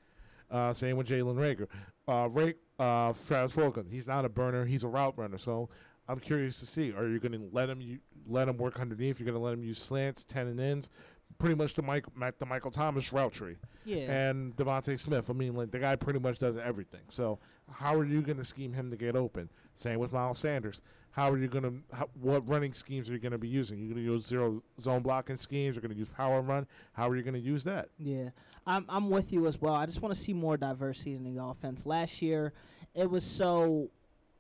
Uh, 0.50 0.72
same 0.72 0.96
with 0.96 1.10
Jalen 1.10 1.36
Reagor. 1.36 1.68
Uh, 2.08 2.30
Ray, 2.30 2.54
uh, 2.80 3.12
Travis 3.28 3.54
Fulgham, 3.54 3.92
he's 3.92 4.08
not 4.08 4.24
a 4.24 4.30
burner; 4.30 4.64
he's 4.64 4.86
a 4.86 4.88
route 4.88 5.18
runner. 5.18 5.38
So 5.38 5.68
I'm 6.08 6.20
curious 6.20 6.60
to 6.60 6.66
see: 6.66 6.94
Are 6.94 7.08
you 7.10 7.20
going 7.20 7.34
to 7.34 7.50
let 7.52 7.70
him 7.70 7.82
you, 7.82 8.00
let 8.26 8.48
him 8.48 8.56
work 8.56 8.80
underneath? 8.80 9.20
You're 9.20 9.26
going 9.26 9.38
to 9.38 9.44
let 9.44 9.54
him 9.54 9.64
use 9.64 9.80
slants, 9.80 10.24
ten 10.24 10.48
and 10.48 10.62
ends, 10.62 10.90
pretty 11.38 11.56
much 11.56 11.74
the 11.74 11.82
Mike, 11.82 12.06
Mac- 12.16 12.40
the 12.40 12.46
Michael 12.46 12.72
Thomas 12.72 13.12
route 13.12 13.34
tree. 13.34 13.56
Yeah. 13.84 14.12
And 14.12 14.56
DeVonta 14.56 15.00
Smith. 15.00 15.30
I 15.30 15.34
mean, 15.34 15.56
like 15.56 15.72
the 15.72 15.80
guy 15.80 15.96
pretty 15.96 16.20
much 16.20 16.40
does 16.40 16.58
everything. 16.58 17.02
So 17.10 17.40
how 17.72 17.96
are 17.96 18.06
you 18.06 18.22
going 18.22 18.38
to 18.38 18.46
scheme 18.46 18.74
him 18.74 18.90
to 18.92 18.98
get 18.98 19.16
open? 19.16 19.50
Same 19.76 20.00
with 20.00 20.12
Miles 20.12 20.40
Sanders. 20.40 20.82
How 21.12 21.32
are 21.32 21.38
you 21.38 21.48
going 21.48 21.64
to? 21.64 22.08
What 22.20 22.48
running 22.50 22.74
schemes 22.74 23.10
are 23.10 23.14
you 23.14 23.20
going 23.20 23.32
to 23.32 23.38
be 23.38 23.48
using? 23.48 23.80
You're 23.80 23.94
going 23.94 24.06
to 24.06 24.12
use 24.12 24.26
zero 24.26 24.62
zone 24.82 25.02
blocking 25.02 25.38
schemes. 25.38 25.76
You're 25.76 25.82
going 25.82 25.94
to 25.94 25.98
use 25.98 26.10
power 26.10 26.42
run. 26.42 26.68
How 26.92 27.10
are 27.10 27.16
you 27.16 27.24
going 27.24 27.36
to 27.36 27.40
use 27.40 27.64
that? 27.64 27.88
Yeah, 27.98 28.32
I'm 28.68 28.86
I'm 28.90 29.10
with 29.10 29.32
you 29.32 29.48
as 29.48 29.62
well. 29.62 29.74
I 29.74 29.86
just 29.86 30.02
want 30.02 30.14
to 30.14 30.20
see 30.20 30.34
more 30.34 30.58
diversity 30.58 31.16
in 31.16 31.24
the 31.24 31.42
offense. 31.42 31.86
Last 31.86 32.22
year, 32.22 32.52
it 32.94 33.10
was 33.10 33.24
so 33.24 33.92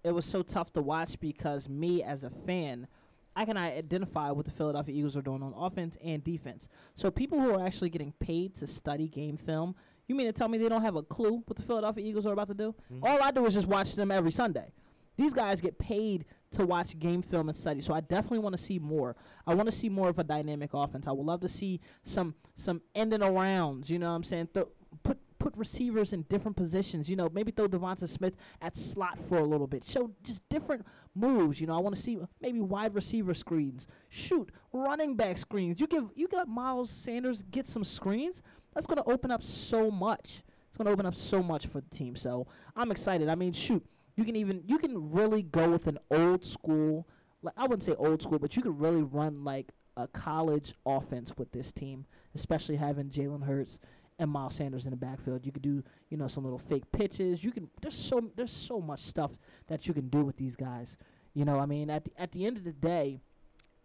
it 0.04 0.12
was 0.12 0.26
so 0.26 0.42
tough 0.42 0.74
to 0.74 0.82
watch 0.82 1.18
because 1.20 1.70
me 1.70 2.04
as 2.04 2.24
a 2.26 2.30
fan, 2.30 2.88
I 3.36 3.46
can 3.46 3.58
identify 3.58 4.32
what 4.32 4.46
the 4.46 4.52
Philadelphia 4.52 4.96
Eagles 4.96 5.18
are 5.18 5.22
doing 5.22 5.44
on 5.44 5.54
offense 5.54 5.98
and 6.04 6.24
defense. 6.24 6.68
So 6.96 7.12
people 7.12 7.40
who 7.40 7.54
are 7.54 7.66
actually 7.66 7.90
getting 7.90 8.14
paid 8.14 8.56
to 8.56 8.68
study 8.68 9.08
game 9.08 9.38
film, 9.38 9.76
you 10.08 10.16
mean 10.16 10.28
to 10.28 10.34
tell 10.34 10.48
me 10.48 10.58
they 10.58 10.70
don't 10.70 10.84
have 10.84 10.96
a 10.96 11.04
clue 11.04 11.44
what 11.46 11.58
the 11.58 11.64
Philadelphia 11.64 12.06
Eagles 12.06 12.26
are 12.26 12.34
about 12.34 12.48
to 12.48 12.54
do? 12.54 12.76
Mm-hmm. 12.92 13.04
All 13.04 13.22
I 13.22 13.32
do 13.32 13.46
is 13.46 13.54
just 13.54 13.68
watch 13.68 13.94
them 13.94 14.12
every 14.12 14.32
Sunday. 14.32 14.72
These 15.18 15.34
guys 15.34 15.62
get 15.62 15.78
paid 15.80 16.26
to 16.52 16.66
watch 16.66 16.98
game 17.00 17.22
film 17.22 17.50
and 17.50 17.58
study. 17.58 17.82
So 17.82 17.94
I 17.94 18.02
definitely 18.02 18.40
want 18.40 18.56
to 18.56 18.62
see 18.62 18.80
more. 18.80 19.16
I 19.48 19.54
want 19.54 19.68
to 19.68 19.76
see 19.76 19.90
more 19.90 20.10
of 20.10 20.20
a 20.20 20.24
dynamic 20.24 20.74
offense. 20.74 21.08
I 21.08 21.12
would 21.12 21.26
love 21.26 21.42
to 21.42 21.48
see 21.48 21.80
some 22.04 22.36
some 22.56 22.82
ending 22.94 23.22
arounds. 23.22 23.90
You 23.90 24.00
know 24.00 24.10
what 24.10 24.16
I'm 24.16 24.24
saying? 24.24 24.50
Th- 24.54 24.68
put 25.04 25.18
put 25.46 25.56
receivers 25.58 26.12
in 26.12 26.24
different 26.24 26.58
positions. 26.58 27.08
You 27.08 27.16
know, 27.16 27.30
maybe 27.32 27.52
throw 27.52 27.68
DeVonta 27.68 28.10
Smith 28.10 28.36
at 28.64 28.76
slot 28.76 29.20
for 29.30 29.38
a 29.38 29.44
little 29.44 29.68
bit. 29.68 29.84
Show 29.84 30.10
just 30.24 30.42
different 30.50 30.84
moves. 31.14 31.62
You 31.62 31.68
know, 31.68 31.76
I 31.76 31.80
want 31.80 31.96
to 31.96 32.02
see 32.02 32.18
maybe 32.42 32.62
wide 32.62 32.96
receiver 32.96 33.36
screens. 33.36 33.88
Shoot, 34.10 34.52
running 34.74 35.16
back 35.16 35.38
screens. 35.38 35.80
You 35.80 35.86
give 35.86 36.06
you 36.16 36.28
got 36.28 36.48
Miles 36.48 36.90
Sanders 36.90 37.44
get 37.52 37.68
some 37.68 37.84
screens. 37.84 38.42
That's 38.74 38.88
going 38.88 38.98
to 38.98 39.08
open 39.10 39.30
up 39.30 39.44
so 39.44 39.92
much. 39.92 40.42
It's 40.68 40.78
going 40.78 40.88
to 40.88 40.92
open 40.92 41.06
up 41.06 41.14
so 41.14 41.44
much 41.44 41.68
for 41.68 41.80
the 41.80 41.90
team. 41.96 42.16
So 42.16 42.48
I'm 42.76 42.90
excited. 42.90 43.30
I 43.30 43.36
mean, 43.36 43.54
shoot, 43.54 43.86
you 44.16 44.26
can 44.26 44.36
even 44.36 44.64
you 44.66 44.80
can 44.80 45.12
really 45.14 45.44
go 45.44 45.70
with 45.70 45.86
an 45.86 46.00
old 46.10 46.44
school. 46.44 47.08
Like 47.44 47.54
I 47.56 47.64
wouldn't 47.64 47.84
say 47.84 47.94
old 47.94 48.24
school, 48.24 48.40
but 48.40 48.56
you 48.56 48.64
could 48.64 48.80
really 48.82 49.04
run 49.04 49.44
like 49.44 49.74
a 49.96 50.08
college 50.08 50.74
offense 50.88 51.38
with 51.38 51.52
this 51.52 51.72
team, 51.72 52.08
especially 52.34 52.78
having 52.78 53.10
Jalen 53.10 53.46
Hurts 53.46 53.80
and 54.20 54.30
Miles 54.30 54.56
Sanders 54.56 54.86
in 54.86 54.92
the 54.92 54.98
backfield. 54.98 55.46
You 55.46 55.52
could 55.52 55.62
do, 55.62 55.84
you 56.10 56.18
know, 56.18 56.28
some 56.28 56.44
little 56.44 56.60
fake 56.60 56.92
pitches. 56.92 57.44
You 57.44 57.52
can 57.52 57.70
there's 57.82 57.98
so 57.98 58.32
there's 58.36 58.54
so 58.54 58.80
much 58.80 59.02
stuff 59.02 59.32
that 59.68 59.88
you 59.88 59.94
can 59.94 60.10
do 60.10 60.24
with 60.24 60.38
these 60.38 60.56
guys. 60.56 60.98
You 61.34 61.46
know, 61.46 61.60
I 61.60 61.66
mean, 61.66 61.90
at 61.90 62.06
the, 62.06 62.12
at 62.18 62.32
the 62.32 62.46
end 62.46 62.58
of 62.58 62.64
the 62.64 62.72
day, 62.72 63.20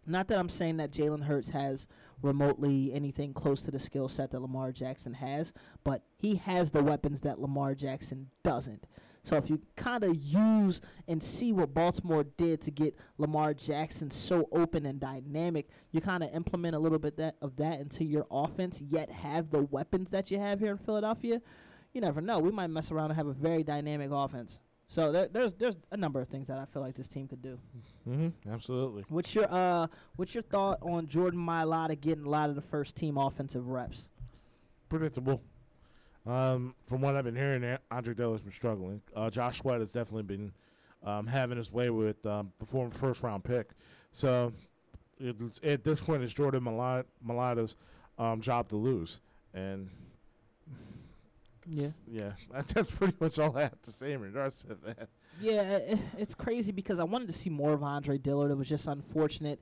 not 0.05 0.27
that 0.29 0.39
I'm 0.39 0.49
saying 0.49 0.77
that 0.77 0.91
Jalen 0.91 1.23
Hurts 1.23 1.49
has 1.49 1.87
remotely 2.21 2.91
anything 2.93 3.33
close 3.33 3.61
to 3.63 3.71
the 3.71 3.79
skill 3.79 4.07
set 4.07 4.31
that 4.31 4.41
Lamar 4.41 4.71
Jackson 4.71 5.13
has, 5.15 5.53
but 5.83 6.03
he 6.17 6.35
has 6.35 6.71
the 6.71 6.83
weapons 6.83 7.21
that 7.21 7.39
Lamar 7.39 7.75
Jackson 7.75 8.29
doesn't. 8.43 8.87
So 9.23 9.35
if 9.35 9.49
you 9.49 9.61
kind 9.75 10.03
of 10.03 10.15
use 10.15 10.81
and 11.07 11.21
see 11.21 11.53
what 11.53 11.73
Baltimore 11.73 12.23
did 12.23 12.61
to 12.61 12.71
get 12.71 12.95
Lamar 13.17 13.53
Jackson 13.53 14.09
so 14.09 14.49
open 14.51 14.85
and 14.85 14.99
dynamic, 14.99 15.69
you 15.91 16.01
kind 16.01 16.23
of 16.23 16.33
implement 16.33 16.75
a 16.75 16.79
little 16.79 16.97
bit 16.97 17.17
that 17.17 17.35
of 17.41 17.55
that 17.57 17.79
into 17.79 18.03
your 18.03 18.25
offense, 18.31 18.81
yet 18.81 19.11
have 19.11 19.51
the 19.51 19.61
weapons 19.61 20.09
that 20.09 20.31
you 20.31 20.39
have 20.39 20.59
here 20.59 20.71
in 20.71 20.77
Philadelphia. 20.77 21.41
You 21.93 22.01
never 22.01 22.21
know. 22.21 22.39
We 22.39 22.51
might 22.51 22.67
mess 22.67 22.91
around 22.91 23.11
and 23.11 23.17
have 23.17 23.27
a 23.27 23.33
very 23.33 23.63
dynamic 23.63 24.09
offense. 24.11 24.59
So 24.87 25.11
there, 25.11 25.27
there's 25.27 25.53
there's 25.53 25.75
a 25.91 25.97
number 25.97 26.19
of 26.19 26.27
things 26.27 26.47
that 26.47 26.57
I 26.57 26.65
feel 26.65 26.81
like 26.81 26.95
this 26.95 27.07
team 27.07 27.27
could 27.27 27.41
do. 27.41 27.57
Mm-hmm. 28.09 28.51
Absolutely. 28.51 29.05
What's 29.07 29.33
your 29.33 29.51
uh 29.53 29.87
what's 30.17 30.33
your 30.33 30.43
thought 30.43 30.79
on 30.81 31.07
Jordan 31.07 31.39
Mailata 31.39 31.99
getting 31.99 32.25
a 32.25 32.29
lot 32.29 32.49
of 32.49 32.55
the 32.55 32.61
first 32.61 32.95
team 32.95 33.17
offensive 33.17 33.67
reps? 33.67 34.09
Predictable. 34.89 35.41
Um, 36.25 36.75
from 36.83 37.01
what 37.01 37.15
I've 37.15 37.23
been 37.23 37.35
hearing, 37.35 37.77
Andre 37.89 38.13
Dillard 38.13 38.33
has 38.35 38.43
been 38.43 38.51
struggling. 38.51 39.01
Uh, 39.15 39.29
Josh 39.29 39.59
Sweat 39.59 39.79
has 39.79 39.91
definitely 39.91 40.23
been 40.23 40.51
um, 41.03 41.25
having 41.25 41.57
his 41.57 41.71
way 41.71 41.89
with 41.89 42.23
um, 42.25 42.51
the 42.59 42.65
former 42.65 42.93
first 42.93 43.23
round 43.23 43.43
pick. 43.43 43.71
So 44.11 44.53
at 45.63 45.83
this 45.83 45.99
point, 46.01 46.21
it's 46.23 46.33
Jordan 46.33 46.63
Mailata's 46.63 47.75
um, 48.19 48.39
job 48.41 48.69
to 48.69 48.75
lose. 48.75 49.19
And 49.53 49.89
Yeah. 51.67 51.87
yeah, 52.07 52.31
that's 52.67 52.91
pretty 52.91 53.15
much 53.19 53.39
all 53.39 53.57
I 53.57 53.63
have 53.63 53.81
to 53.83 53.91
say 53.91 54.13
in 54.13 54.21
regards 54.21 54.61
to 54.63 54.75
that. 54.85 55.09
Yeah, 55.39 55.79
it's 56.17 56.35
crazy 56.35 56.71
because 56.71 56.99
I 56.99 57.03
wanted 57.03 57.27
to 57.27 57.33
see 57.33 57.49
more 57.49 57.73
of 57.73 57.81
Andre 57.83 58.17
Dillard. 58.19 58.51
It 58.51 58.57
was 58.57 58.69
just 58.69 58.85
unfortunate, 58.87 59.59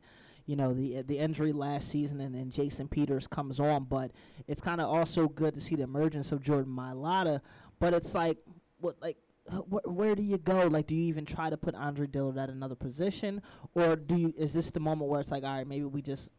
you 0.49 0.55
know, 0.55 0.73
the 0.73 1.03
the 1.03 1.19
injury 1.19 1.53
last 1.53 1.89
season, 1.89 2.19
and 2.21 2.33
then 2.33 2.49
Jason 2.49 2.87
Peters 2.87 3.27
comes 3.27 3.59
on. 3.59 3.83
But 3.83 4.09
it's 4.47 4.59
kind 4.59 4.81
of 4.81 4.89
also 4.89 5.27
good 5.27 5.53
to 5.53 5.61
see 5.61 5.75
the 5.75 5.83
emergence 5.83 6.31
of 6.31 6.41
Jordan 6.41 6.73
Mailata. 6.73 7.41
But 7.79 7.93
it's 7.93 8.15
like, 8.15 8.37
what 8.79 8.95
like. 8.99 9.17
Wh- 9.51 9.87
where 9.87 10.13
do 10.13 10.21
you 10.21 10.37
go? 10.37 10.67
Like, 10.67 10.85
do 10.85 10.93
you 10.93 11.05
even 11.05 11.25
try 11.25 11.49
to 11.49 11.57
put 11.57 11.73
Andre 11.73 12.05
Dillard 12.05 12.37
at 12.37 12.49
another 12.49 12.75
position, 12.75 13.41
or 13.73 13.95
do 13.95 14.15
you? 14.15 14.33
Is 14.37 14.53
this 14.53 14.69
the 14.69 14.79
moment 14.79 15.09
where 15.09 15.19
it's 15.19 15.31
like, 15.31 15.43
all 15.43 15.55
right, 15.55 15.67
maybe 15.67 15.85
we 15.85 16.03
just 16.03 16.29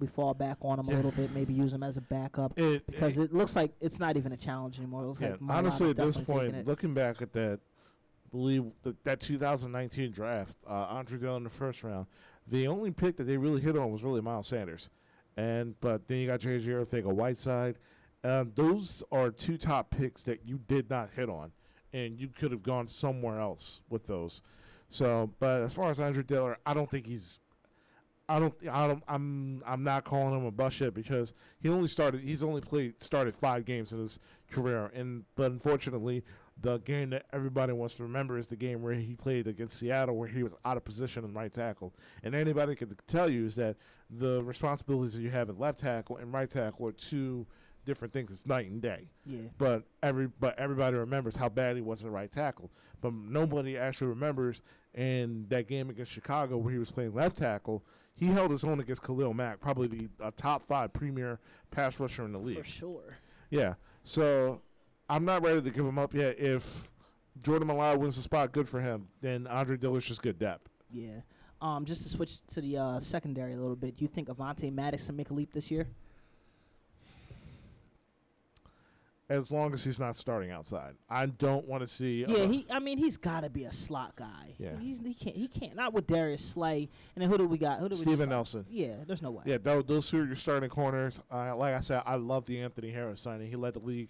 we 0.00 0.06
fall 0.06 0.34
back 0.34 0.58
on 0.62 0.78
him 0.78 0.88
a 0.88 0.92
little 0.92 1.12
bit, 1.12 1.32
maybe 1.32 1.52
use 1.52 1.72
him 1.72 1.82
as 1.82 1.96
a 1.96 2.00
backup 2.00 2.58
It, 2.58 2.86
because 2.86 3.18
it 3.18 3.32
looks 3.32 3.56
like 3.56 3.72
it's 3.80 3.98
not 3.98 4.16
even 4.16 4.32
a 4.32 4.36
challenge 4.36 4.78
anymore. 4.78 5.02
It 5.02 5.06
looks 5.06 5.20
yeah, 5.20 5.30
like 5.30 5.38
honestly, 5.48 5.90
at 5.90 5.96
this 5.96 6.18
point, 6.18 6.66
looking 6.66 6.94
back 6.94 7.22
at 7.22 7.32
that, 7.32 7.60
believe 8.30 8.64
that 8.82 9.02
that 9.04 9.20
2019 9.20 10.10
draft, 10.10 10.56
uh, 10.68 10.72
Andre 10.72 11.18
Dillard 11.18 11.38
in 11.38 11.44
the 11.44 11.50
first 11.50 11.82
round, 11.82 12.06
the 12.50 12.66
only 12.66 12.90
pick 12.90 13.16
that 13.16 13.24
they 13.24 13.36
really 13.36 13.60
hit 13.60 13.76
on 13.76 13.90
was 13.92 14.02
really 14.02 14.20
Miles 14.20 14.48
Sanders, 14.48 14.90
and 15.36 15.78
but 15.80 16.06
then 16.08 16.18
you 16.18 16.26
got 16.26 16.40
J.J. 16.40 16.70
Arcega-Whiteside. 16.70 17.76
Um, 18.24 18.52
those 18.54 19.02
are 19.12 19.30
two 19.30 19.56
top 19.56 19.90
picks 19.90 20.22
that 20.24 20.40
you 20.44 20.58
did 20.66 20.90
not 20.90 21.10
hit 21.14 21.28
on, 21.28 21.52
and 21.92 22.18
you 22.18 22.28
could 22.28 22.50
have 22.50 22.62
gone 22.62 22.88
somewhere 22.88 23.40
else 23.40 23.80
with 23.88 24.06
those. 24.06 24.42
So, 24.90 25.30
but 25.38 25.62
as 25.62 25.74
far 25.74 25.90
as 25.90 26.00
Andre 26.00 26.22
Dillard, 26.22 26.56
I 26.66 26.74
don't 26.74 26.90
think 26.90 27.06
he's. 27.06 27.38
I 28.28 28.38
don't. 28.38 28.54
I 28.70 28.86
don't. 28.86 29.02
I'm. 29.08 29.62
I'm 29.66 29.84
not 29.84 30.04
calling 30.04 30.38
him 30.38 30.46
a 30.46 30.50
bust 30.50 30.80
yet 30.80 30.94
because 30.94 31.32
he 31.60 31.68
only 31.68 31.88
started. 31.88 32.20
He's 32.20 32.42
only 32.42 32.60
played 32.60 33.02
started 33.02 33.34
five 33.34 33.64
games 33.64 33.92
in 33.92 34.00
his 34.00 34.18
career, 34.50 34.90
and 34.94 35.24
but 35.36 35.52
unfortunately, 35.52 36.24
the 36.60 36.78
game 36.78 37.10
that 37.10 37.26
everybody 37.32 37.72
wants 37.72 37.96
to 37.96 38.02
remember 38.02 38.36
is 38.38 38.48
the 38.48 38.56
game 38.56 38.82
where 38.82 38.94
he 38.94 39.14
played 39.14 39.46
against 39.46 39.78
Seattle, 39.78 40.16
where 40.16 40.28
he 40.28 40.42
was 40.42 40.54
out 40.64 40.76
of 40.76 40.84
position 40.84 41.24
in 41.24 41.32
right 41.32 41.52
tackle. 41.52 41.94
And 42.24 42.34
anybody 42.34 42.74
can 42.74 42.96
tell 43.06 43.28
you 43.30 43.46
is 43.46 43.54
that 43.56 43.76
the 44.10 44.42
responsibilities 44.42 45.14
that 45.14 45.22
you 45.22 45.30
have 45.30 45.48
at 45.50 45.58
left 45.60 45.78
tackle 45.78 46.16
and 46.16 46.32
right 46.32 46.50
tackle 46.50 46.86
are 46.88 46.92
two 46.92 47.46
different 47.84 48.12
things. 48.12 48.30
It's 48.32 48.44
night 48.46 48.70
and 48.70 48.82
day. 48.82 49.08
yeah, 49.24 49.38
But 49.56 49.84
every 50.02 50.28
but 50.40 50.58
everybody 50.58 50.96
remembers 50.96 51.36
how 51.36 51.48
bad 51.48 51.76
he 51.76 51.82
was 51.82 52.02
at 52.04 52.10
right 52.10 52.30
tackle. 52.30 52.70
But 53.00 53.14
nobody 53.14 53.78
actually 53.78 54.08
remembers 54.08 54.62
in 54.94 55.46
that 55.50 55.68
game 55.68 55.88
against 55.90 56.10
Chicago 56.10 56.56
where 56.58 56.72
he 56.72 56.78
was 56.78 56.90
playing 56.90 57.14
left 57.14 57.36
tackle. 57.38 57.84
He 58.14 58.26
held 58.26 58.50
his 58.50 58.64
own 58.64 58.80
against 58.80 59.04
Khalil 59.04 59.32
Mack, 59.32 59.60
probably 59.60 59.86
the 59.86 60.08
uh, 60.20 60.32
top 60.36 60.66
five 60.66 60.92
premier 60.92 61.38
pass 61.70 62.00
rusher 62.00 62.24
in 62.24 62.32
the 62.32 62.38
league. 62.40 62.58
for 62.58 62.64
sure. 62.64 63.16
Yeah. 63.48 63.74
So 64.02 64.60
I'm 65.08 65.24
not 65.24 65.42
ready 65.42 65.62
to 65.62 65.70
give 65.70 65.84
him 65.86 65.98
up 65.98 66.14
yet. 66.14 66.38
If 66.38 66.88
Jordan 67.42 67.68
Mailata 67.68 67.98
wins 67.98 68.16
the 68.16 68.22
spot, 68.22 68.52
good 68.52 68.68
for 68.68 68.80
him. 68.80 69.08
Then 69.20 69.46
Andre 69.46 69.76
Dillard's 69.76 70.06
just 70.06 70.22
good 70.22 70.38
depth. 70.38 70.68
Yeah. 70.90 71.20
Um, 71.60 71.84
just 71.84 72.02
to 72.04 72.08
switch 72.08 72.40
to 72.48 72.60
the 72.60 72.76
uh, 72.76 73.00
secondary 73.00 73.54
a 73.54 73.56
little 73.56 73.76
bit, 73.76 73.96
do 73.96 74.04
you 74.04 74.08
think 74.08 74.28
Avonte 74.28 74.72
Maddox 74.72 75.06
can 75.06 75.16
make 75.16 75.30
a 75.30 75.34
leap 75.34 75.52
this 75.52 75.70
year? 75.70 75.88
As 79.30 79.50
long 79.52 79.74
as 79.74 79.84
he's 79.84 80.00
not 80.00 80.16
starting 80.16 80.50
outside, 80.50 80.94
I 81.10 81.26
don't 81.26 81.66
want 81.68 81.82
to 81.82 81.86
see. 81.86 82.24
Yeah, 82.26 82.46
he. 82.46 82.66
I 82.70 82.78
mean, 82.78 82.96
he's 82.96 83.18
got 83.18 83.42
to 83.42 83.50
be 83.50 83.64
a 83.64 83.72
slot 83.72 84.16
guy. 84.16 84.54
Yeah. 84.56 84.78
He's, 84.80 85.00
he 85.00 85.12
can't. 85.12 85.36
He 85.36 85.48
can't. 85.48 85.76
Not 85.76 85.92
with 85.92 86.06
Darius 86.06 86.42
Slay. 86.42 86.88
And 87.14 87.22
then 87.22 87.28
who 87.28 87.36
do 87.36 87.46
we 87.46 87.58
got? 87.58 87.78
Who 87.80 87.90
do 87.90 87.94
we? 87.94 88.00
Steven 88.00 88.30
Nelson. 88.30 88.64
Yeah, 88.70 88.94
there's 89.06 89.20
no 89.20 89.30
way. 89.30 89.42
Yeah, 89.44 89.58
tho- 89.58 89.82
those 89.82 90.08
two 90.08 90.22
are 90.22 90.24
your 90.24 90.34
starting 90.34 90.70
corners. 90.70 91.20
Uh, 91.30 91.54
like 91.56 91.74
I 91.74 91.80
said, 91.80 92.04
I 92.06 92.14
love 92.14 92.46
the 92.46 92.58
Anthony 92.62 92.90
Harris 92.90 93.20
signing. 93.20 93.50
He 93.50 93.56
led 93.56 93.74
the 93.74 93.80
league. 93.80 94.08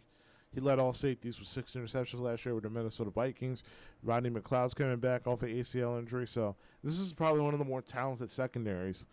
He 0.55 0.61
led 0.61 0.79
all 0.79 0.93
safeties 0.95 1.39
with 1.39 1.49
six 1.49 1.75
interceptions 1.75 2.21
last 2.21 2.45
year 2.47 2.55
with 2.55 2.65
the 2.65 2.71
Minnesota 2.71 3.11
Vikings. 3.11 3.63
Rodney 4.03 4.31
McLeod's 4.31 4.75
coming 4.75 4.97
back 4.97 5.27
off 5.27 5.43
an 5.43 5.51
ACL 5.51 5.99
injury, 5.99 6.27
so 6.27 6.57
this 6.83 6.99
is 6.99 7.13
probably 7.13 7.43
one 7.43 7.53
of 7.53 7.59
the 7.59 7.65
more 7.67 7.83
talented 7.83 8.31
secondaries 8.31 9.05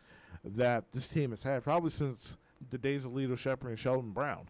that 0.44 0.92
this 0.92 1.08
team 1.08 1.32
has 1.32 1.44
had, 1.44 1.64
probably 1.64 1.90
since 1.90 2.38
the 2.70 2.78
days 2.78 3.04
of 3.06 3.12
Lito 3.12 3.38
Sheppard 3.38 3.70
and 3.72 3.80
Sheldon 3.80 4.12
Brown. 4.12 4.48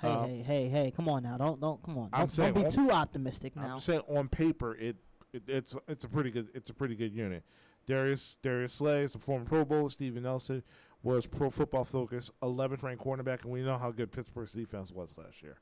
Hey, 0.00 0.08
Um, 0.08 0.28
hey, 0.28 0.42
hey, 0.42 0.68
hey! 0.68 0.92
Come 0.96 1.08
on 1.08 1.22
now. 1.22 1.36
Don't, 1.36 1.60
don't. 1.60 1.82
Come 1.82 1.98
on. 1.98 2.08
I'm 2.12 2.20
Don't, 2.20 2.32
saying 2.32 2.54
don't 2.54 2.62
be 2.62 2.66
on- 2.68 2.72
too 2.88 2.90
optimistic 2.90 3.54
now. 3.56 3.74
I'm 3.74 3.80
saying 3.80 4.00
on 4.08 4.28
paper, 4.28 4.74
it, 4.76 4.96
it 5.32 5.42
it's 5.46 5.76
it's 5.88 6.04
a 6.04 6.08
pretty 6.08 6.30
good 6.30 6.48
it's 6.54 6.70
a 6.70 6.74
pretty 6.74 6.94
good 6.96 7.12
unit. 7.12 7.44
Darius 7.86 8.38
Darius 8.42 8.72
Slay 8.72 9.02
is 9.02 9.14
a 9.14 9.18
former 9.18 9.44
Pro 9.44 9.64
Bowler. 9.64 9.90
Steven 9.90 10.22
Nelson 10.22 10.62
was 11.02 11.26
Pro 11.26 11.50
Football 11.50 11.84
Focus 11.84 12.30
11th 12.42 12.82
ranked 12.82 13.04
cornerback, 13.04 13.42
and 13.42 13.52
we 13.52 13.62
know 13.62 13.76
how 13.78 13.90
good 13.92 14.10
Pittsburgh's 14.10 14.52
defense 14.54 14.90
was 14.90 15.12
last 15.18 15.42
year. 15.42 15.58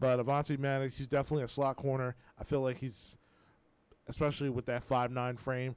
But 0.00 0.18
Avonte 0.18 0.58
Maddox, 0.58 0.98
he's 0.98 1.06
definitely 1.06 1.44
a 1.44 1.48
slot 1.48 1.76
corner. 1.76 2.16
I 2.38 2.44
feel 2.44 2.60
like 2.60 2.78
he's, 2.78 3.16
especially 4.08 4.50
with 4.50 4.66
that 4.66 4.82
five 4.82 5.10
nine 5.10 5.36
frame, 5.36 5.76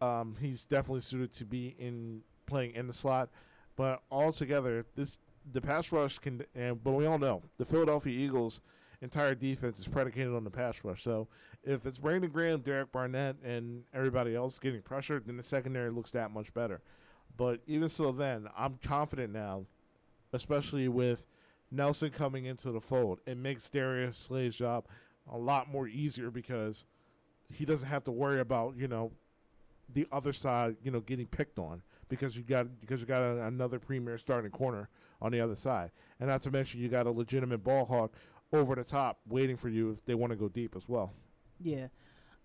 um, 0.00 0.36
he's 0.40 0.64
definitely 0.64 1.00
suited 1.00 1.32
to 1.34 1.44
be 1.44 1.74
in 1.78 2.22
playing 2.46 2.74
in 2.74 2.86
the 2.86 2.92
slot. 2.92 3.30
But 3.76 4.02
altogether, 4.10 4.86
this 4.96 5.18
the 5.52 5.60
pass 5.60 5.92
rush 5.92 6.18
can, 6.18 6.44
and 6.54 6.82
but 6.82 6.92
we 6.92 7.06
all 7.06 7.18
know 7.18 7.42
the 7.58 7.64
Philadelphia 7.64 8.12
Eagles' 8.12 8.60
entire 9.02 9.34
defense 9.34 9.78
is 9.78 9.88
predicated 9.88 10.34
on 10.34 10.44
the 10.44 10.50
pass 10.50 10.82
rush. 10.84 11.02
So 11.02 11.28
if 11.62 11.86
it's 11.86 11.98
Brandon 11.98 12.30
Graham, 12.30 12.60
Derek 12.60 12.92
Barnett, 12.92 13.36
and 13.44 13.84
everybody 13.92 14.34
else 14.34 14.58
getting 14.58 14.82
pressured, 14.82 15.26
then 15.26 15.36
the 15.36 15.42
secondary 15.42 15.90
looks 15.90 16.10
that 16.12 16.30
much 16.30 16.52
better. 16.54 16.80
But 17.36 17.60
even 17.66 17.88
so, 17.88 18.12
then 18.12 18.48
I'm 18.56 18.78
confident 18.82 19.32
now, 19.32 19.66
especially 20.32 20.88
with 20.88 21.26
Nelson 21.74 22.10
coming 22.10 22.44
into 22.44 22.70
the 22.70 22.80
fold, 22.80 23.20
it 23.26 23.36
makes 23.36 23.68
Darius 23.68 24.16
Slay's 24.16 24.56
job 24.56 24.86
a 25.32 25.38
lot 25.38 25.70
more 25.70 25.88
easier 25.88 26.30
because 26.30 26.84
he 27.52 27.64
doesn't 27.64 27.88
have 27.88 28.04
to 28.04 28.10
worry 28.10 28.40
about 28.40 28.76
you 28.76 28.88
know 28.88 29.12
the 29.92 30.06
other 30.12 30.32
side, 30.32 30.76
you 30.82 30.90
know, 30.90 31.00
getting 31.00 31.26
picked 31.26 31.58
on 31.58 31.82
because 32.08 32.36
you 32.36 32.42
got 32.42 32.80
because 32.80 33.00
you 33.00 33.06
got 33.06 33.22
a, 33.22 33.44
another 33.44 33.78
premier 33.78 34.18
starting 34.18 34.50
corner 34.50 34.88
on 35.20 35.32
the 35.32 35.40
other 35.40 35.54
side, 35.54 35.90
and 36.20 36.28
not 36.28 36.42
to 36.42 36.50
mention 36.50 36.80
you 36.80 36.88
got 36.88 37.06
a 37.06 37.10
legitimate 37.10 37.62
ball 37.62 37.84
hawk 37.84 38.14
over 38.52 38.74
the 38.74 38.84
top 38.84 39.18
waiting 39.28 39.56
for 39.56 39.68
you 39.68 39.90
if 39.90 40.04
they 40.04 40.14
want 40.14 40.30
to 40.30 40.36
go 40.36 40.48
deep 40.48 40.76
as 40.76 40.88
well. 40.88 41.12
Yeah, 41.60 41.88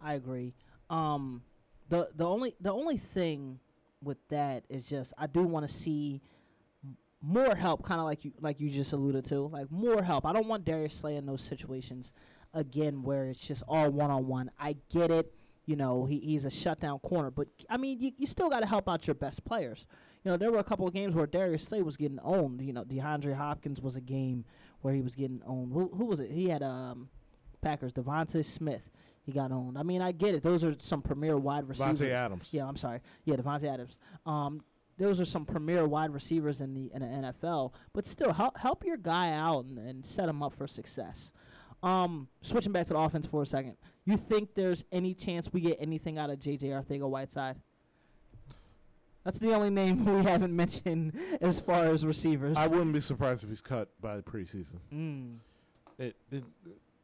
I 0.02 0.14
agree. 0.14 0.54
Um, 0.90 1.44
the 1.90 2.10
the 2.16 2.26
only 2.26 2.56
the 2.60 2.72
only 2.72 2.98
thing 2.98 3.60
with 4.02 4.18
that 4.30 4.64
is 4.70 4.86
just 4.86 5.14
I 5.18 5.28
do 5.28 5.44
want 5.44 5.68
to 5.68 5.74
see 5.74 6.22
more 7.22 7.56
help, 7.56 7.84
kind 7.84 8.00
of 8.00 8.06
like 8.06 8.24
you 8.24 8.32
like 8.40 8.60
you 8.60 8.70
just 8.70 8.94
alluded 8.94 9.26
to, 9.26 9.48
like 9.48 9.72
more 9.72 10.02
help. 10.02 10.26
I 10.26 10.34
don't 10.34 10.48
want 10.48 10.66
Darius 10.66 10.96
Slay 10.96 11.16
in 11.16 11.26
those 11.26 11.42
situations 11.42 12.14
again 12.54 13.04
where 13.04 13.26
it's 13.26 13.46
just 13.46 13.64
all 13.68 13.90
one 13.90 14.10
on 14.12 14.28
one. 14.28 14.52
I 14.60 14.78
get 14.90 15.12
it. 15.12 15.34
You 15.66 15.76
know, 15.76 16.06
he, 16.06 16.20
he's 16.20 16.46
a 16.46 16.50
shutdown 16.50 16.98
corner, 17.00 17.30
but 17.30 17.48
I 17.70 17.78
mean, 17.78 18.02
you, 18.02 18.12
you 18.18 18.26
still 18.26 18.50
got 18.50 18.62
to 18.62 18.66
help 18.66 18.90
out 18.90 19.06
your 19.06 19.14
best 19.14 19.46
players. 19.46 19.86
You 20.24 20.32
know, 20.32 20.38
there 20.38 20.52
were 20.52 20.58
a 20.58 20.64
couple 20.64 20.88
of 20.88 20.94
games 20.94 21.14
where 21.14 21.28
Darius 21.28 21.64
Slay 21.64 21.84
was 21.84 21.96
getting 21.96 22.20
owned. 22.24 22.62
You 22.62 22.74
know, 22.74 22.84
DeAndre 22.84 23.36
Hopkins 23.36 23.80
was 23.80 23.96
a 23.96 24.02
game 24.02 24.46
where 24.82 24.96
he 24.96 25.02
was 25.02 25.14
getting 25.14 25.42
owned. 25.46 25.72
Who, 25.72 25.90
who 25.96 26.06
was 26.06 26.20
it? 26.20 26.32
He 26.32 26.50
had 26.50 26.64
um, 26.64 27.10
Packers, 27.62 27.94
Devontae 27.94 28.44
Smith. 28.44 28.90
He 29.22 29.32
got 29.32 29.52
owned. 29.52 29.78
I 29.78 29.84
mean, 29.84 30.02
I 30.02 30.12
get 30.12 30.34
it. 30.34 30.42
Those 30.42 30.64
are 30.64 30.76
some 30.80 31.04
premier 31.04 31.38
wide 31.38 31.68
receivers. 31.68 32.02
Davante 32.02 32.10
Adams. 32.10 32.50
Yeah, 32.52 32.66
I'm 32.66 32.78
sorry. 32.78 33.02
Yeah, 33.26 33.36
Davante 33.36 33.72
Adams. 33.72 33.96
Um, 34.26 34.64
those 35.00 35.20
are 35.20 35.26
some 35.26 35.46
premier 35.46 35.88
wide 35.88 36.14
receivers 36.14 36.62
in 36.62 36.74
the 36.74 36.92
in 36.94 37.02
the 37.02 37.34
NFL. 37.34 37.74
But 37.94 38.06
still, 38.06 38.34
help 38.34 38.58
help 38.58 38.86
your 38.86 38.98
guy 38.98 39.32
out 39.32 39.66
and, 39.66 39.80
and 39.80 40.06
set 40.06 40.30
him 40.30 40.44
up 40.44 40.54
for 40.54 40.68
success. 40.68 41.32
Um, 41.82 42.28
switching 42.42 42.74
back 42.74 42.88
to 42.88 42.94
the 42.94 43.00
offense 43.00 43.26
for 43.26 43.42
a 43.42 43.46
second, 43.46 43.78
you 44.06 44.18
think 44.18 44.54
there's 44.54 44.84
any 44.92 45.14
chance 45.14 45.52
we 45.54 45.62
get 45.62 45.78
anything 45.80 46.18
out 46.18 46.30
of 46.30 46.38
JJ 46.38 46.64
Arcega-Whiteside? 46.64 47.56
That's 49.24 49.40
the 49.40 49.54
only 49.54 49.70
name 49.70 50.04
we 50.18 50.24
haven't 50.24 50.54
mentioned 50.54 51.18
as 51.40 51.60
far 51.60 51.86
as 51.86 52.06
receivers. 52.06 52.58
I 52.58 52.68
wouldn't 52.68 52.92
be 52.92 53.00
surprised 53.00 53.44
if 53.44 53.50
he's 53.50 53.62
cut 53.62 53.90
by 54.02 54.18
the 54.18 54.24
preseason. 54.24 54.80
Mm. 54.94 55.38
It, 55.98 56.16
it, 56.32 56.44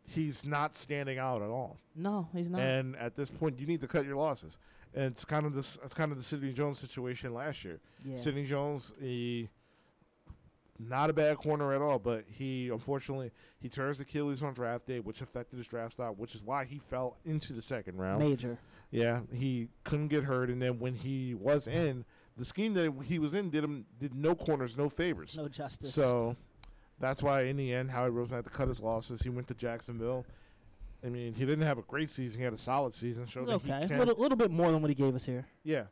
he's 0.03 0.45
not 0.45 0.75
standing 0.75 1.19
out 1.19 1.41
at 1.41 1.49
all. 1.49 1.77
No, 1.95 2.27
he's 2.33 2.49
not. 2.49 2.59
And 2.59 2.97
at 2.97 3.15
this 3.15 3.31
point, 3.31 3.59
you 3.59 3.67
need 3.67 3.81
to 3.81 3.87
cut 3.87 4.05
your 4.05 4.17
losses. 4.17 4.57
And 4.95 5.05
it's 5.05 5.25
kind 5.25 5.45
of 5.45 5.53
this. 5.53 5.77
It's 5.83 5.93
kind 5.93 6.11
of 6.11 6.17
the 6.17 6.23
Sidney 6.23 6.53
Jones 6.53 6.79
situation 6.79 7.33
last 7.33 7.63
year. 7.65 7.79
yeah. 8.03 8.15
Sidney 8.15 8.45
Jones, 8.45 8.93
he 8.99 9.49
not 10.79 11.09
a 11.09 11.13
bad 11.13 11.37
corner 11.37 11.73
at 11.73 11.81
all, 11.81 11.99
but 11.99 12.25
he 12.27 12.69
unfortunately 12.69 13.31
he 13.59 13.69
tears 13.69 13.99
Achilles 13.99 14.41
on 14.43 14.53
draft 14.53 14.85
day, 14.87 14.99
which 14.99 15.21
affected 15.21 15.57
his 15.57 15.67
draft 15.67 15.93
stock, 15.93 16.15
which 16.17 16.35
is 16.35 16.43
why 16.43 16.65
he 16.65 16.79
fell 16.79 17.17
into 17.25 17.53
the 17.53 17.61
second 17.61 17.97
round. 17.97 18.19
Major. 18.19 18.57
Yeah, 18.91 19.21
he 19.33 19.67
couldn't 19.83 20.07
get 20.09 20.23
hurt, 20.23 20.49
and 20.49 20.61
then 20.61 20.79
when 20.79 20.95
he 20.95 21.33
was 21.33 21.67
in, 21.67 22.05
the 22.37 22.45
scheme 22.45 22.73
that 22.75 22.93
he 23.03 23.19
was 23.19 23.33
in 23.33 23.49
did 23.49 23.63
him 23.63 23.85
did 23.99 24.13
no 24.13 24.35
corners, 24.35 24.77
no 24.77 24.89
favors. 24.89 25.37
No 25.37 25.47
justice. 25.47 25.93
So 25.93 26.35
that's 26.99 27.21
why 27.23 27.43
in 27.43 27.57
the 27.57 27.73
end, 27.73 27.91
Howie 27.91 28.09
Roseman 28.09 28.31
had 28.35 28.45
to 28.45 28.51
cut 28.51 28.67
his 28.67 28.81
losses. 28.81 29.21
He 29.21 29.29
went 29.29 29.47
to 29.47 29.53
Jacksonville. 29.53 30.25
I 31.05 31.09
mean, 31.09 31.33
he 31.33 31.45
didn't 31.45 31.65
have 31.65 31.77
a 31.77 31.83
great 31.83 32.09
season. 32.09 32.39
He 32.39 32.43
had 32.43 32.53
a 32.53 32.57
solid 32.57 32.93
season. 32.93 33.27
Showed 33.27 33.47
that 33.47 33.53
okay. 33.55 33.67
he 33.79 33.85
A 33.85 33.87
can. 33.89 33.99
little, 33.99 34.15
little 34.15 34.37
bit 34.37 34.49
more 34.51 34.71
than 34.71 34.81
what 34.81 34.89
he 34.89 34.95
gave 34.95 35.13
us 35.15 35.23
here. 35.25 35.45
Yeah. 35.63 35.83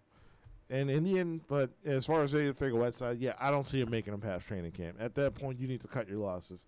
And 0.70 0.90
in 0.90 1.04
the 1.04 1.20
end, 1.20 1.42
but 1.48 1.70
as 1.86 2.06
far 2.08 2.24
as 2.24 2.32
they 2.32 2.42
anything 2.44 2.76
Whiteside, 2.78 3.20
yeah, 3.20 3.34
I 3.40 3.52
don't 3.52 3.68
see 3.68 3.80
him 3.82 3.92
making 3.92 4.14
him 4.14 4.22
past 4.22 4.48
training 4.48 4.72
camp. 4.72 4.96
At 5.00 5.14
that 5.16 5.36
point, 5.36 5.60
you 5.60 5.68
need 5.68 5.82
to 5.82 5.88
cut 5.88 6.08
your 6.10 6.18
losses. 6.18 6.66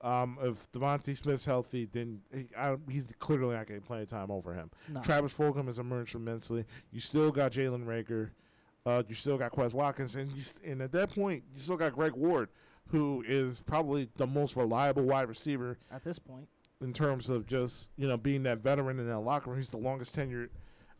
Um, 0.00 0.38
if 0.40 0.70
DeVonta 0.70 1.16
Smith's 1.16 1.44
healthy, 1.44 1.88
then 1.90 2.20
he, 2.32 2.46
I, 2.56 2.76
he's 2.88 3.12
clearly 3.18 3.56
not 3.56 3.66
getting 3.66 3.82
plenty 3.82 4.02
of 4.02 4.08
time 4.08 4.30
over 4.30 4.54
him. 4.54 4.70
No. 4.88 5.00
Travis 5.00 5.34
Fulgham 5.34 5.66
has 5.66 5.80
emerged 5.80 6.14
immensely. 6.14 6.66
You 6.92 7.00
still 7.00 7.32
got 7.32 7.50
Jalen 7.50 7.84
Reagor. 7.84 8.30
Uh, 8.86 9.02
you 9.08 9.14
still 9.16 9.36
got 9.36 9.50
Quez 9.50 9.74
Watkins, 9.74 10.14
and 10.14 10.30
you, 10.30 10.40
s- 10.40 10.54
and 10.64 10.80
at 10.80 10.92
that 10.92 11.10
point, 11.10 11.42
you 11.52 11.60
still 11.60 11.76
got 11.76 11.94
Greg 11.94 12.12
Ward, 12.12 12.48
who 12.90 13.24
is 13.26 13.58
probably 13.60 14.08
the 14.18 14.26
most 14.26 14.54
reliable 14.56 15.02
wide 15.02 15.28
receiver 15.28 15.78
At 15.90 16.04
this 16.04 16.18
point. 16.20 16.46
In 16.80 16.92
terms 16.92 17.28
of 17.30 17.46
just 17.46 17.88
you 17.96 18.06
know 18.08 18.16
being 18.16 18.42
that 18.44 18.58
veteran 18.58 18.98
in 18.98 19.08
that 19.08 19.20
locker 19.20 19.50
room. 19.50 19.58
He's 19.58 19.70
the 19.70 19.76
longest 19.78 20.14
tenured 20.16 20.48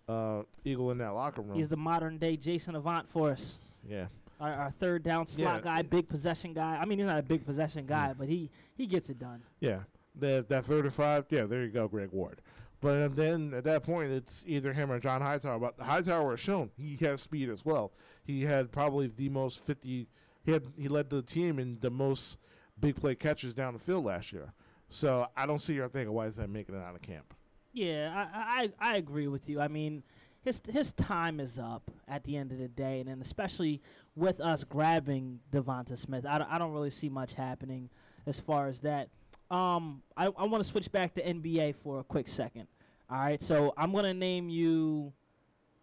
uh, 0.08 0.42
Eagle 0.64 0.90
in 0.90 0.98
that 0.98 1.10
locker 1.14 1.42
room. 1.42 1.56
He's 1.58 1.68
the 1.68 1.76
modern 1.76 2.18
day 2.18 2.36
Jason 2.36 2.74
Avant 2.74 3.08
for 3.10 3.30
us. 3.30 3.58
yeah. 3.88 4.06
Our, 4.40 4.52
our 4.54 4.70
third 4.70 5.02
down 5.02 5.26
slot 5.26 5.56
Yeah. 5.64 5.76
guy, 5.76 5.82
big 5.82 6.08
possession 6.08 6.52
guy. 6.52 6.76
I 6.80 6.84
mean, 6.84 6.98
he's 7.00 7.06
not 7.08 7.18
a 7.18 7.22
big 7.24 7.44
possession 7.44 7.86
guy, 7.86 8.14
but 8.16 8.28
he 8.28 8.50
he 8.76 8.86
gets 8.86 9.10
it 9.10 9.18
done. 9.18 9.42
Yeah, 9.58 9.80
that 10.20 10.48
that 10.48 10.64
third 10.64 10.84
and 10.84 10.94
five. 10.94 11.26
Yeah, 11.30 11.46
there 11.46 11.64
you 11.64 11.70
go, 11.70 11.88
Greg 11.88 12.10
Ward. 12.12 12.40
But 12.80 13.16
then 13.16 13.52
at 13.54 13.64
that 13.64 13.82
point, 13.82 14.12
it's 14.12 14.44
either 14.46 14.72
him 14.72 14.92
or 14.92 15.00
John 15.00 15.20
Hightower. 15.20 15.58
But 15.58 15.74
Hightower 15.84 16.30
has 16.30 16.38
shown 16.40 16.70
he 16.76 16.96
has 17.04 17.20
speed 17.20 17.50
as 17.50 17.64
well. 17.64 17.90
He 18.24 18.44
had 18.44 18.70
probably 18.70 19.08
the 19.08 19.28
most 19.28 19.64
fifty. 19.64 20.06
He 20.44 20.52
had 20.52 20.62
he 20.78 20.86
led 20.86 21.10
the 21.10 21.20
team 21.22 21.58
in 21.58 21.78
the 21.80 21.90
most 21.90 22.38
big 22.78 22.94
play 22.94 23.16
catches 23.16 23.56
down 23.56 23.72
the 23.72 23.80
field 23.80 24.04
last 24.04 24.32
year. 24.32 24.52
So 24.90 25.26
I 25.36 25.46
don't 25.46 25.60
see 25.60 25.74
your 25.74 25.88
thing 25.88 26.10
why 26.10 26.26
is 26.26 26.36
that 26.36 26.48
making 26.48 26.74
it 26.74 26.82
out 26.82 26.94
of 26.94 27.02
camp. 27.02 27.34
Yeah, 27.72 28.26
I, 28.32 28.70
I 28.80 28.92
I 28.92 28.96
agree 28.96 29.28
with 29.28 29.48
you. 29.48 29.60
I 29.60 29.68
mean, 29.68 30.02
his 30.42 30.62
his 30.68 30.92
time 30.92 31.40
is 31.40 31.58
up 31.58 31.90
at 32.08 32.24
the 32.24 32.36
end 32.36 32.52
of 32.52 32.58
the 32.58 32.68
day, 32.68 33.00
and 33.00 33.08
then 33.08 33.20
especially 33.20 33.82
with 34.16 34.40
us 34.40 34.64
grabbing 34.64 35.40
DeVonta 35.52 35.98
Smith, 35.98 36.24
I 36.26 36.44
I 36.48 36.58
don't 36.58 36.72
really 36.72 36.90
see 36.90 37.08
much 37.08 37.34
happening 37.34 37.90
as 38.26 38.40
far 38.40 38.68
as 38.68 38.80
that. 38.80 39.08
Um, 39.50 40.02
I 40.16 40.26
I 40.26 40.44
want 40.44 40.62
to 40.62 40.68
switch 40.68 40.90
back 40.90 41.14
to 41.14 41.22
NBA 41.22 41.76
for 41.76 42.00
a 42.00 42.04
quick 42.04 42.28
second. 42.28 42.66
All 43.10 43.18
right, 43.18 43.42
so 43.42 43.72
I'm 43.76 43.92
gonna 43.92 44.14
name 44.14 44.48
you. 44.48 45.12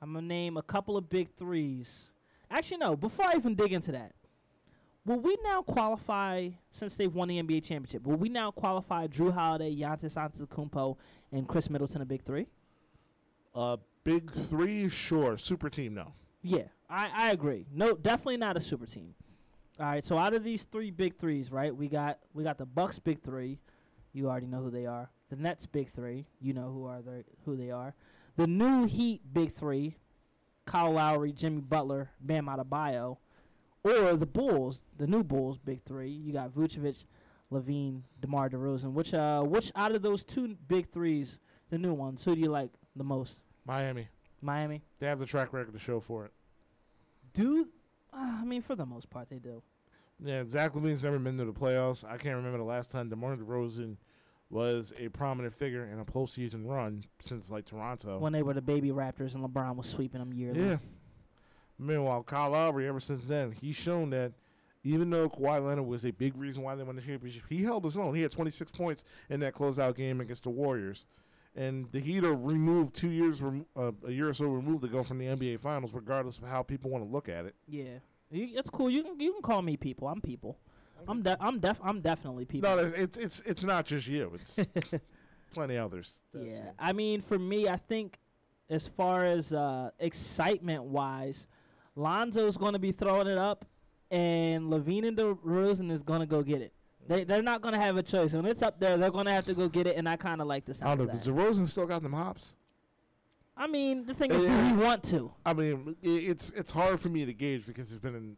I'm 0.02 0.14
gonna 0.14 0.26
name 0.26 0.58
a 0.58 0.64
couple 0.64 0.98
of 0.98 1.10
big 1.10 1.30
threes. 1.38 2.12
Actually, 2.50 2.78
no. 2.78 2.96
Before 2.96 3.26
I 3.26 3.34
even 3.36 3.56
dig 3.56 3.74
into 3.74 3.92
that, 3.94 4.14
will 5.06 5.20
we 5.20 5.38
now 5.44 5.62
qualify 5.62 6.50
since 6.72 6.96
they've 6.96 7.14
won 7.14 7.28
the 7.28 7.42
NBA 7.42 7.64
championship? 7.64 8.06
Will 8.06 8.18
we 8.18 8.30
now 8.30 8.52
qualify 8.52 9.08
Jrue 9.08 9.34
Holiday, 9.34 9.76
Giannis 9.76 10.16
Antetokounmpo, 10.16 10.98
and 11.32 11.48
Khris 11.48 11.70
Middleton 11.70 12.02
a 12.02 12.06
big 12.06 12.24
three? 12.24 12.48
Uh, 13.54 13.78
big 14.04 14.32
three, 14.32 14.90
sure. 14.90 15.38
Super 15.38 15.70
team, 15.70 15.94
no. 15.94 16.14
Yeah, 16.42 16.64
I, 16.90 17.10
I 17.14 17.32
agree. 17.32 17.66
No, 17.74 17.96
definitely 17.96 18.38
not 18.38 18.58
a 18.58 18.62
super 18.62 18.86
team. 18.86 19.16
All 19.80 19.86
right, 19.86 20.04
so 20.04 20.18
out 20.18 20.34
of 20.34 20.44
these 20.44 20.64
three 20.64 20.92
big 20.92 21.18
threes, 21.18 21.52
right? 21.52 21.76
We 21.76 21.90
got 21.90 22.20
we 22.34 22.44
got 22.44 22.58
the 22.58 22.66
Bucks 22.66 22.98
big 22.98 23.22
three. 23.22 23.60
You 24.14 24.30
already 24.30 24.48
know 24.48 24.62
who 24.62 24.72
they 24.72 24.86
are. 24.86 25.10
The 25.30 25.36
Nets 25.36 25.66
big 25.66 25.92
three. 25.92 26.28
You 26.40 26.54
know 26.54 26.72
who 26.72 26.86
are 26.86 27.02
they 27.02 27.24
who 27.44 27.58
they 27.58 27.72
are. 27.72 27.94
The 28.38 28.48
new 28.48 28.86
Heat 28.86 29.22
big 29.34 29.52
three. 29.52 29.98
Kyle 30.66 30.94
Lowry, 30.94 31.32
Jimmy 31.32 31.62
Butler, 31.62 32.10
Bam 32.20 32.48
Adebayo, 32.48 33.18
or 33.86 34.16
the 34.16 34.26
Bulls, 34.26 34.84
the 34.98 35.08
new 35.08 35.24
Bulls 35.24 35.58
big 35.58 35.84
three. 35.84 36.10
You 36.10 36.34
got 36.34 36.50
Vucevic, 36.54 37.06
LaVine, 37.52 38.02
DeMar 38.22 38.50
DeRozan. 38.50 38.94
Which 38.94 39.14
uh 39.14 39.44
which 39.44 39.72
out 39.76 39.94
of 39.94 40.02
those 40.02 40.24
two 40.24 40.56
big 40.68 40.90
threes, 40.92 41.40
the 41.70 41.78
new 41.78 41.94
ones, 41.94 42.24
who 42.24 42.36
do 42.36 42.42
you 42.42 42.50
like 42.50 42.72
the 42.96 43.04
most? 43.04 43.44
Miami. 43.66 44.08
Miami. 44.42 44.82
They 45.00 45.08
have 45.08 45.20
the 45.20 45.26
track 45.26 45.54
record 45.54 45.74
to 45.74 45.80
show 45.80 46.00
for 46.00 46.26
it. 46.26 46.32
Do 47.34 47.68
uh, 48.14 48.38
I 48.42 48.46
mean 48.46 48.62
for 48.62 48.76
the 48.76 48.86
most 48.86 49.10
part 49.10 49.30
they 49.30 49.40
do. 49.40 49.62
Yeah, 50.24 50.44
Zach 50.50 50.74
LaVine's 50.74 51.04
never 51.04 51.20
been 51.20 51.38
to 51.38 51.46
the 51.46 51.54
playoffs. 51.54 52.06
I 52.06 52.18
can't 52.18 52.38
remember 52.38 52.58
the 52.58 52.64
last 52.64 52.90
time 52.90 53.10
DeMar 53.10 53.36
DeRozan 53.36 53.98
was 54.50 54.94
a 54.98 55.10
prominent 55.10 55.54
figure 55.54 55.84
in 55.92 56.00
a 56.00 56.06
postseason 56.06 56.66
run 56.66 57.04
since 57.20 57.50
like 57.50 57.66
Toronto. 57.66 58.20
when 58.20 58.32
they 58.32 58.44
were 58.44 58.54
the 58.54 58.62
baby 58.62 58.90
Raptors 58.90 59.36
and 59.36 59.44
LeBron 59.44 59.76
was 59.76 59.88
sweeping 59.88 60.20
them 60.20 60.32
yearly. 60.34 60.62
yeah. 60.62 60.78
Meanwhile, 61.78 62.24
Kyle 62.24 62.52
Lowry, 62.52 62.88
ever 62.88 63.00
since 63.00 63.26
then, 63.26 63.52
he's 63.52 63.76
shown 63.76 64.10
that 64.12 64.34
even 64.84 65.10
though 65.10 65.30
Kawhi 65.30 65.66
Leonard 65.66 65.88
was 65.88 66.06
a 66.06 66.12
big 66.12 66.38
reason 66.38 66.64
why 66.64 66.76
they 66.76 66.84
won 66.84 66.96
the 66.96 67.02
championship, 67.02 67.44
he 67.50 67.64
held 67.64 67.84
his 67.84 67.98
own. 67.98 68.14
He 68.16 68.22
had 68.22 68.32
26 68.32 68.72
points 68.72 69.04
in 69.30 69.40
that 69.42 69.56
closeout 69.56 69.96
game 69.96 70.22
against 70.22 70.44
the 70.44 70.52
Warriors. 70.52 71.06
And 71.56 71.88
the 71.92 72.00
Heat 72.00 72.24
are 72.24 72.36
removed 72.36 72.94
two 72.94 73.10
years, 73.10 73.42
rem- 73.42 73.66
uh, 73.76 73.92
a 74.06 74.12
year 74.12 74.30
or 74.30 74.34
so 74.34 74.46
removed 74.46 74.84
to 74.84 74.88
go 74.90 75.04
from 75.04 75.18
the 75.18 75.26
NBA 75.26 75.60
Finals, 75.60 75.94
regardless 75.94 76.38
of 76.38 76.48
how 76.48 76.62
people 76.64 76.92
want 76.92 77.04
to 77.06 77.10
look 77.10 77.30
at 77.30 77.46
it. 77.46 77.56
Yeah, 77.68 78.00
you, 78.30 78.50
it's 78.58 78.70
cool. 78.70 78.90
You 78.90 79.04
can 79.04 79.20
you 79.20 79.32
can 79.34 79.42
call 79.42 79.62
me 79.62 79.78
people. 79.78 80.08
I'm 80.08 80.20
people. 80.20 80.60
I'm 81.08 81.22
de- 81.22 81.38
I'm 81.40 81.60
def 81.60 81.80
I'm 81.82 82.02
definitely 82.02 82.46
people. 82.46 82.76
No, 82.76 82.84
it's 82.84 83.18
it's 83.18 83.42
it's 83.46 83.64
not 83.64 83.86
just 83.86 84.08
you. 84.08 84.34
It's 84.36 84.60
plenty 85.54 85.78
others. 85.78 86.20
That's 86.34 86.46
yeah. 86.46 86.72
I 86.78 86.92
mean 86.92 87.22
for 87.22 87.40
me, 87.40 87.70
I 87.70 87.78
think 87.78 88.20
as 88.70 88.88
far 88.88 89.26
as 89.26 89.54
uh, 89.54 89.92
excitement 90.00 90.84
wise, 90.84 91.48
Lonzo's 91.96 92.58
going 92.58 92.74
to 92.74 92.80
be 92.80 92.92
throwing 92.92 93.28
it 93.28 93.38
up, 93.38 93.66
and 94.12 94.66
LaVine 94.70 95.08
and 95.08 95.18
DeRozan 95.18 95.92
is 95.92 96.02
going 96.04 96.20
to 96.20 96.26
go 96.26 96.44
get 96.44 96.62
it. 96.62 96.74
They 97.08 97.24
they're 97.24 97.44
not 97.44 97.62
going 97.62 97.74
to 97.74 97.80
have 97.80 97.98
a 97.98 98.04
choice. 98.04 98.34
When 98.34 98.46
it's 98.46 98.64
up 98.64 98.80
there, 98.80 98.98
they're 98.98 99.12
going 99.12 99.26
to 99.26 99.32
have 99.32 99.46
to 99.46 99.54
go 99.54 99.70
get 99.70 99.86
it, 99.88 99.96
and 99.96 100.10
I 100.10 100.16
kind 100.18 100.42
of 100.42 100.48
like 100.48 100.66
the 100.66 100.76
I 100.82 100.96
don't 100.96 101.08
know. 101.08 101.14
Does. 101.14 101.28
DeRozan 101.28 101.68
still 101.68 101.86
got 101.86 102.02
them 102.02 102.14
hops? 102.14 102.56
I 103.58 103.68
mean, 103.68 104.06
the 104.06 104.14
thing 104.14 104.32
is, 104.32 104.42
do 104.42 104.48
Yeah. 104.48 104.76
we 104.76 104.84
want 104.84 105.04
to? 105.06 105.32
I 105.46 105.54
mean, 105.54 105.96
it's 106.02 106.50
it's 106.56 106.72
hard 106.72 107.00
for 107.00 107.10
me 107.10 107.26
to 107.26 107.34
gauge 107.34 107.66
because 107.68 107.88
he's 107.90 107.98
been 108.00 108.16
in 108.16 108.38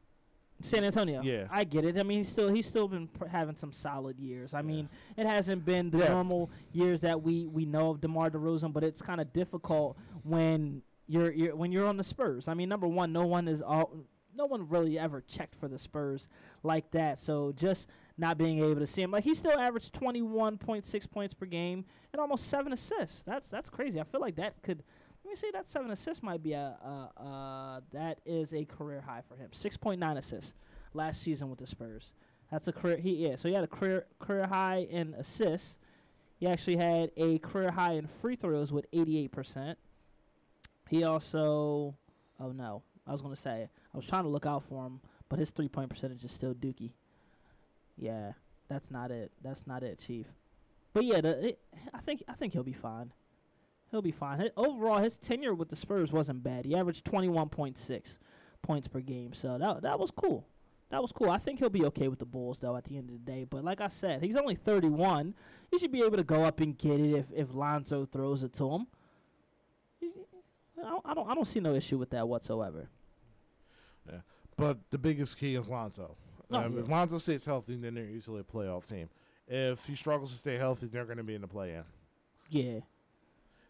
San 0.62 0.84
Antonio. 0.84 1.22
Yeah. 1.24 1.48
I 1.50 1.64
get 1.64 1.86
it. 1.86 1.98
I 1.98 2.04
mean, 2.04 2.20
he's 2.20 2.30
still 2.30 2.50
he's 2.50 2.68
still 2.68 2.88
been 2.88 3.08
pr- 3.08 3.26
having 3.28 3.56
some 3.56 3.72
solid 3.72 4.20
years. 4.20 4.54
I 4.54 4.62
mean, 4.62 4.90
it 5.16 5.26
hasn't 5.26 5.66
been 5.66 5.90
the 5.90 6.00
Yeah. 6.00 6.10
normal 6.10 6.52
years 6.74 7.02
that 7.02 7.22
we 7.24 7.48
we 7.48 7.66
know 7.66 7.92
of 7.92 8.02
DeMar 8.02 8.30
DeRozan, 8.30 8.74
but 8.74 8.84
it's 8.84 9.02
kind 9.02 9.20
of 9.22 9.32
difficult 9.34 9.98
when 10.24 10.82
you're 11.08 11.32
you're 11.32 11.56
when 11.56 11.72
you're 11.72 11.86
on 11.86 11.98
the 11.98 12.04
Spurs. 12.04 12.48
I 12.48 12.54
mean, 12.54 12.70
number 12.70 12.88
one, 12.88 13.12
no 13.12 13.26
one 13.26 13.48
is 13.48 13.62
all. 13.62 13.92
No 14.36 14.46
one 14.46 14.70
really 14.70 15.00
ever 15.00 15.22
checked 15.22 15.56
for 15.56 15.68
the 15.68 15.80
Spurs 15.80 16.28
like 16.62 16.92
that. 16.92 17.18
So 17.18 17.54
just 17.56 17.88
not 18.20 18.38
being 18.38 18.60
able 18.60 18.76
to 18.76 18.86
see 18.86 19.02
him, 19.02 19.10
like 19.10 19.24
he 19.24 19.34
still 19.34 19.58
averaged 19.60 19.94
21.6 19.94 21.10
points 21.10 21.34
per 21.34 21.48
game 21.48 21.86
and 22.14 22.20
almost 22.20 22.48
seven 22.48 22.72
assists. 22.74 23.24
That's 23.24 23.50
that's 23.50 23.70
crazy. 23.70 24.00
I 24.00 24.04
feel 24.04 24.22
like 24.22 24.36
that 24.36 24.62
could. 24.62 24.84
Let 25.24 25.32
me 25.32 25.36
see. 25.36 25.50
That 25.52 25.68
seven 25.68 25.92
assists 25.92 26.22
might 26.22 26.44
be 26.44 26.54
a. 26.54 26.78
Uh, 26.84 27.22
uh, 27.22 27.82
that 27.92 28.20
is 28.26 28.54
a 28.54 28.66
career 28.66 29.02
high 29.06 29.24
for 29.28 29.36
him. 29.36 29.50
6.9 29.54 30.18
assists 30.18 30.54
last 30.94 31.22
season 31.22 31.50
with 31.50 31.60
the 31.60 31.68
Spurs. 31.68 32.14
That's 32.52 32.68
a 32.68 32.72
career. 32.72 32.98
He 32.98 33.28
yeah. 33.28 33.36
So 33.36 33.48
he 33.50 33.56
had 33.56 33.64
a 33.64 33.68
career 33.68 34.06
career 34.20 34.48
high 34.48 34.88
in 34.90 35.14
assists. 35.16 35.78
He 36.40 36.48
actually 36.48 36.78
had 36.78 37.12
a 37.18 37.40
career 37.40 37.72
high 37.72 37.94
in 37.94 38.08
free 38.08 38.36
throws 38.36 38.72
with 38.72 38.86
88 38.94 39.32
percent. 39.32 39.80
He 40.90 41.04
also. 41.04 41.96
Oh 42.40 42.52
no, 42.52 42.84
I 43.06 43.12
was 43.12 43.22
gonna 43.22 43.36
say 43.36 43.70
I 43.94 43.98
was 43.98 44.06
trying 44.06 44.24
to 44.24 44.30
look 44.30 44.46
out 44.46 44.64
for 44.64 44.86
him, 44.86 45.00
but 45.30 45.40
his 45.40 45.52
three 45.52 45.68
point 45.68 45.90
percentage 45.90 46.24
is 46.24 46.32
still 46.32 46.54
dookie. 46.54 46.92
Yeah, 47.98 48.34
that's 48.68 48.92
not 48.92 49.12
it. 49.12 49.32
That's 49.44 49.66
not 49.66 49.84
it, 49.84 50.00
Chief. 50.00 50.28
But 50.94 51.06
yeah, 51.06 51.22
the, 51.22 51.48
it, 51.50 51.60
I 51.94 52.00
think 52.00 52.24
I 52.28 52.34
think 52.34 52.54
he'll 52.54 52.64
be 52.64 52.74
fine. 52.74 53.12
He'll 53.92 54.02
be 54.02 54.12
fine. 54.12 54.50
Overall, 54.58 55.00
his 55.00 55.18
tenure 55.18 55.54
with 55.54 55.70
the 55.70 55.76
Spurs 55.76 56.12
wasn't 56.12 56.44
bad. 56.44 56.66
He 56.66 56.76
averaged 56.76 57.06
21.6 57.06 58.18
points 58.62 58.88
per 58.88 59.00
game, 59.00 59.34
so 59.34 59.58
that 59.58 59.82
that 59.82 60.00
was 60.00 60.12
cool. 60.12 60.46
That 60.90 61.02
was 61.02 61.12
cool. 61.12 61.30
I 61.30 61.38
think 61.38 61.60
he'll 61.60 61.70
be 61.70 61.86
okay 61.86 62.08
with 62.08 62.20
the 62.20 62.26
Bulls 62.26 62.60
though 62.60 62.76
at 62.76 62.86
the 62.86 62.98
end 62.98 63.10
of 63.10 63.14
the 63.14 63.32
day. 63.32 63.46
But 63.50 63.64
like 63.64 63.82
I 63.82 63.88
said, 63.88 64.24
he's 64.24 64.36
only 64.36 64.56
31. 64.56 65.34
He 65.72 65.80
should 65.80 65.92
be 65.92 66.02
able 66.02 66.18
to 66.18 66.24
go 66.24 66.44
up 66.44 66.60
and 66.60 66.78
get 66.78 67.00
it 67.00 67.14
if 67.14 67.26
if 67.34 67.54
Lonzo 67.54 68.06
throws 68.06 68.44
it 68.44 68.54
to 68.54 68.70
him. 68.72 68.88
I 70.88 70.90
don't, 70.92 71.06
I 71.06 71.14
don't 71.14 71.30
I 71.30 71.36
don't 71.36 71.48
see 71.48 71.60
no 71.60 71.76
issue 71.76 71.98
with 71.98 72.10
that 72.12 72.28
whatsoever. 72.28 72.88
Yeah, 74.10 74.20
But 74.56 74.78
the 74.90 74.98
biggest 74.98 75.38
key 75.38 75.56
is 75.56 75.68
Lonzo. 75.68 76.16
Oh, 76.50 76.56
um, 76.58 76.74
yeah. 76.76 76.80
If 76.80 76.90
Lonzo 76.90 77.18
stays 77.18 77.44
healthy, 77.46 77.76
then 77.76 77.94
they're 77.96 78.06
easily 78.06 78.40
a 78.40 78.44
playoff 78.44 78.88
team. 78.88 79.10
If 79.48 79.86
he 79.86 79.96
struggles 79.96 80.32
to 80.32 80.38
stay 80.38 80.56
healthy, 80.58 80.88
they're 80.88 81.06
going 81.06 81.18
to 81.18 81.24
be 81.24 81.36
in 81.36 81.42
the 81.42 81.48
play-in. 81.48 81.84
Yeah. 82.50 82.80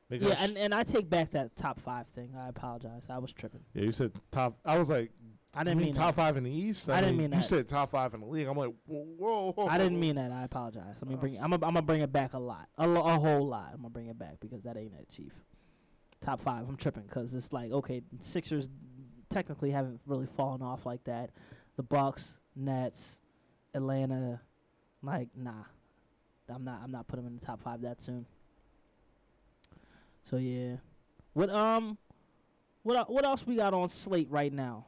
Because 0.09 0.29
Yeah, 0.29 0.35
and, 0.39 0.57
and 0.57 0.73
I 0.73 0.83
take 0.83 1.09
back 1.09 1.31
that 1.31 1.55
top 1.55 1.79
five 1.79 2.05
thing. 2.15 2.33
I 2.37 2.49
apologize. 2.49 3.03
I 3.09 3.17
was 3.17 3.31
tripping. 3.33 3.61
yeah, 3.73 3.83
you 3.83 3.91
said 3.91 4.11
top. 4.31 4.57
I 4.63 4.77
was 4.77 4.89
like, 4.89 5.11
I 5.55 5.61
I 5.61 5.63
didn't 5.63 5.77
mean, 5.79 5.85
mean 5.87 5.93
top 5.93 6.15
that. 6.15 6.21
five 6.21 6.37
in 6.37 6.43
the 6.43 6.51
East. 6.51 6.87
I 6.89 7.01
didn't 7.01 7.17
mean, 7.17 7.31
mean 7.31 7.31
You 7.33 7.37
that. 7.39 7.45
said 7.47 7.67
top 7.67 7.91
five 7.91 8.13
in 8.13 8.21
the 8.21 8.27
league. 8.27 8.47
I'm 8.47 8.55
like, 8.55 8.71
whoa. 8.85 9.51
whoa 9.55 9.67
I 9.67 9.77
didn't 9.77 9.99
mean 9.99 10.15
that. 10.15 10.31
I 10.31 10.43
apologize. 10.43 10.95
Let 11.01 11.09
me 11.09 11.15
Oh. 11.15 11.17
bring. 11.17 11.37
I'm. 11.37 11.51
I'm 11.51 11.59
gonna 11.59 11.81
bring 11.81 12.01
it 12.01 12.11
back 12.13 12.33
a 12.35 12.39
lot, 12.39 12.69
a, 12.77 12.87
a 12.89 13.19
whole 13.19 13.47
lot. 13.47 13.69
I'm 13.73 13.77
gonna 13.77 13.89
bring 13.89 14.07
it 14.07 14.17
back 14.19 14.39
because 14.39 14.61
that 14.63 14.77
ain't 14.77 14.93
it, 14.93 15.09
Chief. 15.13 15.33
Top 16.21 16.41
five. 16.41 16.67
I'm 16.67 16.77
tripping 16.77 17.03
because 17.03 17.33
it's 17.33 17.53
like 17.53 17.71
okay, 17.71 18.01
Sixers 18.19 18.69
technically 19.29 19.71
haven't 19.71 19.99
really 20.05 20.25
fallen 20.25 20.61
off 20.61 20.85
like 20.85 21.03
that. 21.05 21.29
The 21.75 21.83
Bucks, 21.83 22.39
Nets, 22.55 23.19
Atlanta, 23.73 24.41
like 25.01 25.29
nah. 25.35 25.63
I'm 26.49 26.63
not. 26.63 26.81
I'm 26.83 26.91
not 26.91 27.07
putting 27.07 27.25
them 27.25 27.33
in 27.33 27.39
the 27.39 27.45
top 27.45 27.61
five 27.61 27.81
that 27.81 28.01
soon. 28.01 28.25
So 30.29 30.37
yeah, 30.37 30.77
what 31.33 31.49
um, 31.49 31.97
what 32.83 33.11
what 33.11 33.25
else 33.25 33.45
we 33.45 33.55
got 33.55 33.73
on 33.73 33.89
slate 33.89 34.29
right 34.29 34.51
now? 34.51 34.85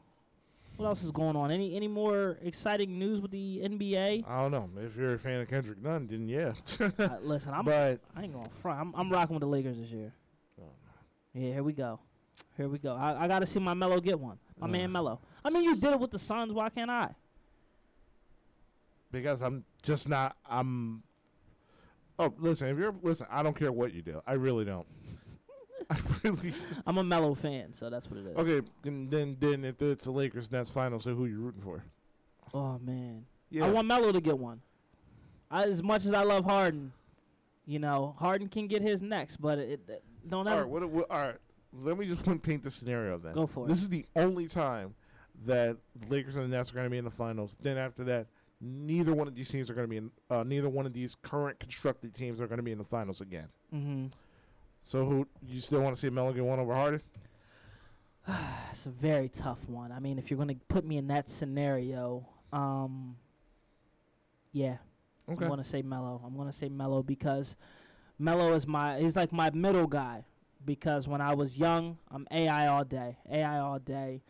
What 0.78 0.86
else 0.86 1.04
is 1.04 1.12
going 1.12 1.36
on? 1.36 1.52
Any 1.52 1.76
any 1.76 1.88
more 1.88 2.38
exciting 2.42 2.98
news 2.98 3.20
with 3.22 3.32
the 3.32 3.62
NBA? 3.64 4.26
I 4.28 4.42
don't 4.42 4.52
know. 4.52 4.70
If 4.82 4.96
you're 4.96 5.16
a 5.16 5.20
fan 5.20 5.42
of 5.42 5.50
Kendrick 5.50 5.82
Nunn, 5.82 6.08
then 6.08 6.28
yeah. 6.28 6.54
Uh, 6.80 7.18
listen, 7.22 7.54
I'm 7.54 7.66
but 7.66 8.00
I 8.16 8.24
ain't 8.24 8.34
gonna 8.34 8.50
front. 8.62 8.80
I'm 8.80 8.94
I'm 8.96 9.10
rocking 9.12 9.36
with 9.36 9.42
the 9.42 9.48
Lakers 9.48 9.78
this 9.78 9.90
year. 9.90 10.14
Yeah, 11.40 11.54
here 11.54 11.64
we 11.64 11.72
go. 11.74 12.00
Here 12.58 12.68
we 12.68 12.78
go. 12.80 12.96
I, 12.96 13.24
I 13.24 13.28
gotta 13.28 13.46
see 13.46 13.60
my 13.60 13.74
Melo 13.74 14.02
get 14.02 14.20
one. 14.20 14.38
My 14.60 14.68
man 14.68 14.92
Melo. 14.92 15.22
I 15.44 15.50
mean, 15.50 15.64
you 15.64 15.76
did 15.78 15.94
it 15.94 16.00
with 16.00 16.12
the 16.12 16.20
Suns. 16.20 16.52
Why 16.52 16.70
can't 16.70 16.92
I? 16.92 17.16
because 19.12 19.42
I'm 19.42 19.64
just 19.82 20.10
not. 20.10 20.36
I'm. 20.50 21.02
Oh, 22.20 22.34
listen. 22.38 22.68
If 22.68 22.78
you're 22.78 22.94
listen, 23.02 23.26
I 23.32 23.42
don't 23.42 23.56
care 23.56 23.72
what 23.72 23.94
you 23.94 24.02
do. 24.02 24.22
I 24.28 24.34
really 24.34 24.66
don't. 24.66 24.86
I 25.90 25.98
really. 26.24 26.54
I'm 26.86 26.98
a 26.98 27.04
Melo 27.04 27.34
fan, 27.34 27.74
so 27.74 27.90
that's 27.90 28.10
what 28.10 28.20
it 28.20 28.28
is. 28.28 28.38
Okay, 28.38 28.68
and 28.84 29.10
then 29.10 29.38
then 29.40 29.64
if 29.64 29.82
it's 29.82 30.06
the 30.06 30.12
Lakers 30.12 30.52
Nets 30.52 30.70
final, 30.70 31.00
so 31.00 31.16
who 31.16 31.26
you 31.26 31.40
rooting 31.40 31.62
for? 31.62 31.84
Oh 32.54 32.80
man, 32.80 33.26
Yeah. 33.50 33.66
I 33.66 33.70
want 33.70 33.88
Melo 33.88 34.12
to 34.12 34.20
get 34.22 34.38
one. 34.38 34.60
I, 35.50 35.64
as 35.64 35.82
much 35.82 36.06
as 36.06 36.14
I 36.14 36.24
love 36.24 36.44
Harden, 36.44 36.92
you 37.66 37.80
know, 37.80 38.16
Harden 38.20 38.50
can 38.50 38.68
get 38.68 38.82
his 38.82 39.02
next, 39.02 39.38
but 39.38 39.58
it, 39.58 39.80
it 39.88 40.04
don't 40.30 40.48
all 40.48 40.54
ever 40.54 40.62
right. 40.64 40.70
What, 40.70 40.90
what? 40.90 41.12
All 41.12 41.20
right. 41.20 41.38
Let 41.74 41.98
me 41.98 42.08
just 42.08 42.24
paint 42.44 42.64
the 42.64 42.72
scenario 42.72 43.18
then. 43.18 43.34
go 43.34 43.48
for 43.48 43.68
This 43.68 43.82
is 43.82 43.90
the 43.90 44.06
only 44.16 44.48
time 44.48 44.96
that 45.46 45.78
the 45.96 46.08
Lakers 46.08 46.38
and 46.38 46.52
the 46.52 46.56
Nets 46.58 46.72
are 46.72 46.76
going 46.76 46.86
to 46.86 46.90
be 46.90 46.98
in 46.98 47.06
the 47.06 47.12
finals. 47.12 47.56
Then 47.62 47.78
after 47.78 48.04
that, 48.06 48.28
neither 48.60 49.14
one 49.14 49.28
of 49.28 49.36
these 49.36 49.50
teams 49.50 49.70
are 49.70 49.74
going 49.74 49.86
to 49.86 49.90
be 49.90 49.98
in. 49.98 50.12
Uh, 50.30 50.44
neither 50.44 50.70
one 50.70 50.86
of 50.86 50.94
these 50.94 51.16
current 51.16 51.60
constructed 51.60 52.14
teams 52.14 52.42
are 52.42 52.48
going 52.48 52.58
to 52.58 52.64
be 52.64 52.72
in 52.72 52.78
the 52.78 52.84
finals 52.84 53.22
again. 53.22 53.48
Mm-hmm. 53.74 54.08
So 54.82 55.06
who 55.06 55.28
you 55.48 55.60
still 55.62 55.82
want 55.82 55.96
to 55.96 56.00
see 56.00 56.10
Melo 56.10 56.34
get 56.34 56.44
one 56.44 56.60
over 56.60 56.74
Harden? 56.74 57.02
It's 58.72 58.86
a 58.86 58.92
very 58.92 59.28
tough 59.28 59.58
one. 59.68 59.92
I 59.92 60.00
mean, 60.00 60.18
if 60.20 60.30
you're 60.30 60.38
gonna 60.38 60.56
put 60.70 60.86
me 60.86 60.96
in 60.98 61.08
that 61.08 61.28
scenario, 61.28 62.26
um, 62.54 63.18
yeah, 64.54 64.78
Okay. 65.32 65.46
I'm 65.46 65.50
gonna 65.50 65.64
say 65.64 65.82
Melo. 65.82 66.22
I'm 66.26 66.36
gonna 66.36 66.54
say 66.54 66.70
Melo 66.70 67.04
because 67.04 67.56
Melo 68.20 68.54
is 68.54 68.68
my 68.68 69.00
he's 69.00 69.16
like 69.16 69.32
my 69.32 69.50
middle 69.52 69.88
guy 69.88 70.26
because 70.66 71.08
when 71.08 71.22
I 71.22 71.34
was 71.34 71.58
young, 71.58 71.98
I'm 72.12 72.28
AI 72.32 72.68
all 72.68 72.84
day, 72.84 73.18
AI 73.32 73.60
all 73.60 73.80
day. 73.80 74.22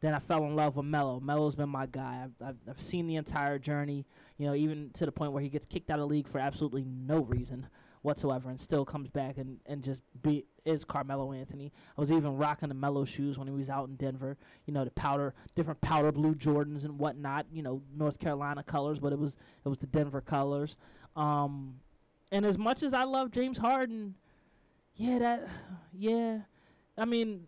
Then 0.00 0.14
I 0.14 0.18
fell 0.18 0.44
in 0.44 0.56
love 0.56 0.76
with 0.76 0.86
Melo. 0.86 1.20
Melo's 1.20 1.54
been 1.54 1.68
my 1.68 1.86
guy. 1.86 2.24
I've, 2.24 2.46
I've 2.46 2.56
I've 2.68 2.80
seen 2.80 3.06
the 3.06 3.16
entire 3.16 3.58
journey. 3.58 4.06
You 4.36 4.46
know, 4.46 4.54
even 4.54 4.90
to 4.94 5.06
the 5.06 5.12
point 5.12 5.32
where 5.32 5.42
he 5.42 5.48
gets 5.48 5.66
kicked 5.66 5.90
out 5.90 5.98
of 5.98 6.08
league 6.08 6.28
for 6.28 6.38
absolutely 6.38 6.84
no 6.84 7.20
reason 7.20 7.66
whatsoever, 8.02 8.48
and 8.48 8.58
still 8.58 8.84
comes 8.84 9.08
back 9.08 9.38
and 9.38 9.58
and 9.66 9.82
just 9.82 10.02
be 10.22 10.44
is 10.64 10.84
Carmelo 10.84 11.32
Anthony. 11.32 11.72
I 11.96 12.00
was 12.00 12.12
even 12.12 12.36
rocking 12.36 12.68
the 12.68 12.74
Melo 12.74 13.04
shoes 13.04 13.38
when 13.38 13.46
he 13.46 13.54
was 13.54 13.70
out 13.70 13.88
in 13.88 13.96
Denver. 13.96 14.36
You 14.66 14.74
know, 14.74 14.84
the 14.84 14.90
powder, 14.90 15.34
different 15.54 15.80
powder 15.80 16.12
blue 16.12 16.34
Jordans 16.34 16.84
and 16.84 16.98
whatnot. 16.98 17.46
You 17.52 17.62
know, 17.62 17.82
North 17.94 18.18
Carolina 18.18 18.62
colors, 18.62 18.98
but 18.98 19.12
it 19.12 19.18
was 19.18 19.36
it 19.64 19.68
was 19.68 19.78
the 19.78 19.86
Denver 19.86 20.20
colors. 20.20 20.76
Um, 21.16 21.76
and 22.32 22.44
as 22.44 22.56
much 22.58 22.82
as 22.82 22.92
I 22.94 23.04
love 23.04 23.30
James 23.30 23.58
Harden, 23.58 24.14
yeah, 24.96 25.18
that, 25.18 25.48
yeah, 25.92 26.38
I 26.96 27.04
mean, 27.04 27.46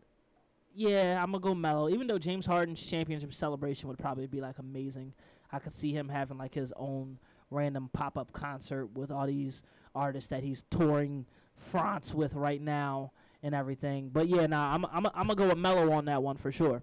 yeah, 0.74 1.20
I'm 1.22 1.32
gonna 1.32 1.40
go 1.42 1.54
Melo. 1.54 1.88
Even 1.88 2.06
though 2.06 2.18
James 2.18 2.46
Harden's 2.46 2.84
championship 2.84 3.32
celebration 3.34 3.88
would 3.88 3.98
probably 3.98 4.26
be 4.26 4.40
like 4.40 4.58
amazing, 4.58 5.12
I 5.50 5.58
could 5.58 5.74
see 5.74 5.92
him 5.92 6.08
having 6.08 6.38
like 6.38 6.54
his 6.54 6.72
own 6.76 7.18
random 7.50 7.90
pop 7.92 8.16
up 8.16 8.32
concert 8.32 8.86
with 8.94 9.10
all 9.10 9.26
these 9.26 9.62
artists 9.94 10.30
that 10.30 10.42
he's 10.42 10.64
touring 10.70 11.26
France 11.56 12.14
with 12.14 12.34
right 12.34 12.60
now 12.62 13.12
and 13.42 13.54
everything. 13.54 14.08
But 14.12 14.28
yeah, 14.28 14.46
nah, 14.46 14.74
I'm 14.74 14.84
I'm 14.86 15.06
I'm 15.14 15.26
gonna 15.26 15.34
go 15.34 15.48
with 15.48 15.58
Melo 15.58 15.92
on 15.92 16.06
that 16.06 16.22
one 16.22 16.36
for 16.36 16.50
sure. 16.50 16.82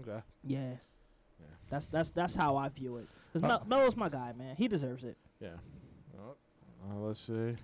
Okay. 0.00 0.20
Yeah. 0.42 0.58
Yeah. 1.38 1.46
That's 1.70 1.86
that's 1.86 2.10
that's 2.10 2.34
how 2.34 2.56
I 2.56 2.68
view 2.70 2.96
it. 2.96 3.06
Cause 3.32 3.44
Uh, 3.44 3.48
Mel- 3.48 3.64
Melo's 3.68 3.96
my 3.96 4.08
guy, 4.08 4.32
man. 4.36 4.56
He 4.56 4.66
deserves 4.66 5.04
it. 5.04 5.16
Yeah. 5.40 5.50
Uh, 6.88 6.98
let's 7.00 7.20
see. 7.20 7.56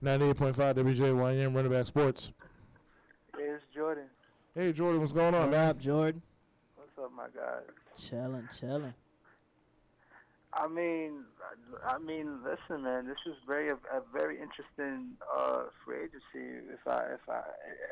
Ninety-eight 0.00 0.36
point 0.36 0.56
five 0.56 0.76
WJYM 0.76 1.54
Run 1.54 1.66
It 1.66 1.68
Back 1.70 1.86
Sports. 1.86 2.32
Hey, 3.36 3.44
it's 3.44 3.62
Jordan. 3.74 4.04
Hey 4.54 4.72
Jordan, 4.72 5.00
what's 5.00 5.12
going 5.12 5.34
on, 5.34 5.42
What 5.42 5.50
man? 5.50 5.68
up, 5.70 5.78
Jordan? 5.78 6.22
What's 6.76 6.90
up, 6.98 7.12
my 7.16 7.26
guy? 7.34 7.60
Chilling, 7.96 8.48
chilling. 8.58 8.94
I 10.52 10.68
mean, 10.68 11.24
I 11.86 11.94
I 11.94 11.98
mean, 11.98 12.40
listen, 12.44 12.82
man. 12.82 13.06
This 13.06 13.16
is 13.26 13.34
very 13.46 13.68
a, 13.70 13.74
a 13.74 14.02
very 14.12 14.38
interesting 14.40 15.12
uh, 15.34 15.64
free 15.84 15.98
agency, 15.98 16.66
if 16.72 16.86
I 16.86 17.04
if 17.14 17.28
I 17.28 17.42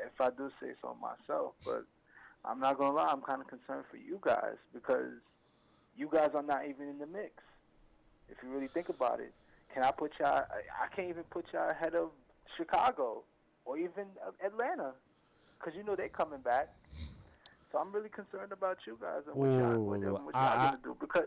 if 0.07 0.21
I 0.21 0.31
do 0.31 0.51
say 0.61 0.73
so 0.83 0.97
myself. 1.01 1.53
But 1.65 1.85
I'm 2.45 2.59
not 2.61 2.77
gonna 2.77 2.95
lie, 2.95 3.09
I'm 3.11 3.23
kind 3.23 3.41
of 3.41 3.47
concerned 3.47 3.85
for 3.91 3.97
you 3.97 4.19
guys 4.21 4.57
because 4.75 5.13
you 5.97 6.09
guys 6.13 6.31
are 6.35 6.43
not 6.43 6.67
even 6.69 6.89
in 6.89 6.99
the 6.99 7.07
mix. 7.07 7.33
If 8.29 8.37
you 8.43 8.51
really 8.51 8.69
think 8.69 8.89
about 8.91 9.21
it, 9.21 9.33
can 9.73 9.83
I 9.83 9.91
put 9.91 10.13
y'all? 10.19 10.45
I, 10.45 10.95
can't 10.95 11.09
even 11.09 11.25
put 11.25 11.47
y'all 11.53 11.71
ahead 11.71 11.95
of 11.95 12.11
Chicago 12.57 13.23
or 13.65 13.79
even 13.79 14.07
Atlanta 14.45 14.93
because 15.59 15.77
you 15.77 15.85
know 15.85 15.95
they're 15.97 16.09
coming 16.09 16.41
back. 16.41 16.69
So 17.71 17.79
I'm 17.79 17.93
really 17.93 18.09
concerned 18.09 18.53
about 18.53 18.79
you 18.87 18.99
guys 19.01 19.23
and 19.27 19.37
what 19.37 19.47
y'all, 19.47 19.79
what, 19.79 20.01
what 20.01 20.35
y'all 20.35 20.43
I- 20.43 20.57
I- 20.57 20.65
gonna 20.67 20.79
do 20.83 20.97
because. 21.01 21.27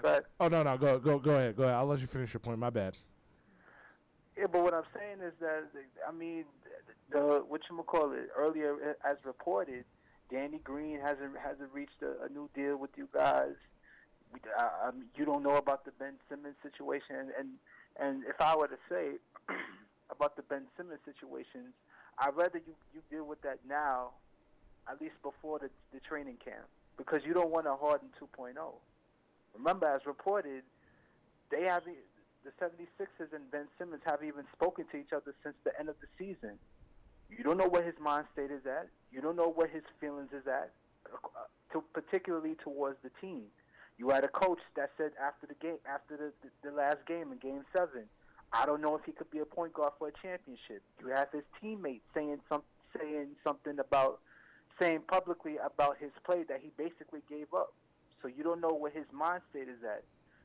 But 0.00 0.30
Oh 0.38 0.48
no, 0.48 0.62
no, 0.62 0.78
go 0.78 0.98
go 0.98 1.18
go 1.18 1.32
ahead, 1.32 1.56
go 1.56 1.64
ahead. 1.64 1.74
I'll 1.74 1.86
let 1.86 2.00
you 2.00 2.06
finish 2.06 2.32
your 2.32 2.40
point. 2.40 2.58
My 2.58 2.70
bad. 2.70 2.96
Yeah, 4.38 4.46
but 4.50 4.62
what 4.62 4.72
I'm 4.72 4.84
saying 4.96 5.18
is 5.20 5.34
that 5.40 5.64
I 6.08 6.12
mean, 6.12 6.44
the 7.10 7.44
what 7.46 7.60
you 7.68 7.76
call 7.82 8.12
it 8.12 8.30
earlier 8.34 8.96
as 9.04 9.18
reported, 9.24 9.84
Danny 10.30 10.58
Green 10.64 10.98
hasn't 11.00 11.36
hasn't 11.42 11.70
reached 11.74 12.00
a, 12.02 12.24
a 12.24 12.28
new 12.30 12.48
deal 12.54 12.78
with 12.78 12.90
you 12.96 13.08
guys. 13.12 13.56
We, 14.32 14.40
you 15.16 15.24
don't 15.24 15.42
know 15.42 15.56
about 15.56 15.84
the 15.84 15.92
Ben 15.98 16.14
Simmons 16.28 16.56
situation, 16.62 17.16
and 17.38 17.48
and, 17.98 18.22
if 18.24 18.40
I 18.40 18.56
were 18.56 18.68
to 18.68 18.78
say 18.88 19.18
about 20.10 20.36
the 20.36 20.42
Ben 20.42 20.62
Simmons 20.76 21.00
situation, 21.04 21.74
I'd 22.18 22.36
rather 22.36 22.58
you 22.58 22.74
you 22.94 23.00
deal 23.10 23.24
with 23.24 23.42
that 23.42 23.58
now, 23.68 24.10
at 24.88 25.00
least 25.00 25.14
before 25.22 25.58
the 25.58 25.70
the 25.92 26.00
training 26.00 26.38
camp, 26.44 26.66
because 26.96 27.22
you 27.24 27.34
don't 27.34 27.50
want 27.50 27.66
a 27.66 27.74
Harden 27.74 28.08
2.0. 28.20 28.54
Remember, 29.56 29.86
as 29.86 30.06
reported, 30.06 30.62
they 31.50 31.64
have 31.64 31.82
the 32.44 32.50
76ers 32.60 33.32
and 33.34 33.50
Ben 33.50 33.66
Simmons 33.78 34.02
have 34.06 34.22
even 34.22 34.44
spoken 34.52 34.84
to 34.92 34.96
each 34.96 35.12
other 35.12 35.34
since 35.42 35.54
the 35.64 35.72
end 35.78 35.88
of 35.88 35.96
the 36.00 36.08
season. 36.18 36.58
You 37.28 37.44
don't 37.44 37.56
know 37.56 37.68
where 37.68 37.82
his 37.82 37.94
mind 38.00 38.26
state 38.32 38.50
is 38.50 38.66
at. 38.66 38.88
You 39.12 39.20
don't 39.20 39.36
know 39.36 39.52
what 39.52 39.70
his 39.70 39.82
feelings 40.00 40.30
is 40.32 40.46
at, 40.46 40.72
uh, 41.12 41.46
to, 41.72 41.84
particularly 41.92 42.56
towards 42.62 42.96
the 43.02 43.10
team. 43.20 43.44
You 44.00 44.08
had 44.08 44.24
a 44.24 44.28
coach 44.28 44.60
that 44.76 44.88
said 44.96 45.12
after 45.20 45.46
the 45.46 45.52
game, 45.60 45.76
after 45.84 46.16
the, 46.16 46.32
the, 46.40 46.70
the 46.70 46.74
last 46.74 47.04
game 47.06 47.32
in 47.32 47.38
Game 47.38 47.60
Seven, 47.76 48.08
I 48.50 48.64
don't 48.64 48.80
know 48.80 48.96
if 48.96 49.04
he 49.04 49.12
could 49.12 49.30
be 49.30 49.40
a 49.40 49.44
point 49.44 49.74
guard 49.74 49.92
for 49.98 50.08
a 50.08 50.12
championship. 50.22 50.80
You 50.98 51.08
have 51.08 51.28
his 51.30 51.42
teammates 51.60 52.06
saying 52.14 52.40
some 52.48 52.62
saying 52.96 53.36
something 53.44 53.78
about 53.78 54.20
saying 54.80 55.02
publicly 55.06 55.58
about 55.62 55.98
his 56.00 56.12
play 56.24 56.44
that 56.48 56.60
he 56.62 56.70
basically 56.78 57.20
gave 57.28 57.52
up. 57.54 57.74
So 58.22 58.28
you 58.28 58.42
don't 58.42 58.62
know 58.62 58.72
where 58.72 58.90
his 58.90 59.04
mind 59.12 59.42
state 59.50 59.68
is 59.68 59.84
at, 59.84 60.02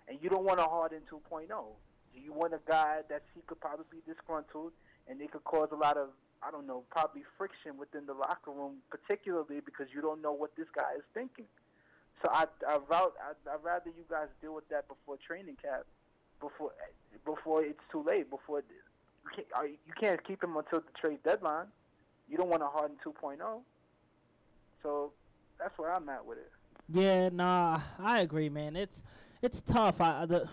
and 0.10 0.20
you 0.22 0.30
don't 0.30 0.44
want 0.44 0.60
a 0.60 0.68
Harden 0.68 1.04
2.0. 1.10 1.48
Do 1.48 2.20
you 2.20 2.34
want 2.34 2.54
a 2.54 2.60
guy 2.68 3.08
that 3.08 3.24
he 3.34 3.42
could 3.48 3.62
probably 3.62 3.86
be 3.90 4.04
disgruntled 4.06 4.74
and 5.08 5.22
it 5.22 5.32
could 5.32 5.46
cause 5.46 5.70
a 5.72 5.78
lot 5.78 5.96
of 5.96 6.10
I 6.44 6.52
don't 6.52 6.68
know, 6.68 6.84
probably 6.92 7.24
friction 7.38 7.78
within 7.80 8.06
the 8.06 8.14
locker 8.14 8.52
room, 8.52 8.84
particularly 8.92 9.62
because 9.64 9.88
you 9.96 10.02
don't 10.02 10.22
know 10.22 10.34
what 10.34 10.52
this 10.58 10.68
guy 10.76 10.92
is 10.98 11.04
thinking. 11.14 11.46
So 12.22 12.30
I 12.32 12.46
I 12.68 12.78
vouch, 12.90 13.14
I 13.22 13.54
I'd 13.54 13.64
rather 13.64 13.90
you 13.90 14.04
guys 14.10 14.28
deal 14.42 14.56
with 14.56 14.68
that 14.70 14.88
before 14.88 15.18
training 15.26 15.58
camp, 15.62 15.86
before 16.40 16.72
before 17.26 17.64
it's 17.64 17.80
too 17.92 18.04
late. 18.04 18.30
Before 18.30 18.60
you 18.60 19.30
can't 19.36 19.48
uh, 19.58 19.64
you 19.64 19.94
can't 20.00 20.24
keep 20.26 20.44
him 20.44 20.56
until 20.56 20.80
the 20.80 21.00
trade 21.00 21.20
deadline. 21.24 21.68
You 22.30 22.38
don't 22.38 22.50
want 22.50 22.64
a 22.64 22.68
Harden 22.68 22.98
2.0. 23.06 23.38
So 24.82 25.12
that's 25.60 25.78
where 25.78 25.94
I'm 25.94 26.10
at 26.10 26.26
with 26.26 26.40
it. 26.40 26.52
Yeah, 26.92 27.30
nah, 27.30 27.82
I 28.00 28.22
agree, 28.22 28.50
man. 28.50 28.76
It's 28.76 29.02
it's 29.42 29.62
tough. 29.62 30.02
I 30.02 30.26
the 30.26 30.48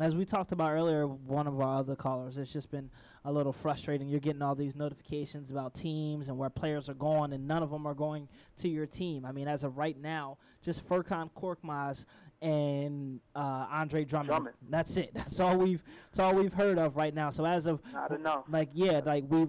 as 0.00 0.16
we 0.16 0.24
talked 0.24 0.52
about 0.52 0.72
earlier, 0.72 1.06
one 1.06 1.46
of 1.46 1.60
our 1.60 1.78
other 1.78 1.94
callers, 1.94 2.38
it's 2.38 2.52
just 2.52 2.70
been 2.70 2.90
a 3.24 3.32
little 3.32 3.52
frustrating. 3.52 4.08
You're 4.08 4.20
getting 4.20 4.42
all 4.42 4.54
these 4.54 4.74
notifications 4.74 5.50
about 5.50 5.74
teams 5.74 6.28
and 6.28 6.38
where 6.38 6.50
players 6.50 6.88
are 6.88 6.94
going, 6.94 7.32
and 7.32 7.46
none 7.46 7.62
of 7.62 7.70
them 7.70 7.86
are 7.86 7.94
going 7.94 8.28
to 8.58 8.68
your 8.68 8.86
team. 8.86 9.24
I 9.24 9.32
mean, 9.32 9.48
as 9.48 9.64
of 9.64 9.76
right 9.76 10.00
now, 10.00 10.38
just 10.62 10.86
Furkan 10.88 11.30
Korkmaz 11.32 12.04
and 12.42 13.20
uh, 13.34 13.66
Andre 13.70 14.04
Drummond. 14.04 14.28
Drummond. 14.28 14.56
That's 14.68 14.96
it. 14.96 15.10
That's 15.14 15.38
all 15.40 15.56
we've. 15.56 15.82
That's 16.10 16.18
all 16.18 16.34
we've 16.34 16.54
heard 16.54 16.78
of 16.78 16.96
right 16.96 17.14
now. 17.14 17.30
So 17.30 17.44
as 17.44 17.66
of 17.66 17.80
Not 17.92 18.12
enough. 18.12 18.44
like 18.48 18.70
yeah, 18.72 19.00
like 19.04 19.24
we 19.28 19.48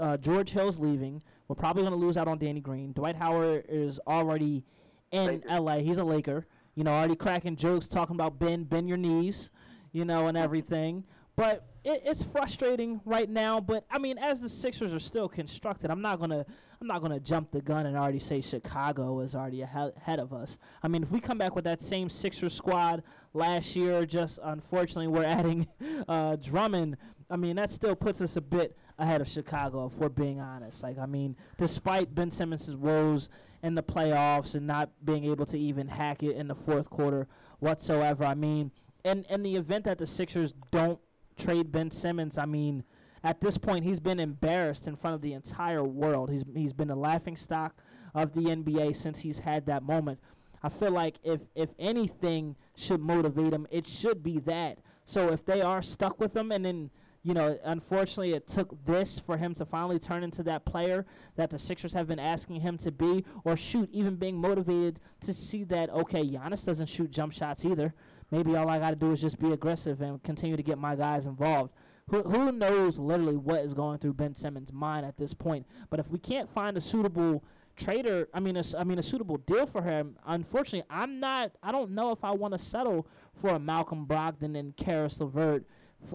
uh, 0.00 0.16
George 0.16 0.50
Hill's 0.50 0.78
leaving. 0.78 1.22
We're 1.48 1.56
probably 1.56 1.82
going 1.82 1.94
to 1.94 1.98
lose 1.98 2.16
out 2.16 2.28
on 2.28 2.38
Danny 2.38 2.60
Green. 2.60 2.92
Dwight 2.92 3.16
Howard 3.16 3.64
is 3.68 3.98
already 4.06 4.64
in 5.10 5.26
Lakers. 5.26 5.50
LA. 5.50 5.78
He's 5.78 5.98
a 5.98 6.04
Laker. 6.04 6.46
You 6.74 6.84
know, 6.84 6.92
already 6.92 7.16
cracking 7.16 7.56
jokes 7.56 7.88
talking 7.88 8.14
about 8.14 8.38
bend 8.38 8.68
bend 8.70 8.88
your 8.88 8.98
knees, 8.98 9.50
you 9.92 10.04
know, 10.04 10.28
and 10.28 10.36
everything. 10.36 11.04
But 11.38 11.64
it, 11.84 12.02
it's 12.04 12.24
frustrating 12.24 13.00
right 13.04 13.30
now. 13.30 13.60
But 13.60 13.84
I 13.92 13.98
mean, 13.98 14.18
as 14.18 14.40
the 14.40 14.48
Sixers 14.48 14.92
are 14.92 14.98
still 14.98 15.28
constructed, 15.28 15.88
I'm 15.88 16.02
not 16.02 16.18
gonna 16.18 16.44
I'm 16.80 16.88
not 16.88 17.00
gonna 17.00 17.20
jump 17.20 17.52
the 17.52 17.60
gun 17.60 17.86
and 17.86 17.96
already 17.96 18.18
say 18.18 18.40
Chicago 18.40 19.20
is 19.20 19.36
already 19.36 19.62
ahead 19.62 20.18
of 20.18 20.32
us. 20.32 20.58
I 20.82 20.88
mean, 20.88 21.04
if 21.04 21.12
we 21.12 21.20
come 21.20 21.38
back 21.38 21.54
with 21.54 21.62
that 21.62 21.80
same 21.80 22.08
Sixers 22.08 22.54
squad 22.54 23.04
last 23.34 23.76
year, 23.76 24.04
just 24.04 24.40
unfortunately 24.42 25.06
we're 25.06 25.24
adding 25.26 25.68
uh, 26.08 26.34
Drummond. 26.34 26.96
I 27.30 27.36
mean, 27.36 27.54
that 27.54 27.70
still 27.70 27.94
puts 27.94 28.20
us 28.20 28.34
a 28.36 28.40
bit 28.40 28.76
ahead 28.98 29.20
of 29.20 29.28
Chicago, 29.28 29.86
if 29.86 29.92
we're 29.96 30.08
being 30.08 30.40
honest. 30.40 30.82
Like, 30.82 30.98
I 30.98 31.06
mean, 31.06 31.36
despite 31.56 32.16
Ben 32.16 32.32
Simmons' 32.32 32.74
woes 32.74 33.28
in 33.62 33.76
the 33.76 33.82
playoffs 33.82 34.56
and 34.56 34.66
not 34.66 34.90
being 35.04 35.24
able 35.26 35.46
to 35.46 35.58
even 35.58 35.86
hack 35.86 36.24
it 36.24 36.34
in 36.34 36.48
the 36.48 36.56
fourth 36.56 36.90
quarter 36.90 37.28
whatsoever, 37.60 38.24
I 38.24 38.34
mean, 38.34 38.72
in 39.04 39.24
in 39.30 39.44
the 39.44 39.54
event 39.54 39.84
that 39.84 39.98
the 39.98 40.06
Sixers 40.06 40.52
don't 40.72 40.98
trade 41.38 41.72
Ben 41.72 41.90
Simmons, 41.90 42.36
I 42.36 42.46
mean, 42.46 42.84
at 43.24 43.40
this 43.40 43.58
point 43.58 43.84
he's 43.84 44.00
been 44.00 44.20
embarrassed 44.20 44.86
in 44.86 44.96
front 44.96 45.14
of 45.14 45.22
the 45.22 45.32
entire 45.32 45.84
world. 45.84 46.30
He's 46.30 46.44
he's 46.54 46.72
been 46.72 46.90
a 46.90 46.96
laughing 46.96 47.36
stock 47.36 47.76
of 48.14 48.32
the 48.32 48.42
NBA 48.42 48.96
since 48.96 49.20
he's 49.20 49.40
had 49.40 49.66
that 49.66 49.82
moment. 49.82 50.18
I 50.62 50.68
feel 50.68 50.90
like 50.90 51.16
if 51.22 51.42
if 51.54 51.70
anything 51.78 52.56
should 52.76 53.00
motivate 53.00 53.52
him, 53.52 53.66
it 53.70 53.86
should 53.86 54.22
be 54.22 54.38
that. 54.40 54.78
So 55.04 55.32
if 55.32 55.44
they 55.44 55.62
are 55.62 55.82
stuck 55.82 56.20
with 56.20 56.36
him, 56.36 56.52
and 56.52 56.64
then 56.64 56.90
you 57.22 57.34
know, 57.34 57.58
unfortunately, 57.64 58.32
it 58.32 58.46
took 58.46 58.84
this 58.86 59.18
for 59.18 59.36
him 59.36 59.54
to 59.54 59.66
finally 59.66 59.98
turn 59.98 60.22
into 60.22 60.42
that 60.44 60.64
player 60.64 61.04
that 61.36 61.50
the 61.50 61.58
Sixers 61.58 61.92
have 61.92 62.06
been 62.06 62.18
asking 62.18 62.60
him 62.60 62.78
to 62.78 62.92
be, 62.92 63.24
or 63.44 63.56
shoot, 63.56 63.88
even 63.92 64.16
being 64.16 64.38
motivated 64.38 65.00
to 65.22 65.34
see 65.34 65.64
that 65.64 65.90
okay, 65.90 66.24
Giannis 66.24 66.64
doesn't 66.64 66.86
shoot 66.86 67.10
jump 67.10 67.32
shots 67.32 67.64
either. 67.64 67.94
Maybe 68.30 68.56
all 68.56 68.68
I 68.68 68.78
got 68.78 68.90
to 68.90 68.96
do 68.96 69.12
is 69.12 69.20
just 69.20 69.38
be 69.38 69.52
aggressive 69.52 70.00
and 70.00 70.22
continue 70.22 70.56
to 70.56 70.62
get 70.62 70.78
my 70.78 70.94
guys 70.96 71.26
involved. 71.26 71.72
Who 72.10 72.22
who 72.22 72.52
knows 72.52 72.98
literally 72.98 73.36
what 73.36 73.60
is 73.60 73.74
going 73.74 73.98
through 73.98 74.14
Ben 74.14 74.34
Simmons' 74.34 74.72
mind 74.72 75.04
at 75.04 75.16
this 75.16 75.34
point? 75.34 75.66
But 75.90 76.00
if 76.00 76.08
we 76.08 76.18
can't 76.18 76.48
find 76.50 76.76
a 76.76 76.80
suitable 76.80 77.44
trader, 77.76 78.28
I 78.34 78.40
mean, 78.40 78.56
a, 78.56 78.62
I 78.78 78.84
mean, 78.84 78.98
a 78.98 79.02
suitable 79.02 79.36
deal 79.38 79.66
for 79.66 79.82
him. 79.82 80.16
Unfortunately, 80.26 80.86
I'm 80.90 81.20
not. 81.20 81.52
I 81.62 81.70
don't 81.72 81.90
know 81.92 82.10
if 82.12 82.24
I 82.24 82.32
want 82.32 82.52
to 82.52 82.58
settle 82.58 83.06
for 83.34 83.50
a 83.50 83.58
Malcolm 83.58 84.06
Brogdon 84.06 84.58
and 84.58 84.76
Caris 84.76 85.20
LeVert 85.20 85.64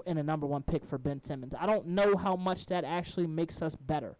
in 0.05 0.17
a 0.17 0.23
number 0.23 0.47
one 0.47 0.63
pick 0.63 0.85
for 0.85 0.97
Ben 0.97 1.23
Simmons. 1.23 1.53
I 1.59 1.65
don't 1.65 1.87
know 1.87 2.15
how 2.15 2.35
much 2.35 2.67
that 2.67 2.83
actually 2.83 3.27
makes 3.27 3.61
us 3.61 3.75
better. 3.75 4.15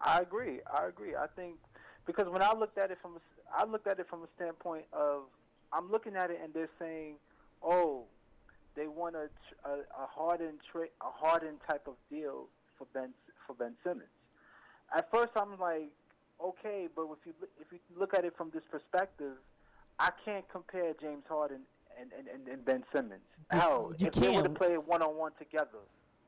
I 0.00 0.20
agree. 0.20 0.60
I 0.72 0.86
agree. 0.86 1.16
I 1.16 1.26
think 1.34 1.56
because 2.06 2.28
when 2.28 2.42
I 2.42 2.52
looked 2.54 2.78
at 2.78 2.90
it 2.90 2.98
from 3.00 3.16
a 3.16 3.20
I 3.56 3.64
looked 3.64 3.86
at 3.86 3.98
it 4.00 4.08
from 4.08 4.22
a 4.22 4.28
standpoint 4.36 4.84
of 4.92 5.22
I'm 5.74 5.90
looking 5.90 6.16
at 6.16 6.30
it 6.30 6.40
and 6.42 6.52
they're 6.54 6.68
saying, 6.78 7.14
oh, 7.62 8.04
they 8.76 8.86
want 8.86 9.16
a 9.16 9.28
a, 9.68 9.72
a 10.02 10.06
hardened 10.06 10.58
tra- 10.70 10.94
a 11.02 11.10
hardened 11.10 11.58
type 11.68 11.86
of 11.86 11.94
deal 12.10 12.46
for 12.78 12.86
Ben 12.94 13.10
for 13.46 13.54
Ben 13.54 13.74
Simmons. 13.82 14.08
At 14.96 15.10
first, 15.10 15.32
I'm 15.36 15.58
like, 15.58 15.90
okay, 16.42 16.88
but 16.94 17.02
if 17.12 17.18
you 17.26 17.32
if 17.60 17.72
you 17.72 17.78
look 17.98 18.14
at 18.14 18.24
it 18.24 18.34
from 18.36 18.50
this 18.52 18.62
perspective, 18.70 19.34
I 19.98 20.10
can't 20.24 20.48
compare 20.48 20.92
James 21.00 21.24
Harden 21.28 21.60
and 22.00 22.10
and, 22.18 22.28
and, 22.28 22.48
and 22.48 22.64
Ben 22.64 22.84
Simmons. 22.92 23.20
You- 23.52 23.58
you 23.98 24.06
if 24.08 24.14
they 24.14 24.28
were 24.28 24.42
to 24.42 24.48
play 24.54 24.76
one 24.78 25.02
on 25.02 25.16
one 25.16 25.32
together, 25.38 25.82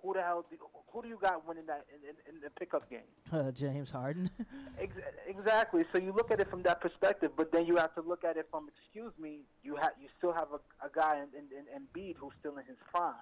who 0.07 0.15
the 0.15 0.23
hell 0.23 0.45
do, 0.49 0.57
who 0.93 1.03
do 1.03 1.09
you 1.09 1.19
got 1.21 1.47
winning 1.47 1.67
that 1.67 1.85
in, 1.93 2.09
in, 2.09 2.37
in 2.37 2.41
the 2.41 2.51
pickup 2.51 2.89
game? 2.89 3.01
Uh, 3.33 3.51
James 3.51 3.91
Harden. 3.91 4.31
Ex- 4.81 4.93
Exactly. 5.27 5.85
So 5.93 5.99
you 5.99 6.13
look 6.13 6.31
at 6.31 6.41
it 6.41 6.49
from 6.49 6.63
that 6.63 6.81
perspective, 6.81 7.33
but 7.37 7.51
then 7.51 7.67
you 7.67 7.77
have 7.77 7.93
to 7.97 8.01
look 8.01 8.23
at 8.25 8.37
it 8.37 8.47
from, 8.51 8.69
excuse 8.69 9.13
me, 9.21 9.41
you 9.65 9.75
have 9.77 9.93
you 10.01 10.09
still 10.17 10.33
have 10.33 10.49
a, 10.53 10.87
a 10.87 10.91
guy 10.95 11.17
in, 11.17 11.29
in, 11.37 11.47
in 11.59 11.65
Embiid 11.83 12.15
who's 12.19 12.33
still 12.39 12.57
in 12.57 12.65
his 12.67 12.77
prime. 12.95 13.15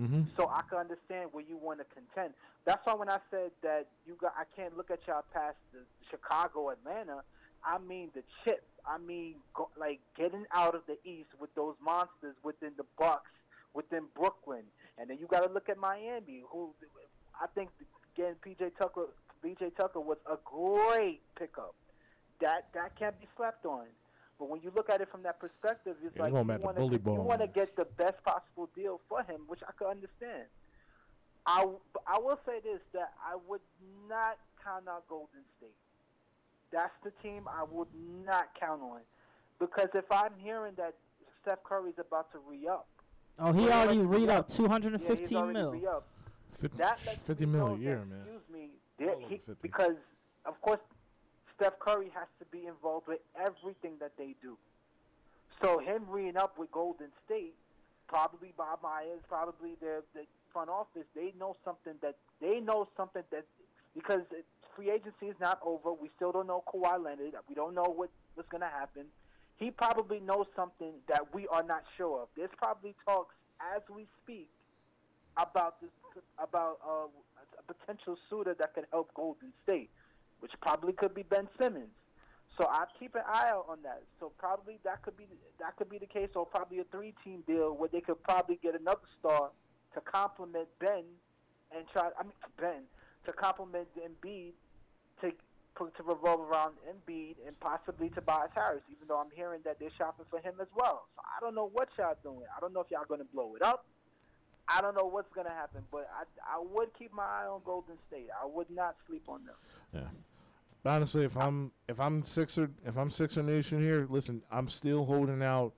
Mm-hmm. 0.00 0.22
So 0.36 0.48
I 0.48 0.62
can 0.68 0.78
understand 0.78 1.30
where 1.32 1.44
you 1.44 1.56
want 1.56 1.78
to 1.78 1.86
contend. 1.94 2.34
That's 2.64 2.84
why 2.84 2.94
when 2.94 3.08
I 3.08 3.18
said 3.30 3.52
that 3.62 3.86
you 4.06 4.16
got, 4.20 4.34
I 4.36 4.44
can't 4.56 4.76
look 4.76 4.90
at 4.90 5.00
y'all 5.06 5.24
past 5.32 5.56
the 5.72 5.80
Chicago, 6.10 6.70
Atlanta. 6.70 7.22
I 7.64 7.78
mean 7.78 8.10
the 8.14 8.22
chip. 8.42 8.64
I 8.84 8.98
mean 8.98 9.36
go, 9.54 9.68
like 9.78 10.00
getting 10.18 10.44
out 10.52 10.74
of 10.74 10.82
the 10.86 10.98
East 11.08 11.28
with 11.40 11.54
those 11.54 11.76
monsters 11.80 12.34
within 12.42 12.72
the 12.76 12.84
Bucks, 12.98 13.30
within 13.74 14.04
Brooklyn, 14.16 14.64
and 14.98 15.08
then 15.08 15.18
you 15.20 15.26
got 15.26 15.46
to 15.46 15.52
look 15.52 15.68
at 15.68 15.78
Miami, 15.78 16.42
who 16.50 16.74
I 17.40 17.46
think 17.54 17.70
again 18.14 18.34
PJ 18.44 18.76
Tucker, 18.78 19.06
PJ 19.44 19.76
Tucker 19.76 20.00
was 20.00 20.18
a 20.30 20.36
great 20.44 21.20
pickup. 21.38 21.74
That 22.40 22.68
that 22.74 22.98
can't 22.98 23.18
be 23.20 23.26
slept 23.36 23.64
on. 23.66 23.86
But 24.38 24.48
when 24.48 24.60
you 24.62 24.72
look 24.74 24.90
at 24.90 25.00
it 25.00 25.08
from 25.10 25.22
that 25.22 25.38
perspective, 25.38 25.96
it's 26.04 26.16
Yeah, 26.16 26.22
like 26.22 26.32
you 26.32 26.38
you 26.38 26.44
going 26.44 26.74
back 26.74 26.86
to 26.90 27.10
you 27.10 27.20
want 27.22 27.40
to 27.40 27.46
get 27.46 27.76
the 27.76 27.84
best 27.84 28.22
possible 28.24 28.68
deal 28.74 29.00
for 29.08 29.22
him, 29.22 29.42
which 29.46 29.60
I 29.66 29.72
could 29.72 29.88
understand. 29.88 30.44
I, 31.46 31.66
I 32.06 32.18
will 32.18 32.38
say 32.46 32.60
this 32.62 32.80
that 32.92 33.12
I 33.22 33.36
would 33.48 33.60
not 34.08 34.38
count 34.62 34.88
out 34.88 35.06
Golden 35.08 35.42
State. 35.58 35.74
That's 36.72 36.94
the 37.04 37.12
team 37.22 37.48
I 37.48 37.64
would 37.64 37.88
not 38.24 38.48
count 38.58 38.82
on 38.82 39.00
because 39.62 39.88
if 39.94 40.10
I'm 40.10 40.32
hearing 40.38 40.74
that 40.76 40.94
Steph 41.42 41.62
Curry's 41.62 41.98
about 41.98 42.32
to 42.32 42.38
re 42.48 42.66
up, 42.66 42.88
Oh, 43.38 43.52
he 43.52 43.68
already 43.70 43.98
like, 44.00 44.08
read 44.08 44.28
yeah. 44.28 44.38
up 44.38 44.48
two 44.48 44.68
hundred 44.68 44.94
and 44.94 45.02
yeah, 45.02 45.08
he's 45.10 45.18
fifteen 45.20 45.38
already 45.38 45.58
mil. 45.58 45.70
re-up. 45.72 46.06
50, 46.54 46.76
That 46.78 47.00
lets 47.06 47.18
50 47.22 47.46
me 47.46 47.52
mil 47.52 47.66
a 47.74 47.78
year, 47.78 47.96
that, 47.98 48.06
man. 48.08 48.18
Excuse 48.20 48.42
me, 48.52 48.68
there- 48.98 49.16
he, 49.28 49.40
because 49.62 49.96
of 50.44 50.60
course 50.60 50.80
Steph 51.56 51.78
Curry 51.78 52.10
has 52.14 52.28
to 52.38 52.44
be 52.46 52.66
involved 52.66 53.08
with 53.08 53.20
everything 53.40 53.94
that 54.00 54.12
they 54.18 54.34
do. 54.42 54.56
So 55.62 55.78
him 55.78 56.02
reading 56.08 56.36
up 56.36 56.58
with 56.58 56.70
Golden 56.72 57.08
State, 57.24 57.54
probably 58.08 58.52
Bob 58.56 58.80
Myers, 58.82 59.20
probably 59.28 59.76
the 59.80 60.02
the 60.14 60.24
front 60.52 60.70
office, 60.70 61.06
they 61.14 61.32
know 61.38 61.56
something 61.64 61.94
that 62.02 62.16
they 62.40 62.60
know 62.60 62.88
something 62.96 63.22
that 63.30 63.44
because 63.94 64.20
free 64.76 64.90
agency 64.90 65.26
is 65.26 65.36
not 65.40 65.58
over. 65.64 65.92
We 65.92 66.10
still 66.16 66.32
don't 66.32 66.46
know 66.46 66.62
Kawhi 66.72 67.02
Leonard. 67.02 67.34
We 67.48 67.54
don't 67.54 67.74
know 67.74 67.84
what, 67.94 68.10
what's 68.34 68.48
going 68.48 68.62
to 68.62 68.66
happen. 68.68 69.06
He 69.62 69.70
probably 69.70 70.18
knows 70.18 70.46
something 70.56 70.94
that 71.06 71.32
we 71.32 71.46
are 71.46 71.62
not 71.62 71.84
sure 71.96 72.22
of. 72.22 72.28
There's 72.36 72.50
probably 72.56 72.96
talks 73.06 73.36
as 73.76 73.80
we 73.94 74.06
speak 74.24 74.48
about 75.36 75.80
this 75.80 75.90
about 76.36 76.78
uh, 76.84 77.06
a 77.58 77.72
potential 77.72 78.18
suitor 78.28 78.56
that 78.58 78.74
could 78.74 78.86
help 78.90 79.14
Golden 79.14 79.52
State, 79.62 79.88
which 80.40 80.50
probably 80.60 80.92
could 80.92 81.14
be 81.14 81.22
Ben 81.22 81.48
Simmons. 81.60 81.94
So 82.58 82.66
I 82.66 82.86
keep 82.98 83.14
an 83.14 83.22
eye 83.24 83.50
out 83.50 83.66
on 83.68 83.78
that. 83.84 84.02
So 84.18 84.32
probably 84.36 84.80
that 84.82 85.02
could 85.02 85.16
be 85.16 85.26
that 85.60 85.76
could 85.76 85.88
be 85.88 85.98
the 85.98 86.06
case, 86.06 86.30
or 86.34 86.44
probably 86.44 86.80
a 86.80 86.84
three-team 86.90 87.44
deal 87.46 87.72
where 87.76 87.88
they 87.88 88.00
could 88.00 88.20
probably 88.24 88.58
get 88.60 88.74
another 88.78 89.06
star 89.20 89.50
to 89.94 90.00
complement 90.00 90.66
Ben 90.80 91.04
and 91.74 91.86
try. 91.92 92.10
I 92.18 92.24
mean 92.24 92.32
Ben 92.60 92.82
to 93.26 93.32
complement 93.32 93.86
Embiid 93.96 94.54
to 95.20 95.30
to 95.78 96.02
revolve 96.02 96.40
around 96.40 96.74
Embiid 96.88 97.36
and 97.46 97.58
possibly 97.60 98.10
Tobias 98.10 98.50
Harris. 98.54 98.82
Even 98.90 99.08
though 99.08 99.18
I'm 99.18 99.30
hearing 99.34 99.60
that 99.64 99.78
they're 99.80 99.90
shopping 99.96 100.26
for 100.30 100.38
him 100.38 100.54
as 100.60 100.68
well. 100.76 101.08
So 101.16 101.22
I 101.24 101.40
don't 101.40 101.54
know 101.54 101.70
what 101.72 101.88
y'all 101.98 102.16
doing. 102.22 102.46
I 102.56 102.60
don't 102.60 102.72
know 102.72 102.80
if 102.80 102.90
y'all 102.90 103.04
going 103.08 103.20
to 103.20 103.26
blow 103.32 103.54
it 103.56 103.62
up. 103.62 103.84
I 104.68 104.80
don't 104.80 104.96
know 104.96 105.06
what's 105.06 105.32
going 105.34 105.46
to 105.46 105.52
happen, 105.52 105.82
but 105.90 106.08
I 106.16 106.24
I 106.56 106.62
would 106.72 106.90
keep 106.98 107.12
my 107.12 107.24
eye 107.24 107.46
on 107.46 107.60
Golden 107.64 107.96
State. 108.08 108.28
I 108.40 108.46
would 108.46 108.70
not 108.70 108.96
sleep 109.06 109.24
on 109.28 109.44
them. 109.44 109.54
Yeah. 109.92 110.90
Honestly, 110.90 111.24
if 111.24 111.36
I'm 111.36 111.72
if 111.88 112.00
I'm 112.00 112.24
Sixer 112.24 112.70
if 112.86 112.96
I'm 112.96 113.10
Sixer 113.10 113.42
Nation 113.42 113.80
here, 113.80 114.06
listen, 114.08 114.42
I'm 114.50 114.68
still 114.68 115.04
holding 115.04 115.42
out 115.42 115.74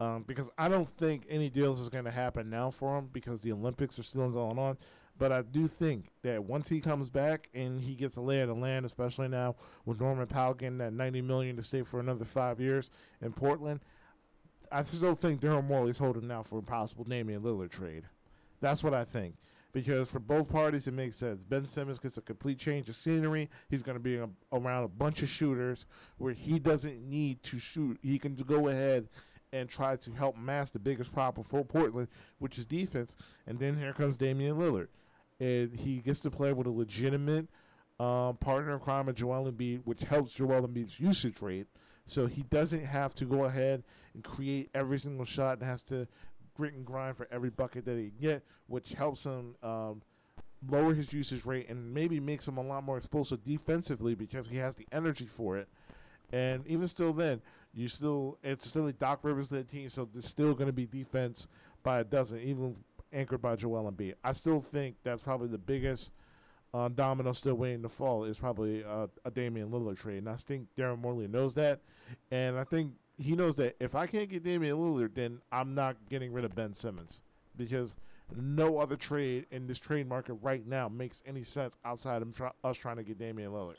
um, 0.00 0.24
because 0.26 0.50
I 0.56 0.68
don't 0.68 0.88
think 0.88 1.24
any 1.28 1.50
deals 1.50 1.80
is 1.80 1.88
going 1.88 2.04
to 2.04 2.10
happen 2.10 2.48
now 2.48 2.70
for 2.70 2.98
him 2.98 3.08
because 3.12 3.40
the 3.40 3.52
Olympics 3.52 3.98
are 3.98 4.04
still 4.04 4.30
going 4.30 4.58
on. 4.58 4.78
But 5.18 5.32
I 5.32 5.42
do 5.42 5.66
think 5.66 6.10
that 6.22 6.44
once 6.44 6.68
he 6.68 6.80
comes 6.80 7.10
back 7.10 7.48
and 7.52 7.80
he 7.80 7.94
gets 7.94 8.16
a 8.16 8.20
lay 8.20 8.40
of 8.40 8.48
the 8.48 8.54
land, 8.54 8.86
especially 8.86 9.28
now 9.28 9.56
with 9.84 10.00
Norman 10.00 10.26
Powell 10.28 10.54
getting 10.54 10.78
that 10.78 10.92
ninety 10.92 11.20
million 11.20 11.56
to 11.56 11.62
stay 11.62 11.82
for 11.82 11.98
another 11.98 12.24
five 12.24 12.60
years 12.60 12.90
in 13.20 13.32
Portland, 13.32 13.80
I 14.70 14.84
still 14.84 15.16
think 15.16 15.40
Daryl 15.40 15.66
Morey's 15.66 15.98
holding 15.98 16.30
out 16.30 16.46
for 16.46 16.60
a 16.60 16.62
possible 16.62 17.04
Damian 17.04 17.42
Lillard 17.42 17.70
trade. 17.70 18.04
That's 18.60 18.84
what 18.84 18.94
I 18.94 19.04
think. 19.04 19.34
Because 19.72 20.10
for 20.10 20.18
both 20.18 20.50
parties, 20.50 20.86
it 20.86 20.94
makes 20.94 21.16
sense. 21.16 21.44
Ben 21.44 21.66
Simmons 21.66 21.98
gets 21.98 22.16
a 22.16 22.22
complete 22.22 22.58
change 22.58 22.88
of 22.88 22.96
scenery. 22.96 23.50
He's 23.68 23.82
going 23.82 23.96
to 23.96 24.02
be 24.02 24.16
a, 24.16 24.28
around 24.50 24.84
a 24.84 24.88
bunch 24.88 25.22
of 25.22 25.28
shooters 25.28 25.84
where 26.16 26.32
he 26.32 26.58
doesn't 26.58 27.06
need 27.08 27.42
to 27.44 27.58
shoot. 27.58 27.98
He 28.02 28.18
can 28.18 28.34
go 28.34 28.68
ahead 28.68 29.08
and 29.52 29.68
try 29.68 29.96
to 29.96 30.12
help 30.12 30.36
mask 30.36 30.72
the 30.72 30.78
biggest 30.78 31.12
problem 31.12 31.44
for 31.44 31.64
Portland, 31.64 32.08
which 32.38 32.56
is 32.56 32.66
defense. 32.66 33.14
And 33.46 33.58
then 33.58 33.76
here 33.76 33.92
comes 33.92 34.16
Damian 34.16 34.56
Lillard. 34.56 34.88
And 35.40 35.74
he 35.74 35.98
gets 35.98 36.20
to 36.20 36.30
play 36.30 36.52
with 36.52 36.66
a 36.66 36.70
legitimate 36.70 37.48
um, 38.00 38.36
partner 38.36 38.74
in 38.74 38.80
crime 38.80 39.08
of 39.08 39.14
Joel 39.14 39.50
Embiid, 39.50 39.82
which 39.84 40.02
helps 40.02 40.32
Joel 40.32 40.66
Embiid's 40.66 40.98
usage 40.98 41.40
rate. 41.40 41.66
So 42.06 42.26
he 42.26 42.42
doesn't 42.42 42.84
have 42.84 43.14
to 43.16 43.24
go 43.24 43.44
ahead 43.44 43.82
and 44.14 44.24
create 44.24 44.70
every 44.74 44.98
single 44.98 45.24
shot 45.24 45.58
and 45.58 45.68
has 45.68 45.82
to 45.84 46.08
grit 46.54 46.74
and 46.74 46.84
grind 46.84 47.16
for 47.16 47.28
every 47.30 47.50
bucket 47.50 47.84
that 47.84 47.98
he 47.98 48.10
get, 48.20 48.42
which 48.66 48.92
helps 48.92 49.24
him 49.24 49.54
um, 49.62 50.02
lower 50.68 50.94
his 50.94 51.12
usage 51.12 51.44
rate 51.44 51.68
and 51.68 51.94
maybe 51.94 52.18
makes 52.18 52.46
him 52.46 52.56
a 52.56 52.62
lot 52.62 52.82
more 52.82 52.96
explosive 52.96 53.44
defensively 53.44 54.14
because 54.14 54.48
he 54.48 54.56
has 54.56 54.74
the 54.74 54.86
energy 54.92 55.26
for 55.26 55.56
it. 55.56 55.68
And 56.32 56.66
even 56.66 56.88
still, 56.88 57.12
then 57.12 57.40
you 57.72 57.88
still 57.88 58.38
it's 58.42 58.68
still 58.68 58.86
a 58.86 58.92
Doc 58.92 59.20
Rivers 59.22 59.52
led 59.52 59.68
team, 59.68 59.88
so 59.88 60.08
there's 60.10 60.26
still 60.26 60.54
going 60.54 60.66
to 60.66 60.72
be 60.72 60.86
defense 60.86 61.46
by 61.82 62.00
a 62.00 62.04
dozen, 62.04 62.40
even 62.40 62.76
anchored 63.12 63.42
by 63.42 63.56
Joel 63.56 63.90
Embiid. 63.90 64.14
I 64.22 64.32
still 64.32 64.60
think 64.60 64.96
that's 65.02 65.22
probably 65.22 65.48
the 65.48 65.58
biggest 65.58 66.12
uh, 66.74 66.88
domino 66.88 67.32
still 67.32 67.54
waiting 67.54 67.82
to 67.82 67.88
fall 67.88 68.24
is 68.24 68.38
probably 68.38 68.84
uh, 68.84 69.06
a 69.24 69.30
Damian 69.30 69.70
Lillard 69.70 69.98
trade, 69.98 70.18
and 70.18 70.28
I 70.28 70.36
think 70.36 70.68
Daryl 70.76 70.98
Morey 70.98 71.28
knows 71.28 71.54
that, 71.54 71.80
and 72.30 72.58
I 72.58 72.64
think 72.64 72.92
he 73.16 73.34
knows 73.34 73.56
that 73.56 73.76
if 73.80 73.94
I 73.94 74.06
can't 74.06 74.28
get 74.28 74.44
Damian 74.44 74.76
Lillard, 74.76 75.14
then 75.14 75.40
I'm 75.50 75.74
not 75.74 75.96
getting 76.08 76.32
rid 76.32 76.44
of 76.44 76.54
Ben 76.54 76.74
Simmons 76.74 77.22
because 77.56 77.96
no 78.36 78.78
other 78.78 78.96
trade 78.96 79.46
in 79.50 79.66
this 79.66 79.78
trade 79.78 80.08
market 80.08 80.34
right 80.34 80.66
now 80.66 80.88
makes 80.88 81.22
any 81.26 81.42
sense 81.42 81.76
outside 81.84 82.22
of 82.22 82.34
try, 82.34 82.50
us 82.62 82.76
trying 82.76 82.96
to 82.96 83.02
get 83.02 83.18
Damian 83.18 83.52
Lillard. 83.52 83.76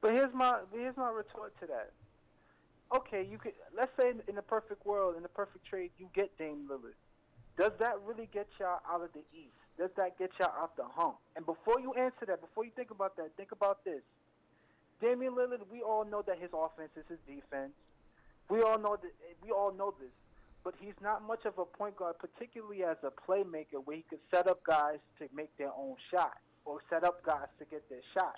But 0.00 0.12
here's 0.12 0.34
my 0.34 0.58
here's 0.72 0.96
my 0.96 1.10
retort 1.10 1.58
to 1.60 1.66
that. 1.66 1.90
Okay, 2.94 3.26
you 3.28 3.38
could 3.38 3.52
let's 3.76 3.96
say 3.96 4.10
in, 4.10 4.22
in 4.28 4.34
the 4.34 4.42
perfect 4.42 4.84
world, 4.84 5.16
in 5.16 5.22
the 5.22 5.28
perfect 5.28 5.64
trade, 5.64 5.90
you 5.98 6.08
get 6.14 6.36
Dame 6.38 6.68
Lillard. 6.70 6.94
Does 7.56 7.72
that 7.78 7.96
really 8.04 8.28
get 8.32 8.46
y'all 8.60 8.80
out 8.88 9.02
of 9.02 9.12
the 9.12 9.24
East? 9.32 9.56
Does 9.78 9.90
that 9.96 10.18
get 10.18 10.30
y'all 10.38 10.52
off 10.60 10.76
the 10.76 10.84
hump? 10.84 11.16
And 11.36 11.44
before 11.44 11.80
you 11.80 11.92
answer 11.94 12.26
that, 12.26 12.40
before 12.40 12.64
you 12.64 12.70
think 12.76 12.90
about 12.90 13.16
that, 13.16 13.30
think 13.36 13.52
about 13.52 13.84
this. 13.84 14.02
Damian 15.00 15.34
Lillard, 15.34 15.60
we 15.70 15.82
all 15.82 16.04
know 16.04 16.22
that 16.26 16.38
his 16.38 16.50
offense 16.52 16.90
is 16.96 17.04
his 17.08 17.18
defense. 17.26 17.72
We 18.48 18.62
all 18.62 18.78
know 18.78 18.96
that. 18.96 19.12
We 19.42 19.50
all 19.50 19.72
know 19.72 19.94
this, 20.00 20.12
but 20.64 20.74
he's 20.80 20.94
not 21.02 21.26
much 21.26 21.44
of 21.44 21.58
a 21.58 21.64
point 21.64 21.96
guard, 21.96 22.16
particularly 22.18 22.84
as 22.84 22.96
a 23.02 23.10
playmaker, 23.10 23.84
where 23.84 23.96
he 23.96 24.04
could 24.08 24.20
set 24.30 24.46
up 24.46 24.64
guys 24.64 24.98
to 25.18 25.28
make 25.34 25.54
their 25.58 25.72
own 25.76 25.96
shot 26.10 26.38
or 26.64 26.80
set 26.88 27.04
up 27.04 27.22
guys 27.24 27.48
to 27.58 27.64
get 27.66 27.88
their 27.90 28.00
shot. 28.14 28.36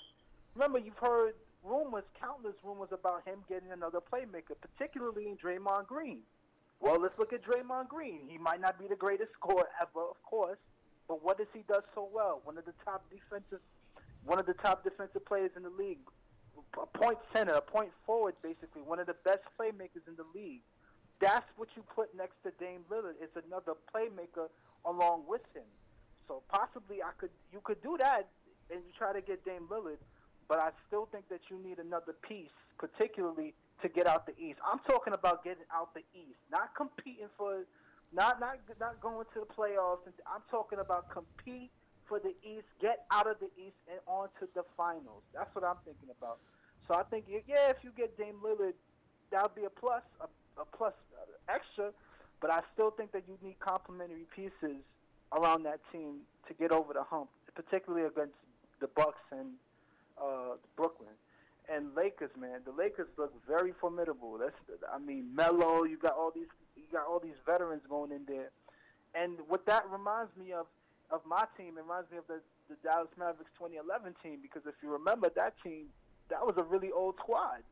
Remember, 0.54 0.78
you've 0.78 0.98
heard 0.98 1.34
rumors, 1.62 2.04
countless 2.20 2.54
rumors 2.64 2.88
about 2.90 3.26
him 3.26 3.38
getting 3.48 3.70
another 3.70 4.00
playmaker, 4.00 4.56
particularly 4.60 5.28
in 5.28 5.36
Draymond 5.36 5.86
Green. 5.86 6.20
Well, 6.80 7.00
let's 7.00 7.18
look 7.18 7.32
at 7.32 7.42
Draymond 7.44 7.88
Green. 7.88 8.20
He 8.28 8.38
might 8.38 8.60
not 8.60 8.78
be 8.78 8.86
the 8.86 8.96
greatest 8.96 9.32
scorer 9.32 9.66
ever, 9.80 10.04
of 10.08 10.22
course, 10.22 10.58
but 11.08 11.24
what 11.24 11.38
does 11.38 11.48
he 11.52 11.64
do 11.66 11.74
so 11.94 12.08
well? 12.12 12.40
One 12.44 12.56
of 12.56 12.64
the 12.64 12.74
top 12.84 13.04
defensive, 13.10 13.60
one 14.24 14.38
of 14.38 14.46
the 14.46 14.54
top 14.54 14.84
defensive 14.84 15.24
players 15.26 15.50
in 15.56 15.62
the 15.62 15.70
league 15.70 15.98
a 16.76 16.86
point 16.98 17.18
center, 17.32 17.52
a 17.52 17.60
point 17.60 17.90
forward, 18.04 18.34
basically 18.42 18.82
one 18.82 18.98
of 18.98 19.06
the 19.06 19.16
best 19.24 19.42
playmakers 19.58 20.06
in 20.06 20.16
the 20.16 20.26
league. 20.34 20.62
That's 21.20 21.46
what 21.56 21.68
you 21.76 21.82
put 21.94 22.14
next 22.16 22.34
to 22.44 22.52
Dame 22.60 22.84
Lillard. 22.90 23.14
It's 23.20 23.36
another 23.46 23.72
playmaker 23.94 24.48
along 24.84 25.24
with 25.28 25.42
him. 25.54 25.66
So 26.26 26.42
possibly 26.48 27.02
I 27.02 27.10
could 27.18 27.30
you 27.52 27.60
could 27.64 27.82
do 27.82 27.96
that 27.98 28.28
and 28.70 28.80
you 28.86 28.92
try 28.96 29.12
to 29.12 29.20
get 29.20 29.44
Dame 29.44 29.66
Lillard, 29.70 29.98
but 30.46 30.58
I 30.58 30.70
still 30.86 31.08
think 31.10 31.28
that 31.30 31.40
you 31.50 31.58
need 31.58 31.78
another 31.78 32.12
piece, 32.12 32.54
particularly 32.78 33.54
to 33.82 33.88
get 33.88 34.06
out 34.06 34.26
the 34.26 34.36
East. 34.38 34.58
I'm 34.66 34.80
talking 34.88 35.12
about 35.12 35.44
getting 35.44 35.66
out 35.72 35.94
the 35.94 36.02
East, 36.14 36.38
not 36.50 36.74
competing 36.76 37.28
for, 37.36 37.64
not 38.12 38.40
not 38.40 38.58
not 38.80 39.00
going 39.00 39.26
to 39.34 39.40
the 39.40 39.46
playoffs. 39.46 40.06
I'm 40.26 40.42
talking 40.50 40.78
about 40.78 41.10
compete 41.10 41.70
for 42.08 42.18
the 42.18 42.34
East, 42.42 42.66
get 42.80 43.04
out 43.10 43.28
of 43.28 43.38
the 43.38 43.50
East 43.60 43.76
and 43.90 44.00
on 44.06 44.28
to 44.40 44.48
the 44.54 44.64
finals. 44.76 45.22
That's 45.34 45.54
what 45.54 45.64
I'm 45.64 45.76
thinking 45.84 46.08
about. 46.18 46.38
So 46.88 46.94
I 46.94 47.02
think, 47.04 47.26
yeah, 47.28 47.68
if 47.68 47.76
you 47.82 47.90
get 47.96 48.16
Dame 48.16 48.40
Lillard, 48.42 48.72
that 49.30 49.42
would 49.42 49.54
be 49.54 49.64
a 49.64 49.70
plus, 49.70 50.02
a, 50.20 50.24
a 50.60 50.64
plus 50.64 50.94
uh, 51.12 51.52
extra. 51.52 51.92
But 52.40 52.50
I 52.50 52.62
still 52.72 52.90
think 52.90 53.12
that 53.12 53.24
you 53.28 53.36
need 53.46 53.58
complementary 53.60 54.24
pieces 54.34 54.80
around 55.36 55.64
that 55.64 55.80
team 55.92 56.20
to 56.46 56.54
get 56.54 56.72
over 56.72 56.94
the 56.94 57.02
hump, 57.02 57.28
particularly 57.54 58.06
against 58.06 58.38
the 58.80 58.88
Bucks 58.88 59.20
and 59.30 59.50
uh, 60.16 60.56
Brooklyn 60.76 61.12
and 61.72 61.94
Lakers. 61.94 62.30
Man, 62.38 62.60
the 62.64 62.72
Lakers 62.72 63.08
look 63.16 63.32
very 63.46 63.72
formidable. 63.80 64.38
That's, 64.38 64.56
I 64.92 64.98
mean, 64.98 65.34
Melo. 65.34 65.84
You 65.84 65.98
got 65.98 66.14
all 66.14 66.32
these, 66.34 66.48
you 66.76 66.84
got 66.92 67.06
all 67.06 67.20
these 67.20 67.38
veterans 67.46 67.82
going 67.88 68.12
in 68.12 68.22
there, 68.26 68.50
and 69.14 69.38
what 69.48 69.66
that 69.66 69.84
reminds 69.90 70.36
me 70.36 70.52
of 70.52 70.66
of 71.10 71.22
my 71.26 71.44
team, 71.56 71.78
it 71.78 71.82
reminds 71.82 72.10
me 72.10 72.18
of 72.18 72.26
the 72.26 72.40
the 72.68 72.76
Dallas 72.84 73.08
Mavericks 73.18 73.50
2011 73.58 74.14
team 74.22 74.38
because 74.42 74.62
if 74.66 74.74
you 74.82 74.90
remember 74.92 75.30
that 75.36 75.54
team, 75.64 75.86
that 76.28 76.44
was 76.44 76.54
a 76.58 76.62
really 76.62 76.92
old 76.92 77.16
squad 77.16 77.62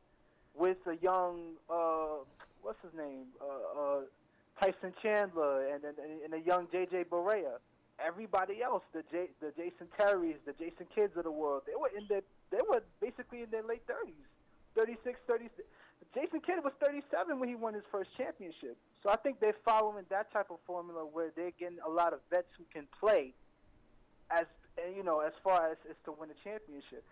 with 0.55 0.79
a 0.87 0.97
young 1.03 1.53
uh, 1.69 2.25
what's 2.63 2.81
his 2.83 2.93
name 2.97 3.27
uh, 3.41 3.81
uh, 3.81 4.01
Tyson 4.61 4.95
Chandler 5.03 5.69
and, 5.69 5.85
and 5.85 5.97
and 6.25 6.35
a 6.35 6.45
young 6.45 6.67
JJ 6.69 7.07
Barea. 7.07 7.59
Everybody 7.99 8.63
else, 8.63 8.83
the 8.93 9.03
J, 9.11 9.31
the 9.41 9.53
Jason 9.57 9.89
Terrys, 9.99 10.37
the 10.45 10.53
Jason 10.53 10.87
Kidds 10.95 11.17
of 11.17 11.25
the 11.25 11.31
world, 11.31 11.63
they 11.67 11.75
were 11.75 11.91
in 11.97 12.07
their 12.09 12.23
they 12.51 12.61
were 12.69 12.83
basically 13.01 13.43
in 13.43 13.51
their 13.51 13.63
late 13.63 13.87
30s, 13.89 14.21
36, 14.77 15.19
30. 15.27 15.49
Jason 16.15 16.41
Kidd 16.41 16.63
was 16.63 16.73
37 16.81 17.41
when 17.41 17.49
he 17.49 17.55
won 17.55 17.75
his 17.75 17.85
first 17.91 18.11
championship. 18.17 18.77
So 19.03 19.11
I 19.11 19.17
think 19.17 19.41
they're 19.41 19.57
following 19.65 20.05
that 20.11 20.33
type 20.33 20.49
of 20.51 20.59
formula 20.67 21.05
where 21.05 21.33
they're 21.35 21.57
getting 21.59 21.79
a 21.85 21.91
lot 21.91 22.13
of 22.13 22.21
vets 22.31 22.49
who 22.57 22.65
can 22.73 22.87
play 23.01 23.33
as 24.31 24.47
eh, 24.79 24.93
you 24.97 25.03
know 25.03 25.21
as 25.21 25.33
far 25.43 25.71
as, 25.71 25.77
as 25.89 25.97
to 26.05 26.13
win 26.13 26.31
a 26.31 26.39
championship. 26.45 27.05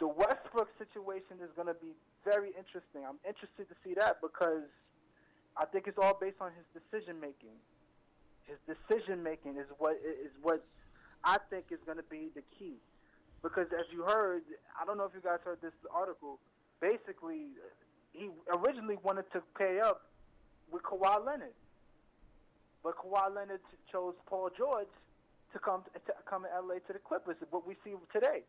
The 0.00 0.08
Westbrook 0.08 0.68
situation 0.78 1.38
is 1.38 1.50
going 1.54 1.68
to 1.68 1.78
be 1.78 1.94
very 2.24 2.50
interesting. 2.58 3.06
I'm 3.06 3.22
interested 3.26 3.68
to 3.70 3.76
see 3.84 3.94
that 3.94 4.18
because 4.20 4.66
I 5.56 5.66
think 5.66 5.86
it's 5.86 5.98
all 5.98 6.16
based 6.18 6.40
on 6.40 6.50
his 6.56 6.66
decision 6.74 7.20
making. 7.20 7.54
His 8.46 8.58
decision 8.66 9.22
making 9.22 9.56
is 9.56 9.66
what 9.78 9.96
is 10.02 10.32
what 10.42 10.64
I 11.24 11.38
think 11.50 11.66
is 11.70 11.78
going 11.86 11.98
to 11.98 12.08
be 12.10 12.30
the 12.34 12.42
key. 12.58 12.74
Because 13.42 13.66
as 13.72 13.86
you 13.92 14.02
heard, 14.02 14.42
I 14.80 14.84
don't 14.84 14.96
know 14.98 15.04
if 15.04 15.12
you 15.14 15.20
guys 15.20 15.38
heard 15.44 15.58
this 15.62 15.74
article. 15.92 16.38
Basically, 16.80 17.54
he 18.12 18.28
originally 18.54 18.98
wanted 19.02 19.24
to 19.32 19.42
pay 19.58 19.80
up 19.80 20.02
with 20.70 20.82
Kawhi 20.82 21.24
Leonard, 21.24 21.54
but 22.82 22.94
Kawhi 22.96 23.34
Leonard 23.34 23.60
chose 23.90 24.14
Paul 24.26 24.50
George 24.56 24.90
to 25.52 25.58
come 25.58 25.82
to, 25.94 26.12
come 26.28 26.42
to 26.42 26.48
LA 26.66 26.74
to 26.86 26.92
the 26.92 26.98
Clippers. 26.98 27.36
What 27.50 27.66
we 27.66 27.76
see 27.84 27.94
today. 28.12 28.42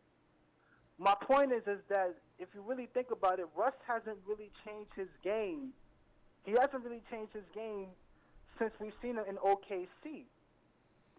my 0.98 1.14
point 1.20 1.52
is 1.52 1.62
is 1.66 1.80
that 1.88 2.14
if 2.38 2.48
you 2.54 2.62
really 2.66 2.88
think 2.94 3.10
about 3.10 3.38
it, 3.38 3.46
Russ 3.56 3.74
hasn't 3.86 4.18
really 4.26 4.50
changed 4.64 4.90
his 4.96 5.08
game. 5.22 5.70
He 6.44 6.52
hasn't 6.52 6.84
really 6.84 7.02
changed 7.10 7.32
his 7.32 7.46
game 7.54 7.88
since 8.58 8.72
we've 8.80 8.94
seen 9.02 9.18
it 9.18 9.26
in 9.28 9.36
OKC. 9.36 10.24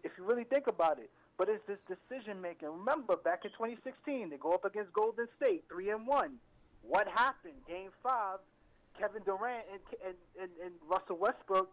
If 0.04 0.12
you 0.18 0.24
really 0.24 0.44
think 0.44 0.66
about 0.66 0.98
it, 0.98 1.10
but 1.38 1.48
it's 1.48 1.62
this 1.66 1.78
decision 1.88 2.40
making. 2.40 2.68
Remember, 2.68 3.16
back 3.16 3.44
in 3.44 3.50
2016, 3.52 4.30
they 4.30 4.36
go 4.36 4.52
up 4.52 4.64
against 4.64 4.92
Golden 4.92 5.26
State, 5.36 5.64
three 5.68 5.90
and 5.90 6.06
one. 6.06 6.38
What 6.82 7.08
happened? 7.08 7.60
Game 7.68 7.90
five, 8.02 8.38
Kevin 8.98 9.22
Durant 9.24 9.64
and 9.72 9.80
and, 10.06 10.16
and, 10.40 10.50
and 10.64 10.72
Russell 10.88 11.16
Westbrook, 11.16 11.68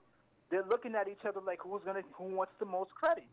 they're 0.50 0.66
looking 0.70 0.96
at 0.96 1.08
each 1.08 1.24
other 1.28 1.40
like 1.40 1.60
who's 1.62 1.82
gonna 1.86 2.02
who 2.14 2.36
wants 2.36 2.54
the 2.60 2.66
most 2.66 2.92
credit. 2.96 3.28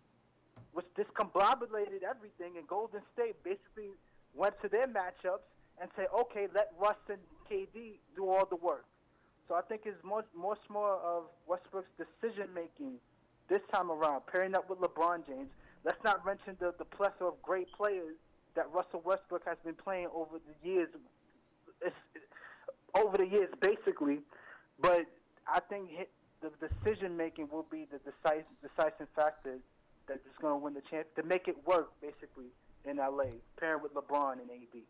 Which 0.72 0.86
discombobulated 0.96 2.06
everything, 2.08 2.54
and 2.56 2.66
Golden 2.68 3.00
State 3.14 3.42
basically 3.42 3.90
went 4.34 4.54
to 4.62 4.68
their 4.68 4.86
matchups 4.86 5.42
and 5.80 5.90
said, 5.96 6.06
okay, 6.14 6.46
let 6.54 6.68
Russ 6.78 7.00
and 7.08 7.18
KD 7.50 7.98
do 8.14 8.28
all 8.28 8.46
the 8.46 8.56
work. 8.56 8.84
So 9.50 9.56
I 9.56 9.62
think 9.62 9.80
it's 9.84 9.98
more 10.04 10.24
more 10.32 10.56
more 10.68 10.94
of 11.00 11.24
Westbrook's 11.48 11.90
decision 11.98 12.46
making 12.54 12.92
this 13.48 13.60
time 13.72 13.90
around, 13.90 14.22
pairing 14.30 14.54
up 14.54 14.70
with 14.70 14.78
LeBron 14.78 15.26
James. 15.26 15.48
Let's 15.84 16.02
not 16.04 16.24
mention 16.24 16.56
the 16.60 16.72
the 16.78 16.84
plethora 16.84 17.26
of 17.26 17.42
great 17.42 17.66
players 17.72 18.14
that 18.54 18.70
Russell 18.72 19.02
Westbrook 19.04 19.44
has 19.46 19.58
been 19.64 19.74
playing 19.74 20.06
over 20.14 20.38
the 20.38 20.68
years. 20.68 20.88
It's, 21.82 21.96
over 22.94 23.16
the 23.16 23.26
years, 23.26 23.48
basically, 23.60 24.20
but 24.80 25.06
I 25.48 25.58
think 25.68 25.90
the 26.42 26.50
decision 26.60 27.16
making 27.16 27.48
will 27.50 27.66
be 27.72 27.88
the 27.90 27.98
decisive, 27.98 28.46
decisive 28.62 29.08
factor 29.16 29.58
that 30.06 30.16
is 30.16 30.36
going 30.40 30.54
to 30.54 30.64
win 30.64 30.74
the 30.74 30.82
chance 30.90 31.06
to 31.16 31.24
make 31.24 31.48
it 31.48 31.56
work, 31.66 31.90
basically, 32.00 32.50
in 32.84 32.98
LA, 32.98 33.38
pairing 33.58 33.82
with 33.82 33.94
LeBron 33.94 34.34
and 34.34 34.50
AD. 34.50 34.82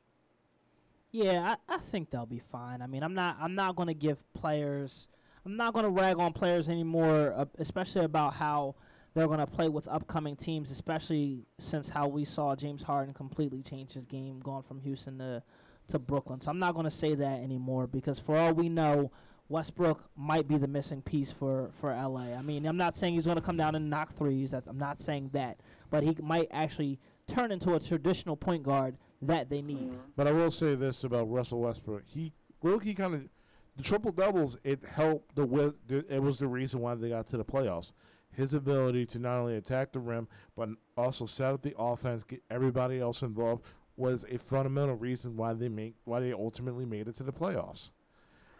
Yeah, 1.12 1.56
I, 1.68 1.74
I 1.74 1.78
think 1.78 2.10
they'll 2.10 2.26
be 2.26 2.42
fine. 2.52 2.82
I 2.82 2.86
mean, 2.86 3.02
I'm 3.02 3.14
not 3.14 3.36
I'm 3.40 3.54
not 3.54 3.76
going 3.76 3.88
to 3.88 3.94
give 3.94 4.18
players 4.32 5.08
I'm 5.44 5.56
not 5.56 5.72
going 5.72 5.84
to 5.84 5.90
rag 5.90 6.18
on 6.18 6.32
players 6.32 6.68
anymore, 6.68 7.32
uh, 7.36 7.46
especially 7.58 8.04
about 8.04 8.34
how 8.34 8.74
they're 9.14 9.26
going 9.26 9.38
to 9.40 9.46
play 9.46 9.68
with 9.68 9.88
upcoming 9.88 10.36
teams, 10.36 10.70
especially 10.70 11.46
since 11.58 11.88
how 11.88 12.08
we 12.08 12.24
saw 12.24 12.54
James 12.54 12.82
Harden 12.82 13.14
completely 13.14 13.62
change 13.62 13.92
his 13.92 14.06
game 14.06 14.40
going 14.40 14.62
from 14.62 14.80
Houston 14.80 15.18
to 15.18 15.42
to 15.88 15.98
Brooklyn. 15.98 16.40
So 16.40 16.50
I'm 16.50 16.58
not 16.60 16.74
going 16.74 16.84
to 16.84 16.90
say 16.90 17.14
that 17.16 17.40
anymore 17.40 17.88
because 17.88 18.18
for 18.18 18.36
all 18.36 18.52
we 18.52 18.68
know, 18.68 19.10
Westbrook 19.48 20.08
might 20.16 20.46
be 20.46 20.56
the 20.56 20.68
missing 20.68 21.02
piece 21.02 21.32
for, 21.32 21.70
for 21.80 21.90
LA. 21.92 22.32
I 22.36 22.42
mean, 22.42 22.64
I'm 22.64 22.76
not 22.76 22.96
saying 22.96 23.14
he's 23.14 23.24
going 23.24 23.38
to 23.38 23.42
come 23.42 23.56
down 23.56 23.74
and 23.74 23.90
knock 23.90 24.12
threes. 24.12 24.52
I'm 24.52 24.78
not 24.78 25.00
saying 25.00 25.30
that, 25.32 25.58
but 25.90 26.04
he 26.04 26.16
might 26.22 26.46
actually 26.52 27.00
turn 27.26 27.50
into 27.50 27.74
a 27.74 27.80
traditional 27.80 28.36
point 28.36 28.62
guard 28.62 28.98
that 29.22 29.50
they 29.50 29.62
need. 29.62 29.78
Mm-hmm. 29.78 30.10
But 30.16 30.26
I 30.26 30.32
will 30.32 30.50
say 30.50 30.74
this 30.74 31.04
about 31.04 31.30
Russell 31.30 31.60
Westbrook: 31.60 32.04
he 32.06 32.32
look, 32.62 32.84
he 32.84 32.94
kind 32.94 33.14
of 33.14 33.28
the 33.76 33.82
triple 33.82 34.12
doubles. 34.12 34.56
It 34.64 34.84
helped 34.84 35.34
the 35.34 35.74
it 36.08 36.22
was 36.22 36.38
the 36.38 36.48
reason 36.48 36.80
why 36.80 36.94
they 36.94 37.08
got 37.08 37.26
to 37.28 37.36
the 37.36 37.44
playoffs. 37.44 37.92
His 38.32 38.54
ability 38.54 39.06
to 39.06 39.18
not 39.18 39.38
only 39.38 39.56
attack 39.56 39.92
the 39.92 40.00
rim 40.00 40.28
but 40.56 40.68
also 40.96 41.26
set 41.26 41.52
up 41.52 41.62
the 41.62 41.74
offense, 41.78 42.22
get 42.24 42.42
everybody 42.50 43.00
else 43.00 43.22
involved, 43.22 43.64
was 43.96 44.24
a 44.30 44.38
fundamental 44.38 44.94
reason 44.94 45.36
why 45.36 45.52
they 45.52 45.68
make 45.68 45.94
why 46.04 46.20
they 46.20 46.32
ultimately 46.32 46.84
made 46.84 47.08
it 47.08 47.14
to 47.16 47.22
the 47.22 47.32
playoffs. 47.32 47.90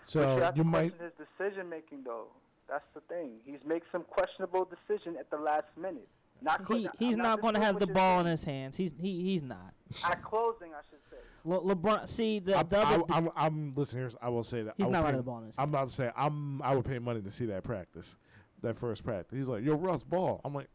So 0.03 0.39
you, 0.39 0.63
you 0.63 0.65
might 0.65 0.93
his 1.01 1.13
decision 1.17 1.69
making 1.69 2.05
though. 2.05 2.29
That's 2.69 2.85
the 2.95 3.01
thing. 3.01 3.41
He's 3.45 3.59
made 3.67 3.83
some 3.91 4.05
questionable 4.05 4.65
decision 4.65 5.17
at 5.19 5.29
the 5.31 5.37
last 5.37 5.67
minute. 5.77 6.09
Not 6.43 6.63
he, 6.69 6.89
he's 6.99 7.17
not, 7.17 7.25
not 7.25 7.41
going 7.41 7.55
to 7.55 7.61
have 7.61 7.79
the 7.79 7.87
ball 7.87 8.21
in 8.21 8.27
his 8.27 8.45
hands. 8.45 8.77
He's 8.77 8.95
he 8.99 9.23
he's 9.23 9.43
not. 9.43 9.75
At 10.05 10.23
closing, 10.23 10.73
I 10.73 10.81
should 10.89 11.01
say. 11.11 11.17
Le- 11.45 11.75
LeBron, 11.75 12.09
see 12.09 12.39
the, 12.39 12.59
I, 12.59 12.63
the 12.63 12.79
I, 12.79 12.95
I'm, 12.95 13.05
I'm, 13.11 13.31
I'm 13.37 13.73
listeners. 13.75 14.17
I 14.21 14.29
will 14.29 14.45
say 14.45 14.63
that 14.63 14.75
he's 14.77 14.89
not 14.89 15.05
running 15.05 15.19
the 15.19 15.23
ball 15.23 15.39
in 15.39 15.47
his 15.47 15.55
I'm 15.59 15.71
not 15.71 15.91
saying 15.91 16.13
I'm. 16.17 16.63
I 16.63 16.75
would 16.75 16.85
pay 16.85 16.99
money 16.99 17.21
to 17.21 17.31
see 17.31 17.47
that 17.47 17.65
practice, 17.65 18.17
that 18.63 18.79
first 18.79 19.05
practice. 19.05 19.39
He's 19.39 19.49
like, 19.49 19.65
"Yo, 19.65 19.75
Russ, 19.75 20.03
ball." 20.03 20.41
I'm 20.45 20.55
like, 20.55 20.69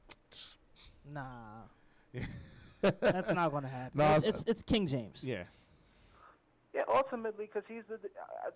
nah. 1.11 1.23
That's 2.81 3.31
not 3.31 3.51
going 3.51 3.63
to 3.63 3.69
happen. 3.69 3.97
No, 3.97 4.13
it's, 4.15 4.25
it's, 4.25 4.43
it's 4.45 4.61
King 4.61 4.85
James. 4.85 5.23
Yeah. 5.23 5.43
Yeah, 6.73 6.81
ultimately, 6.93 7.45
because 7.45 7.63
he's 7.67 7.83
the. 7.89 7.97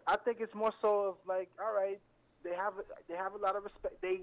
I, 0.07 0.13
I 0.13 0.17
think 0.17 0.37
it's 0.41 0.53
more 0.53 0.73
so 0.81 0.99
of 1.01 1.15
like, 1.25 1.49
all 1.59 1.73
right, 1.73 1.99
they 2.43 2.53
have 2.55 2.73
they 3.07 3.15
have 3.15 3.33
a 3.33 3.37
lot 3.37 3.55
of 3.55 3.63
respect. 3.63 4.01
They 4.01 4.21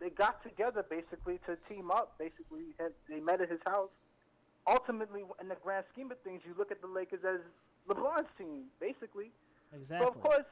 they 0.00 0.10
got 0.10 0.42
together 0.42 0.84
basically 0.88 1.38
to 1.46 1.56
team 1.68 1.90
up. 1.90 2.18
Basically, 2.18 2.74
they 3.08 3.20
met 3.20 3.40
at 3.40 3.50
his 3.50 3.60
house. 3.66 3.90
Ultimately, 4.66 5.22
in 5.40 5.48
the 5.48 5.56
grand 5.62 5.84
scheme 5.92 6.10
of 6.10 6.18
things, 6.20 6.42
you 6.46 6.54
look 6.56 6.70
at 6.70 6.80
the 6.80 6.88
Lakers 6.88 7.20
as 7.24 7.40
LeBron's 7.88 8.28
team, 8.38 8.64
basically. 8.80 9.30
Exactly. 9.72 10.06
So 10.06 10.12
of 10.12 10.20
course, 10.20 10.48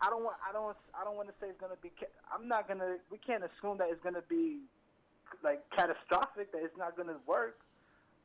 I 0.00 0.10
don't 0.10 0.24
want 0.24 0.36
I 0.48 0.52
don't 0.52 0.76
I 0.94 1.04
don't 1.04 1.16
want 1.16 1.28
to 1.28 1.34
say 1.40 1.48
it's 1.48 1.60
gonna 1.60 1.78
be. 1.80 1.90
I'm 2.32 2.48
not 2.48 2.68
gonna. 2.68 2.98
We 3.10 3.18
can't 3.18 3.42
assume 3.44 3.78
that 3.78 3.88
it's 3.90 4.02
gonna 4.02 4.26
be 4.28 4.66
like 5.42 5.62
catastrophic. 5.70 6.52
That 6.52 6.62
it's 6.62 6.76
not 6.76 6.96
gonna 6.96 7.16
work. 7.26 7.60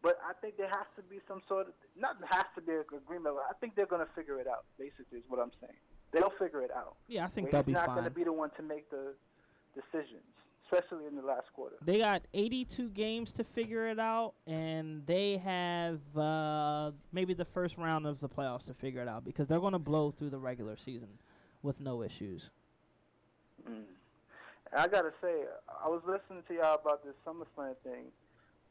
But 0.03 0.19
I 0.21 0.33
think 0.33 0.57
there 0.57 0.69
has 0.69 0.85
to 0.95 1.01
be 1.01 1.19
some 1.27 1.41
sort 1.47 1.67
of 1.67 1.73
not 1.97 2.17
has 2.29 2.45
to 2.55 2.61
be 2.61 2.73
an 2.73 2.83
agreement. 2.95 3.35
I 3.49 3.53
think 3.59 3.75
they're 3.75 3.89
gonna 3.89 4.09
figure 4.15 4.39
it 4.39 4.47
out. 4.47 4.65
Basically, 4.77 5.19
is 5.19 5.25
what 5.27 5.39
I'm 5.39 5.51
saying. 5.61 5.77
They'll 6.11 6.33
figure 6.37 6.61
it 6.61 6.71
out. 6.71 6.95
Yeah, 7.07 7.25
I 7.25 7.27
think 7.27 7.51
they'll 7.51 7.63
be 7.63 7.73
fine. 7.73 7.81
He's 7.81 7.87
not 7.87 7.95
gonna 7.95 8.09
be 8.09 8.23
the 8.23 8.33
one 8.33 8.51
to 8.57 8.63
make 8.63 8.89
the 8.89 9.13
decisions, 9.77 10.23
especially 10.65 11.05
in 11.05 11.15
the 11.15 11.21
last 11.21 11.47
quarter. 11.53 11.75
They 11.85 11.99
got 11.99 12.23
82 12.33 12.89
games 12.89 13.33
to 13.33 13.43
figure 13.43 13.87
it 13.87 13.99
out, 13.99 14.33
and 14.45 15.05
they 15.05 15.37
have 15.37 15.99
uh, 16.17 16.91
maybe 17.11 17.33
the 17.33 17.45
first 17.45 17.77
round 17.77 18.05
of 18.05 18.19
the 18.19 18.29
playoffs 18.29 18.65
to 18.65 18.73
figure 18.73 19.01
it 19.01 19.07
out 19.07 19.23
because 19.23 19.47
they're 19.47 19.59
going 19.59 19.73
to 19.73 19.79
blow 19.79 20.11
through 20.11 20.29
the 20.29 20.39
regular 20.39 20.77
season 20.77 21.09
with 21.61 21.79
no 21.79 22.03
issues. 22.03 22.49
Mm. 23.69 23.83
I 24.75 24.87
gotta 24.87 25.13
say, 25.21 25.43
I 25.83 25.87
was 25.87 26.01
listening 26.05 26.43
to 26.47 26.53
y'all 26.53 26.79
about 26.81 27.03
this 27.03 27.13
SummerSlam 27.25 27.75
thing. 27.83 28.05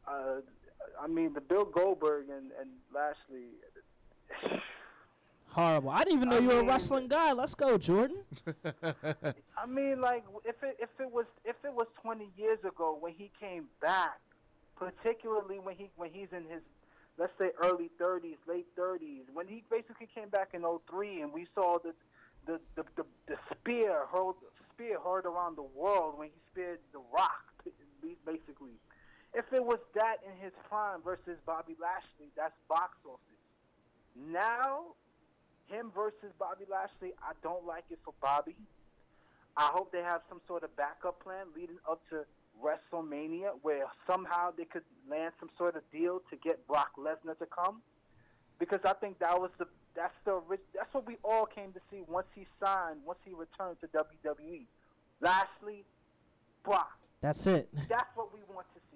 Uh, 0.06 0.40
I 1.00 1.06
mean, 1.06 1.32
the 1.32 1.40
Bill 1.40 1.64
Goldberg 1.64 2.26
and, 2.28 2.50
and 2.60 2.70
Lashley 2.94 3.48
horrible. 5.56 5.90
I 5.90 6.04
didn't 6.04 6.18
even 6.18 6.28
know 6.28 6.36
I 6.36 6.40
you 6.40 6.48
were 6.48 6.60
a 6.60 6.64
wrestling 6.64 7.08
guy. 7.08 7.32
Let's 7.32 7.54
go, 7.54 7.78
Jordan. 7.78 8.18
I 8.64 9.66
mean, 9.66 10.00
like 10.00 10.24
if 10.44 10.56
it 10.62 10.76
if 10.78 10.90
it 11.00 11.10
was 11.10 11.24
if 11.44 11.56
it 11.64 11.72
was 11.72 11.86
20 12.02 12.28
years 12.36 12.58
ago 12.60 12.96
when 13.00 13.14
he 13.14 13.30
came 13.40 13.64
back, 13.80 14.20
particularly 14.76 15.58
when 15.58 15.74
he 15.74 15.88
when 15.96 16.10
he's 16.12 16.28
in 16.32 16.44
his 16.44 16.60
let's 17.18 17.32
say 17.38 17.50
early 17.62 17.90
30s, 17.98 18.36
late 18.46 18.66
30s, 18.76 19.22
when 19.32 19.48
he 19.48 19.64
basically 19.70 20.06
came 20.14 20.28
back 20.28 20.50
in 20.52 20.62
03 20.62 21.22
and 21.22 21.32
we 21.32 21.46
saw 21.54 21.78
the 21.78 21.94
the 22.46 22.60
the, 22.76 22.84
the, 22.96 23.04
the 23.26 23.36
spear 23.50 24.04
hurled 24.12 24.36
spear 24.74 24.98
heard 25.00 25.24
around 25.24 25.56
the 25.56 25.66
world 25.74 26.18
when 26.18 26.28
he 26.28 26.40
speared 26.52 26.80
the 26.92 27.00
Rock, 27.12 27.64
basically. 28.26 28.76
If 29.32 29.44
it 29.52 29.64
was 29.64 29.78
that 29.94 30.16
in 30.24 30.32
his 30.42 30.52
prime 30.68 31.00
versus 31.02 31.36
Bobby 31.44 31.76
Lashley, 31.80 32.28
that's 32.36 32.54
box 32.68 32.92
office. 33.04 33.20
Now 34.14 34.96
him 35.68 35.90
versus 35.94 36.32
Bobby 36.38 36.64
Lashley, 36.70 37.14
I 37.22 37.32
don't 37.42 37.66
like 37.66 37.84
it 37.90 37.98
for 38.04 38.14
Bobby. 38.20 38.56
I 39.56 39.70
hope 39.72 39.90
they 39.92 40.02
have 40.02 40.20
some 40.28 40.40
sort 40.46 40.62
of 40.62 40.76
backup 40.76 41.22
plan 41.22 41.46
leading 41.54 41.78
up 41.88 42.00
to 42.10 42.24
WrestleMania 42.62 43.52
where 43.62 43.84
somehow 44.06 44.52
they 44.56 44.64
could 44.64 44.84
land 45.10 45.32
some 45.40 45.50
sort 45.56 45.76
of 45.76 45.82
deal 45.92 46.20
to 46.30 46.36
get 46.36 46.66
Brock 46.66 46.92
Lesnar 46.98 47.38
to 47.38 47.46
come. 47.46 47.82
Because 48.58 48.80
I 48.84 48.94
think 48.94 49.18
that 49.18 49.38
was 49.38 49.50
the 49.58 49.66
that's 49.94 50.14
the 50.24 50.40
that's 50.74 50.92
what 50.92 51.06
we 51.06 51.16
all 51.24 51.46
came 51.46 51.72
to 51.72 51.80
see 51.90 52.02
once 52.08 52.26
he 52.34 52.46
signed, 52.60 53.00
once 53.04 53.18
he 53.24 53.32
returned 53.32 53.76
to 53.80 53.88
WWE. 53.88 54.64
Lashley, 55.20 55.84
Brock. 56.64 56.98
That's 57.20 57.46
it. 57.46 57.68
That's 57.88 58.14
what 58.14 58.32
we 58.32 58.40
want 58.52 58.66
to 58.74 58.80
see. 58.90 58.95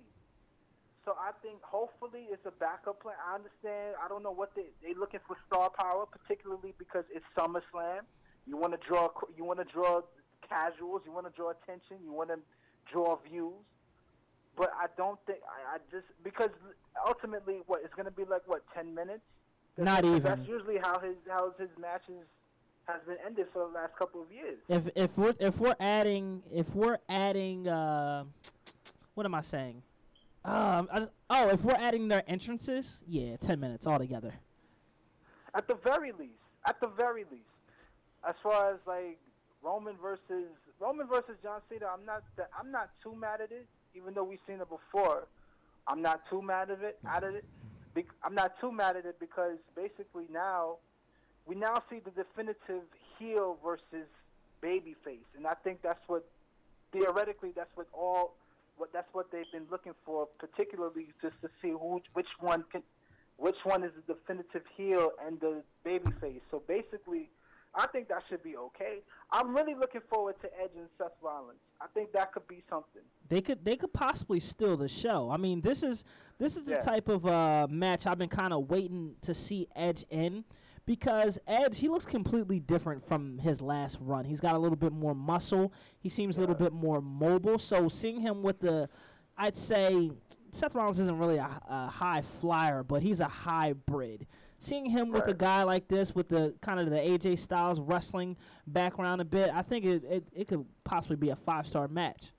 So 1.11 1.17
I 1.19 1.33
think 1.43 1.59
hopefully 1.63 2.29
it's 2.31 2.47
a 2.47 2.53
backup 2.53 3.03
plan. 3.03 3.17
I 3.29 3.35
understand. 3.35 3.97
I 3.99 4.07
don't 4.07 4.23
know 4.23 4.31
what 4.31 4.55
they 4.55 4.67
they 4.81 4.95
looking 4.95 5.19
for 5.27 5.37
star 5.45 5.69
power, 5.69 6.07
particularly 6.07 6.73
because 6.79 7.03
it's 7.13 7.25
SummerSlam. 7.37 8.03
You 8.47 8.57
want 8.57 8.81
to 8.81 8.89
draw 8.89 9.09
you 9.37 9.45
want 9.45 9.59
to 9.59 9.65
draw 9.65 10.03
casuals. 10.49 11.03
You 11.05 11.11
want 11.11 11.27
to 11.27 11.33
draw 11.33 11.51
attention. 11.51 11.97
You 12.05 12.13
want 12.13 12.29
to 12.31 12.39
draw 12.93 13.19
views. 13.29 13.59
But 14.57 14.71
I 14.81 14.87
don't 14.97 15.19
think 15.27 15.41
I, 15.43 15.75
I 15.75 15.79
just 15.91 16.07
because 16.23 16.51
ultimately 17.05 17.63
what 17.67 17.81
it's 17.85 17.95
going 17.95 18.07
to 18.07 18.13
be 18.13 18.25
like 18.25 18.43
what 18.47 18.63
ten 18.73 18.95
minutes. 18.95 19.25
Not 19.77 20.05
even. 20.05 20.23
That's 20.23 20.47
usually 20.47 20.79
how 20.79 21.01
his 21.01 21.17
how 21.29 21.53
his 21.59 21.71
matches 21.77 22.23
has 22.85 23.01
been 23.05 23.17
ended 23.27 23.47
for 23.53 23.67
the 23.67 23.75
last 23.75 23.97
couple 23.97 24.23
of 24.23 24.31
years. 24.31 24.59
If 24.69 24.89
if 24.95 25.11
we're 25.19 25.35
if 25.41 25.59
we're 25.59 25.77
adding 25.81 26.41
if 26.55 26.73
we're 26.73 26.99
adding 27.09 27.67
uh, 27.67 28.23
what 29.15 29.27
am 29.27 29.35
I 29.35 29.41
saying? 29.41 29.83
Um, 30.45 30.89
just, 30.95 31.11
oh, 31.29 31.49
if 31.51 31.63
we're 31.65 31.75
adding 31.75 32.09
their 32.09 32.25
entrances, 32.27 32.99
yeah, 33.07 33.37
ten 33.37 33.61
minutes 33.61 33.87
altogether. 33.87 34.35
At 35.55 35.69
the 35.69 35.75
very 35.75 36.13
least, 36.13 36.33
at 36.67 36.81
the 36.81 36.87
very 36.89 37.25
least, 37.31 37.45
as 38.27 38.35
far 38.43 38.73
as 38.73 38.79
like 38.87 39.19
Roman 39.63 39.97
versus 40.01 40.49
Roman 40.79 41.07
versus 41.09 41.37
John 41.43 41.61
Cena, 41.69 41.87
I'm 41.93 42.07
not 42.07 42.23
I'm 42.59 42.71
not 42.71 42.91
too 43.03 43.15
mad 43.15 43.41
at 43.41 43.53
it, 43.53 43.67
even 43.95 44.15
though 44.15 44.25
we've 44.25 44.41
seen 44.47 44.61
it 44.61 44.69
before. 44.69 45.27
I'm 45.87 46.03
not 46.03 46.23
too 46.31 46.41
mad 46.41 46.71
of 46.71 46.83
it 46.83 46.99
out 47.07 47.25
of 47.25 47.35
it. 47.35 47.45
Be- 47.95 48.07
I'm 48.23 48.35
not 48.35 48.59
too 48.61 48.71
mad 48.71 48.97
at 48.97 49.05
it 49.05 49.19
because 49.19 49.59
basically 49.75 50.27
now 50.33 50.77
we 51.47 51.55
now 51.55 51.83
see 51.91 51.99
the 51.99 52.13
definitive 52.13 52.83
heel 53.19 53.59
versus 53.63 54.09
babyface, 54.63 55.27
and 55.37 55.47
I 55.47 55.55
think 55.55 55.83
that's 55.83 56.01
what 56.07 56.25
theoretically 56.93 57.53
that's 57.55 57.71
what 57.75 57.89
all 57.93 58.35
what 58.77 58.93
that's 58.93 59.09
what 59.13 59.31
they've 59.33 59.51
been 59.53 59.67
looking 59.71 59.95
for, 60.05 60.29
particularly 60.39 61.09
just 61.23 61.35
to 61.43 61.49
see 61.63 61.71
who 61.71 62.01
which 62.15 62.29
one 62.41 62.65
can 62.73 62.83
which 63.37 63.57
one 63.65 63.83
is 63.83 63.91
the 64.07 64.15
definitive 64.15 64.63
heel 64.77 65.11
and 65.27 65.41
the 65.41 65.63
babyface. 65.87 66.43
So 66.51 66.63
basically, 66.69 67.31
I 67.75 67.87
think 67.87 68.09
that 68.09 68.23
should 68.29 68.43
be 68.43 68.57
okay. 68.57 68.99
I'm 69.33 69.55
really 69.55 69.75
looking 69.75 70.03
forward 70.11 70.35
to 70.43 70.49
Edge 70.63 70.73
and 70.77 70.89
Seth 70.99 71.13
Rollins. 71.23 71.59
I 71.81 71.87
think 71.95 72.13
that 72.13 72.33
could 72.33 72.47
be 72.49 72.63
something. 72.69 73.03
They 73.29 73.41
could 73.41 73.65
they 73.65 73.77
could 73.77 73.93
possibly 73.93 74.41
steal 74.41 74.77
the 74.77 74.89
show. 74.89 75.31
I 75.31 75.37
mean, 75.37 75.61
this 75.61 75.83
is 75.83 76.05
this 76.39 76.57
is 76.57 76.65
the 76.65 76.73
Yeah. 76.73 76.81
type 76.81 77.09
of 77.09 77.27
uh, 77.27 77.67
match 77.71 78.07
I've 78.07 78.19
been 78.19 78.29
kind 78.29 78.53
of 78.53 78.69
waiting 78.71 79.15
to 79.23 79.35
see 79.35 79.69
Edge 79.77 80.05
in 80.11 80.45
because 80.91 81.39
Edge 81.47 81.79
he 81.79 81.89
looks 81.89 82.05
completely 82.05 82.59
different 82.59 83.07
from 83.07 83.39
his 83.39 83.61
last 83.61 83.97
run. 84.01 84.25
He's 84.25 84.41
got 84.41 84.57
a 84.57 84.59
little 84.59 84.75
bit 84.75 84.93
more 84.93 85.15
muscle. 85.15 85.73
He 86.01 86.09
seems 86.09 86.37
a 86.37 86.41
little 86.41 86.57
bit 86.57 86.73
more 86.73 87.01
mobile. 87.01 87.61
So 87.61 87.89
seeing 87.89 88.21
him 88.21 88.43
with 88.43 88.59
the, 88.59 88.89
I'd 89.39 89.57
say 89.57 90.11
Seth 90.51 90.75
Rollins 90.75 90.99
isn't 90.99 91.17
really 91.17 91.37
a, 91.37 91.49
a 91.69 91.87
high 91.87 92.23
flyer, 92.23 92.83
but 92.83 93.03
he's 93.05 93.21
a 93.21 93.29
hybrid. 93.29 94.27
Seeing 94.59 94.85
him 94.85 95.11
with 95.13 95.29
a 95.29 95.33
guy 95.33 95.63
like 95.63 95.87
this, 95.87 96.13
with 96.13 96.29
the 96.29 96.57
kind 96.61 96.81
of 96.81 96.91
the 96.91 96.97
AJ 96.99 97.39
Styles 97.39 97.79
wrestling 97.79 98.37
background 98.67 99.21
a 99.21 99.25
bit, 99.25 99.49
I 99.55 99.63
think 99.63 99.85
it 99.85 100.03
it, 100.03 100.25
it 100.33 100.49
could 100.49 100.67
possibly 100.83 101.15
be 101.15 101.29
a 101.31 101.37
five 101.37 101.69
star 101.69 101.87
match. 101.87 102.33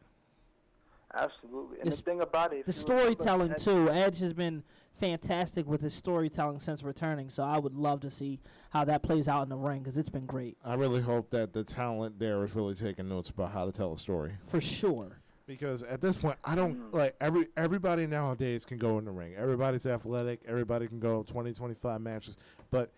Absolutely. 1.13 1.77
And 1.79 1.87
It's- 1.87 1.95
the 1.99 2.03
thing 2.03 2.19
about 2.21 2.51
it, 2.53 2.65
The 2.65 2.71
if 2.71 2.77
you 2.77 2.83
remember, 2.95 3.13
storytelling 3.13 3.51
Edge- 3.53 3.63
too. 3.63 3.89
Edge 3.89 4.19
has 4.19 4.33
been 4.33 4.61
fantastic 5.01 5.67
with 5.67 5.81
his 5.81 5.93
storytelling 5.93 6.59
since 6.59 6.83
returning, 6.83 7.29
so 7.29 7.43
I 7.43 7.57
would 7.57 7.73
love 7.73 8.01
to 8.01 8.11
see 8.11 8.39
how 8.69 8.85
that 8.85 9.01
plays 9.01 9.27
out 9.27 9.43
in 9.43 9.49
the 9.49 9.57
ring 9.57 9.79
because 9.79 9.97
it's 9.97 10.09
been 10.09 10.27
great 10.27 10.57
I 10.63 10.75
really 10.75 11.01
hope 11.01 11.31
that 11.31 11.53
the 11.53 11.63
talent 11.63 12.19
there 12.19 12.43
is 12.43 12.55
really 12.55 12.75
taking 12.75 13.09
notes 13.09 13.29
about 13.29 13.51
how 13.51 13.65
to 13.65 13.71
tell 13.71 13.93
a 13.93 13.97
story. 13.97 14.33
for 14.47 14.61
sure. 14.61 15.17
Because 15.47 15.83
at 15.83 15.99
this 15.99 16.15
point, 16.15 16.37
I 16.45 16.55
don't 16.55 16.77
mm. 16.77 16.93
like 16.93 17.15
every 17.19 17.47
everybody 17.57 18.07
nowadays 18.07 18.63
can 18.63 18.77
go 18.77 18.99
in 18.99 19.05
the 19.05 19.11
ring. 19.11 19.33
Everybody's 19.35 19.85
athletic. 19.85 20.41
Everybody 20.47 20.87
can 20.87 20.99
go 20.99 21.23
20, 21.23 21.51
25 21.51 21.99
matches. 21.99 22.37
But 22.69 22.91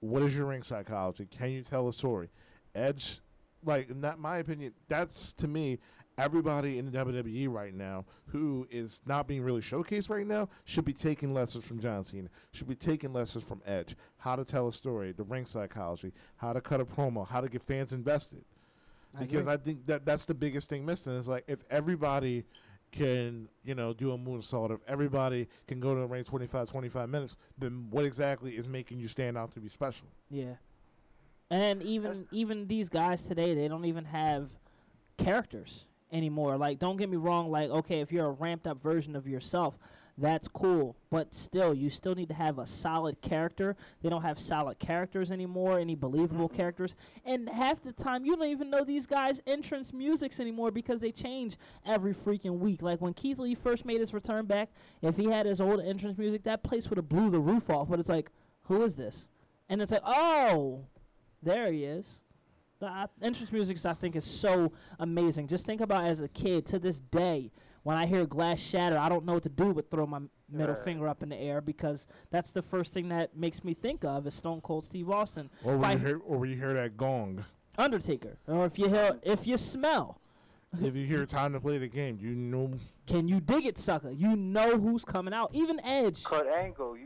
what 0.00 0.22
is 0.22 0.36
your 0.36 0.46
ring 0.46 0.62
psychology? 0.62 1.26
Can 1.26 1.50
you 1.50 1.62
tell 1.62 1.88
a 1.88 1.92
story? 1.92 2.28
Edge, 2.76 3.20
like, 3.64 3.96
not 3.96 4.20
my 4.20 4.38
opinion. 4.38 4.72
That's 4.88 5.32
to 5.34 5.48
me. 5.48 5.78
Everybody 6.18 6.78
in 6.78 6.90
the 6.90 7.04
WWE 7.04 7.52
right 7.52 7.74
now 7.74 8.04
who 8.26 8.66
is 8.70 9.02
not 9.06 9.26
being 9.28 9.42
really 9.42 9.60
showcased 9.60 10.08
right 10.08 10.26
now 10.26 10.48
should 10.64 10.84
be 10.84 10.92
taking 10.92 11.34
lessons 11.34 11.66
from 11.66 11.80
John 11.80 12.02
Cena. 12.04 12.28
Should 12.52 12.68
be 12.68 12.74
taking 12.74 13.12
lessons 13.12 13.44
from 13.44 13.60
Edge. 13.66 13.96
How 14.18 14.36
to 14.36 14.44
tell 14.44 14.68
a 14.68 14.72
story, 14.72 15.12
the 15.12 15.24
ring 15.24 15.44
psychology, 15.44 16.12
how 16.36 16.52
to 16.52 16.60
cut 16.60 16.80
a 16.80 16.84
promo, 16.84 17.26
how 17.26 17.40
to 17.40 17.48
get 17.48 17.62
fans 17.62 17.92
invested 17.92 18.44
because 19.18 19.46
I, 19.46 19.56
think 19.56 19.86
that 19.86 20.04
that's 20.04 20.26
the 20.26 20.34
biggest 20.34 20.68
thing 20.68 20.84
missing 20.84 21.12
is 21.12 21.26
like 21.26 21.44
if 21.46 21.64
everybody 21.70 22.44
can 22.92 23.48
you 23.64 23.74
know 23.74 23.94
do 23.94 24.12
a 24.12 24.18
moonsault 24.18 24.72
if 24.72 24.80
everybody 24.86 25.48
can 25.66 25.80
go 25.80 25.94
to 25.94 26.00
the 26.00 26.06
ring 26.06 26.22
25 26.22 26.68
25 26.68 27.08
minutes 27.08 27.36
then 27.56 27.86
what 27.90 28.04
exactly 28.04 28.52
is 28.52 28.68
making 28.68 29.00
you 29.00 29.08
stand 29.08 29.38
out 29.38 29.52
to 29.52 29.60
be 29.60 29.70
special 29.70 30.06
yeah. 30.30 30.54
And 31.50 31.82
even 31.82 32.26
even 32.32 32.66
these 32.66 32.88
guys 32.88 33.22
today, 33.22 33.54
they 33.54 33.68
don't 33.68 33.84
even 33.84 34.04
have 34.04 34.48
characters 35.16 35.84
anymore. 36.16 36.56
Like, 36.56 36.78
don't 36.78 36.96
get 36.96 37.08
me 37.08 37.16
wrong. 37.16 37.50
Like, 37.50 37.70
okay, 37.70 38.00
if 38.00 38.10
you're 38.10 38.26
a 38.26 38.32
ramped 38.32 38.66
up 38.66 38.80
version 38.80 39.14
of 39.14 39.26
yourself, 39.26 39.78
that's 40.18 40.48
cool. 40.48 40.96
But 41.10 41.34
still, 41.34 41.74
you 41.74 41.90
still 41.90 42.14
need 42.14 42.28
to 42.28 42.34
have 42.34 42.58
a 42.58 42.66
solid 42.66 43.20
character. 43.20 43.76
They 44.02 44.08
don't 44.08 44.22
have 44.22 44.38
solid 44.38 44.78
characters 44.78 45.30
anymore, 45.30 45.78
any 45.78 45.94
believable 45.94 46.48
mm-hmm. 46.48 46.56
characters. 46.56 46.94
And 47.24 47.48
half 47.48 47.82
the 47.82 47.92
time, 47.92 48.24
you 48.24 48.34
don't 48.34 48.46
even 48.46 48.70
know 48.70 48.82
these 48.82 49.06
guys' 49.06 49.40
entrance 49.46 49.92
musics 49.92 50.40
anymore 50.40 50.70
because 50.70 51.00
they 51.00 51.12
change 51.12 51.58
every 51.84 52.14
freaking 52.14 52.58
week. 52.58 52.80
Like 52.80 53.00
when 53.00 53.12
Keith 53.12 53.38
Lee 53.38 53.54
first 53.54 53.84
made 53.84 54.00
his 54.00 54.14
return 54.14 54.46
back, 54.46 54.70
if 55.02 55.16
he 55.16 55.26
had 55.26 55.44
his 55.44 55.60
old 55.60 55.80
entrance 55.80 56.16
music, 56.16 56.44
that 56.44 56.62
place 56.62 56.88
would 56.88 56.96
have 56.96 57.08
blew 57.08 57.30
the 57.30 57.40
roof 57.40 57.68
off. 57.68 57.88
But 57.88 58.00
it's 58.00 58.08
like, 58.08 58.30
who 58.62 58.82
is 58.82 58.96
this? 58.96 59.28
And 59.68 59.82
it's 59.82 59.92
like, 59.92 60.02
oh, 60.04 60.86
there 61.42 61.70
he 61.70 61.84
is. 61.84 62.20
The 62.78 62.86
uh, 62.86 63.06
entrance 63.22 63.52
music, 63.52 63.84
I 63.86 63.94
think, 63.94 64.16
is 64.16 64.24
so 64.24 64.72
amazing. 64.98 65.46
Just 65.48 65.64
think 65.64 65.80
about 65.80 66.04
as 66.04 66.20
a 66.20 66.28
kid 66.28 66.66
to 66.66 66.78
this 66.78 67.00
day, 67.00 67.50
when 67.84 67.96
I 67.96 68.04
hear 68.06 68.26
glass 68.26 68.58
shatter, 68.60 68.98
I 68.98 69.08
don't 69.08 69.24
know 69.24 69.34
what 69.34 69.44
to 69.44 69.48
do 69.48 69.72
but 69.72 69.90
throw 69.90 70.06
my 70.06 70.20
middle 70.50 70.74
Right. 70.74 70.84
finger 70.84 71.08
up 71.08 71.22
in 71.22 71.28
the 71.30 71.36
air 71.36 71.60
because 71.60 72.06
that's 72.30 72.50
the 72.50 72.62
first 72.62 72.92
thing 72.92 73.08
that 73.08 73.36
makes 73.36 73.64
me 73.64 73.74
think 73.74 74.04
of 74.04 74.26
is 74.26 74.34
Stone 74.34 74.60
Cold 74.60 74.84
Steve 74.84 75.08
Austin, 75.10 75.48
or 75.64 75.74
If 75.74 75.80
when 75.80 75.92
you 75.92 75.98
hear 76.06 76.18
or 76.18 76.38
when 76.38 76.50
you 76.50 76.56
hear 76.56 76.74
that 76.74 76.96
gong 76.96 77.44
Undertaker, 77.78 78.36
or 78.46 78.66
if 78.66 78.78
you 78.78 78.88
hear, 78.88 79.18
if 79.22 79.46
you 79.46 79.56
smell, 79.56 80.20
if 80.82 80.94
you 80.96 81.06
hear 81.06 81.24
time 81.26 81.52
to 81.52 81.60
play 81.60 81.78
the 81.78 81.88
game 81.88 82.18
you 82.20 82.34
know 82.34 82.72
can 83.06 83.28
you 83.28 83.40
dig 83.40 83.66
it, 83.66 83.78
sucker? 83.78 84.10
You 84.10 84.34
know 84.34 84.78
who's 84.78 85.04
coming 85.04 85.32
out. 85.32 85.50
Even 85.52 85.78
Edge. 85.84 86.24
Kurt 86.24 86.48
Angle, 86.48 86.96
you 86.96 87.05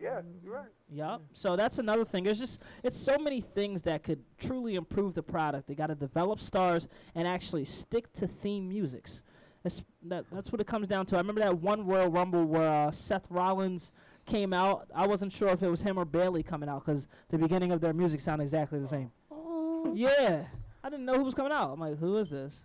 Yeah, 0.00 0.20
you're 0.44 0.54
right. 0.54 0.68
Yep. 0.90 1.22
So 1.32 1.56
that's 1.56 1.78
another 1.78 2.04
thing. 2.04 2.24
There's 2.24 2.38
just 2.38 2.60
it's 2.82 2.98
so 2.98 3.18
many 3.18 3.40
things 3.40 3.82
that 3.82 4.02
could 4.02 4.22
truly 4.38 4.74
improve 4.74 5.14
the 5.14 5.22
product. 5.22 5.66
They 5.68 5.74
got 5.74 5.86
to 5.88 5.94
develop 5.94 6.40
stars 6.40 6.88
and 7.14 7.26
actually 7.26 7.64
stick 7.64 8.12
to 8.14 8.26
theme 8.26 8.68
musics. 8.68 9.22
That's 9.62 9.82
that, 10.04 10.24
that's 10.30 10.52
what 10.52 10.60
it 10.60 10.66
comes 10.66 10.86
down 10.86 11.06
to. 11.06 11.16
I 11.16 11.18
remember 11.18 11.40
that 11.40 11.58
one 11.58 11.86
Royal 11.86 12.08
Rumble 12.08 12.44
where 12.44 12.68
uh, 12.68 12.90
Seth 12.90 13.26
Rollins 13.30 13.90
came 14.26 14.52
out. 14.52 14.88
I 14.94 15.06
wasn't 15.06 15.32
sure 15.32 15.48
if 15.48 15.62
it 15.62 15.68
was 15.68 15.82
him 15.82 15.98
or 15.98 16.04
Bailey 16.04 16.42
coming 16.42 16.68
out 16.68 16.84
because 16.84 17.08
the 17.30 17.38
beginning 17.38 17.72
of 17.72 17.80
their 17.80 17.92
music 17.92 18.20
sounded 18.20 18.44
exactly 18.44 18.78
the 18.78 18.88
same. 18.88 19.10
Oh. 19.30 19.92
Yeah. 19.96 20.44
I 20.84 20.88
didn't 20.90 21.04
know 21.04 21.14
who 21.14 21.24
was 21.24 21.34
coming 21.34 21.52
out. 21.52 21.72
I'm 21.72 21.80
like, 21.80 21.98
who 21.98 22.16
is 22.18 22.30
this? 22.30 22.64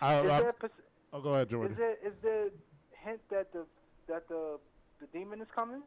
I, 0.00 0.20
Is 0.20 0.30
I, 0.30 0.40
there, 0.40 0.52
pers- 0.52 0.70
oh 1.12 1.20
go 1.20 1.34
ahead 1.34 1.48
Jordan. 1.50 1.72
is 1.72 1.78
Jordan 1.78 1.96
there 2.02 2.10
is 2.10 2.16
there 2.22 2.48
hint 3.04 3.20
that 3.30 3.52
the 3.52 3.66
that 4.08 4.28
the 4.28 4.58
the 5.00 5.06
demon 5.12 5.40
is 5.40 5.48
coming? 5.54 5.82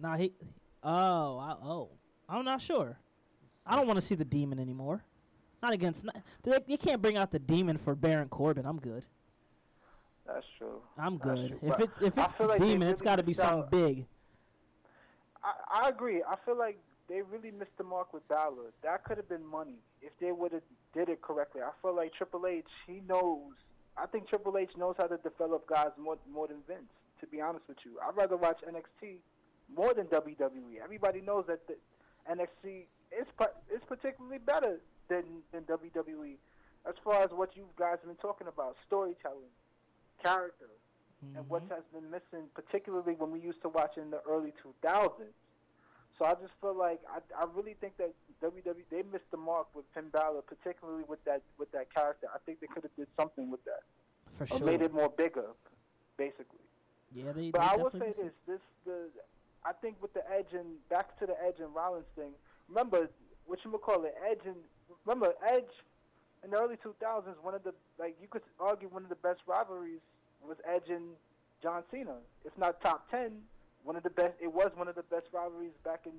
Nah, 0.00 0.16
he. 0.16 0.32
Oh, 0.82 1.38
I, 1.38 1.56
oh, 1.62 1.90
I'm 2.28 2.44
not 2.44 2.62
sure. 2.62 2.98
I 3.66 3.76
don't 3.76 3.86
want 3.86 3.98
to 3.98 4.04
see 4.04 4.14
the 4.14 4.24
demon 4.24 4.58
anymore. 4.58 5.04
Not 5.62 5.74
against. 5.74 6.04
Not, 6.04 6.16
they, 6.42 6.58
you 6.66 6.78
can't 6.78 7.02
bring 7.02 7.16
out 7.16 7.30
the 7.30 7.38
demon 7.38 7.76
for 7.78 7.94
Baron 7.94 8.28
Corbin. 8.28 8.64
I'm 8.66 8.78
good. 8.78 9.02
That's 10.26 10.46
true. 10.58 10.80
I'm 10.96 11.18
good. 11.18 11.48
true. 11.48 11.58
If 11.62 11.68
But 11.68 11.80
it's 11.80 12.00
if 12.02 12.18
it's 12.18 12.32
the 12.32 12.46
like 12.46 12.60
demon, 12.60 12.88
it's 12.88 13.02
got 13.02 13.16
to 13.16 13.22
be 13.22 13.32
missed 13.32 13.40
out. 13.40 13.70
something 13.70 13.78
big. 13.94 14.06
I, 15.42 15.84
I 15.84 15.88
agree. 15.88 16.22
I 16.22 16.36
feel 16.44 16.56
like 16.58 16.78
they 17.08 17.22
really 17.22 17.50
missed 17.50 17.76
the 17.76 17.84
mark 17.84 18.12
with 18.14 18.26
Balor. 18.28 18.72
That 18.82 19.04
could 19.04 19.16
have 19.16 19.28
been 19.28 19.44
money 19.44 19.76
if 20.00 20.12
they 20.20 20.32
would 20.32 20.52
have 20.52 20.62
did 20.94 21.08
it 21.08 21.20
correctly. 21.22 21.60
I 21.62 21.70
feel 21.82 21.94
like 21.94 22.12
Triple 22.14 22.46
H, 22.46 22.64
he 22.86 23.02
knows. 23.08 23.52
I 23.96 24.06
think 24.06 24.28
Triple 24.28 24.56
H 24.56 24.70
knows 24.78 24.94
how 24.96 25.06
to 25.08 25.16
develop 25.18 25.66
guys 25.68 25.90
more 26.02 26.16
more 26.32 26.46
than 26.48 26.58
Vince. 26.66 26.90
To 27.20 27.26
be 27.26 27.40
honest 27.40 27.64
with 27.68 27.76
you, 27.84 27.98
I'd 28.06 28.16
rather 28.16 28.36
watch 28.38 28.60
NXT 28.66 29.16
more 29.76 29.94
than 29.94 30.06
WWE. 30.06 30.80
Everybody 30.82 31.20
knows 31.20 31.44
that 31.48 31.66
the 31.66 31.76
NXT 32.30 32.84
is 33.12 33.26
is 33.74 33.80
particularly 33.88 34.38
better 34.38 34.80
than 35.08 35.24
than 35.52 35.62
WWE 35.64 36.36
as 36.88 36.94
far 37.04 37.22
as 37.22 37.30
what 37.30 37.56
you 37.56 37.66
guys 37.78 37.98
have 38.00 38.06
been 38.06 38.16
talking 38.16 38.46
about, 38.48 38.76
storytelling, 38.86 39.52
character 40.22 40.66
and 41.36 41.46
what 41.50 41.62
Mhm. 41.68 41.74
has 41.76 41.84
been 41.92 42.10
missing, 42.10 42.48
particularly 42.54 43.12
when 43.14 43.30
we 43.30 43.40
used 43.40 43.60
to 43.60 43.68
watch 43.68 43.98
in 43.98 44.10
the 44.10 44.22
early 44.22 44.52
2000s. 44.62 45.34
So 46.18 46.24
I 46.24 46.32
just 46.34 46.52
feel 46.62 46.72
like 46.74 47.00
I, 47.08 47.18
I 47.36 47.44
really 47.54 47.74
think 47.74 47.96
that 47.98 48.14
WWE 48.40 48.84
they 48.88 49.02
missed 49.02 49.30
the 49.30 49.36
mark 49.36 49.68
with 49.74 49.84
Finn 49.92 50.08
Balor, 50.08 50.40
particularly 50.42 51.04
with 51.04 51.22
that 51.24 51.42
with 51.58 51.70
that 51.72 51.92
character. 51.92 52.28
I 52.34 52.38
think 52.46 52.60
they 52.60 52.66
could 52.68 52.84
have 52.84 52.96
did 52.96 53.08
something 53.18 53.50
with 53.50 53.62
that 53.64 53.82
For 54.36 54.44
or 54.44 54.58
sure. 54.58 54.66
made 54.66 54.80
it 54.80 54.92
more 54.94 55.10
bigger, 55.10 55.50
basically. 56.16 56.64
yeah, 57.12 57.32
they. 57.32 57.50
But 57.50 57.60
they 57.60 57.66
I 57.66 57.76
will 57.76 57.90
say 57.90 58.12
this: 58.12 58.32
this 58.46 58.60
the 58.86 59.08
I 59.64 59.72
think 59.72 59.96
with 60.00 60.14
the 60.14 60.22
Edge 60.30 60.52
and 60.52 60.76
back 60.88 61.18
to 61.20 61.26
the 61.26 61.34
Edge 61.46 61.60
and 61.60 61.74
Rollins 61.74 62.06
thing. 62.16 62.32
Remember 62.68 63.08
what 63.46 63.58
you 63.64 63.70
call 63.78 64.04
it, 64.04 64.14
Edge 64.30 64.40
and 64.46 64.56
remember 65.04 65.34
Edge 65.48 65.70
in 66.44 66.50
the 66.50 66.58
early 66.58 66.76
2000s. 66.76 67.24
One 67.42 67.54
of 67.54 67.62
the 67.64 67.74
like 67.98 68.16
you 68.20 68.28
could 68.28 68.42
argue 68.58 68.88
one 68.88 69.02
of 69.02 69.08
the 69.08 69.16
best 69.16 69.40
rivalries 69.46 70.00
was 70.46 70.56
Edge 70.66 70.88
and 70.88 71.16
John 71.62 71.82
Cena. 71.90 72.16
If 72.44 72.56
not 72.56 72.80
top 72.80 73.10
ten, 73.10 73.32
one 73.84 73.96
of 73.96 74.02
the 74.02 74.10
best. 74.10 74.34
It 74.40 74.52
was 74.52 74.70
one 74.74 74.88
of 74.88 74.94
the 74.94 75.02
best 75.02 75.26
rivalries 75.32 75.76
back 75.84 76.00
in 76.06 76.12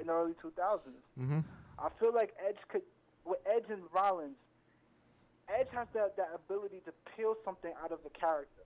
in 0.00 0.08
the 0.08 0.12
early 0.12 0.34
2000s. 0.42 0.80
mm-hmm. 1.18 1.40
I 1.78 1.88
feel 2.00 2.12
like 2.14 2.34
Edge 2.46 2.56
could, 2.68 2.82
with 3.24 3.38
Edge 3.46 3.64
and 3.70 3.82
Rollins, 3.94 4.36
Edge 5.48 5.68
has 5.72 5.86
that, 5.94 6.16
that 6.16 6.30
ability 6.34 6.82
to 6.84 6.92
peel 7.14 7.36
something 7.44 7.72
out 7.82 7.92
of 7.92 8.00
the 8.02 8.10
character. 8.10 8.62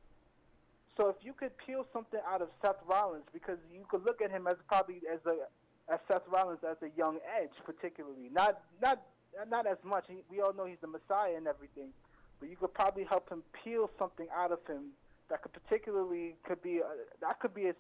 So 1.01 1.09
if 1.09 1.16
you 1.22 1.32
could 1.32 1.56
peel 1.56 1.86
something 1.94 2.20
out 2.28 2.43
of 2.43 2.48
Seth 2.60 2.77
Rollins, 2.86 3.24
because 3.32 3.56
you 3.72 3.86
could 3.89 4.05
look 4.05 4.20
at 4.20 4.31
him 4.31 4.47
as 4.47 4.56
probably 4.68 5.01
as 5.10 5.20
a 5.24 5.48
as 5.90 5.98
Seth 6.06 6.28
Rollins 6.31 6.59
as 6.62 6.77
a 6.82 6.90
young 6.94 7.16
Edge, 7.40 7.56
particularly 7.64 8.28
not 8.31 8.60
not 8.82 9.01
not 9.48 9.66
as 9.66 9.78
much. 9.82 10.05
We 10.31 10.43
all 10.43 10.52
know 10.52 10.66
he's 10.66 10.77
the 10.82 10.89
Messiah 10.89 11.36
and 11.39 11.47
everything, 11.47 11.89
but 12.39 12.51
you 12.51 12.56
could 12.56 12.74
probably 12.74 13.05
help 13.05 13.31
him 13.31 13.43
peel 13.64 13.89
something 13.98 14.27
out 14.36 14.52
of 14.52 14.59
him 14.68 14.93
that 15.31 15.40
could 15.40 15.55
particularly 15.55 16.35
could 16.47 16.60
be 16.60 16.81
a, 16.81 16.85
that 17.22 17.40
could 17.40 17.55
be 17.55 17.68
a, 17.68 17.74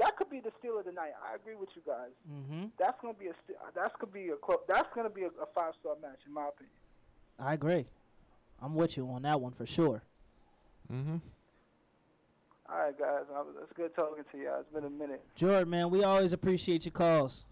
that 0.00 0.16
could 0.16 0.28
be 0.28 0.40
the 0.40 0.50
steal 0.58 0.76
of 0.76 0.86
the 0.86 0.92
night. 0.92 1.12
I 1.22 1.36
agree 1.36 1.54
with 1.54 1.68
you 1.76 1.82
guys. 1.86 2.10
Mm-hmm. 2.28 2.64
That's 2.80 3.00
gonna 3.00 3.14
be 3.14 3.26
a 3.26 3.34
st- 3.46 3.58
that's 3.76 3.94
could 4.00 4.12
be 4.12 4.30
a 4.30 4.36
clo- 4.36 4.62
that's 4.66 4.88
gonna 4.92 5.08
be 5.08 5.22
a, 5.22 5.28
a 5.28 5.46
five 5.54 5.74
star 5.78 5.94
match 6.02 6.18
in 6.26 6.34
my 6.34 6.48
opinion. 6.48 6.74
I 7.38 7.54
agree. 7.54 7.86
I'm 8.60 8.74
with 8.74 8.96
you 8.96 9.08
on 9.08 9.22
that 9.22 9.40
one 9.40 9.52
for 9.52 9.66
sure. 9.66 10.02
Mm-hmm. 10.92 11.18
All 12.68 12.78
right, 12.78 12.98
guys, 12.98 13.22
it's 13.62 13.72
good 13.76 13.94
talking 13.94 14.24
to 14.32 14.38
you. 14.38 14.50
It's 14.58 14.68
been 14.72 14.84
a 14.84 14.90
minute. 14.90 15.22
Jordan, 15.36 15.70
man, 15.70 15.90
we 15.90 16.02
always 16.02 16.32
appreciate 16.32 16.84
your 16.84 16.92
calls. 16.92 17.44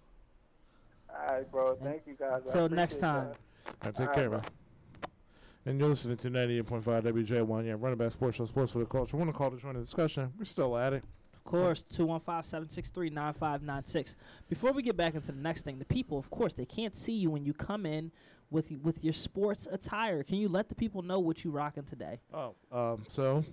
All 1.09 1.35
right, 1.35 1.49
bro. 1.51 1.77
Thank 1.77 2.03
you, 2.07 2.15
guys. 2.19 2.43
I 2.47 2.49
Until 2.49 2.69
next 2.69 2.99
time. 2.99 3.29
All 3.29 3.37
right, 3.85 3.95
take 3.95 4.09
All 4.09 4.15
care, 4.15 4.31
right, 4.31 4.43
man. 4.43 4.51
And 5.67 5.79
you're 5.79 5.89
listening 5.89 6.17
to 6.19 6.31
98.5 6.31 6.83
WJ1, 6.83 7.67
yeah, 7.67 7.77
Run 7.79 7.93
It 7.93 7.99
Back 7.99 8.11
Sports 8.11 8.37
Show, 8.37 8.45
sports 8.47 8.73
for 8.73 8.81
the 8.81 8.87
culture. 8.87 9.17
want 9.17 9.31
to 9.31 9.37
call 9.37 9.51
to 9.51 9.57
join 9.57 9.75
the 9.75 9.81
discussion. 9.81 10.33
We're 10.37 10.45
still 10.45 10.77
at 10.77 10.93
it. 10.93 11.05
Of 11.35 11.45
course, 11.45 11.85
215-763-9596. 11.95 14.17
Before 14.49 14.73
we 14.73 14.83
get 14.83 14.97
back 14.97 15.15
into 15.15 15.33
the 15.33 15.41
next 15.41 15.63
thing, 15.63 15.79
the 15.79 15.85
people, 15.85 16.19
of 16.19 16.29
course, 16.31 16.55
they 16.55 16.67
can't 16.67 16.97
see 16.97 17.13
you 17.13 17.31
when 17.31 17.45
you 17.45 17.55
come 17.55 17.87
in 17.87 18.11
with 18.51 18.73
with 18.83 19.05
your 19.05 19.13
sports 19.13 19.69
attire. 19.71 20.23
Can 20.23 20.37
you 20.37 20.49
let 20.49 20.69
the 20.69 20.75
people 20.75 21.03
know 21.03 21.19
what 21.19 21.45
you're 21.45 21.53
rocking 21.53 21.85
today? 21.85 22.21
Oh, 22.33 22.55
um, 22.73 23.05
so 23.09 23.45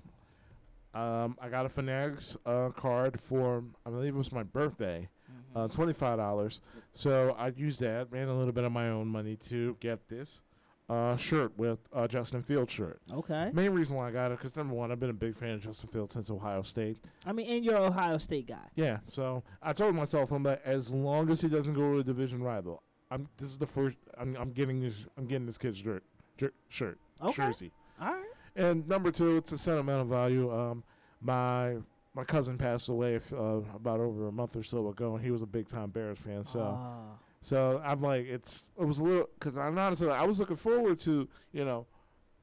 um, 0.94 1.38
I 1.42 1.50
got 1.50 1.66
a 1.66 1.70
Fanatics 1.70 2.36
uh, 2.46 2.70
card 2.70 3.20
for, 3.20 3.64
I 3.86 3.90
believe 3.90 4.14
it 4.14 4.18
was 4.18 4.32
my 4.32 4.44
birthday, 4.44 5.08
uh, 5.56 5.68
$25. 5.68 6.60
So 6.94 7.36
I 7.38 7.48
used 7.56 7.80
that, 7.82 8.12
made 8.12 8.28
a 8.28 8.34
little 8.34 8.52
bit 8.54 8.64
of 8.64 8.72
my 8.72 8.90
own 8.90 9.08
money 9.08 9.36
to 9.48 9.78
get 9.80 10.08
this 10.10 10.42
uh, 10.90 11.16
shirt 11.16 11.58
with 11.58 11.80
uh, 11.94 12.08
Justin 12.08 12.44
Fields 12.44 12.72
shirt. 12.74 13.00
Okay. 13.14 13.50
Main 13.54 13.72
reason 13.72 13.96
why 13.96 14.10
I 14.10 14.12
got 14.12 14.32
it, 14.32 14.38
because 14.40 14.56
number 14.58 14.74
one, 14.74 14.92
I've 14.92 15.00
been 15.00 15.10
a 15.10 15.14
big 15.14 15.38
fan 15.38 15.52
of 15.52 15.62
Justin 15.62 15.90
Field 15.90 16.12
since 16.12 16.30
Ohio 16.30 16.62
State. 16.64 16.98
I 17.26 17.32
mean, 17.32 17.50
and 17.50 17.64
you're 17.64 17.76
an 17.78 17.84
Ohio 17.84 18.18
State 18.18 18.48
guy. 18.48 18.68
Yeah, 18.76 18.98
so 19.08 19.44
I 19.62 19.72
told 19.72 19.96
myself, 19.96 20.32
I'm 20.32 20.44
like, 20.44 20.62
as 20.66 20.94
long 20.94 21.30
as 21.30 21.40
he 21.42 21.48
doesn't 21.48 21.74
go 21.74 21.94
to 21.94 22.00
a 22.00 22.04
division 22.04 22.44
rival, 22.44 22.84
I'm. 23.10 23.28
This 23.38 23.50
is 23.50 23.58
the 23.58 23.68
first. 23.68 23.98
I'm, 24.18 24.36
I'm 24.38 24.52
getting 24.52 24.82
this. 24.82 25.06
I'm 25.18 25.26
getting 25.28 25.46
this 25.46 25.58
kid's 25.58 25.78
shirt, 25.80 26.04
jer- 26.38 26.54
shirt, 26.70 26.98
Okay. 27.22 27.34
jersey. 27.46 27.72
All 28.02 28.08
right. 28.14 28.24
And 28.56 28.88
number 28.88 29.12
two, 29.12 29.38
it's 29.38 29.52
a 29.52 29.58
sentimental 29.58 30.06
value. 30.06 30.52
Um, 30.54 30.84
my 31.22 31.78
my 32.14 32.24
cousin 32.26 32.58
passed 32.58 32.90
away 32.90 33.16
f- 33.16 33.32
uh, 33.34 33.62
about 33.74 34.00
over 34.02 34.28
a 34.28 34.32
month 34.32 34.56
or 34.56 34.64
so 34.64 34.90
ago, 34.90 35.16
and 35.16 35.24
he 35.24 35.32
was 35.32 35.42
a 35.42 35.46
big 35.48 35.68
time 35.68 35.90
Bears 35.90 36.20
fan. 36.20 36.44
So 36.44 36.60
Ah. 36.62 37.18
so 37.42 37.82
I'm 37.86 38.02
like, 38.02 38.26
it's 38.26 38.68
it 38.80 38.84
was 38.86 39.00
a 39.00 39.04
little 39.04 39.30
because 39.40 39.56
I'm 39.58 39.78
honestly 39.78 40.10
I 40.10 40.24
was 40.26 40.40
looking 40.40 40.58
forward 40.58 41.00
to 41.00 41.28
you 41.54 41.66
know. 41.66 41.86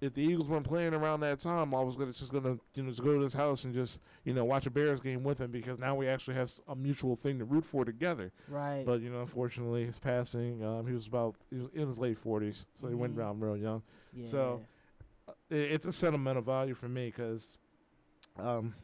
If 0.01 0.15
the 0.15 0.23
Eagles 0.23 0.49
weren't 0.49 0.65
playing 0.65 0.95
around 0.95 1.19
that 1.21 1.41
time, 1.41 1.75
I 1.75 1.81
was 1.81 1.97
gonna 1.97 2.13
just 2.13 2.33
gonna 2.33 2.57
you 2.75 2.85
know 2.85 2.91
just 2.91 3.03
go 3.03 3.15
to 3.17 3.21
his 3.21 3.35
house 3.35 3.65
and 3.65 3.75
just 3.75 3.99
you 4.25 4.33
know 4.33 4.45
watch 4.45 4.65
a 4.65 4.71
Bears 4.71 5.01
game 5.01 5.25
with 5.25 5.41
him 5.41 5.51
because 5.51 5.77
now 5.81 5.97
we 5.97 6.07
actually 6.07 6.35
have 6.37 6.49
a 6.69 6.77
mutual 6.77 7.17
thing 7.17 7.37
to 7.41 7.45
root 7.45 7.65
for 7.65 7.85
together. 7.85 8.31
right. 8.49 8.85
But 8.87 9.01
you 9.01 9.11
know, 9.11 9.23
unfortunately, 9.23 9.85
his 9.87 9.99
passing. 9.99 10.63
Um, 10.65 10.87
he 10.87 10.93
was 10.95 11.09
about 11.09 11.35
he 11.51 11.57
was 11.57 11.67
in 11.75 11.89
his 11.89 11.99
late 11.99 12.17
40s, 12.17 12.65
so 12.81 12.87
he 12.87 12.95
went 12.95 13.15
Mhm. 13.15 13.19
down 13.19 13.41
real 13.41 13.57
young. 13.57 13.83
yeah. 14.15 14.27
so- 14.29 14.61
it's 15.51 15.87
a 15.87 15.93
sentimental 15.93 16.43
value 16.43 16.75
for 16.75 16.89
me 16.89 17.07
because, 17.07 17.59
um, 18.39 18.75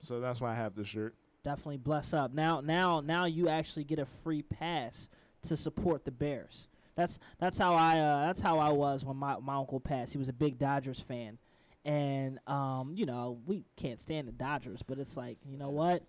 so 0.00 0.20
that's 0.20 0.40
why 0.40 0.52
I 0.52 0.54
have 0.54 0.74
this 0.74 0.88
shirt. 0.88 1.14
definitely 1.42 1.78
bless 1.78 2.12
up. 2.12 2.32
Now, 2.34 2.60
now, 2.60 3.00
now 3.00 3.24
you 3.24 3.48
actually 3.48 3.84
get 3.84 3.98
a 3.98 4.06
free 4.22 4.42
pass 4.42 5.08
to 5.48 5.56
support 5.56 6.04
the 6.04 6.10
Bears. 6.10 6.66
That's 6.96 7.18
that's 7.38 7.56
how 7.56 7.74
I 7.74 7.98
uh, 7.98 8.26
that's 8.26 8.40
how 8.40 8.58
I 8.58 8.70
was 8.72 9.04
when 9.04 9.16
my, 9.16 9.38
my 9.38 9.54
uncle 9.54 9.80
passed. 9.80 10.12
He 10.12 10.18
was 10.18 10.28
a 10.28 10.34
big 10.34 10.58
Dodgers 10.58 11.00
fan, 11.00 11.38
and 11.84 12.38
um, 12.46 12.92
you 12.94 13.06
know 13.06 13.38
we 13.46 13.64
can't 13.76 14.00
stand 14.00 14.28
the 14.28 14.32
Dodgers, 14.32 14.82
but 14.86 14.98
it's 14.98 15.16
like 15.16 15.38
you 15.48 15.56
know 15.56 15.70
what, 15.70 16.02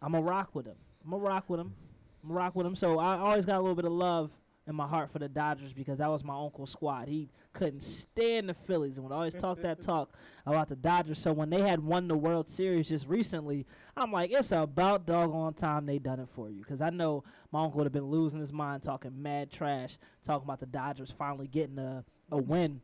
I'm 0.00 0.12
gonna 0.12 0.24
rock 0.24 0.54
with 0.54 0.66
him. 0.66 0.76
I'm 1.04 1.10
gonna 1.10 1.22
rock 1.24 1.44
with 1.48 1.58
him. 1.58 1.74
I'm 2.22 2.28
gonna 2.28 2.38
rock 2.38 2.54
with 2.54 2.64
him. 2.66 2.76
So 2.76 3.00
I 3.00 3.18
always 3.18 3.44
got 3.44 3.56
a 3.56 3.60
little 3.60 3.74
bit 3.74 3.86
of 3.86 3.92
love 3.92 4.30
in 4.66 4.74
my 4.74 4.86
heart 4.86 5.10
for 5.10 5.18
the 5.18 5.28
Dodgers 5.28 5.72
because 5.72 5.98
that 5.98 6.08
was 6.08 6.24
my 6.24 6.34
uncle's 6.34 6.70
squad. 6.70 7.08
He 7.08 7.28
couldn't 7.52 7.82
stand 7.82 8.48
the 8.48 8.54
Phillies 8.54 8.96
and 8.96 9.04
would 9.04 9.14
always 9.14 9.34
talk 9.34 9.60
that 9.60 9.82
talk 9.82 10.10
about 10.46 10.68
the 10.68 10.76
Dodgers. 10.76 11.18
So 11.18 11.32
when 11.32 11.50
they 11.50 11.60
had 11.60 11.80
won 11.80 12.08
the 12.08 12.16
World 12.16 12.48
Series 12.48 12.88
just 12.88 13.06
recently, 13.06 13.66
I'm 13.96 14.10
like, 14.10 14.30
it's 14.32 14.52
about 14.52 15.06
doggone 15.06 15.54
time 15.54 15.84
they 15.84 15.98
done 15.98 16.20
it 16.20 16.28
for 16.34 16.48
you. 16.48 16.60
Because 16.60 16.80
I 16.80 16.90
know 16.90 17.24
my 17.52 17.62
uncle 17.62 17.78
would 17.78 17.84
have 17.84 17.92
been 17.92 18.10
losing 18.10 18.40
his 18.40 18.52
mind 18.52 18.82
talking 18.82 19.22
mad 19.22 19.52
trash, 19.52 19.98
talking 20.24 20.44
about 20.44 20.60
the 20.60 20.66
Dodgers 20.66 21.12
finally 21.16 21.46
getting 21.46 21.78
a, 21.78 22.04
a 22.30 22.38
win. 22.38 22.80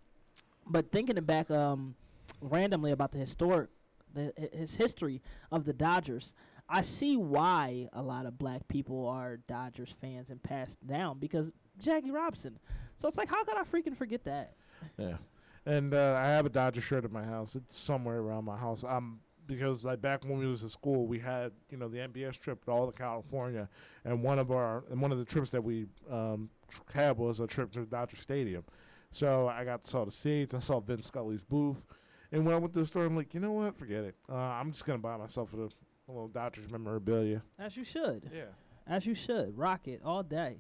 But 0.66 0.92
thinking 0.92 1.16
it 1.16 1.26
back 1.26 1.50
um, 1.50 1.94
randomly 2.42 2.92
about 2.92 3.12
the 3.12 3.18
historic, 3.18 3.70
the, 4.12 4.32
his 4.52 4.76
history 4.76 5.22
of 5.50 5.64
the 5.64 5.72
Dodgers, 5.72 6.34
I 6.72 6.82
see 6.82 7.16
why 7.16 7.88
a 7.92 8.00
lot 8.00 8.26
of 8.26 8.38
black 8.38 8.68
people 8.68 9.08
are 9.08 9.38
Dodgers 9.48 9.92
fans 10.00 10.30
and 10.30 10.40
passed 10.40 10.78
down 10.86 11.18
because 11.18 11.50
Jackie 11.80 12.10
Robinson. 12.10 12.58
So 12.96 13.08
it's 13.08 13.16
like, 13.16 13.28
how 13.30 13.44
could 13.44 13.56
I 13.56 13.62
freaking 13.64 13.96
forget 13.96 14.24
that? 14.24 14.54
Yeah, 14.98 15.16
and 15.66 15.94
uh, 15.94 16.14
I 16.18 16.26
have 16.26 16.46
a 16.46 16.50
Dodger 16.50 16.80
shirt 16.80 17.04
at 17.04 17.12
my 17.12 17.24
house. 17.24 17.56
It's 17.56 17.76
somewhere 17.76 18.18
around 18.18 18.44
my 18.44 18.56
house. 18.56 18.84
Um, 18.86 19.20
because 19.46 19.84
like 19.84 20.00
back 20.00 20.24
when 20.24 20.38
we 20.38 20.46
was 20.46 20.62
in 20.62 20.68
school, 20.68 21.06
we 21.06 21.18
had 21.18 21.52
you 21.70 21.76
know 21.76 21.88
the 21.88 21.98
MBS 21.98 22.38
trip 22.38 22.64
to 22.64 22.70
all 22.70 22.88
of 22.88 22.94
California, 22.94 23.68
and 24.04 24.22
one 24.22 24.38
of 24.38 24.50
our 24.50 24.84
and 24.90 25.00
one 25.00 25.12
of 25.12 25.18
the 25.18 25.24
trips 25.24 25.50
that 25.50 25.62
we 25.62 25.86
um 26.10 26.48
tr- 26.68 26.82
had 26.94 27.18
was 27.18 27.40
a 27.40 27.46
trip 27.46 27.72
to 27.72 27.84
Dodger 27.84 28.16
Stadium. 28.16 28.64
So 29.10 29.48
I 29.48 29.64
got 29.64 29.82
to 29.82 29.88
saw 29.88 30.04
the 30.04 30.10
seats. 30.10 30.54
I 30.54 30.60
saw 30.60 30.78
Vince 30.78 31.06
Scully's 31.06 31.42
booth, 31.42 31.84
and 32.30 32.46
when 32.46 32.54
I 32.54 32.58
went 32.58 32.72
to 32.74 32.80
the 32.80 32.86
store, 32.86 33.04
I'm 33.04 33.16
like, 33.16 33.34
you 33.34 33.40
know 33.40 33.52
what? 33.52 33.76
Forget 33.76 34.04
it. 34.04 34.14
Uh, 34.28 34.36
I'm 34.36 34.70
just 34.70 34.84
gonna 34.86 34.98
buy 34.98 35.16
myself 35.16 35.52
a, 35.54 35.56
a 35.62 35.68
little 36.08 36.28
Dodgers 36.28 36.70
memorabilia. 36.70 37.42
As 37.58 37.76
you 37.76 37.84
should. 37.84 38.30
Yeah. 38.32 38.44
As 38.86 39.04
you 39.04 39.14
should. 39.14 39.58
Rock 39.58 39.88
it 39.88 40.00
all 40.04 40.22
day. 40.22 40.58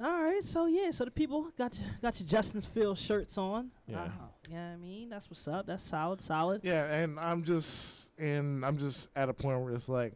All 0.00 0.22
right, 0.22 0.42
so 0.42 0.66
yeah, 0.66 0.90
so 0.90 1.04
the 1.04 1.10
people 1.10 1.50
got 1.56 1.78
your, 1.78 1.88
got 2.02 2.18
your 2.18 2.28
Justin 2.28 2.60
Fields 2.60 3.00
shirts 3.00 3.38
on. 3.38 3.70
Yeah. 3.86 4.02
Uh, 4.02 4.08
yeah, 4.50 4.72
I 4.72 4.76
mean 4.76 5.08
that's 5.08 5.30
what's 5.30 5.46
up. 5.46 5.66
That's 5.66 5.84
solid, 5.84 6.20
solid. 6.20 6.62
Yeah, 6.64 6.84
and 6.84 7.18
I'm 7.18 7.44
just 7.44 8.10
and 8.18 8.64
I'm 8.66 8.76
just 8.76 9.08
at 9.14 9.28
a 9.28 9.32
point 9.32 9.60
where 9.60 9.72
it's 9.72 9.88
like, 9.88 10.14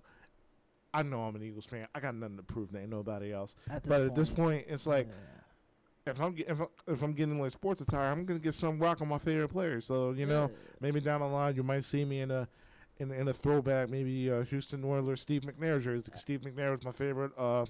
I 0.93 1.03
know 1.03 1.23
I'm 1.23 1.37
an 1.37 1.43
Eagles 1.43 1.67
fan. 1.67 1.87
I 1.95 2.01
got 2.01 2.15
nothing 2.15 2.37
to 2.39 2.43
prove 2.43 2.73
to 2.73 2.81
ain't 2.81 2.91
nobody 2.91 3.33
else. 3.33 3.55
At 3.71 3.87
But 3.87 3.99
point, 3.99 4.11
at 4.11 4.15
this 4.17 4.31
point, 4.31 4.67
it's 4.69 4.87
like 4.87 5.09
yeah. 6.07 6.13
if 6.13 6.21
I'm 6.21 6.35
get, 6.35 6.49
if, 6.49 6.61
I, 6.61 6.65
if 6.89 7.03
I'm 7.03 7.13
getting 7.13 7.41
like 7.41 7.53
sports 7.53 7.81
attire, 7.81 8.11
I'm 8.11 8.25
gonna 8.25 8.41
get 8.41 8.55
some 8.55 8.81
rock 8.81 9.01
on 9.01 9.09
my 9.09 9.19
favorite 9.19 9.49
player. 9.49 9.81
So 9.81 10.11
you 10.11 10.27
know, 10.27 10.51
maybe 10.81 11.01
down 11.01 11.21
the 11.21 11.27
line 11.29 11.55
you 11.55 11.63
might 11.63 11.85
see 11.85 12.05
me 12.05 12.21
in 12.21 12.33
a 12.33 12.49
in, 12.99 13.13
in 13.13 13.29
a 13.29 13.33
throwback, 13.33 13.89
maybe 13.89 14.29
uh, 14.31 14.43
Houston 14.43 14.85
Oilers 14.85 15.21
Steve 15.21 15.43
McNair 15.43 15.81
jersey. 15.81 16.11
Steve 16.17 16.41
McNair 16.41 16.73
was 16.73 16.85
my 16.85 16.91
favorite 16.91 17.31
uh, 17.39 17.65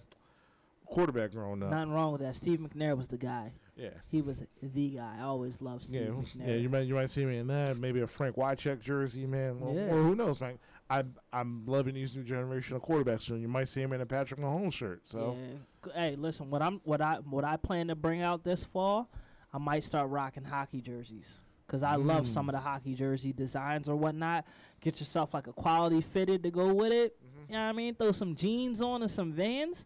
quarterback 0.88 1.32
growing 1.32 1.62
up. 1.62 1.70
nothing 1.70 1.92
wrong 1.92 2.12
with 2.12 2.20
that. 2.22 2.36
Steve 2.36 2.58
McNair 2.60 2.96
was 2.96 3.08
the 3.08 3.18
guy. 3.18 3.52
yeah. 3.76 3.90
He 4.08 4.22
was 4.22 4.42
the 4.62 4.88
guy. 4.90 5.16
I 5.20 5.22
always 5.22 5.60
loved 5.62 5.84
Steve 5.84 6.00
Yeah, 6.02 6.06
McNair. 6.08 6.48
yeah, 6.48 6.54
you 6.54 6.68
might 6.68 6.86
you 6.86 6.94
might 6.94 7.10
see 7.10 7.24
me 7.24 7.38
in 7.38 7.46
that. 7.48 7.76
Maybe 7.78 8.00
a 8.00 8.06
Frank 8.06 8.36
Wycheck 8.36 8.80
jersey, 8.80 9.26
man. 9.26 9.60
Well, 9.60 9.74
Yeah. 9.74 9.92
Or 9.92 10.02
who 10.02 10.14
knows, 10.14 10.40
man. 10.40 10.58
I'm 10.90 11.14
I'm 11.32 11.64
loving 11.66 11.94
these 11.94 12.16
new 12.16 12.22
generation 12.24 12.76
of 12.76 12.82
quarterbacks. 12.82 13.22
So 13.22 13.34
you 13.34 13.48
might 13.48 13.68
see 13.68 13.82
him 13.82 13.92
in 13.92 14.00
a 14.00 14.06
Patrick 14.06 14.40
Mahomes 14.40 14.72
shirt. 14.72 15.02
So 15.06 15.36
Yeah. 15.86 15.92
Hey, 15.94 16.16
listen, 16.16 16.50
what 16.50 16.62
I'm 16.62 16.80
what 16.84 17.00
I 17.00 17.16
what 17.16 17.44
I 17.44 17.56
plan 17.56 17.88
to 17.88 17.94
bring 17.94 18.22
out 18.22 18.42
this 18.44 18.64
fall, 18.64 19.10
I 19.52 19.58
might 19.58 19.84
start 19.84 20.08
rocking 20.10 20.44
hockey 20.44 20.80
jerseys. 20.80 21.40
Cause 21.66 21.82
I 21.82 21.96
love 21.96 22.26
some 22.26 22.46
Mm. 22.46 22.48
of 22.48 22.54
the 22.54 22.60
hockey 22.60 22.94
jersey 22.94 23.30
designs 23.34 23.90
or 23.90 23.96
whatnot. 23.96 24.46
Get 24.80 25.00
yourself 25.00 25.34
like 25.34 25.48
a 25.48 25.52
quality 25.52 26.00
fitted 26.00 26.42
to 26.44 26.50
go 26.50 26.72
with 26.72 26.94
it. 26.94 27.14
Mm-hmm. 27.22 27.52
You 27.52 27.58
know 27.58 27.64
what 27.64 27.68
I 27.68 27.72
mean? 27.72 27.94
Throw 27.94 28.12
some 28.12 28.34
jeans 28.34 28.80
on 28.80 29.02
and 29.02 29.10
some 29.10 29.32
Vans. 29.32 29.84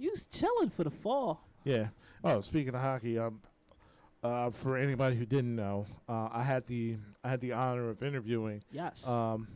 You's 0.00 0.24
chilling 0.26 0.70
for 0.70 0.84
the 0.84 0.90
fall. 0.90 1.46
yeah. 1.64 1.88
Oh, 2.24 2.40
speaking 2.40 2.74
of 2.74 2.80
hockey, 2.80 3.18
um, 3.18 3.40
uh, 4.22 4.50
for 4.50 4.76
anybody 4.76 5.16
who 5.16 5.24
didn't 5.24 5.54
know, 5.56 5.86
uh, 6.08 6.28
I 6.32 6.42
had 6.42 6.66
the 6.66 6.96
I 7.24 7.28
had 7.30 7.40
the 7.40 7.52
honor 7.52 7.88
of 7.90 8.02
interviewing 8.02 8.62
Yes. 8.72 9.06
um, 9.06 9.48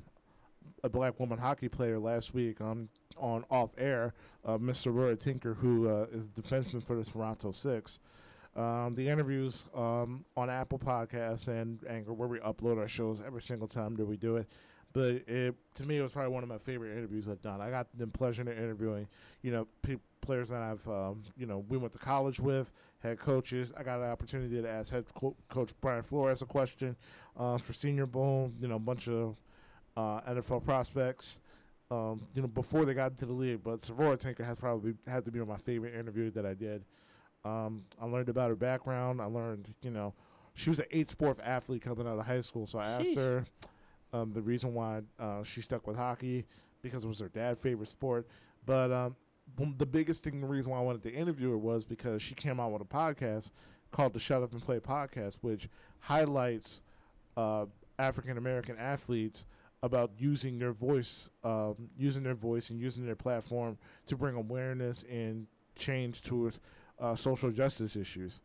a 0.83 0.89
black 0.89 1.19
woman 1.21 1.39
hockey 1.39 1.69
player 1.69 1.99
last 1.99 2.33
week 2.35 2.61
on 2.61 2.89
on 3.17 3.45
off 3.51 3.71
air, 3.79 4.15
uh, 4.45 4.57
Miss 4.59 4.85
Saroya 4.85 5.19
Tinker, 5.19 5.55
who 5.55 5.89
uh, 5.89 6.07
is 6.13 6.23
a 6.25 6.41
defenseman 6.41 6.83
for 6.83 6.97
the 6.97 7.05
Toronto 7.05 7.53
Six. 7.53 7.99
Um, 8.57 8.95
the 8.95 9.09
interviews 9.09 9.67
um, 9.75 10.25
on 10.37 10.49
Apple 10.49 10.79
Podcasts 10.79 11.49
and 11.49 11.81
Anchor, 11.89 12.13
where 12.13 12.29
we 12.29 12.39
upload 12.39 12.79
our 12.79 12.87
shows 12.89 13.21
every 13.27 13.43
single 13.43 13.67
time 13.69 13.95
that 13.97 14.05
we 14.07 14.17
do 14.17 14.37
it. 14.37 14.47
But 14.93 15.23
it, 15.27 15.57
to 15.75 15.85
me, 15.87 15.99
it 15.99 16.03
was 16.03 16.13
probably 16.13 16.33
one 16.33 16.45
of 16.45 16.49
my 16.49 16.59
favorite 16.59 16.93
interviews 16.97 17.29
I've 17.29 17.43
done. 17.43 17.61
I 17.61 17.69
got 17.69 17.89
the 17.99 18.07
pleasure 18.07 18.43
of 18.43 18.49
interviewing, 18.49 19.09
you 19.43 19.51
know, 19.51 19.67
pe- 19.83 19.97
players 20.25 20.49
that 20.49 20.63
I've, 20.63 20.87
um, 20.89 21.23
you 21.37 21.47
know, 21.47 21.65
we 21.69 21.77
went 21.77 21.93
to 21.93 21.99
college 21.99 22.41
with, 22.41 22.71
head 23.03 23.19
coaches. 23.19 23.73
I 23.77 23.83
got 23.83 24.01
an 24.01 24.07
opportunity 24.11 24.61
to 24.61 24.69
ask 24.69 24.93
head 24.93 25.05
co- 25.15 25.37
coach 25.49 25.73
Brian 25.81 26.03
Flores 26.03 26.43
a 26.43 26.47
question 26.47 26.97
uh, 27.39 27.59
for 27.59 27.73
Senior 27.73 28.07
Bowl. 28.07 28.51
You 28.61 28.69
know, 28.69 28.77
a 28.77 28.81
bunch 28.81 29.09
of 29.09 29.37
uh, 29.97 30.21
NFL 30.23 30.65
prospects. 30.65 31.41
Um, 31.91 32.27
you 32.35 32.43
know, 32.43 32.49
before 32.49 32.85
they 32.85 32.95
got 32.95 33.11
into 33.13 33.27
the 33.27 33.33
league, 33.33 33.63
but 33.63 33.79
Saroya 33.79 34.19
Tinker 34.19 34.43
has 34.43 34.57
probably 34.57 34.95
had 35.07 35.25
to 35.27 35.31
be 35.31 35.39
my 35.41 35.59
favorite 35.59 35.95
interview 35.95 36.31
that 36.31 36.47
I 36.47 36.55
did. 36.55 36.85
Um, 37.45 37.83
I 38.01 38.07
learned 38.07 38.31
about 38.31 38.49
her 38.49 38.57
background. 38.57 39.21
I 39.21 39.27
learned, 39.27 39.73
you 39.83 39.91
know, 39.91 40.15
she 40.55 40.71
was 40.71 40.79
an 40.79 40.87
eight 40.91 41.11
sport 41.11 41.39
athlete 41.45 41.83
coming 41.83 42.07
out 42.09 42.19
of 42.19 42.25
high 42.27 42.41
school. 42.41 42.67
So 42.67 42.79
I 42.79 42.87
asked 42.87 43.11
Sheesh. 43.11 43.17
her 43.17 43.45
um, 44.15 44.33
the 44.33 44.41
reason 44.41 44.73
why 44.73 45.03
uh, 45.21 45.43
she 45.43 45.61
stuck 45.61 45.87
with 45.87 45.97
hockey. 45.97 46.47
because 46.83 47.05
it 47.05 47.09
was 47.09 47.21
her 47.21 47.29
dad's 47.29 47.61
favorite 47.61 47.89
sport. 47.89 48.27
But 48.65 48.93
um, 48.93 49.17
the 49.79 49.87
biggest 49.87 50.25
thing, 50.25 50.41
the 50.41 50.47
reason 50.47 50.73
why 50.73 50.79
I 50.79 50.83
wanted 50.83 51.03
to 51.05 51.13
interview 51.13 51.51
her 51.51 51.59
was 51.59 51.85
because 51.85 52.23
she 52.23 52.35
came 52.35 52.59
out 52.61 52.73
with 52.73 52.83
a 52.83 52.85
podcast 52.85 53.51
called 53.93 54.13
the 54.13 54.19
Shut 54.19 54.43
Up 54.43 54.53
and 54.53 54.63
Play 54.63 54.81
podcast, 54.81 55.39
which 55.43 55.69
highlights 56.01 56.81
uh, 57.37 57.67
African 57.99 58.39
American 58.39 58.77
athletes 58.79 59.45
about 59.83 60.11
using 60.19 60.59
their 60.59 60.73
voice, 60.73 61.31
um, 61.45 61.75
using 61.99 62.23
their 62.23 62.35
voice 62.35 62.71
and 62.71 62.81
using 62.81 63.05
their 63.05 63.15
platform 63.15 63.77
to 64.07 64.17
bring 64.17 64.35
awareness 64.35 65.05
and 65.11 65.47
change 65.77 66.23
towards 66.23 66.59
uh, 67.01 67.15
social 67.15 67.51
justice 67.51 67.95
issues. 67.95 68.41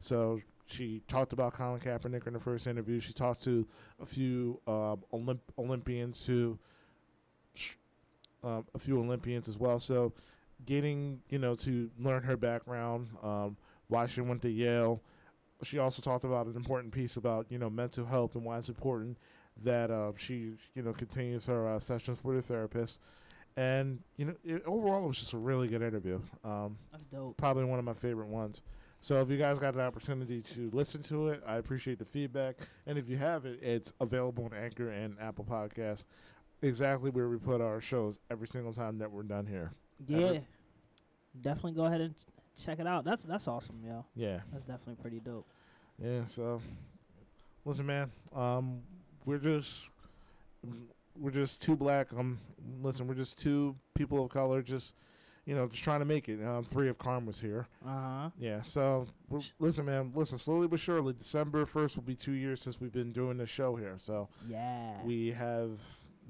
So 0.00 0.40
she 0.66 1.02
talked 1.08 1.32
about 1.32 1.54
Colin 1.54 1.80
Kaepernick 1.80 2.26
in 2.26 2.34
the 2.34 2.40
first 2.40 2.66
interview. 2.66 3.00
She 3.00 3.12
talked 3.12 3.42
to 3.44 3.66
a 4.00 4.06
few 4.06 4.60
uh, 4.66 4.96
Olymp- 5.12 5.40
Olympians 5.58 6.24
who, 6.26 6.58
um, 8.44 8.66
a 8.74 8.78
few 8.78 8.98
Olympians 9.00 9.48
as 9.48 9.58
well. 9.58 9.78
So 9.78 10.12
getting 10.64 11.20
you 11.28 11.38
know 11.38 11.54
to 11.56 11.90
learn 11.98 12.22
her 12.22 12.36
background, 12.36 13.08
um, 13.22 13.56
why 13.88 14.06
she 14.06 14.20
went 14.20 14.42
to 14.42 14.50
Yale. 14.50 15.02
She 15.62 15.78
also 15.78 16.02
talked 16.02 16.24
about 16.24 16.46
an 16.46 16.56
important 16.56 16.92
piece 16.92 17.16
about 17.16 17.46
you 17.48 17.58
know 17.58 17.70
mental 17.70 18.04
health 18.04 18.34
and 18.34 18.44
why 18.44 18.58
it's 18.58 18.68
important 18.68 19.18
that 19.62 19.90
uh, 19.90 20.12
she 20.16 20.52
you 20.74 20.82
know 20.82 20.92
continues 20.92 21.46
her 21.46 21.68
uh, 21.68 21.78
sessions 21.78 22.22
with 22.24 22.36
her 22.36 22.42
therapist. 22.42 23.00
And 23.56 23.98
you 24.16 24.24
know, 24.24 24.34
it, 24.44 24.62
overall, 24.64 25.04
it 25.04 25.08
was 25.08 25.18
just 25.18 25.34
a 25.34 25.38
really 25.38 25.68
good 25.68 25.82
interview. 25.82 26.20
Um, 26.44 26.78
That's 26.90 27.04
dope. 27.04 27.36
probably 27.36 27.64
one 27.64 27.78
of 27.78 27.84
my 27.84 27.92
favorite 27.94 28.28
ones. 28.28 28.62
So 29.02 29.20
if 29.20 29.28
you 29.28 29.36
guys 29.36 29.58
got 29.58 29.74
an 29.74 29.80
opportunity 29.80 30.40
to 30.42 30.70
listen 30.72 31.02
to 31.02 31.28
it, 31.28 31.42
I 31.44 31.56
appreciate 31.56 31.98
the 31.98 32.04
feedback. 32.04 32.56
And 32.86 32.96
if 32.96 33.08
you 33.08 33.16
have 33.16 33.44
it, 33.46 33.58
it's 33.60 33.92
available 34.00 34.44
on 34.44 34.54
Anchor 34.54 34.90
and 34.90 35.16
Apple 35.20 35.44
Podcasts, 35.44 36.04
exactly 36.62 37.10
where 37.10 37.28
we 37.28 37.36
put 37.36 37.60
our 37.60 37.80
shows 37.80 38.20
every 38.30 38.46
single 38.46 38.72
time 38.72 38.98
that 38.98 39.10
we're 39.10 39.24
done 39.24 39.44
here. 39.44 39.72
Yeah. 40.06 40.18
Ever- 40.26 40.40
Definitely 41.40 41.72
go 41.72 41.84
ahead 41.86 42.00
and 42.02 42.14
check 42.62 42.78
it 42.78 42.86
out. 42.86 43.04
That's 43.04 43.22
that's 43.24 43.48
awesome, 43.48 43.76
yo. 43.86 44.04
Yeah, 44.14 44.40
That's 44.52 44.66
definitely 44.66 44.96
pretty 45.00 45.20
dope. 45.20 45.46
yeah. 45.98 46.26
So 46.26 46.60
listen, 47.64 47.86
man, 47.86 48.10
um, 48.34 48.82
we're 49.24 49.38
just 49.38 49.88
we're 51.18 51.30
just 51.30 51.62
two 51.62 51.74
black. 51.76 52.12
Um, 52.12 52.38
listen, 52.82 53.06
we're 53.06 53.14
just 53.14 53.38
two 53.38 53.74
people 53.94 54.24
of 54.24 54.30
color, 54.30 54.60
just 54.62 54.94
you 55.46 55.54
know, 55.56 55.66
just 55.68 55.82
trying 55.82 56.00
to 56.00 56.04
make 56.04 56.28
it. 56.28 56.44
Um, 56.44 56.62
three 56.64 56.88
of 56.90 56.98
Karma's 56.98 57.40
here. 57.40 57.66
Uh 57.84 57.88
huh. 57.88 58.30
Yeah. 58.38 58.60
So 58.62 59.06
listen, 59.58 59.86
man. 59.86 60.12
Listen, 60.14 60.36
slowly 60.38 60.68
but 60.68 60.78
surely, 60.80 61.14
December 61.14 61.64
first 61.64 61.96
will 61.96 62.04
be 62.04 62.14
two 62.14 62.32
years 62.32 62.60
since 62.60 62.78
we've 62.80 62.92
been 62.92 63.12
doing 63.12 63.38
this 63.38 63.48
show 63.50 63.74
here. 63.74 63.94
So 63.96 64.28
Yeah. 64.48 65.02
we 65.02 65.32
have 65.32 65.80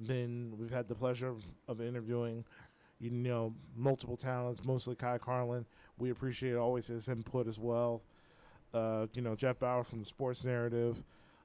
been, 0.07 0.55
we've 0.59 0.71
had 0.71 0.89
the 0.89 0.95
pleasure 0.95 1.29
of, 1.29 1.45
of 1.69 1.81
interviewing, 1.83 2.45
you 3.03 3.11
know, 3.11 3.53
multiple 3.77 4.17
talents, 4.17 4.65
mostly 4.65 4.95
Kai 4.95 5.19
Carlin. 5.19 5.67
We 5.99 6.11
appreciate 6.11 6.55
always 6.55 6.87
his 6.87 7.09
input 7.09 7.49
as 7.49 7.59
well. 7.59 8.03
Uh, 8.73 9.07
you 9.13 9.21
know, 9.21 9.35
Jeff 9.35 9.59
Bauer 9.59 9.83
from 9.85 10.01
the 10.01 10.07
Sports 10.07 10.45
Narrative. 10.45 11.03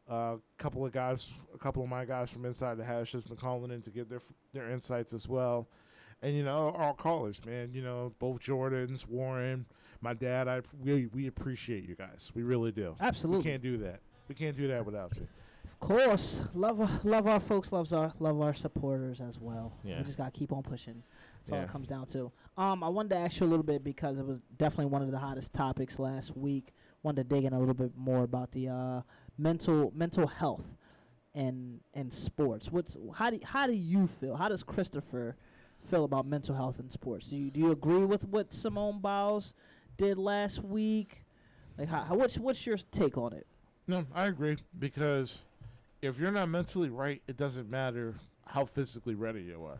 A 0.10 0.14
uh, 0.14 0.38
couple 0.58 0.86
of 0.86 0.94
guys, 0.94 1.34
a 1.54 1.58
couple 1.58 1.84
of 1.84 1.90
my 1.90 2.06
guys 2.06 2.30
from 2.30 2.46
Inside 2.46 2.78
the 2.78 2.86
Hash 2.86 3.12
has 3.12 3.26
been 3.26 3.36
calling 3.36 3.72
in 3.72 3.82
to 3.82 3.90
give 3.90 4.08
their 4.08 4.22
their 4.54 4.70
insights 4.70 5.14
as 5.14 5.28
well. 5.28 5.68
And 6.22 6.36
you 6.36 6.44
know, 6.44 6.74
our 6.78 6.94
callers, 6.94 7.44
man. 7.46 7.72
You 7.74 7.82
know, 7.82 8.14
both 8.20 8.40
Jordans, 8.40 9.08
Warren, 9.08 9.66
my 10.00 10.14
dad. 10.14 10.48
I 10.48 10.62
we 10.82 11.08
we 11.08 11.28
appreciate 11.28 11.84
you 11.90 11.96
guys. 11.96 12.32
We 12.34 12.44
really 12.44 12.72
do. 12.72 12.96
Absolutely, 13.02 13.44
we 13.44 13.52
can't 13.52 13.64
do 13.64 13.78
that. 13.80 14.00
We 14.30 14.36
can't 14.36 14.56
do 14.56 14.68
that 14.70 14.86
without 14.86 15.14
you. 15.18 15.28
Of 15.66 15.80
course, 15.80 16.42
love 16.56 16.82
our- 16.82 17.00
love 17.04 17.28
our 17.28 17.40
folks, 17.40 17.72
loves 17.72 17.94
our 17.94 18.14
love 18.20 18.40
our 18.42 18.54
supporters 18.54 19.20
as 19.20 19.40
well. 19.40 19.74
Yeah. 19.84 19.98
We 19.98 20.06
just 20.06 20.18
gotta 20.18 20.32
keep 20.32 20.54
on 20.54 20.64
pushing. 20.64 21.04
That's 21.48 21.58
all 21.58 21.64
it 21.64 21.72
comes 21.72 21.88
down 21.88 22.06
to. 22.08 22.32
Um, 22.58 22.84
I 22.84 22.90
wanted 22.90 23.10
to 23.10 23.18
ask 23.18 23.40
you 23.40 23.48
a 23.48 23.50
little 23.50 23.64
bit 23.64 23.84
because 23.84 24.20
it 24.20 24.26
was 24.26 24.40
definitely 24.58 24.88
one 24.88 25.02
of 25.02 25.12
the 25.12 25.18
hottest 25.18 25.54
topics 25.54 26.00
last 26.00 26.36
week. 26.36 26.74
Wanted 27.04 27.30
to 27.30 27.36
dig 27.36 27.46
in 27.46 27.54
a 27.54 27.60
little 27.60 27.74
bit 27.74 27.92
more 27.96 28.24
about 28.24 28.52
the 28.52 28.70
uh, 28.70 29.02
mental 29.38 29.92
mental 29.96 30.28
health 30.28 30.66
and 31.36 31.80
and 31.94 32.14
sports. 32.14 32.72
What's 32.72 32.98
how 33.14 33.30
do 33.30 33.40
how 33.44 33.68
do 33.68 33.74
you 33.74 34.08
feel? 34.08 34.36
How 34.36 34.50
does 34.50 34.64
Christopher 34.64 35.36
feel 35.90 36.04
about 36.04 36.26
mental 36.26 36.56
health 36.56 36.80
in 36.80 36.90
sports? 36.90 37.28
Do 37.28 37.38
you 37.38 37.52
do 37.52 37.60
you 37.60 37.72
agree 37.72 38.06
with 38.06 38.28
what 38.28 38.52
Simone 38.54 39.00
Biles 39.00 39.54
did 39.98 40.18
last 40.18 40.64
week? 40.64 41.24
Like, 41.78 41.90
how, 41.90 42.04
how 42.04 42.16
what's 42.16 42.38
what's 42.38 42.66
your 42.66 42.78
take 42.92 43.18
on 43.18 43.34
it? 43.34 43.46
No, 43.88 44.06
I 44.14 44.26
agree 44.26 44.58
because 44.78 45.44
if 46.02 46.20
you're 46.20 46.32
not 46.32 46.50
mentally 46.50 46.90
right, 46.90 47.22
it 47.28 47.38
doesn't 47.38 47.70
matter 47.70 48.16
how 48.48 48.66
physically 48.66 49.16
ready 49.16 49.42
you 49.42 49.64
are. 49.64 49.80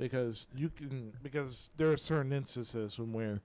Because 0.00 0.46
you 0.56 0.70
can 0.70 1.12
because 1.22 1.70
there 1.76 1.92
are 1.92 1.96
certain 1.96 2.32
instances 2.32 2.98
when 2.98 3.12
where 3.12 3.40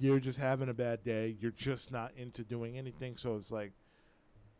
you're 0.00 0.18
just 0.18 0.38
having 0.38 0.68
a 0.68 0.74
bad 0.74 1.04
day, 1.04 1.36
you're 1.38 1.50
just 1.50 1.92
not 1.92 2.12
into 2.16 2.42
doing 2.42 2.78
anything, 2.78 3.16
so 3.16 3.36
it's 3.36 3.50
like 3.50 3.72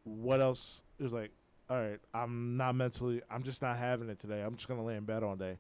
what 0.05 0.41
else 0.41 0.83
it 0.99 1.03
was 1.03 1.13
like, 1.13 1.31
all 1.71 1.81
right, 1.81 1.99
I'm 2.13 2.57
not 2.57 2.75
mentally 2.75 3.23
I'm 3.31 3.43
just 3.43 3.63
not 3.63 3.79
having 3.79 4.11
it 4.11 4.19
today. 4.19 4.43
I'm 4.43 4.55
just 4.55 4.69
gonna 4.69 4.85
lay 4.85 4.97
in 4.97 5.05
bed 5.05 5.23
all 5.23 5.35
day. 5.35 5.59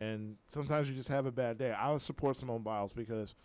And 0.00 0.36
sometimes 0.48 0.90
you 0.90 0.96
just 0.96 1.10
have 1.10 1.26
a 1.26 1.30
bad 1.32 1.58
day. 1.58 1.70
I 1.70 1.92
would 1.92 2.02
support 2.02 2.36
Simone 2.36 2.62
Biles 2.62 2.92
because 2.92 3.36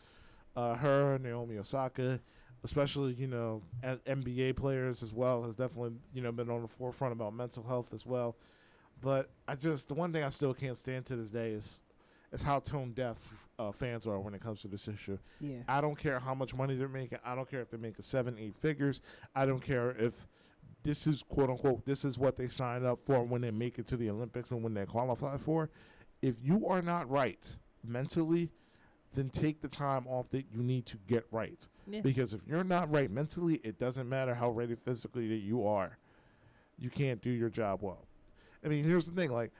uh, 0.56 0.74
her, 0.74 1.20
Naomi 1.20 1.60
Osaka, 1.60 2.20
especially 2.64 3.14
you 3.14 3.28
know 3.28 3.62
NBA 3.84 4.56
players 4.56 5.04
as 5.04 5.14
well 5.14 5.44
has 5.44 5.56
definitely 5.56 5.92
you 6.14 6.22
know 6.22 6.32
been 6.32 6.50
on 6.50 6.64
the 6.64 6.68
forefront 6.68 7.14
about 7.14 7.34
mental 7.36 7.64
health 7.64 7.94
as 7.94 8.06
well. 8.08 8.36
But 9.02 9.30
I 9.48 9.56
just 9.56 9.88
the 9.88 9.94
one 9.94 10.12
thing 10.12 10.24
I 10.24 10.30
still 10.30 10.54
can't 10.54 10.78
stand 10.78 11.06
to 11.08 11.16
this 11.16 11.30
day 11.30 11.52
is 11.52 11.82
is 12.34 12.42
how 12.42 12.60
tone 12.60 12.94
deaf 12.94 13.18
uh, 13.60 13.72
fans 13.72 14.06
are 14.06 14.20
when 14.20 14.34
it 14.34 14.42
comes 14.42 14.62
to 14.62 14.68
this 14.68 14.88
issue. 14.88 15.18
Yeah. 15.40 15.58
I 15.68 15.82
don't 15.82 15.98
care 15.98 16.20
how 16.20 16.34
much 16.34 16.54
money 16.54 16.76
they're 16.76 16.88
making. 16.88 17.20
I 17.26 17.36
don't 17.36 17.50
care 17.50 17.62
if 17.62 17.70
they're 17.70 17.80
making 17.80 18.04
seven, 18.04 18.38
eight 18.38 18.56
figures. 18.56 19.02
I 19.36 19.46
don't 19.46 19.62
care 19.62 19.92
if 19.92 20.28
this 20.84 21.08
is 21.08 21.24
quote 21.24 21.50
unquote 21.50 21.86
this 21.86 22.06
is 22.06 22.18
what 22.20 22.36
they 22.36 22.48
signed 22.48 22.86
up 22.86 23.00
for 23.00 23.24
when 23.24 23.42
they 23.42 23.52
make 23.52 23.80
it 23.80 23.88
to 23.88 23.98
the 23.98 24.10
Olympics 24.10 24.52
and 24.52 24.64
when 24.64 24.74
they 24.74 24.86
qualify 24.86 25.38
for. 25.38 25.70
If 26.22 26.36
you 26.44 26.68
are 26.68 26.82
not 26.82 27.10
right 27.10 27.56
mentally, 27.84 28.52
then 29.14 29.30
take 29.30 29.62
the 29.62 29.68
time 29.68 30.06
off 30.08 30.30
that 30.32 30.46
you 30.52 30.62
need 30.62 30.86
to 30.88 30.98
get 31.08 31.26
right. 31.32 31.66
Yeah. 31.90 32.02
Because 32.02 32.34
if 32.34 32.42
you're 32.48 32.64
not 32.64 32.92
right 32.92 33.10
mentally, 33.10 33.56
it 33.64 33.80
doesn't 33.80 34.08
matter 34.08 34.36
how 34.36 34.50
ready 34.50 34.76
physically 34.76 35.28
that 35.30 35.38
you 35.38 35.66
are. 35.66 35.98
You 36.78 36.90
can't 36.90 37.22
do 37.22 37.32
your 37.32 37.50
job 37.50 37.80
well. 37.82 38.07
I 38.64 38.68
mean, 38.68 38.84
here's 38.84 39.06
the 39.06 39.12
thing, 39.12 39.32
like 39.32 39.52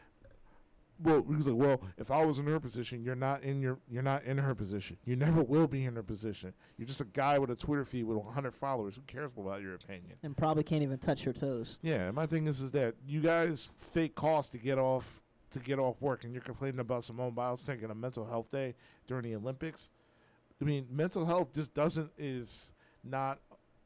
well, 1.00 1.24
he's 1.30 1.48
like, 1.48 1.56
well, 1.56 1.82
if 1.98 2.10
I 2.10 2.26
was 2.26 2.40
in 2.40 2.48
her 2.48 2.60
position, 2.60 3.04
you're 3.04 3.16
not 3.16 3.44
in 3.44 3.62
your, 3.62 3.78
you're 3.90 4.04
not 4.04 4.24
in 4.24 4.38
her 4.38 4.56
position. 4.56 4.98
You 5.06 5.16
never 5.16 5.44
will 5.44 5.68
be 5.68 5.86
in 5.86 5.96
her 5.96 6.04
position. 6.04 6.54
You're 6.78 6.88
just 6.88 7.02
a 7.02 7.06
guy 7.06 7.38
with 7.38 7.52
a 7.52 7.56
Twitter 7.56 7.86
feed 7.86 8.04
with 8.04 8.18
100 8.18 8.56
followers. 8.56 8.96
Who 8.96 9.02
cares 9.02 9.34
about 9.38 9.62
your 9.62 9.76
opinion? 9.76 10.14
and 10.24 10.36
probably 10.36 10.64
can't 10.64 10.84
even 10.84 10.98
touch 10.98 11.24
your 11.24 11.34
toes. 11.34 11.78
Yeah, 11.82 12.12
my 12.12 12.26
thing 12.26 12.48
is, 12.48 12.62
is 12.62 12.72
that 12.72 12.96
you 13.06 13.22
guys 13.22 13.72
fake 13.78 14.16
costs 14.16 14.52
to 14.52 14.58
get 14.58 14.80
off, 14.80 15.22
to 15.52 15.60
get 15.60 15.78
off 15.78 16.02
work, 16.02 16.24
and 16.24 16.34
you're 16.34 16.42
complaining 16.42 16.80
about 16.80 17.04
Simone 17.04 17.34
Biles 17.34 17.64
taking 17.64 17.92
a 17.92 17.96
mental 17.96 18.26
health 18.26 18.50
day 18.50 18.74
during 19.06 19.24
the 19.24 19.36
Olympics. 19.36 19.92
I 20.60 20.66
mean, 20.66 20.88
mental 20.90 21.26
health 21.26 21.54
just 21.54 21.74
doesn't 21.76 22.12
is 22.18 22.74
not 23.04 23.40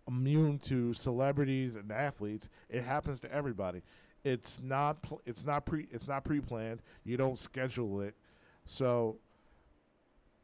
immune 0.07 0.57
to 0.59 0.93
celebrities 0.93 1.75
and 1.75 1.91
athletes. 1.91 2.49
It 2.69 2.83
happens 2.83 3.19
to 3.21 3.31
everybody. 3.31 3.81
It's 4.23 4.61
not. 4.61 5.01
Pl- 5.01 5.21
it's 5.25 5.45
not 5.45 5.65
pre. 5.65 5.87
It's 5.91 6.07
not 6.07 6.23
pre-planned. 6.23 6.81
You 7.03 7.17
don't 7.17 7.39
schedule 7.39 8.01
it. 8.01 8.15
So, 8.65 9.17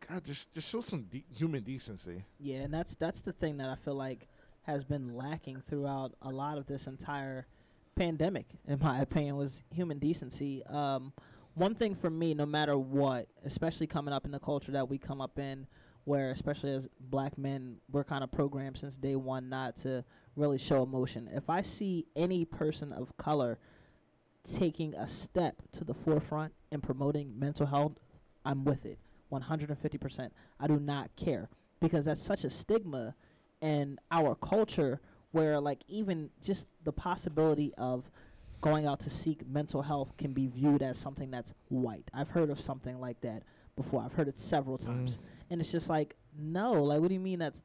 God, 0.07 0.23
just 0.23 0.53
just 0.53 0.69
show 0.69 0.81
some 0.81 1.03
de- 1.03 1.25
human 1.35 1.63
decency. 1.63 2.23
Yeah, 2.39 2.59
and 2.59 2.73
that's 2.73 2.95
that's 2.95 3.21
the 3.21 3.33
thing 3.33 3.57
that 3.57 3.69
I 3.69 3.75
feel 3.75 3.95
like 3.95 4.27
has 4.63 4.83
been 4.83 5.15
lacking 5.15 5.61
throughout 5.67 6.13
a 6.21 6.29
lot 6.29 6.57
of 6.57 6.65
this 6.65 6.87
entire 6.87 7.47
pandemic, 7.95 8.47
in 8.67 8.79
my 8.79 8.99
opinion, 9.01 9.37
was 9.37 9.63
human 9.71 9.99
decency. 9.99 10.63
Um, 10.65 11.13
one 11.53 11.73
thing 11.73 11.95
for 11.95 12.09
me, 12.09 12.33
no 12.33 12.45
matter 12.45 12.77
what, 12.77 13.27
especially 13.45 13.87
coming 13.87 14.13
up 14.13 14.25
in 14.25 14.31
the 14.31 14.39
culture 14.39 14.71
that 14.73 14.89
we 14.89 14.97
come 14.97 15.21
up 15.21 15.39
in, 15.39 15.65
where 16.03 16.31
especially 16.31 16.71
as 16.71 16.87
black 16.99 17.37
men, 17.37 17.77
we're 17.91 18.03
kind 18.03 18.23
of 18.23 18.31
programmed 18.31 18.77
since 18.77 18.95
day 18.95 19.15
one 19.15 19.49
not 19.49 19.75
to 19.77 20.03
really 20.37 20.57
show 20.57 20.83
emotion. 20.83 21.29
If 21.33 21.49
I 21.49 21.61
see 21.61 22.05
any 22.15 22.45
person 22.45 22.93
of 22.93 23.15
color 23.17 23.57
taking 24.49 24.93
a 24.95 25.07
step 25.07 25.61
to 25.73 25.83
the 25.83 25.93
forefront 25.93 26.53
in 26.71 26.79
promoting 26.81 27.37
mental 27.37 27.65
health, 27.65 27.93
I'm 28.45 28.63
with 28.63 28.85
it 28.85 28.99
150%. 29.31 30.29
I 30.59 30.67
do 30.67 30.79
not 30.79 31.15
care 31.15 31.49
because 31.81 32.05
that's 32.05 32.21
such 32.21 32.43
a 32.43 32.49
stigma 32.49 33.15
in 33.61 33.99
our 34.11 34.35
culture 34.35 35.01
where 35.31 35.59
like 35.59 35.81
even 35.87 36.29
just 36.41 36.67
the 36.83 36.93
possibility 36.93 37.73
of 37.77 38.09
going 38.61 38.87
out 38.87 38.99
to 39.01 39.09
seek 39.09 39.45
mental 39.47 39.81
health 39.81 40.15
can 40.17 40.33
be 40.33 40.47
viewed 40.47 40.81
as 40.81 40.97
something 40.97 41.29
that's 41.29 41.53
white. 41.69 42.09
I've 42.13 42.29
heard 42.29 42.49
of 42.49 42.59
something 42.59 42.99
like 42.99 43.21
that 43.21 43.43
before. 43.75 44.01
I've 44.01 44.13
heard 44.13 44.27
it 44.27 44.39
several 44.39 44.77
times. 44.77 45.17
Mm. 45.17 45.21
And 45.51 45.61
it's 45.61 45.71
just 45.71 45.89
like, 45.89 46.15
no, 46.37 46.71
like 46.83 46.99
what 46.99 47.09
do 47.09 47.13
you 47.13 47.19
mean 47.19 47.39
that's 47.39 47.61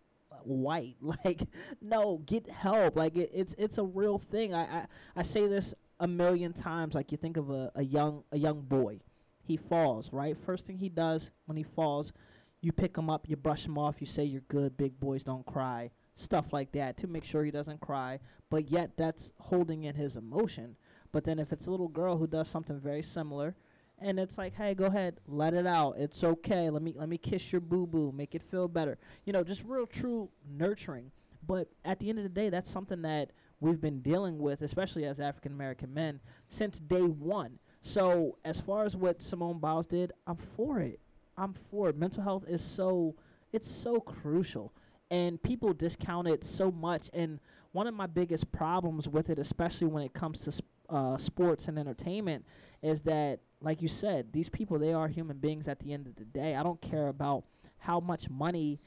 white? 0.46 0.96
Like 1.24 1.42
no, 1.80 2.22
get 2.26 2.48
help. 2.48 2.96
Like 2.96 3.16
it, 3.16 3.30
it's 3.32 3.54
it's 3.58 3.78
a 3.78 3.84
real 3.84 4.18
thing. 4.18 4.54
I, 4.54 4.62
I 4.62 4.86
I 5.16 5.22
say 5.22 5.46
this 5.46 5.74
a 6.00 6.06
million 6.06 6.52
times 6.52 6.94
like 6.94 7.12
you 7.12 7.18
think 7.18 7.36
of 7.36 7.50
a, 7.50 7.70
a 7.74 7.82
young 7.82 8.24
a 8.32 8.38
young 8.38 8.60
boy 8.62 9.00
he 9.42 9.56
falls, 9.56 10.12
right? 10.12 10.36
First 10.36 10.66
thing 10.66 10.78
he 10.78 10.88
does 10.88 11.30
when 11.46 11.56
he 11.56 11.62
falls, 11.62 12.12
you 12.60 12.72
pick 12.72 12.96
him 12.96 13.10
up, 13.10 13.28
you 13.28 13.36
brush 13.36 13.66
him 13.66 13.76
off, 13.76 14.00
you 14.00 14.06
say 14.06 14.24
you're 14.24 14.42
good, 14.42 14.76
big 14.76 14.98
boys 15.00 15.24
don't 15.24 15.44
cry, 15.44 15.90
stuff 16.14 16.52
like 16.52 16.72
that 16.72 16.96
to 16.98 17.06
make 17.06 17.24
sure 17.24 17.44
he 17.44 17.50
doesn't 17.50 17.80
cry. 17.80 18.20
But 18.50 18.70
yet 18.70 18.96
that's 18.96 19.32
holding 19.38 19.84
in 19.84 19.96
his 19.96 20.16
emotion. 20.16 20.76
But 21.10 21.24
then 21.24 21.38
if 21.38 21.52
it's 21.52 21.66
a 21.66 21.70
little 21.70 21.88
girl 21.88 22.16
who 22.16 22.26
does 22.26 22.48
something 22.48 22.78
very 22.78 23.02
similar, 23.02 23.54
and 24.02 24.18
it's 24.18 24.38
like, 24.38 24.54
hey, 24.54 24.74
go 24.74 24.86
ahead, 24.86 25.18
let 25.26 25.54
it 25.54 25.66
out. 25.66 25.96
It's 25.98 26.22
okay. 26.24 26.70
Let 26.70 26.82
me 26.82 26.94
let 26.96 27.08
me 27.08 27.18
kiss 27.18 27.52
your 27.52 27.60
boo 27.60 27.86
boo, 27.86 28.12
make 28.12 28.34
it 28.34 28.42
feel 28.42 28.68
better. 28.68 28.98
You 29.24 29.32
know, 29.32 29.42
just 29.42 29.62
real 29.64 29.86
true 29.86 30.28
nurturing. 30.56 31.10
But 31.46 31.68
at 31.84 31.98
the 31.98 32.08
end 32.08 32.18
of 32.18 32.24
the 32.24 32.28
day, 32.28 32.48
that's 32.50 32.70
something 32.70 33.02
that 33.02 33.30
we've 33.60 33.80
been 33.80 34.00
dealing 34.00 34.38
with, 34.38 34.62
especially 34.62 35.04
as 35.04 35.20
African 35.20 35.52
American 35.52 35.92
men, 35.92 36.20
since 36.48 36.78
day 36.78 37.02
one. 37.02 37.58
So 37.80 38.38
as 38.44 38.60
far 38.60 38.84
as 38.84 38.96
what 38.96 39.22
Simone 39.22 39.58
Biles 39.58 39.86
did, 39.86 40.12
I'm 40.26 40.36
for 40.36 40.80
it. 40.80 41.00
I'm 41.36 41.54
for 41.70 41.88
it. 41.88 41.96
Mental 41.96 42.22
health 42.22 42.44
is 42.46 42.62
so 42.62 43.14
it's 43.52 43.70
so 43.70 44.00
crucial, 44.00 44.72
and 45.10 45.42
people 45.42 45.72
discount 45.72 46.28
it 46.28 46.44
so 46.44 46.70
much. 46.70 47.10
And 47.12 47.40
one 47.72 47.86
of 47.86 47.94
my 47.94 48.06
biggest 48.06 48.52
problems 48.52 49.08
with 49.08 49.30
it, 49.30 49.38
especially 49.38 49.86
when 49.86 50.02
it 50.02 50.12
comes 50.12 50.40
to 50.42 50.52
sp- 50.52 50.68
uh, 50.88 51.16
sports 51.16 51.68
and 51.68 51.78
entertainment, 51.78 52.44
is 52.82 53.02
that, 53.02 53.40
like 53.60 53.80
you 53.80 53.88
said, 53.88 54.32
these 54.32 54.48
people 54.48 54.78
they 54.78 54.92
are 54.92 55.08
human 55.08 55.38
beings. 55.38 55.68
At 55.68 55.80
the 55.80 55.92
end 55.92 56.06
of 56.06 56.16
the 56.16 56.24
day, 56.24 56.56
I 56.56 56.62
don't 56.62 56.80
care 56.80 57.08
about 57.08 57.44
how 57.78 58.00
much 58.00 58.28
money 58.28 58.80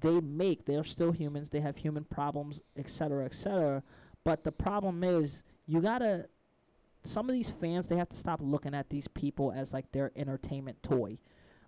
they 0.00 0.20
make. 0.20 0.64
They're 0.64 0.84
still 0.84 1.12
humans. 1.12 1.50
They 1.50 1.60
have 1.60 1.76
human 1.76 2.04
problems, 2.04 2.60
et 2.76 2.88
cetera, 2.88 3.24
et 3.24 3.34
cetera. 3.34 3.82
But 4.24 4.44
the 4.44 4.52
problem 4.52 5.02
is, 5.04 5.42
you 5.66 5.80
gotta. 5.80 6.26
Some 7.04 7.28
of 7.28 7.34
these 7.34 7.50
fans, 7.50 7.88
they 7.88 7.96
have 7.96 8.10
to 8.10 8.16
stop 8.16 8.38
looking 8.40 8.76
at 8.76 8.88
these 8.88 9.08
people 9.08 9.52
as 9.52 9.72
like 9.72 9.90
their 9.90 10.12
entertainment 10.14 10.84
toy 10.84 11.18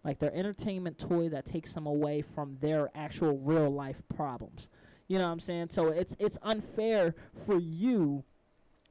like 0.05 0.19
their 0.19 0.35
entertainment 0.35 0.99
toy 0.99 1.31
that 1.31 1.47
takes 1.47 1.73
them 1.73 1.87
away 1.87 2.23
from 2.23 2.59
their 2.61 2.91
actual 2.95 3.39
real 3.39 3.71
life 3.71 4.03
problems. 4.15 4.69
You 5.09 5.19
know 5.19 5.25
what 5.25 5.33
I'm 5.33 5.41
saying? 5.41 5.69
So 5.71 5.89
it's 5.89 6.15
it's 6.19 6.39
unfair 6.43 7.15
for 7.47 7.59
you 7.59 8.25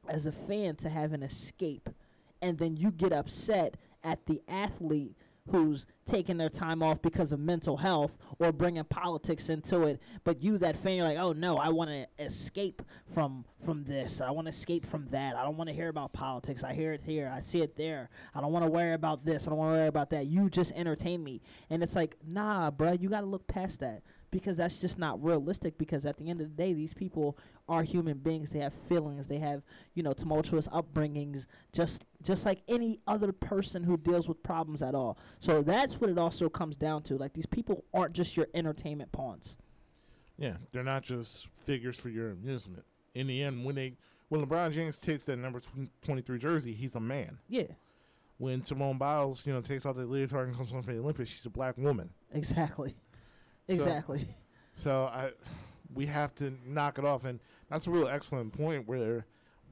as 0.09 0.25
a 0.25 0.31
fan 0.31 0.75
to 0.77 0.89
have 0.89 1.13
an 1.13 1.23
escape 1.23 1.89
and 2.43 2.57
then 2.57 2.75
you 2.75 2.91
get 2.91 3.13
upset 3.13 3.77
at 4.03 4.25
the 4.25 4.41
athlete 4.49 5.15
who's 5.49 5.85
taking 6.05 6.37
their 6.37 6.49
time 6.49 6.81
off 6.81 7.01
because 7.01 7.31
of 7.31 7.39
mental 7.39 7.77
health 7.77 8.17
or 8.39 8.51
bringing 8.51 8.83
politics 8.83 9.49
into 9.49 9.83
it. 9.83 9.99
But 10.23 10.41
you 10.41 10.57
that 10.59 10.75
fan 10.75 10.97
you're 10.97 11.05
like 11.05 11.17
oh 11.17 11.33
no 11.33 11.57
i 11.57 11.69
want 11.69 11.89
to 11.89 12.23
escape 12.23 12.81
from 13.13 13.45
from 13.65 13.83
this. 13.85 14.21
I 14.21 14.31
want 14.31 14.45
to 14.45 14.49
escape 14.49 14.85
from 14.85 15.05
that. 15.07 15.35
I 15.35 15.43
don't 15.43 15.57
want 15.57 15.69
to 15.69 15.73
hear 15.73 15.87
about 15.87 16.11
politics. 16.11 16.63
I 16.63 16.73
hear 16.73 16.91
it 16.91 17.01
here. 17.05 17.31
I 17.33 17.39
see 17.39 17.61
it 17.61 17.77
there. 17.77 18.09
I 18.35 18.41
don't 18.41 18.51
want 18.51 18.65
to 18.65 18.71
worry 18.71 18.93
about 18.93 19.25
this. 19.25 19.47
I 19.47 19.49
don't 19.49 19.57
want 19.57 19.73
to 19.73 19.77
worry 19.79 19.87
about 19.87 20.09
that. 20.09 20.27
You 20.27 20.49
just 20.49 20.73
entertain 20.73 21.23
me. 21.23 21.41
And 21.69 21.81
it's 21.81 21.95
like 21.95 22.17
nah 22.25 22.71
bruh 22.71 23.01
you 23.01 23.09
got 23.09 23.21
to 23.21 23.27
look 23.27 23.47
past 23.47 23.79
that 23.79 24.03
because 24.33 24.57
that's 24.57 24.79
just 24.79 24.97
not 24.97 25.23
realistic 25.23 25.77
because 25.77 26.05
at 26.07 26.17
the 26.17 26.27
end 26.29 26.41
of 26.41 26.49
the 26.49 26.55
day 26.55 26.73
these 26.73 26.93
people 26.93 27.37
are 27.69 27.83
human 27.83 28.17
beings. 28.17 28.49
They 28.49 28.59
have 28.59 28.73
feelings. 28.89 29.27
They 29.27 29.37
have 29.37 29.61
you 29.93 30.01
know 30.03 30.11
tumultuous 30.11 30.67
upbringings 30.69 31.45
just 31.71 32.03
just 32.23 32.45
like 32.45 32.63
any 32.67 32.99
other 33.07 33.31
person 33.31 33.83
who 33.83 33.95
deals 33.95 34.27
with 34.27 34.41
problems 34.41 34.81
at 34.81 34.95
all. 34.95 35.17
So 35.39 35.61
that's 35.61 36.01
what 36.01 36.09
it 36.09 36.17
also 36.17 36.49
comes 36.49 36.75
down 36.75 37.03
to. 37.03 37.15
Like 37.15 37.33
these 37.33 37.45
people 37.45 37.85
aren't 37.93 38.13
just 38.13 38.35
your 38.35 38.47
entertainment 38.53 39.11
pawns. 39.11 39.55
Yeah, 40.37 40.57
they're 40.71 40.83
not 40.83 41.03
just 41.03 41.47
figures 41.59 41.99
for 41.99 42.09
your 42.09 42.31
amusement. 42.31 42.83
In 43.13 43.27
the 43.27 43.43
end, 43.43 43.63
when 43.63 43.75
they 43.75 43.93
when 44.29 44.43
LeBron 44.43 44.71
James 44.71 44.97
takes 44.97 45.25
that 45.25 45.37
number 45.37 45.59
tw- 45.59 45.89
twenty 46.01 46.23
three 46.23 46.39
jersey, 46.39 46.73
he's 46.73 46.95
a 46.95 46.99
man. 46.99 47.37
yeah. 47.47 47.67
When 48.39 48.63
Simone 48.63 48.97
Biles, 48.97 49.45
you 49.45 49.53
know, 49.53 49.61
takes 49.61 49.85
off 49.85 49.95
the 49.95 50.05
leotard 50.05 50.47
and 50.47 50.57
comes 50.57 50.71
home 50.71 50.81
from 50.81 50.95
the 50.95 50.99
Olympics, 50.99 51.29
she's 51.29 51.45
a 51.45 51.51
black 51.51 51.77
woman. 51.77 52.09
exactly 52.33 52.95
exactly 53.67 54.27
So 54.75 55.05
I, 55.05 55.31
we 55.93 56.05
have 56.07 56.33
to 56.35 56.53
knock 56.65 56.97
it 56.97 57.05
off, 57.05 57.25
and 57.25 57.39
that's 57.69 57.87
a 57.87 57.91
real 57.91 58.07
excellent 58.07 58.53
point 58.53 58.87
where 58.87 59.25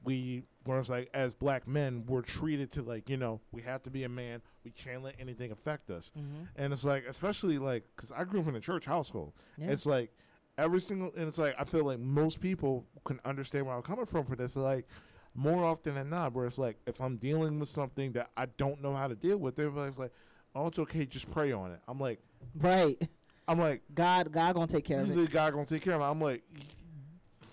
we, 0.04 0.44
where 0.64 0.78
it's 0.78 0.90
like 0.90 1.10
as 1.12 1.34
black 1.34 1.66
men, 1.66 2.04
we're 2.06 2.22
treated 2.22 2.70
to 2.72 2.82
like 2.82 3.08
you 3.10 3.16
know 3.16 3.40
we 3.50 3.62
have 3.62 3.82
to 3.82 3.90
be 3.90 4.04
a 4.04 4.08
man. 4.08 4.42
We 4.64 4.70
can't 4.70 5.02
let 5.02 5.16
anything 5.18 5.50
affect 5.50 5.90
us, 5.90 6.12
mm-hmm. 6.16 6.44
and 6.56 6.72
it's 6.72 6.84
like 6.84 7.04
especially 7.06 7.58
like 7.58 7.84
because 7.96 8.12
I 8.12 8.24
grew 8.24 8.40
up 8.40 8.48
in 8.48 8.56
a 8.56 8.60
church 8.60 8.84
household. 8.86 9.32
yeah. 9.56 9.70
It's 9.70 9.86
like 9.86 10.12
every 10.56 10.80
single, 10.80 11.12
and 11.16 11.26
it's 11.26 11.38
like 11.38 11.56
I 11.58 11.64
feel 11.64 11.84
like 11.84 11.98
most 11.98 12.40
people 12.40 12.86
can 13.04 13.20
understand 13.24 13.66
where 13.66 13.74
I'm 13.74 13.82
coming 13.82 14.06
from 14.06 14.24
for 14.24 14.36
this. 14.36 14.54
Like 14.54 14.86
more 15.34 15.64
often 15.64 15.94
than 15.94 16.10
not, 16.10 16.32
where 16.32 16.46
it's 16.46 16.58
like 16.58 16.76
if 16.86 17.00
I'm 17.00 17.16
dealing 17.16 17.58
with 17.58 17.68
something 17.68 18.12
that 18.12 18.30
I 18.36 18.46
don't 18.46 18.80
know 18.82 18.94
how 18.94 19.08
to 19.08 19.16
deal 19.16 19.38
with, 19.38 19.58
everybody's 19.58 19.98
like, 19.98 20.12
"Oh, 20.54 20.68
it's 20.68 20.78
okay, 20.78 21.06
just 21.06 21.28
pray 21.30 21.50
on 21.50 21.72
it." 21.72 21.80
I'm 21.88 21.98
like, 21.98 22.20
right 22.54 23.02
I'm 23.48 23.58
like, 23.58 23.82
god 23.94 24.32
god 24.32 24.54
gonna 24.54 24.66
take 24.66 24.84
care 24.84 25.00
of 25.00 25.10
it 25.16 25.30
guy 25.30 25.50
gonna 25.50 25.66
take 25.66 25.82
care 25.82 25.94
of 25.94 26.00
it. 26.00 26.04
I'm 26.04 26.20
like, 26.20 26.42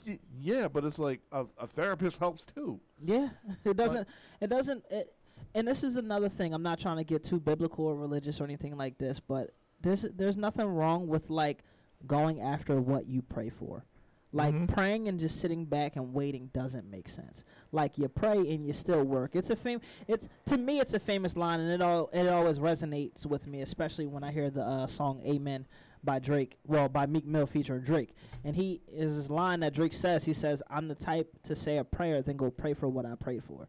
y- 0.06 0.20
yeah, 0.42 0.68
but 0.68 0.84
it's 0.86 1.00
like 1.00 1.22
a, 1.32 1.46
a 1.58 1.68
therapist 1.68 2.18
helps 2.18 2.46
too. 2.46 2.80
Yeah, 3.04 3.30
it 3.66 3.76
doesn't. 3.78 4.08
It 4.40 4.48
doesn't. 4.48 4.84
It, 4.90 5.14
and 5.56 5.68
this 5.68 5.84
is 5.84 5.96
another 5.96 6.30
thing. 6.30 6.54
I'm 6.54 6.64
not 6.64 6.80
trying 6.80 6.98
to 6.98 7.04
get 7.04 7.24
too 7.24 7.40
biblical 7.40 7.86
or 7.86 7.96
religious 7.96 8.40
or 8.40 8.44
anything 8.44 8.78
like 8.78 8.98
this, 8.98 9.20
but 9.20 9.52
there's 9.82 10.04
there's 10.16 10.38
nothing 10.38 10.68
wrong 10.68 11.08
with 11.08 11.30
like 11.30 11.64
going 12.06 12.40
after 12.42 12.80
what 12.80 13.08
you 13.08 13.22
pray 13.22 13.50
for. 13.50 13.84
Like 14.32 14.54
Mhm. 14.54 14.68
praying 14.68 15.08
and 15.08 15.20
just 15.20 15.40
sitting 15.40 15.66
back 15.66 15.96
and 15.96 16.14
waiting 16.14 16.52
doesn't 16.54 16.88
make 16.90 17.10
sense. 17.10 17.44
Like 17.72 17.98
you 17.98 18.08
pray 18.08 18.38
and 18.54 18.64
you 18.66 18.74
still 18.74 19.04
work. 19.04 19.36
It's 19.36 19.50
a 19.50 19.56
fam- 19.56 19.82
It's 20.08 20.30
to 20.46 20.58
me, 20.58 20.80
it's 20.80 20.94
a 20.94 21.00
famous 21.00 21.36
line, 21.36 21.60
and 21.60 21.72
it 21.72 21.82
all 21.82 22.10
it 22.14 22.28
always 22.28 22.60
resonates 22.60 23.26
with 23.26 23.48
me, 23.48 23.62
especially 23.62 24.06
when 24.06 24.24
I 24.24 24.32
hear 24.32 24.52
the 24.52 24.64
uh, 24.64 24.86
song 24.88 25.22
"Amen" 25.26 25.66
by 26.04 26.20
Drake. 26.20 26.58
Well, 26.68 26.90
by 26.90 27.08
Meek 27.08 27.26
Mill 27.26 27.48
featuring 27.48 27.82
Drake, 27.84 28.14
and 28.44 28.56
he 28.56 28.82
is 28.88 29.16
this 29.16 29.30
line 29.32 29.62
that 29.62 29.74
Drake 29.74 29.94
says. 29.94 30.26
He 30.26 30.34
says, 30.34 30.62
"I'm 30.70 30.88
the 30.88 30.96
type 30.96 31.34
to 31.44 31.56
say 31.56 31.78
a 31.78 31.84
prayer, 31.84 32.22
then 32.22 32.38
go 32.38 32.52
pray 32.52 32.76
for 32.76 32.88
what 32.88 33.08
I 33.08 33.16
prayed 33.16 33.44
for." 33.44 33.68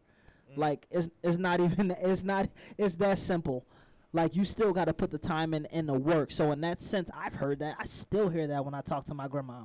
Like 0.55 0.85
it's 0.91 1.09
it's 1.23 1.37
not 1.39 1.59
even 1.59 1.89
it's 1.99 2.23
not 2.23 2.49
it's 2.77 2.95
that 2.97 3.17
simple. 3.17 3.65
Like 4.13 4.35
you 4.35 4.43
still 4.45 4.73
got 4.73 4.85
to 4.85 4.93
put 4.93 5.09
the 5.09 5.17
time 5.17 5.53
in 5.55 5.65
in 5.71 5.87
the 5.87 5.93
work. 5.97 6.29
So 6.31 6.51
in 6.51 6.61
that 6.61 6.81
sense, 6.83 7.09
I've 7.15 7.35
heard 7.35 7.59
that. 7.59 7.77
I 7.79 7.85
still 7.85 8.29
hear 8.29 8.45
that 8.47 8.63
when 8.63 8.75
I 8.75 8.81
talk 8.81 9.05
to 9.05 9.13
my 9.15 9.27
grandma. 9.27 9.63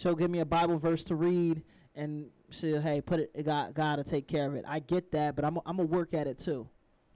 She'll 0.00 0.14
give 0.14 0.30
me 0.30 0.38
a 0.40 0.46
Bible 0.46 0.78
verse 0.78 1.04
to 1.04 1.14
read, 1.14 1.62
and 1.94 2.30
she'll 2.48 2.80
hey 2.80 3.02
put 3.02 3.20
it. 3.20 3.44
God 3.44 3.74
God 3.74 3.96
to 3.96 4.04
take 4.04 4.26
care 4.26 4.46
of 4.46 4.54
it. 4.54 4.64
I 4.66 4.78
get 4.78 5.12
that, 5.12 5.36
but 5.36 5.44
I'm 5.44 5.58
I'm 5.66 5.76
gonna 5.76 5.84
work 5.88 6.14
at 6.14 6.26
it 6.26 6.38
too. 6.38 6.66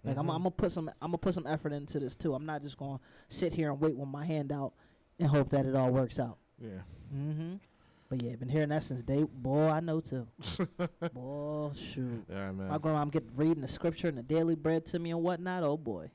Like 0.05 0.19
I'm 0.19 0.27
Mhm. 0.27 0.35
I'm 0.35 0.43
gonna 0.43 0.51
put 0.51 0.71
some 0.71 0.89
I'm 1.01 1.09
gonna 1.09 1.17
put 1.19 1.33
some 1.33 1.47
effort 1.47 1.73
into 1.73 1.99
this 1.99 2.15
too. 2.15 2.35
I'm 2.35 2.45
not 2.45 2.61
just 2.61 2.77
gonna 2.77 3.01
sit 3.31 3.55
here 3.55 3.71
and 3.71 3.81
wait 3.81 3.97
with 3.97 4.09
my 4.09 4.27
hand 4.27 4.53
out 4.53 4.75
and 5.19 5.29
hope 5.29 5.49
that 5.49 5.65
it 5.65 5.75
all 5.75 5.91
works 5.91 6.21
out. 6.21 6.37
Yeah. 6.61 6.83
Mm-hmm. 7.15 7.55
But 8.11 8.23
yeah, 8.23 8.37
been 8.37 8.51
hearing 8.51 8.69
that 8.69 8.83
since 8.83 9.03
day. 9.03 9.23
Boy, 9.23 9.69
I 9.69 9.81
know 9.81 10.01
too. 10.01 10.27
boy, 11.15 11.71
shoot. 11.75 12.23
Yeah, 12.29 12.53
man. 12.53 12.69
My 12.69 12.77
grandma, 12.77 13.01
I'm 13.01 13.09
getting 13.09 13.31
reading 13.35 13.63
the 13.63 13.69
scripture 13.69 14.09
and 14.09 14.19
the 14.19 14.23
daily 14.23 14.57
bread 14.57 14.85
to 14.87 14.99
me 14.99 15.11
and 15.11 15.23
whatnot. 15.23 15.63
Oh 15.63 15.79
boy. 15.79 16.11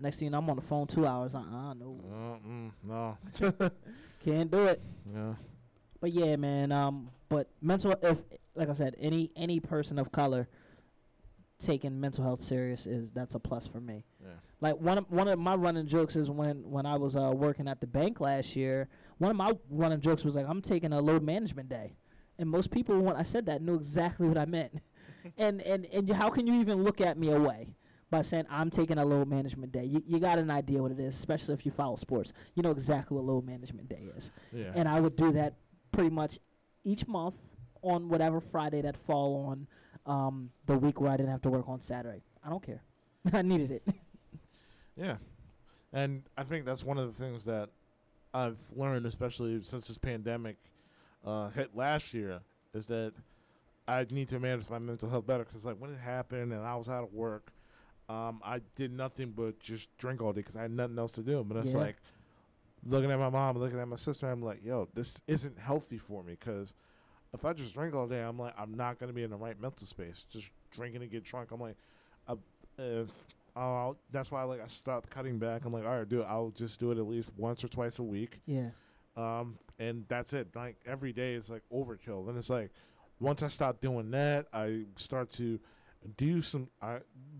Next 0.00 0.16
thing 0.16 0.26
you 0.26 0.30
know, 0.30 0.38
I'm 0.38 0.48
on 0.48 0.56
the 0.56 0.62
phone 0.62 0.86
two 0.86 1.06
hours. 1.06 1.34
Uh 1.34 1.40
uh 1.40 1.74
no, 1.74 2.00
Uh, 2.10 2.48
mm, 2.48 2.70
no. 2.82 3.18
can't 4.24 4.50
do 4.50 4.64
it. 4.64 4.80
Yeah. 5.14 5.34
But 6.00 6.12
yeah, 6.12 6.36
man. 6.36 6.72
Um, 6.72 7.10
but 7.28 7.48
mental, 7.60 7.94
if 8.02 8.18
like 8.54 8.68
I 8.68 8.72
said, 8.72 8.94
any 8.98 9.30
any 9.36 9.60
person 9.60 9.98
of 9.98 10.12
color 10.12 10.48
taking 11.58 11.98
mental 11.98 12.22
health 12.22 12.42
serious 12.42 12.86
is 12.86 13.10
that's 13.12 13.34
a 13.34 13.38
plus 13.38 13.66
for 13.66 13.80
me. 13.80 14.04
Yeah. 14.22 14.28
Like 14.60 14.76
one 14.80 14.98
of 14.98 15.10
one 15.10 15.26
of 15.28 15.38
my 15.38 15.54
running 15.54 15.86
jokes 15.86 16.16
is 16.16 16.30
when 16.30 16.70
when 16.70 16.86
I 16.86 16.96
was 16.96 17.16
uh, 17.16 17.32
working 17.34 17.66
at 17.68 17.80
the 17.80 17.86
bank 17.86 18.20
last 18.20 18.56
year. 18.56 18.88
One 19.18 19.30
of 19.30 19.36
my 19.36 19.52
running 19.70 20.00
jokes 20.00 20.24
was 20.24 20.36
like, 20.36 20.46
"I'm 20.48 20.60
taking 20.60 20.92
a 20.92 21.00
load 21.00 21.22
management 21.22 21.68
day," 21.70 21.96
and 22.38 22.48
most 22.48 22.70
people 22.70 23.00
when 23.00 23.16
I 23.16 23.22
said 23.22 23.46
that 23.46 23.62
knew 23.62 23.74
exactly 23.74 24.28
what 24.28 24.36
I 24.38 24.44
meant. 24.44 24.80
and 25.38 25.62
and 25.62 25.86
and 25.86 26.10
how 26.12 26.28
can 26.28 26.46
you 26.46 26.60
even 26.60 26.84
look 26.84 27.00
at 27.00 27.18
me 27.18 27.30
away 27.32 27.74
by 28.10 28.20
saying 28.22 28.44
I'm 28.50 28.68
taking 28.70 28.98
a 28.98 29.04
load 29.04 29.28
management 29.28 29.72
day? 29.72 29.84
You 29.84 30.02
you 30.06 30.18
got 30.18 30.38
an 30.38 30.50
idea 30.50 30.82
what 30.82 30.92
it 30.92 31.00
is, 31.00 31.14
especially 31.14 31.54
if 31.54 31.64
you 31.64 31.72
follow 31.72 31.96
sports. 31.96 32.34
You 32.54 32.62
know 32.62 32.70
exactly 32.70 33.14
what 33.16 33.24
load 33.24 33.46
management 33.46 33.88
day 33.88 34.08
is 34.16 34.30
Yeah. 34.52 34.72
and 34.74 34.86
I 34.86 35.00
would 35.00 35.16
do 35.16 35.32
that 35.32 35.54
pretty 35.96 36.10
much 36.10 36.38
each 36.84 37.08
month 37.08 37.34
on 37.82 38.08
whatever 38.08 38.38
Friday 38.40 38.82
that 38.82 38.96
fall 38.96 39.46
on 39.46 39.66
um, 40.04 40.50
the 40.66 40.76
week 40.76 41.00
where 41.00 41.10
I 41.10 41.16
didn't 41.16 41.30
have 41.30 41.40
to 41.42 41.48
work 41.48 41.68
on 41.68 41.80
Saturday. 41.80 42.22
I 42.44 42.50
don't 42.50 42.62
care. 42.62 42.82
I 43.32 43.42
needed 43.42 43.70
it. 43.72 43.82
Yeah. 44.98 45.16
And 45.92 46.22
I 46.38 46.42
think 46.42 46.64
that's 46.64 46.82
one 46.82 46.96
of 46.96 47.06
the 47.06 47.12
things 47.22 47.44
that 47.44 47.68
I've 48.32 48.56
learned, 48.74 49.04
especially 49.04 49.62
since 49.62 49.88
this 49.88 49.98
pandemic 49.98 50.56
uh, 51.22 51.50
hit 51.50 51.76
last 51.76 52.14
year, 52.14 52.40
is 52.72 52.86
that 52.86 53.12
I 53.86 54.06
need 54.10 54.30
to 54.30 54.40
manage 54.40 54.70
my 54.70 54.78
mental 54.78 55.10
health 55.10 55.26
better. 55.26 55.44
Because, 55.44 55.66
like, 55.66 55.76
when 55.76 55.90
it 55.90 55.98
happened 55.98 56.50
and 56.54 56.62
I 56.62 56.76
was 56.76 56.88
out 56.88 57.04
of 57.04 57.12
work, 57.12 57.52
um, 58.08 58.40
I 58.42 58.62
did 58.74 58.90
nothing 58.90 59.34
but 59.36 59.60
just 59.60 59.94
drink 59.98 60.22
all 60.22 60.32
day 60.32 60.40
because 60.40 60.56
I 60.56 60.62
had 60.62 60.70
nothing 60.70 60.98
else 60.98 61.12
to 61.12 61.22
do. 61.22 61.44
But 61.44 61.58
it's 61.58 61.74
Yeah. 61.74 61.80
like 61.80 61.96
looking 62.86 63.10
at 63.10 63.18
my 63.18 63.30
mom, 63.30 63.58
looking 63.58 63.80
at 63.80 63.88
my 63.88 63.96
sister, 63.96 64.30
I'm 64.30 64.42
like, 64.42 64.64
yo, 64.64 64.88
this 64.94 65.20
isn't 65.26 65.58
healthy 65.58 65.98
for 65.98 66.22
me. 66.22 66.36
Because 66.38 66.74
if 67.34 67.44
I 67.44 67.52
just 67.52 67.74
drink 67.74 67.94
all 67.94 68.06
day, 68.06 68.20
I'm 68.22 68.38
like, 68.38 68.54
I'm 68.58 68.74
not 68.74 68.98
going 68.98 69.08
to 69.08 69.14
be 69.14 69.22
in 69.22 69.30
the 69.30 69.36
right 69.36 69.60
mental 69.60 69.86
space. 69.86 70.24
Just 70.30 70.50
drinking 70.72 71.02
and 71.02 71.10
get 71.10 71.24
drunk. 71.24 71.50
I'm 71.50 71.60
like, 71.60 71.76
I, 72.28 72.34
if 72.78 73.10
uh, 73.56 73.92
that's 74.12 74.30
why 74.30 74.42
like 74.42 74.62
I 74.62 74.66
stopped 74.66 75.08
cutting 75.10 75.38
back. 75.38 75.64
I'm 75.64 75.72
like, 75.72 75.84
all 75.84 75.98
right, 75.98 76.08
dude, 76.08 76.24
I'll 76.26 76.50
just 76.50 76.78
do 76.78 76.90
it 76.92 76.98
at 76.98 77.06
least 77.06 77.32
once 77.36 77.64
or 77.64 77.68
twice 77.68 77.98
a 77.98 78.02
week. 78.02 78.38
Yeah. 78.46 78.70
Um, 79.16 79.58
and 79.78 80.04
that's 80.08 80.34
it. 80.34 80.48
Like 80.54 80.76
every 80.86 81.12
day 81.12 81.34
is 81.34 81.48
like 81.48 81.62
overkill. 81.72 82.26
Then 82.26 82.36
it's 82.36 82.50
like 82.50 82.70
once 83.18 83.42
I 83.42 83.48
stop 83.48 83.80
doing 83.80 84.10
that, 84.10 84.46
I 84.52 84.84
start 84.96 85.30
to 85.32 85.58
do 86.16 86.42
some 86.42 86.68
I 86.82 86.98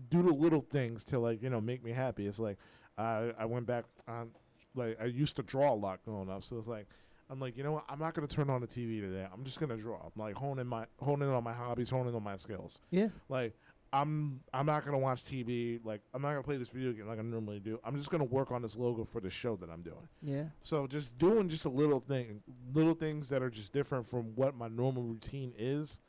do 0.09 0.23
the 0.23 0.33
little 0.33 0.61
things 0.61 1.05
to 1.05 1.19
like 1.19 1.41
you 1.41 1.49
know 1.51 1.61
make 1.61 1.83
me 1.83 1.91
happy. 1.91 2.25
It's 2.25 2.39
like 2.39 2.57
I 2.97 3.31
I 3.37 3.45
went 3.45 3.67
back 3.67 3.85
on 4.07 4.31
like 4.75 4.97
I 5.01 5.05
used 5.05 5.35
to 5.37 5.43
draw 5.43 5.73
a 5.73 5.75
lot 5.75 5.99
growing 6.05 6.29
up, 6.29 6.43
so 6.43 6.57
it's 6.57 6.67
like 6.67 6.87
I'm 7.29 7.39
like 7.39 7.57
you 7.57 7.63
know 7.63 7.73
what 7.73 7.85
I'm 7.89 7.99
not 7.99 8.13
gonna 8.13 8.27
turn 8.27 8.49
on 8.49 8.61
the 8.61 8.67
TV 8.67 9.01
today. 9.01 9.27
I'm 9.31 9.43
just 9.43 9.59
gonna 9.59 9.77
draw. 9.77 9.97
I'm 9.97 10.21
like 10.21 10.35
honing 10.35 10.67
my 10.67 10.85
honing 10.99 11.29
on 11.29 11.43
my 11.43 11.53
hobbies, 11.53 11.89
honing 11.89 12.15
on 12.15 12.23
my 12.23 12.37
skills. 12.37 12.79
Yeah. 12.91 13.09
Like 13.29 13.53
I'm 13.93 14.41
I'm 14.53 14.65
not 14.65 14.85
gonna 14.85 14.97
watch 14.97 15.23
TV. 15.23 15.79
Like 15.83 16.01
I'm 16.13 16.21
not 16.21 16.29
gonna 16.29 16.43
play 16.43 16.57
this 16.57 16.69
video 16.69 16.91
game 16.93 17.07
like 17.07 17.19
I 17.19 17.21
normally 17.21 17.59
do. 17.59 17.79
I'm 17.83 17.97
just 17.97 18.09
gonna 18.09 18.23
work 18.23 18.51
on 18.51 18.61
this 18.61 18.77
logo 18.77 19.03
for 19.03 19.21
the 19.21 19.29
show 19.29 19.55
that 19.57 19.69
I'm 19.69 19.81
doing. 19.81 20.07
Yeah. 20.21 20.45
So 20.61 20.87
just 20.87 21.17
doing 21.17 21.49
just 21.49 21.65
a 21.65 21.69
little 21.69 21.99
thing, 21.99 22.41
little 22.73 22.93
things 22.93 23.29
that 23.29 23.41
are 23.41 23.49
just 23.49 23.73
different 23.73 24.05
from 24.05 24.35
what 24.35 24.55
my 24.55 24.67
normal 24.67 25.03
routine 25.03 25.53
is. 25.57 26.01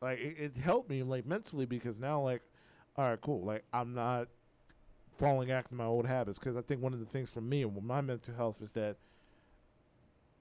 Like 0.00 0.18
it, 0.18 0.36
it 0.38 0.56
helped 0.56 0.88
me 0.88 1.02
like 1.02 1.26
mentally 1.26 1.66
because 1.66 1.98
now 1.98 2.20
like, 2.22 2.42
all 2.96 3.08
right, 3.08 3.20
cool. 3.20 3.44
Like 3.44 3.64
I'm 3.72 3.94
not 3.94 4.28
falling 5.18 5.48
back 5.48 5.68
to 5.68 5.74
my 5.74 5.84
old 5.84 6.06
habits 6.06 6.38
because 6.38 6.56
I 6.56 6.62
think 6.62 6.80
one 6.80 6.94
of 6.94 7.00
the 7.00 7.06
things 7.06 7.30
for 7.30 7.40
me 7.40 7.62
and 7.62 7.74
with 7.74 7.84
my 7.84 8.00
mental 8.00 8.34
health 8.34 8.62
is 8.62 8.70
that 8.72 8.96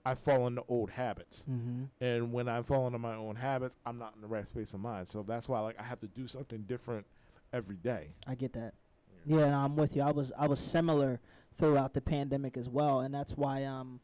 I 0.05 0.15
fall 0.15 0.47
into 0.47 0.63
old 0.69 0.91
habits. 0.91 1.43
Mm-hmm. 1.49 1.83
And 1.99 2.31
when 2.31 2.47
I 2.47 2.61
fall 2.61 2.87
into 2.87 2.99
my 2.99 3.15
own 3.15 3.35
habits, 3.35 3.75
I'm 3.85 3.97
not 3.97 4.13
in 4.15 4.21
the 4.21 4.27
right 4.27 4.47
space 4.47 4.73
of 4.73 4.79
mind. 4.79 5.09
So 5.09 5.23
that's 5.23 5.49
why 5.49 5.59
like 5.59 5.79
I 5.79 5.83
have 5.83 5.99
to 6.01 6.07
do 6.07 6.27
something 6.27 6.61
different 6.61 7.05
every 7.51 7.75
day. 7.75 8.13
I 8.25 8.35
get 8.35 8.53
that. 8.53 8.73
Yeah, 9.25 9.39
and 9.39 9.55
I'm 9.55 9.75
with 9.75 9.95
you. 9.95 10.03
I 10.03 10.11
was 10.11 10.31
I 10.37 10.47
was 10.47 10.59
similar 10.59 11.19
throughout 11.57 11.93
the 11.93 12.01
pandemic 12.01 12.55
as 12.55 12.69
well, 12.69 13.01
and 13.01 13.13
that's 13.13 13.33
why 13.33 13.65
um 13.65 13.99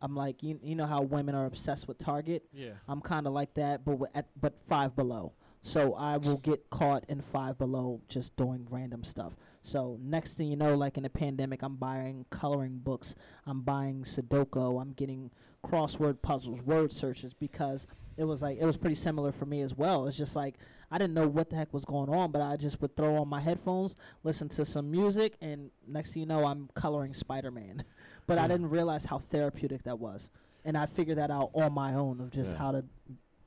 I'm 0.00 0.16
like 0.16 0.42
you 0.42 0.58
you 0.62 0.74
know 0.74 0.86
how 0.86 1.02
women 1.02 1.34
are 1.34 1.44
obsessed 1.44 1.88
with 1.88 1.98
Target. 1.98 2.44
Yeah. 2.52 2.70
I'm 2.88 3.02
kind 3.02 3.26
of 3.26 3.34
like 3.34 3.52
that, 3.54 3.84
but 3.84 3.92
wi- 3.92 4.10
at 4.14 4.26
but 4.40 4.54
five 4.66 4.96
below. 4.96 5.32
So 5.66 5.94
I 5.94 6.18
will 6.18 6.36
get 6.36 6.68
caught 6.68 7.04
in 7.08 7.22
five 7.22 7.56
below 7.56 8.02
just 8.06 8.36
doing 8.36 8.66
random 8.70 9.02
stuff. 9.02 9.34
So 9.62 9.98
next 10.02 10.34
thing 10.34 10.48
you 10.48 10.56
know, 10.56 10.74
like 10.74 10.98
in 10.98 11.04
the 11.04 11.08
pandemic, 11.08 11.62
I'm 11.62 11.76
buying 11.76 12.26
coloring 12.28 12.80
books. 12.84 13.14
I'm 13.46 13.62
buying 13.62 14.02
Sudoku. 14.04 14.80
I'm 14.80 14.92
getting 14.92 15.30
crossword 15.64 16.20
puzzles, 16.20 16.60
word 16.60 16.92
searches 16.92 17.32
because 17.32 17.86
it 18.18 18.24
was 18.24 18.42
like 18.42 18.58
it 18.60 18.66
was 18.66 18.76
pretty 18.76 18.94
similar 18.94 19.32
for 19.32 19.46
me 19.46 19.62
as 19.62 19.74
well. 19.74 20.06
It's 20.06 20.18
just 20.18 20.36
like 20.36 20.56
I 20.90 20.98
didn't 20.98 21.14
know 21.14 21.26
what 21.26 21.48
the 21.48 21.56
heck 21.56 21.72
was 21.72 21.86
going 21.86 22.10
on, 22.10 22.30
but 22.30 22.42
I 22.42 22.56
just 22.56 22.82
would 22.82 22.94
throw 22.94 23.16
on 23.16 23.28
my 23.28 23.40
headphones, 23.40 23.96
listen 24.22 24.50
to 24.50 24.66
some 24.66 24.90
music, 24.90 25.34
and 25.40 25.70
next 25.88 26.12
thing 26.12 26.20
you 26.20 26.26
know, 26.26 26.44
I'm 26.44 26.68
coloring 26.74 27.14
Spider 27.14 27.50
Man. 27.50 27.84
but 28.26 28.36
I 28.36 28.42
hmm. 28.42 28.48
didn't 28.48 28.70
realize 28.70 29.06
how 29.06 29.18
therapeutic 29.18 29.84
that 29.84 29.98
was, 29.98 30.28
and 30.62 30.76
I 30.76 30.84
figured 30.84 31.16
that 31.16 31.30
out 31.30 31.52
on 31.54 31.72
my 31.72 31.94
own 31.94 32.20
of 32.20 32.30
just 32.30 32.52
Yeah. 32.52 32.58
how 32.58 32.72
to, 32.72 32.84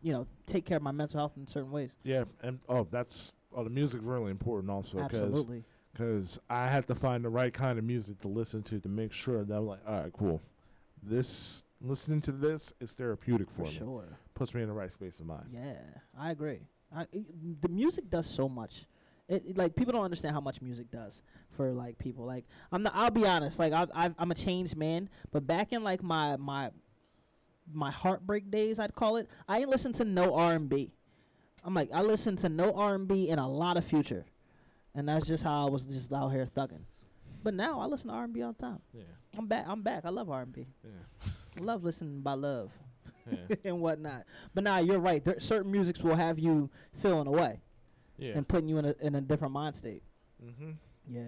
you 0.01 0.13
know, 0.13 0.27
take 0.45 0.65
care 0.65 0.77
of 0.77 0.83
my 0.83 0.91
mental 0.91 1.19
health 1.19 1.33
in 1.37 1.47
certain 1.47 1.71
ways. 1.71 1.95
Yeah, 2.03 2.23
and 2.41 2.59
oh, 2.69 2.87
that's 2.89 3.33
oh, 3.55 3.63
the 3.63 3.69
music's 3.69 4.05
really 4.05 4.31
important 4.31 4.71
also 4.71 5.01
because 5.03 5.21
Absolutely. 5.21 5.63
because 5.93 6.39
I 6.49 6.67
have 6.67 6.85
to 6.87 6.95
find 6.95 7.23
the 7.25 7.29
right 7.29 7.53
kind 7.53 7.77
of 7.79 7.85
music 7.85 8.19
to 8.21 8.27
listen 8.27 8.63
to 8.63 8.79
to 8.79 8.89
make 8.89 9.11
sure 9.13 9.43
that 9.43 9.55
I'm 9.55 9.65
like, 9.67 9.79
all 9.87 10.01
right, 10.01 10.13
cool. 10.13 10.41
This 11.03 11.63
listening 11.81 12.21
to 12.21 12.31
this 12.31 12.73
is 12.79 12.91
therapeutic 12.91 13.49
for, 13.49 13.65
For 13.65 13.71
me. 13.71 13.77
sure. 13.77 14.17
Puts 14.33 14.53
me 14.53 14.61
in 14.61 14.67
the 14.67 14.73
right 14.73 14.91
space 14.91 15.19
of 15.19 15.25
mind. 15.27 15.45
Yeah, 15.51 15.73
I 16.17 16.31
agree. 16.31 16.61
I, 16.95 17.03
it- 17.11 17.61
the 17.61 17.69
music 17.69 18.09
does 18.09 18.25
so 18.27 18.47
much. 18.49 18.85
It, 19.27 19.43
it- 19.47 19.57
like 19.57 19.75
people 19.75 19.93
don't 19.93 20.03
understand 20.03 20.33
how 20.33 20.41
much 20.41 20.61
music 20.61 20.89
does 20.91 21.21
for 21.51 21.71
like 21.71 21.97
people. 21.97 22.25
Like 22.25 22.45
I'm 22.71 22.83
not. 22.83 22.93
I'll 22.95 23.11
be 23.11 23.25
honest. 23.25 23.59
Like 23.59 23.73
I've, 23.73 23.89
I've 23.93 24.15
I'm 24.17 24.31
a 24.31 24.35
changed 24.35 24.75
man. 24.75 25.09
But 25.31 25.45
back 25.47 25.71
in 25.73 25.83
like 25.83 26.01
my 26.03 26.37
my 26.37 26.69
my 27.73 27.91
heartbreak 27.91 28.49
days, 28.49 28.79
I'd 28.79 28.95
call 28.95 29.17
it. 29.17 29.29
I 29.47 29.59
ain't 29.59 29.69
listen 29.69 29.93
to 29.93 30.05
no 30.05 30.35
R 30.35 30.53
and 30.53 30.69
B. 30.69 30.93
I'm 31.63 31.73
like 31.73 31.89
I 31.93 32.01
listen 32.01 32.35
to 32.37 32.49
no 32.49 32.73
R 32.73 32.95
and 32.95 33.07
B 33.07 33.29
and 33.29 33.39
a 33.39 33.45
lot 33.45 33.77
of 33.77 33.85
Future, 33.85 34.25
and 34.95 35.07
that's 35.09 35.27
just 35.27 35.43
how 35.43 35.67
I 35.67 35.69
was 35.69 35.85
just 35.85 36.13
out 36.13 36.29
here 36.29 36.45
thugging. 36.45 36.83
But 37.43 37.53
now 37.53 37.79
I 37.79 37.85
listen 37.85 38.09
to 38.09 38.15
R 38.15 38.23
and 38.23 38.33
B 38.33 38.41
all 38.41 38.53
the 38.53 38.59
time. 38.59 38.79
Yeah, 38.93 39.03
I'm 39.37 39.47
back. 39.47 39.65
I'm 39.67 39.81
back. 39.81 40.05
I 40.05 40.09
love 40.09 40.29
R 40.29 40.41
and 40.41 40.53
B. 40.53 40.67
yeah, 40.83 41.29
love 41.59 41.83
listening 41.83 42.21
by 42.21 42.33
love. 42.33 42.71
yeah, 43.29 43.55
and 43.65 43.81
whatnot. 43.81 44.23
But 44.53 44.63
now 44.63 44.79
you're 44.79 44.99
right. 44.99 45.23
There, 45.23 45.39
certain 45.39 45.71
musics 45.71 46.01
will 46.01 46.15
have 46.15 46.39
you 46.39 46.69
feeling 47.01 47.27
away 47.27 47.59
yeah. 48.17 48.33
and 48.35 48.47
putting 48.47 48.69
you 48.69 48.77
in 48.77 48.85
a 48.85 48.95
in 49.01 49.15
a 49.15 49.21
different 49.21 49.53
mind 49.53 49.75
state. 49.75 50.03
mm-hmm. 50.43 50.71
Yeah. 51.09 51.23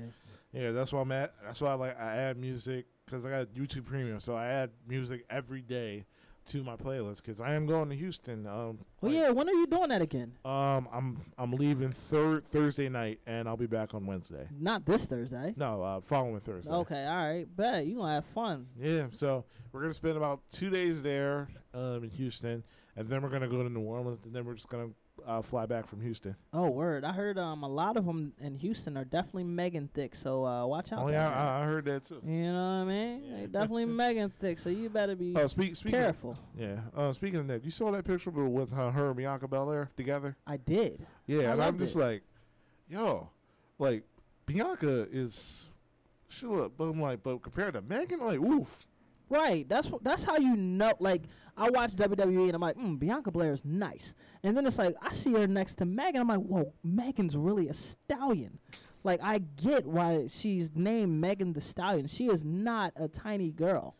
Yeah, 0.51 0.71
that's 0.71 0.91
why 0.91 1.01
I'm 1.01 1.11
at. 1.11 1.33
That's 1.43 1.61
why 1.61 1.71
I 1.71 1.73
like 1.75 1.99
I 1.99 2.15
add 2.15 2.37
music 2.37 2.85
because 3.05 3.25
I 3.25 3.29
got 3.29 3.47
YouTube 3.47 3.85
Premium, 3.85 4.19
so 4.19 4.35
I 4.35 4.47
add 4.47 4.71
music 4.87 5.25
every 5.29 5.61
day 5.61 6.05
to 6.49 6.63
my 6.63 6.75
playlist 6.75 7.17
because 7.17 7.39
I 7.41 7.53
am 7.53 7.65
going 7.65 7.89
to 7.89 7.95
Houston. 7.95 8.45
Um, 8.47 8.79
Well, 9.01 9.11
like, 9.11 9.13
yeah. 9.13 9.29
When 9.29 9.47
are 9.49 9.53
you 9.53 9.67
doing 9.67 9.89
that 9.89 10.01
again? 10.01 10.33
Um, 10.43 10.87
I'm 10.91 11.21
I'm 11.37 11.51
leaving 11.51 11.91
third 11.91 12.45
Thursday 12.45 12.89
night, 12.89 13.19
and 13.25 13.47
I'll 13.47 13.57
be 13.57 13.67
back 13.67 13.93
on 13.93 14.05
Wednesday. 14.05 14.47
Not 14.59 14.85
this 14.85 15.05
Thursday. 15.05 15.53
No, 15.57 15.81
uh, 15.81 16.01
following 16.01 16.39
Thursday. 16.39 16.71
Okay. 16.71 17.05
All 17.05 17.15
right. 17.15 17.45
Bet 17.55 17.85
you 17.85 17.97
gonna 17.97 18.15
have 18.15 18.25
fun. 18.25 18.67
Yeah, 18.79 19.07
so 19.11 19.45
we're 19.71 19.81
gonna 19.81 19.93
spend 19.93 20.17
about 20.17 20.41
two 20.51 20.69
days 20.69 21.01
there 21.01 21.47
um, 21.73 22.03
in 22.03 22.09
Houston, 22.09 22.63
and 22.95 23.07
then 23.07 23.21
we're 23.21 23.29
gonna 23.29 23.47
go 23.47 23.63
to 23.63 23.69
New 23.69 23.81
Orleans, 23.81 24.19
and 24.25 24.33
then 24.33 24.45
we're 24.45 24.55
just 24.55 24.69
gonna 24.69 24.89
uh, 25.25 25.41
fly 25.41 25.65
back 25.65 25.87
from 25.87 26.01
Houston. 26.01 26.35
Oh, 26.53 26.69
word. 26.69 27.03
I 27.03 27.11
heard 27.13 27.37
um 27.37 27.63
a 27.63 27.67
lot 27.67 27.97
of 27.97 28.05
them 28.05 28.33
in 28.41 28.55
Houston 28.55 28.97
are 28.97 29.05
definitely 29.05 29.43
Megan 29.45 29.89
thick. 29.93 30.15
So 30.15 30.45
uh, 30.45 30.65
watch 30.65 30.91
out. 30.91 30.99
Oh 31.03 31.09
yeah. 31.09 31.29
I, 31.29 31.61
I 31.61 31.65
heard 31.65 31.85
that 31.85 32.05
too. 32.05 32.21
you 32.25 32.43
know 32.43 32.53
what 32.53 32.59
I 32.59 32.83
mean? 32.85 33.23
Yeah. 33.23 33.37
They 33.41 33.45
definitely 33.47 33.85
Megan 34.03 34.31
thick. 34.39 34.59
So 34.59 34.69
you 34.69 34.89
better 34.89 35.15
be 35.15 35.33
Oh, 35.35 35.47
speak, 35.47 35.75
speaking. 35.75 35.99
careful. 35.99 36.37
yeah. 36.57 36.77
Uh, 36.95 37.11
speaking 37.13 37.39
of 37.39 37.47
that, 37.47 37.63
you 37.63 37.71
saw 37.71 37.91
that 37.91 38.05
picture 38.05 38.29
with 38.31 38.71
uh, 38.73 38.91
her 38.91 39.07
and 39.07 39.15
Bianca 39.17 39.47
Belair 39.47 39.89
together. 39.97 40.35
I 40.47 40.57
did. 40.57 41.05
Yeah, 41.27 41.49
I 41.49 41.51
and 41.53 41.63
I'm 41.63 41.77
just 41.79 41.95
it. 41.95 41.99
like, 41.99 42.23
yo, 42.89 43.29
like 43.77 44.03
Bianca 44.45 45.07
is, 45.11 45.69
she 46.27 46.45
look, 46.45 46.75
but 46.77 46.85
I'm 46.85 46.99
like, 47.01 47.23
but 47.23 47.41
compared 47.41 47.73
to 47.73 47.81
Megan, 47.81 48.19
like, 48.19 48.39
oof. 48.39 48.85
Right. 49.31 49.69
That's 49.69 49.91
that's 50.01 50.23
how 50.23 50.37
you 50.37 50.55
know. 50.55 50.93
Like 50.99 51.21
I 51.59 51.69
watch 51.69 51.93
WWE 51.95 52.45
and 52.45 52.55
I'm 52.55 52.61
like, 52.61 52.77
mm, 52.77 52.97
Bianca 52.97 53.31
Belair 53.31 53.53
is 53.53 53.63
nice. 53.65 54.13
And 54.43 54.55
then 54.55 54.65
it's 54.65 54.77
like 54.77 54.95
I 55.01 55.11
see 55.11 55.33
her 55.33 55.45
next 55.47 55.75
to 55.75 55.85
Megan. 55.85 56.21
I'm 56.21 56.27
like, 56.27 56.39
whoa, 56.39 56.73
Megan's 56.83 57.35
really 57.37 57.67
a 57.69 57.73
stallion. 57.73 58.59
Like 59.03 59.19
I 59.23 59.39
get 59.39 59.85
why 59.85 60.27
she's 60.29 60.71
named 60.75 61.19
Megan 61.21 61.53
the 61.53 61.61
Stallion. 61.61 62.07
She 62.07 62.27
is 62.27 62.43
not 62.43 62.93
a 62.95 63.07
tiny 63.07 63.51
girl. 63.51 63.95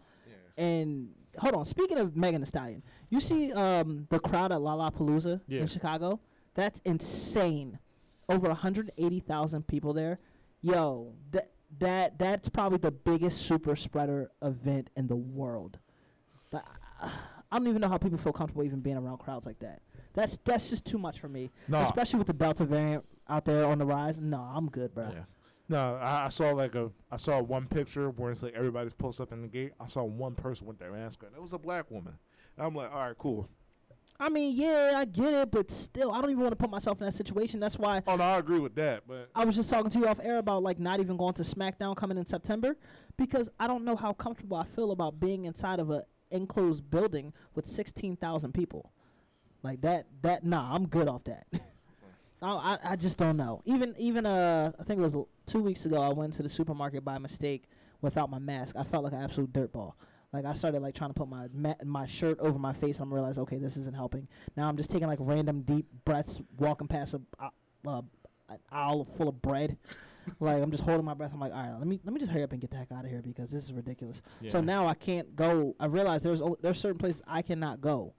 Yeah. 0.58 0.64
And 0.64 1.10
hold 1.38 1.56
on, 1.56 1.66
speaking 1.66 1.98
of 1.98 2.16
Megan 2.18 2.42
the 2.42 2.48
Stallion, 2.48 2.84
you 3.10 3.20
see 3.20 3.54
um, 3.54 4.08
the 4.10 4.20
crowd 4.20 4.52
at 4.52 4.60
Lollapalooza 4.60 5.42
Yeah. 5.48 5.62
in 5.62 5.68
Chicago? 5.68 6.20
That's 6.56 6.82
insane. 6.84 7.80
Over 8.28 8.48
180,000 8.50 9.68
people 9.68 9.94
there. 9.94 10.20
Yo, 10.62 11.14
that 11.32 11.52
that 11.80 12.18
that's 12.20 12.50
probably 12.50 12.78
the 12.80 12.92
biggest 12.92 13.46
super 13.46 13.76
spreader 13.76 14.32
event 14.42 14.90
in 14.98 15.08
the 15.08 15.16
world. 15.16 15.80
I 17.52 17.58
don't 17.58 17.68
even 17.68 17.82
know 17.82 17.90
how 17.90 17.98
people 17.98 18.18
feel 18.18 18.34
comfortable 18.34 18.64
even 18.64 18.80
being 18.80 18.98
around 18.98 19.18
crowds 19.18 19.46
like 19.46 19.60
that. 19.60 19.82
That's 20.14 20.38
that's 20.44 20.70
just 20.70 20.86
too 20.86 20.98
much 20.98 21.20
for 21.20 21.30
me, 21.30 21.52
No, 21.68 21.80
especially 21.82 22.20
with 22.20 22.28
the 22.28 22.34
Delta 22.34 22.66
variant 22.66 23.06
out 23.28 23.46
there 23.46 23.66
on 23.66 23.78
the 23.78 23.86
rise. 23.86 24.20
No, 24.20 24.40
I'm 24.40 24.70
good, 24.70 24.94
bro. 24.94 25.10
Yeah. 25.14 25.24
No, 25.68 25.96
I, 25.96 26.26
I 26.26 26.30
saw 26.30 26.52
like 26.52 26.76
a 26.76 26.92
I 27.12 27.18
saw 27.18 27.42
one 27.42 27.68
picture 27.68 28.10
where 28.10 28.32
it's 28.32 28.42
like 28.44 28.54
everybody's 28.56 28.94
posted 28.94 29.28
up 29.28 29.34
in 29.34 29.42
the 29.42 29.48
gate. 29.48 29.72
I 29.80 29.88
saw 29.88 30.04
one 30.04 30.36
person 30.36 30.68
with 30.68 30.80
their 30.80 30.92
mask 30.92 31.24
on. 31.24 31.30
It 31.36 31.42
was 31.42 31.54
a 31.54 31.60
black 31.60 31.90
woman. 31.92 32.14
And 32.58 32.66
I'm 32.66 32.76
like, 32.76 32.92
all 32.92 33.00
right, 33.00 33.18
cool. 33.18 33.48
I 34.20 34.28
mean, 34.28 34.58
yeah, 34.58 34.96
I 34.98 35.06
get 35.06 35.34
it, 35.34 35.52
but 35.52 35.72
still, 35.72 36.12
I 36.12 36.20
don't 36.20 36.32
even 36.32 36.42
want 36.42 36.52
to 36.52 36.58
put 36.58 36.70
myself 36.70 37.00
in 37.00 37.06
that 37.06 37.14
situation. 37.14 37.60
That's 37.60 37.80
why 37.80 38.02
Oh 38.06 38.16
no, 38.16 38.24
I 38.24 38.38
agree 38.38 38.60
with 38.60 38.76
that, 38.76 39.04
but 39.08 39.30
I 39.34 39.46
was 39.46 39.56
just 39.56 39.70
talking 39.70 39.90
to 39.92 40.00
you 40.00 40.08
off 40.08 40.20
air 40.22 40.38
about 40.40 40.64
like 40.64 40.80
not 40.80 41.00
even 41.00 41.16
going 41.18 41.36
to 41.36 41.44
SmackDown 41.44 41.96
coming 41.96 42.18
in 42.18 42.26
September 42.26 42.76
because 43.18 43.50
I 43.60 43.68
don't 43.68 43.86
know 43.86 43.96
how 43.96 44.12
comfortable 44.14 44.58
I 44.58 44.66
feel 44.66 44.92
about 44.92 45.20
being 45.20 45.46
inside 45.46 45.80
of 45.80 45.90
a 45.92 46.04
enclosed 46.32 46.90
building 46.90 47.34
with 47.56 47.68
sixteen 47.68 48.16
thousand 48.16 48.54
people. 48.54 48.92
Like 49.62 49.82
that, 49.82 50.06
that 50.22 50.46
nah, 50.46 50.74
I'm 50.74 50.88
good 50.88 51.08
off 51.08 51.26
that. 51.26 51.48
I, 52.42 52.78
I 52.84 52.96
just 52.96 53.18
don't 53.18 53.38
know. 53.38 53.62
Even 53.66 53.94
even 53.98 54.26
uh, 54.26 54.72
I 54.80 54.84
think 54.84 55.00
it 55.00 55.04
was 55.04 55.16
two 55.46 55.62
weeks 55.62 55.86
ago. 55.86 56.02
I 56.02 56.10
went 56.10 56.34
to 56.34 56.44
the 56.44 56.50
supermarket 56.50 57.04
by 57.04 57.18
mistake 57.18 57.64
without 58.02 58.30
my 58.30 58.40
mask. 58.40 58.76
I 58.78 58.84
felt 58.84 59.04
like 59.04 59.14
an 59.14 59.22
absolute 59.22 59.52
dirtball. 59.52 59.94
Like 60.32 60.46
I 60.46 60.54
started 60.54 60.82
like 60.82 60.96
trying 60.96 61.10
to 61.10 61.14
put 61.14 61.28
my 61.28 61.48
ma- 61.54 61.76
my 61.84 62.06
shirt 62.06 62.40
over 62.40 62.58
my 62.60 62.74
face. 62.74 62.98
and 62.98 63.08
I'm 63.08 63.14
realized, 63.14 63.40
okay, 63.40 63.58
this 63.58 63.78
isn't 63.78 63.96
helping. 63.96 64.28
Now 64.56 64.70
I'm 64.70 64.78
just 64.78 64.90
taking 64.90 65.08
like 65.08 65.20
random 65.22 65.62
deep 65.62 65.88
breaths, 66.06 66.42
walking 66.58 66.88
past 66.88 67.16
a 67.16 67.22
uh, 67.40 67.50
uh, 67.86 68.02
an 68.48 68.60
aisle 68.72 69.06
full 69.18 69.28
of 69.28 69.42
bread. 69.42 69.78
Like 70.40 70.62
I'm 70.62 70.72
just 70.72 70.84
holding 70.84 71.06
my 71.06 71.14
breath. 71.14 71.32
I'm 71.34 71.40
like, 71.40 71.54
all 71.54 71.62
right, 71.62 71.78
let 71.78 71.88
me 71.88 72.00
let 72.04 72.14
me 72.14 72.20
just 72.20 72.32
hurry 72.32 72.44
up 72.44 72.52
and 72.52 72.62
get 72.62 72.72
the 72.72 72.78
heck 72.78 72.92
out 72.92 73.06
of 73.06 73.12
here 73.12 73.22
because 73.22 73.52
this 73.52 73.64
is 73.64 73.74
ridiculous. 73.74 74.22
So 74.48 74.62
now 74.62 74.88
I 74.88 74.94
can't 74.94 75.36
go. 75.36 75.76
I 75.80 75.86
realize 75.86 76.24
there's 76.24 76.42
o- 76.42 76.58
there's 76.62 76.80
certain 76.80 76.98
places 76.98 77.22
I 77.28 77.42
cannot 77.42 77.82
go, 77.82 78.14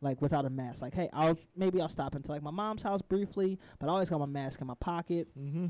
like 0.00 0.20
without 0.22 0.44
a 0.44 0.50
mask. 0.50 0.82
Like, 0.82 0.94
hey, 0.94 1.08
I'll 1.12 1.38
maybe 1.56 1.80
I'll 1.80 1.88
stop 1.88 2.14
into 2.14 2.30
like 2.30 2.42
my 2.42 2.50
mom's 2.50 2.82
house 2.82 3.02
briefly, 3.02 3.58
but 3.78 3.88
I 3.88 3.92
always 3.92 4.10
got 4.10 4.18
my 4.20 4.26
mask 4.26 4.60
in 4.60 4.66
my 4.66 4.74
pocket. 4.80 5.28
Mm-hmm. 5.38 5.66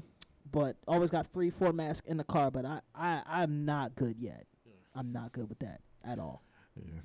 but 0.52 0.76
always 0.86 1.10
got 1.10 1.26
three, 1.32 1.50
four 1.50 1.72
masks 1.72 2.06
in 2.08 2.16
the 2.16 2.24
car. 2.24 2.50
But 2.50 2.64
I, 2.66 2.80
I, 2.94 3.22
I'm 3.26 3.64
not 3.64 3.94
good 3.94 4.16
yet. 4.18 4.46
I'm 4.94 5.10
not 5.12 5.32
good 5.32 5.48
with 5.48 5.58
that 5.60 5.80
at 6.04 6.18
all. 6.18 6.42
Yeah. 6.76 7.00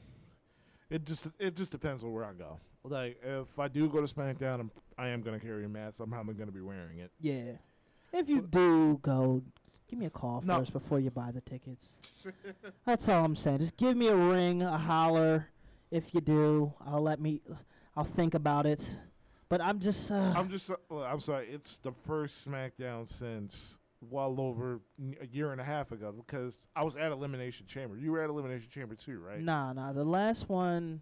It 0.89 1.05
just 1.05 1.27
it 1.39 1.55
just 1.55 1.71
depends 1.71 2.03
on 2.03 2.11
where 2.11 2.25
I 2.25 2.33
go. 2.33 2.59
Like 2.83 3.19
if 3.23 3.57
I 3.59 3.67
do 3.67 3.87
go 3.89 4.03
to 4.05 4.11
SmackDown, 4.13 4.59
I'm, 4.59 4.71
I 4.97 5.09
am 5.09 5.21
gonna 5.21 5.39
carry 5.39 5.65
a 5.65 5.69
mask. 5.69 5.99
I'm 5.99 6.09
probably 6.09 6.33
gonna 6.35 6.51
be 6.51 6.61
wearing 6.61 6.99
it. 6.99 7.11
Yeah. 7.19 7.53
If 8.13 8.27
you 8.29 8.41
do 8.41 8.97
go, 9.01 9.43
give 9.87 9.99
me 9.99 10.05
a 10.05 10.09
call 10.09 10.41
No. 10.45 10.57
first 10.59 10.73
before 10.73 10.99
you 10.99 11.11
buy 11.11 11.31
the 11.31 11.41
tickets. 11.41 11.87
That's 12.85 13.07
all 13.09 13.23
I'm 13.25 13.35
saying. 13.35 13.59
Just 13.59 13.77
give 13.77 13.95
me 13.95 14.07
a 14.07 14.15
ring, 14.15 14.61
a 14.63 14.77
holler. 14.77 15.47
If 15.91 16.13
you 16.13 16.21
do, 16.21 16.73
I'll 16.85 17.01
let 17.01 17.19
me. 17.19 17.41
I'll 17.95 18.03
think 18.03 18.33
about 18.35 18.65
it. 18.65 18.97
But 19.49 19.61
I'm 19.61 19.79
just. 19.79 20.11
Uh, 20.11 20.33
I'm 20.35 20.49
just 20.49 20.69
uh, 20.69 20.75
well, 20.89 21.03
I'm 21.03 21.19
sorry. 21.19 21.47
It's 21.49 21.79
the 21.79 21.91
first 22.05 22.47
SmackDown 22.47 23.07
since 23.07 23.79
well 24.01 24.39
over 24.39 24.79
n- 24.99 25.15
a 25.21 25.25
year 25.27 25.51
and 25.51 25.59
a 25.59 25.63
half 25.63 25.91
ago 25.91 26.13
because 26.15 26.59
I 26.75 26.83
was 26.83 26.95
at 26.95 27.11
Elimination 27.11 27.65
Chamber. 27.65 27.97
You 27.97 28.11
were 28.11 28.21
at 28.23 28.29
Elimination 28.29 28.69
Chamber 28.69 28.95
too, 28.95 29.19
right? 29.19 29.41
Nah, 29.41 29.73
nah. 29.73 29.91
The 29.91 30.03
last 30.05 30.47
one, 30.47 31.01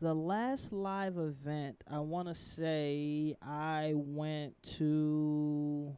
the 0.00 0.14
last 0.14 0.72
live 0.72 1.18
event, 1.18 1.82
I 1.90 1.98
want 1.98 2.28
to 2.28 2.34
say 2.36 3.34
I 3.42 3.92
went 3.96 4.54
to. 4.78 5.94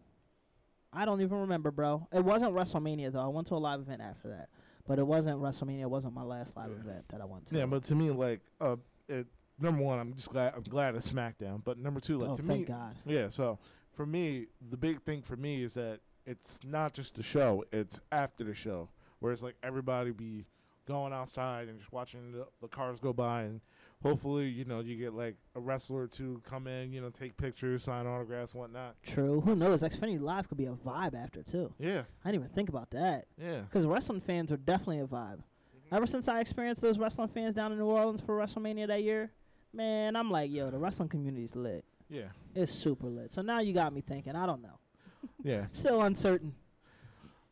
I 0.99 1.05
don't 1.05 1.21
even 1.23 1.39
remember, 1.39 1.71
bro. 1.71 2.09
It 2.13 2.25
wasn't 2.25 2.55
WrestleMania 2.55 3.13
though. 3.13 3.21
I 3.21 3.29
went 3.29 3.47
to 3.49 3.55
a 3.55 3.57
live 3.57 3.79
event 3.79 4.03
after 4.03 4.29
that, 4.31 4.49
but 4.85 4.99
it 4.99 5.07
wasn't 5.07 5.41
WrestleMania. 5.41 5.83
It 5.83 5.91
wasn't 5.91 6.13
my 6.15 6.25
last 6.25 6.57
live 6.57 6.71
Yeah. 6.73 6.81
event 6.91 7.05
that 7.11 7.21
I 7.21 7.25
went 7.25 7.47
to. 7.47 7.57
Yeah, 7.57 7.67
but 7.67 7.85
to 7.85 7.95
me, 7.95 8.11
like, 8.11 8.41
uh, 8.61 8.77
it, 9.09 9.29
number 9.61 9.81
one, 9.81 10.01
I'm 10.01 10.13
just 10.15 10.31
glad 10.31 10.55
I'm 10.57 10.65
glad 10.65 10.97
it's 10.97 11.11
SmackDown. 11.11 11.63
But 11.63 11.79
number 11.79 12.01
two, 12.01 12.19
like 12.19 12.31
oh, 12.31 12.37
to 12.37 12.43
thank 12.43 12.61
me, 12.61 12.65
God. 12.65 12.97
Yeah, 13.07 13.29
so 13.29 13.61
for 13.93 14.07
me, 14.07 14.47
the 14.71 14.77
big 14.77 15.01
thing 15.03 15.23
for 15.23 15.37
me 15.37 15.63
is 15.63 15.75
that 15.75 16.01
it's 16.27 16.59
not 16.65 16.95
just 16.95 17.15
the 17.15 17.23
show; 17.23 17.65
it's 17.71 18.01
after 18.11 18.43
the 18.43 18.55
show, 18.55 18.89
where 19.21 19.33
it's 19.33 19.43
like 19.45 19.55
everybody 19.63 20.11
be 20.11 20.47
going 20.85 21.13
outside 21.13 21.69
and 21.69 21.79
just 21.79 21.93
watching 21.93 22.33
the, 22.33 22.49
the 22.61 22.67
cars 22.67 22.99
go 22.99 23.13
by, 23.13 23.43
and 23.43 23.61
hopefully, 24.03 24.47
you 24.49 24.65
know, 24.65 24.81
you 24.81 24.97
get 24.97 25.15
like 25.15 25.37
a 25.55 25.61
wrestler 25.61 26.07
to 26.09 26.41
come 26.49 26.67
in, 26.67 26.93
you 26.93 27.01
know, 27.01 27.11
take 27.11 27.37
pictures, 27.37 27.83
sign 27.85 28.07
autographs, 28.07 28.55
whatnot. 28.55 28.97
True. 29.03 29.41
Who 29.41 29.55
knows? 29.57 29.83
Xfinity 29.83 30.21
Live 30.21 30.49
could 30.49 30.59
be 30.59 30.67
a 30.67 30.73
vibe 30.73 31.15
after 31.15 31.43
too. 31.43 31.73
Yeah, 31.79 32.03
I 32.25 32.31
didn't 32.31 32.43
even 32.45 32.55
think 32.55 32.69
about 32.69 32.91
that. 32.91 33.27
yeah, 33.41 33.61
Because 33.61 33.87
wrestling 33.87 34.21
fans 34.21 34.53
are 34.53 34.57
definitely 34.57 35.01
a 35.01 35.07
vibe. 35.07 35.39
Mm-hmm. 35.39 35.95
Ever 35.95 36.07
since 36.07 36.29
I 36.29 36.41
experienced 36.41 36.81
those 36.83 36.99
wrestling 36.99 37.29
fans 37.29 37.55
down 37.55 37.73
in 37.73 37.79
New 37.79 37.87
Orleans 37.87 38.21
for 38.21 38.37
WrestleMania 38.39 38.87
that 38.89 39.03
year, 39.03 39.31
man, 39.73 40.17
I'm 40.17 40.31
like, 40.31 40.51
yo, 40.51 40.71
the 40.71 40.79
wrestling 40.79 41.09
community's 41.09 41.57
lit. 41.57 41.85
yeah, 42.09 42.29
It's 42.55 42.73
super 42.73 43.07
lit. 43.09 43.33
So 43.33 43.43
now 43.43 43.61
you 43.61 43.73
got 43.73 43.93
me 43.93 44.01
thinking. 44.01 44.35
I 44.37 44.47
don't 44.47 44.63
know. 44.63 44.79
yeah, 45.43 45.67
Still 45.73 46.03
uncertain. 46.03 46.55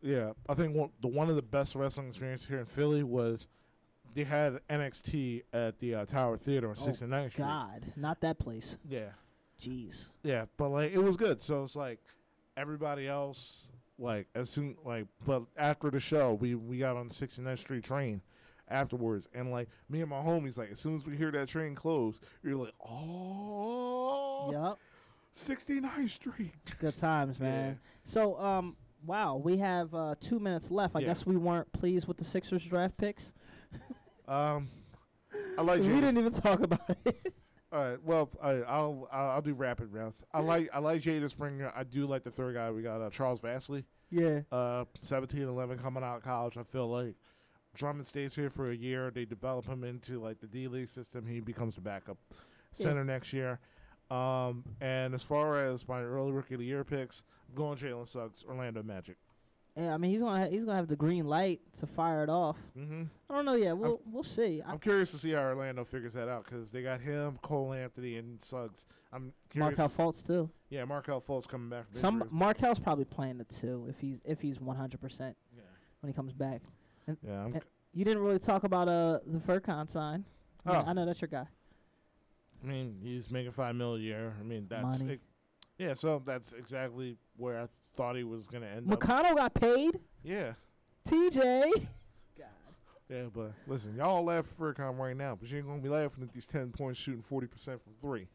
yeah. 0.03 0.33
I 0.49 0.55
think 0.55 0.75
one, 0.77 0.91
the 1.01 1.09
one 1.09 1.29
of 1.29 1.37
the 1.37 1.43
best 1.43 1.75
wrestling 1.75 2.09
experiences 2.09 2.47
here 2.47 2.59
in 2.61 2.67
Philly 2.67 3.03
was 3.03 3.49
they 4.17 4.25
had 4.25 4.59
NXT 4.69 5.43
at 5.53 5.79
the 5.79 5.95
uh, 5.95 6.05
Tower 6.07 6.37
Theater 6.37 6.69
on 6.69 6.75
Oh, 6.79 6.83
69th 6.91 7.31
Street. 7.33 7.45
God, 7.45 7.93
not 7.97 8.21
that 8.23 8.39
place. 8.39 8.77
Yeah. 8.89 9.11
Jeez. 9.63 10.07
Yeah, 10.23 10.47
but 10.57 10.69
like 10.71 10.93
it 10.93 10.99
was 11.03 11.17
good. 11.17 11.41
So 11.41 11.63
it's 11.63 11.77
like 11.77 11.99
everybody 12.57 13.07
else, 13.09 13.71
like 13.99 14.27
as 14.35 14.51
soon 14.51 14.77
like, 14.85 15.07
but 15.25 15.43
after 15.57 15.91
the 15.91 16.01
show, 16.01 16.35
we 16.35 16.55
we 16.55 16.79
got 16.79 16.97
on 16.97 17.09
the 17.09 17.15
69th 17.15 17.59
Street 17.59 17.85
train 17.85 18.21
afterwards, 18.69 19.29
and 19.33 19.51
like 19.51 19.69
me 19.89 20.01
and 20.03 20.11
my 20.11 20.17
homies, 20.21 20.59
like 20.59 20.73
as 20.73 20.81
soon 20.81 20.97
as 20.97 21.07
we 21.07 21.17
hear 21.17 21.31
that 21.31 21.49
train 21.49 21.75
close, 21.75 22.19
you're 22.43 22.57
like, 22.57 22.75
oh, 22.87 24.51
Yup. 24.53 24.79
69th 25.35 26.09
Street. 26.11 26.53
Good 26.81 26.97
times, 26.99 27.39
man. 27.39 27.69
Yeah. 27.69 27.75
So, 28.05 28.39
um, 28.39 28.77
wow, 29.07 29.37
we 29.37 29.59
have 29.59 29.95
uh, 29.95 30.15
two 30.21 30.39
minutes 30.39 30.71
left. 30.71 30.97
I 30.97 31.01
Yeah. 31.01 31.07
guess 31.09 31.27
we 31.27 31.37
weren't 31.37 31.73
pleased 31.73 32.09
with 32.09 32.17
the 32.17 32.25
Sixers 32.25 32.65
draft 32.65 32.97
picks. 32.97 33.33
Um, 34.29 34.69
I 35.59 35.63
like. 35.63 35.81
we 35.83 35.89
didn't 35.89 36.19
even 36.19 36.33
talk 36.33 36.61
about 36.61 36.97
it. 37.05 37.35
All 37.73 37.85
right. 37.85 38.03
Well, 38.05 38.31
all 38.41 38.55
right, 38.55 38.65
I'll, 38.67 39.09
I'll 39.13 39.31
I'll 39.31 39.43
do 39.43 39.53
rapid 39.53 39.93
rounds. 39.93 40.25
I 40.33 40.41
like 40.41 40.71
I 40.73 40.79
like 40.79 41.03
Jaden 41.03 41.29
Springer. 41.29 41.73
I 41.75 41.83
do 41.83 42.07
like 42.07 42.23
the 42.23 42.31
third 42.31 42.55
guy. 42.55 42.71
We 42.71 42.81
got 42.81 43.03
uh, 43.03 43.11
Charles 43.11 43.43
Bassey. 43.43 43.85
yeah. 44.11 44.41
uh, 44.53 44.85
17, 45.03 45.43
11 45.43 45.79
coming 45.81 46.05
out 46.05 46.19
of 46.19 46.23
college. 46.23 46.57
I 46.57 46.63
feel 46.63 46.87
like 46.89 47.17
Drummond 47.75 48.07
stays 48.07 48.37
here 48.37 48.51
for 48.51 48.71
a 48.71 48.75
year. 48.75 49.11
They 49.11 49.25
develop 49.25 49.67
him 49.67 49.83
into 49.83 50.21
like 50.21 50.39
the 50.41 50.47
D 50.47 50.69
League 50.69 50.89
system. 50.89 51.27
He 51.27 51.41
becomes 51.41 51.75
the 51.75 51.81
backup 51.81 52.19
center 52.71 53.05
next 53.05 53.33
year. 53.33 53.59
Um, 54.11 54.63
and 54.81 55.13
as 55.15 55.25
far 55.25 55.63
as 55.65 55.87
my 55.89 56.01
early 56.03 56.31
rookie 56.31 56.55
of 56.55 56.61
the 56.61 56.67
year 56.67 56.85
picks, 56.85 57.25
I'm 57.49 57.57
going 57.57 57.77
Jalen 57.77 58.07
Suggs, 58.07 58.45
Orlando 58.49 58.83
Magic. 58.85 59.17
Yeah, 59.77 59.93
I 59.93 59.99
mean 59.99 60.11
he's 60.11 60.23
gonna 60.23 60.45
ha- 60.45 60.51
he's 60.51 60.65
gonna 60.65 60.77
have 60.77 60.89
the 60.89 60.97
green 60.97 61.27
light 61.27 61.61
to 61.81 61.87
fire 61.87 62.23
it 62.23 62.31
off. 62.31 62.57
Mm-hmm. 62.79 63.03
I 63.29 63.35
don't 63.35 63.45
know 63.45 63.55
yet. 63.57 63.77
We'll 63.77 64.01
we'll 64.11 64.23
see. 64.23 64.63
I, 64.67 64.71
I'm 64.73 64.79
curious 64.79 65.11
to 65.11 65.19
see 65.19 65.33
how 65.33 65.43
Orlando 65.43 65.85
figures 65.85 66.15
that 66.15 66.29
out 66.29 66.45
because 66.45 66.71
they 66.71 66.83
got 66.83 67.01
him, 67.01 67.39
Cole 67.43 67.75
Anthony, 67.75 68.17
and 68.17 68.41
Suggs. 68.41 68.87
I'm 69.13 69.35
curious. 69.51 69.77
Markelle 69.79 69.95
Fultz 70.13 70.27
too. 70.27 70.49
yeah, 70.71 70.85
Markelle 70.87 71.21
Fultz 71.21 71.47
coming 71.47 71.69
back 71.69 71.91
from 71.91 71.99
Some 72.01 72.15
injury. 72.17 72.29
Markelle's 72.33 72.79
probably 72.79 73.05
playing 73.05 73.37
the 73.37 73.45
two 73.45 73.87
if 73.91 73.99
he's 73.99 74.19
if 74.25 74.41
he's 74.41 74.59
100 74.61 74.99
percent 75.01 75.37
Yeah, 75.55 75.63
when 76.01 76.11
he 76.11 76.17
comes 76.17 76.33
back. 76.33 76.63
yeah. 77.23 77.45
I'm, 77.45 77.57
Eh, 77.57 77.61
You 77.93 78.05
didn't 78.07 78.23
really 78.23 78.39
talk 78.39 78.65
about 78.65 78.89
uh 78.89 79.19
the 79.27 79.39
Furkan 79.39 79.89
sign. 79.89 80.25
I, 80.65 80.77
Oh. 80.77 80.85
I 80.87 80.93
know 80.95 81.05
that's 81.05 81.21
your 81.21 81.29
guy. 81.29 81.47
I 82.65 82.67
mean, 82.67 82.97
he's 83.03 83.31
making 83.31 83.53
five 83.53 83.75
mil 83.77 83.97
a 83.97 83.99
year. 83.99 84.35
I 84.41 84.43
mean, 84.43 84.67
that's 84.71 85.03
it- 85.03 85.21
yeah. 85.79 85.93
So 85.93 86.23
that's 86.25 86.55
exactly 86.55 87.19
where 87.37 87.61
I 87.61 87.67
thought 87.97 88.17
he 88.17 88.25
was 88.25 88.47
gonna 88.47 88.67
end 88.67 88.91
up. 88.93 88.99
McConnell 88.99 89.37
got 89.37 89.55
paid. 89.55 89.99
Yeah, 90.23 90.53
TJ. 91.09 91.89
yeah. 93.09 93.23
But 93.33 93.53
listen, 93.67 93.97
y'all 93.97 94.25
laugh 94.25 94.47
at 94.51 94.59
Furkan 94.59 94.99
right 94.99 95.17
now, 95.17 95.35
but 95.35 95.51
you 95.51 95.59
ain't 95.59 95.67
gonna 95.67 95.81
be 95.81 95.89
laughing 95.89 96.23
at 96.25 96.33
these 96.33 96.47
ten 96.47 96.71
points 96.71 97.01
shooting 97.01 97.23
forty 97.23 97.47
percent 97.47 97.83
from 97.83 97.95
three. 98.01 98.29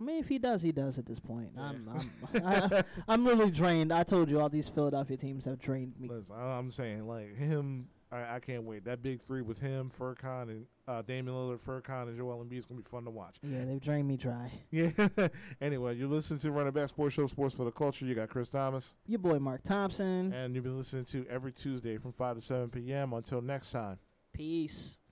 I 0.00 0.04
mean, 0.04 0.20
if 0.20 0.28
he 0.28 0.38
does, 0.38 0.62
he 0.62 0.70
does 0.70 0.96
at 0.98 1.06
this 1.06 1.18
point. 1.18 1.50
Yeah. 1.56 1.62
I'm 1.62 1.88
I'm 2.34 2.46
I, 2.46 2.84
I'm 3.08 3.24
literally 3.24 3.50
drained. 3.50 3.92
I 3.92 4.04
told 4.04 4.30
you 4.30 4.40
all 4.40 4.48
these 4.48 4.68
Philadelphia 4.68 5.16
teams 5.16 5.44
have 5.44 5.58
drained 5.58 5.94
me. 5.98 6.08
Listen, 6.08 6.36
I- 6.38 6.56
I'm 6.58 6.70
saying 6.70 7.06
like 7.06 7.36
him. 7.36 7.88
I, 8.10 8.36
I 8.36 8.40
can't 8.40 8.64
wait. 8.64 8.84
That 8.84 9.02
big 9.02 9.20
three 9.20 9.42
with 9.42 9.58
him, 9.58 9.90
Furkan, 9.98 10.42
and 10.50 10.66
uh, 10.86 11.02
Damian 11.02 11.34
Lillard, 11.36 11.60
Furkan, 11.60 12.08
and 12.08 12.16
Joel 12.16 12.44
Embiid 12.44 12.58
is 12.58 12.66
gonna 12.66 12.80
be 12.80 12.88
fun 12.88 13.04
to 13.04 13.10
watch. 13.10 13.36
Yeah, 13.42 13.64
they've 13.64 13.80
drained 13.80 14.08
me 14.08 14.16
dry. 14.16 14.50
Yeah. 14.70 14.90
anyway, 15.60 15.96
you 15.96 16.08
listen 16.08 16.38
to 16.38 16.50
Run 16.50 16.66
It 16.66 16.74
Back 16.74 16.88
Sports 16.88 17.14
Show, 17.14 17.26
Sports 17.26 17.54
for 17.54 17.64
the 17.64 17.70
Culture. 17.70 18.04
You 18.06 18.14
got 18.14 18.28
Chris 18.28 18.50
Thomas, 18.50 18.94
Your 19.06 19.18
boy 19.18 19.38
Mark 19.38 19.62
Thompson. 19.62 20.32
and 20.32 20.54
you've 20.54 20.64
been 20.64 20.76
listening 20.78 21.04
to 21.06 21.26
every 21.28 21.52
Tuesday 21.52 21.96
from 21.98 22.12
five 22.12 22.36
to 22.36 22.42
seven 22.42 22.68
p.m. 22.70 23.12
Until 23.12 23.40
next 23.42 23.72
time. 23.72 23.98
Peace. 24.34 24.98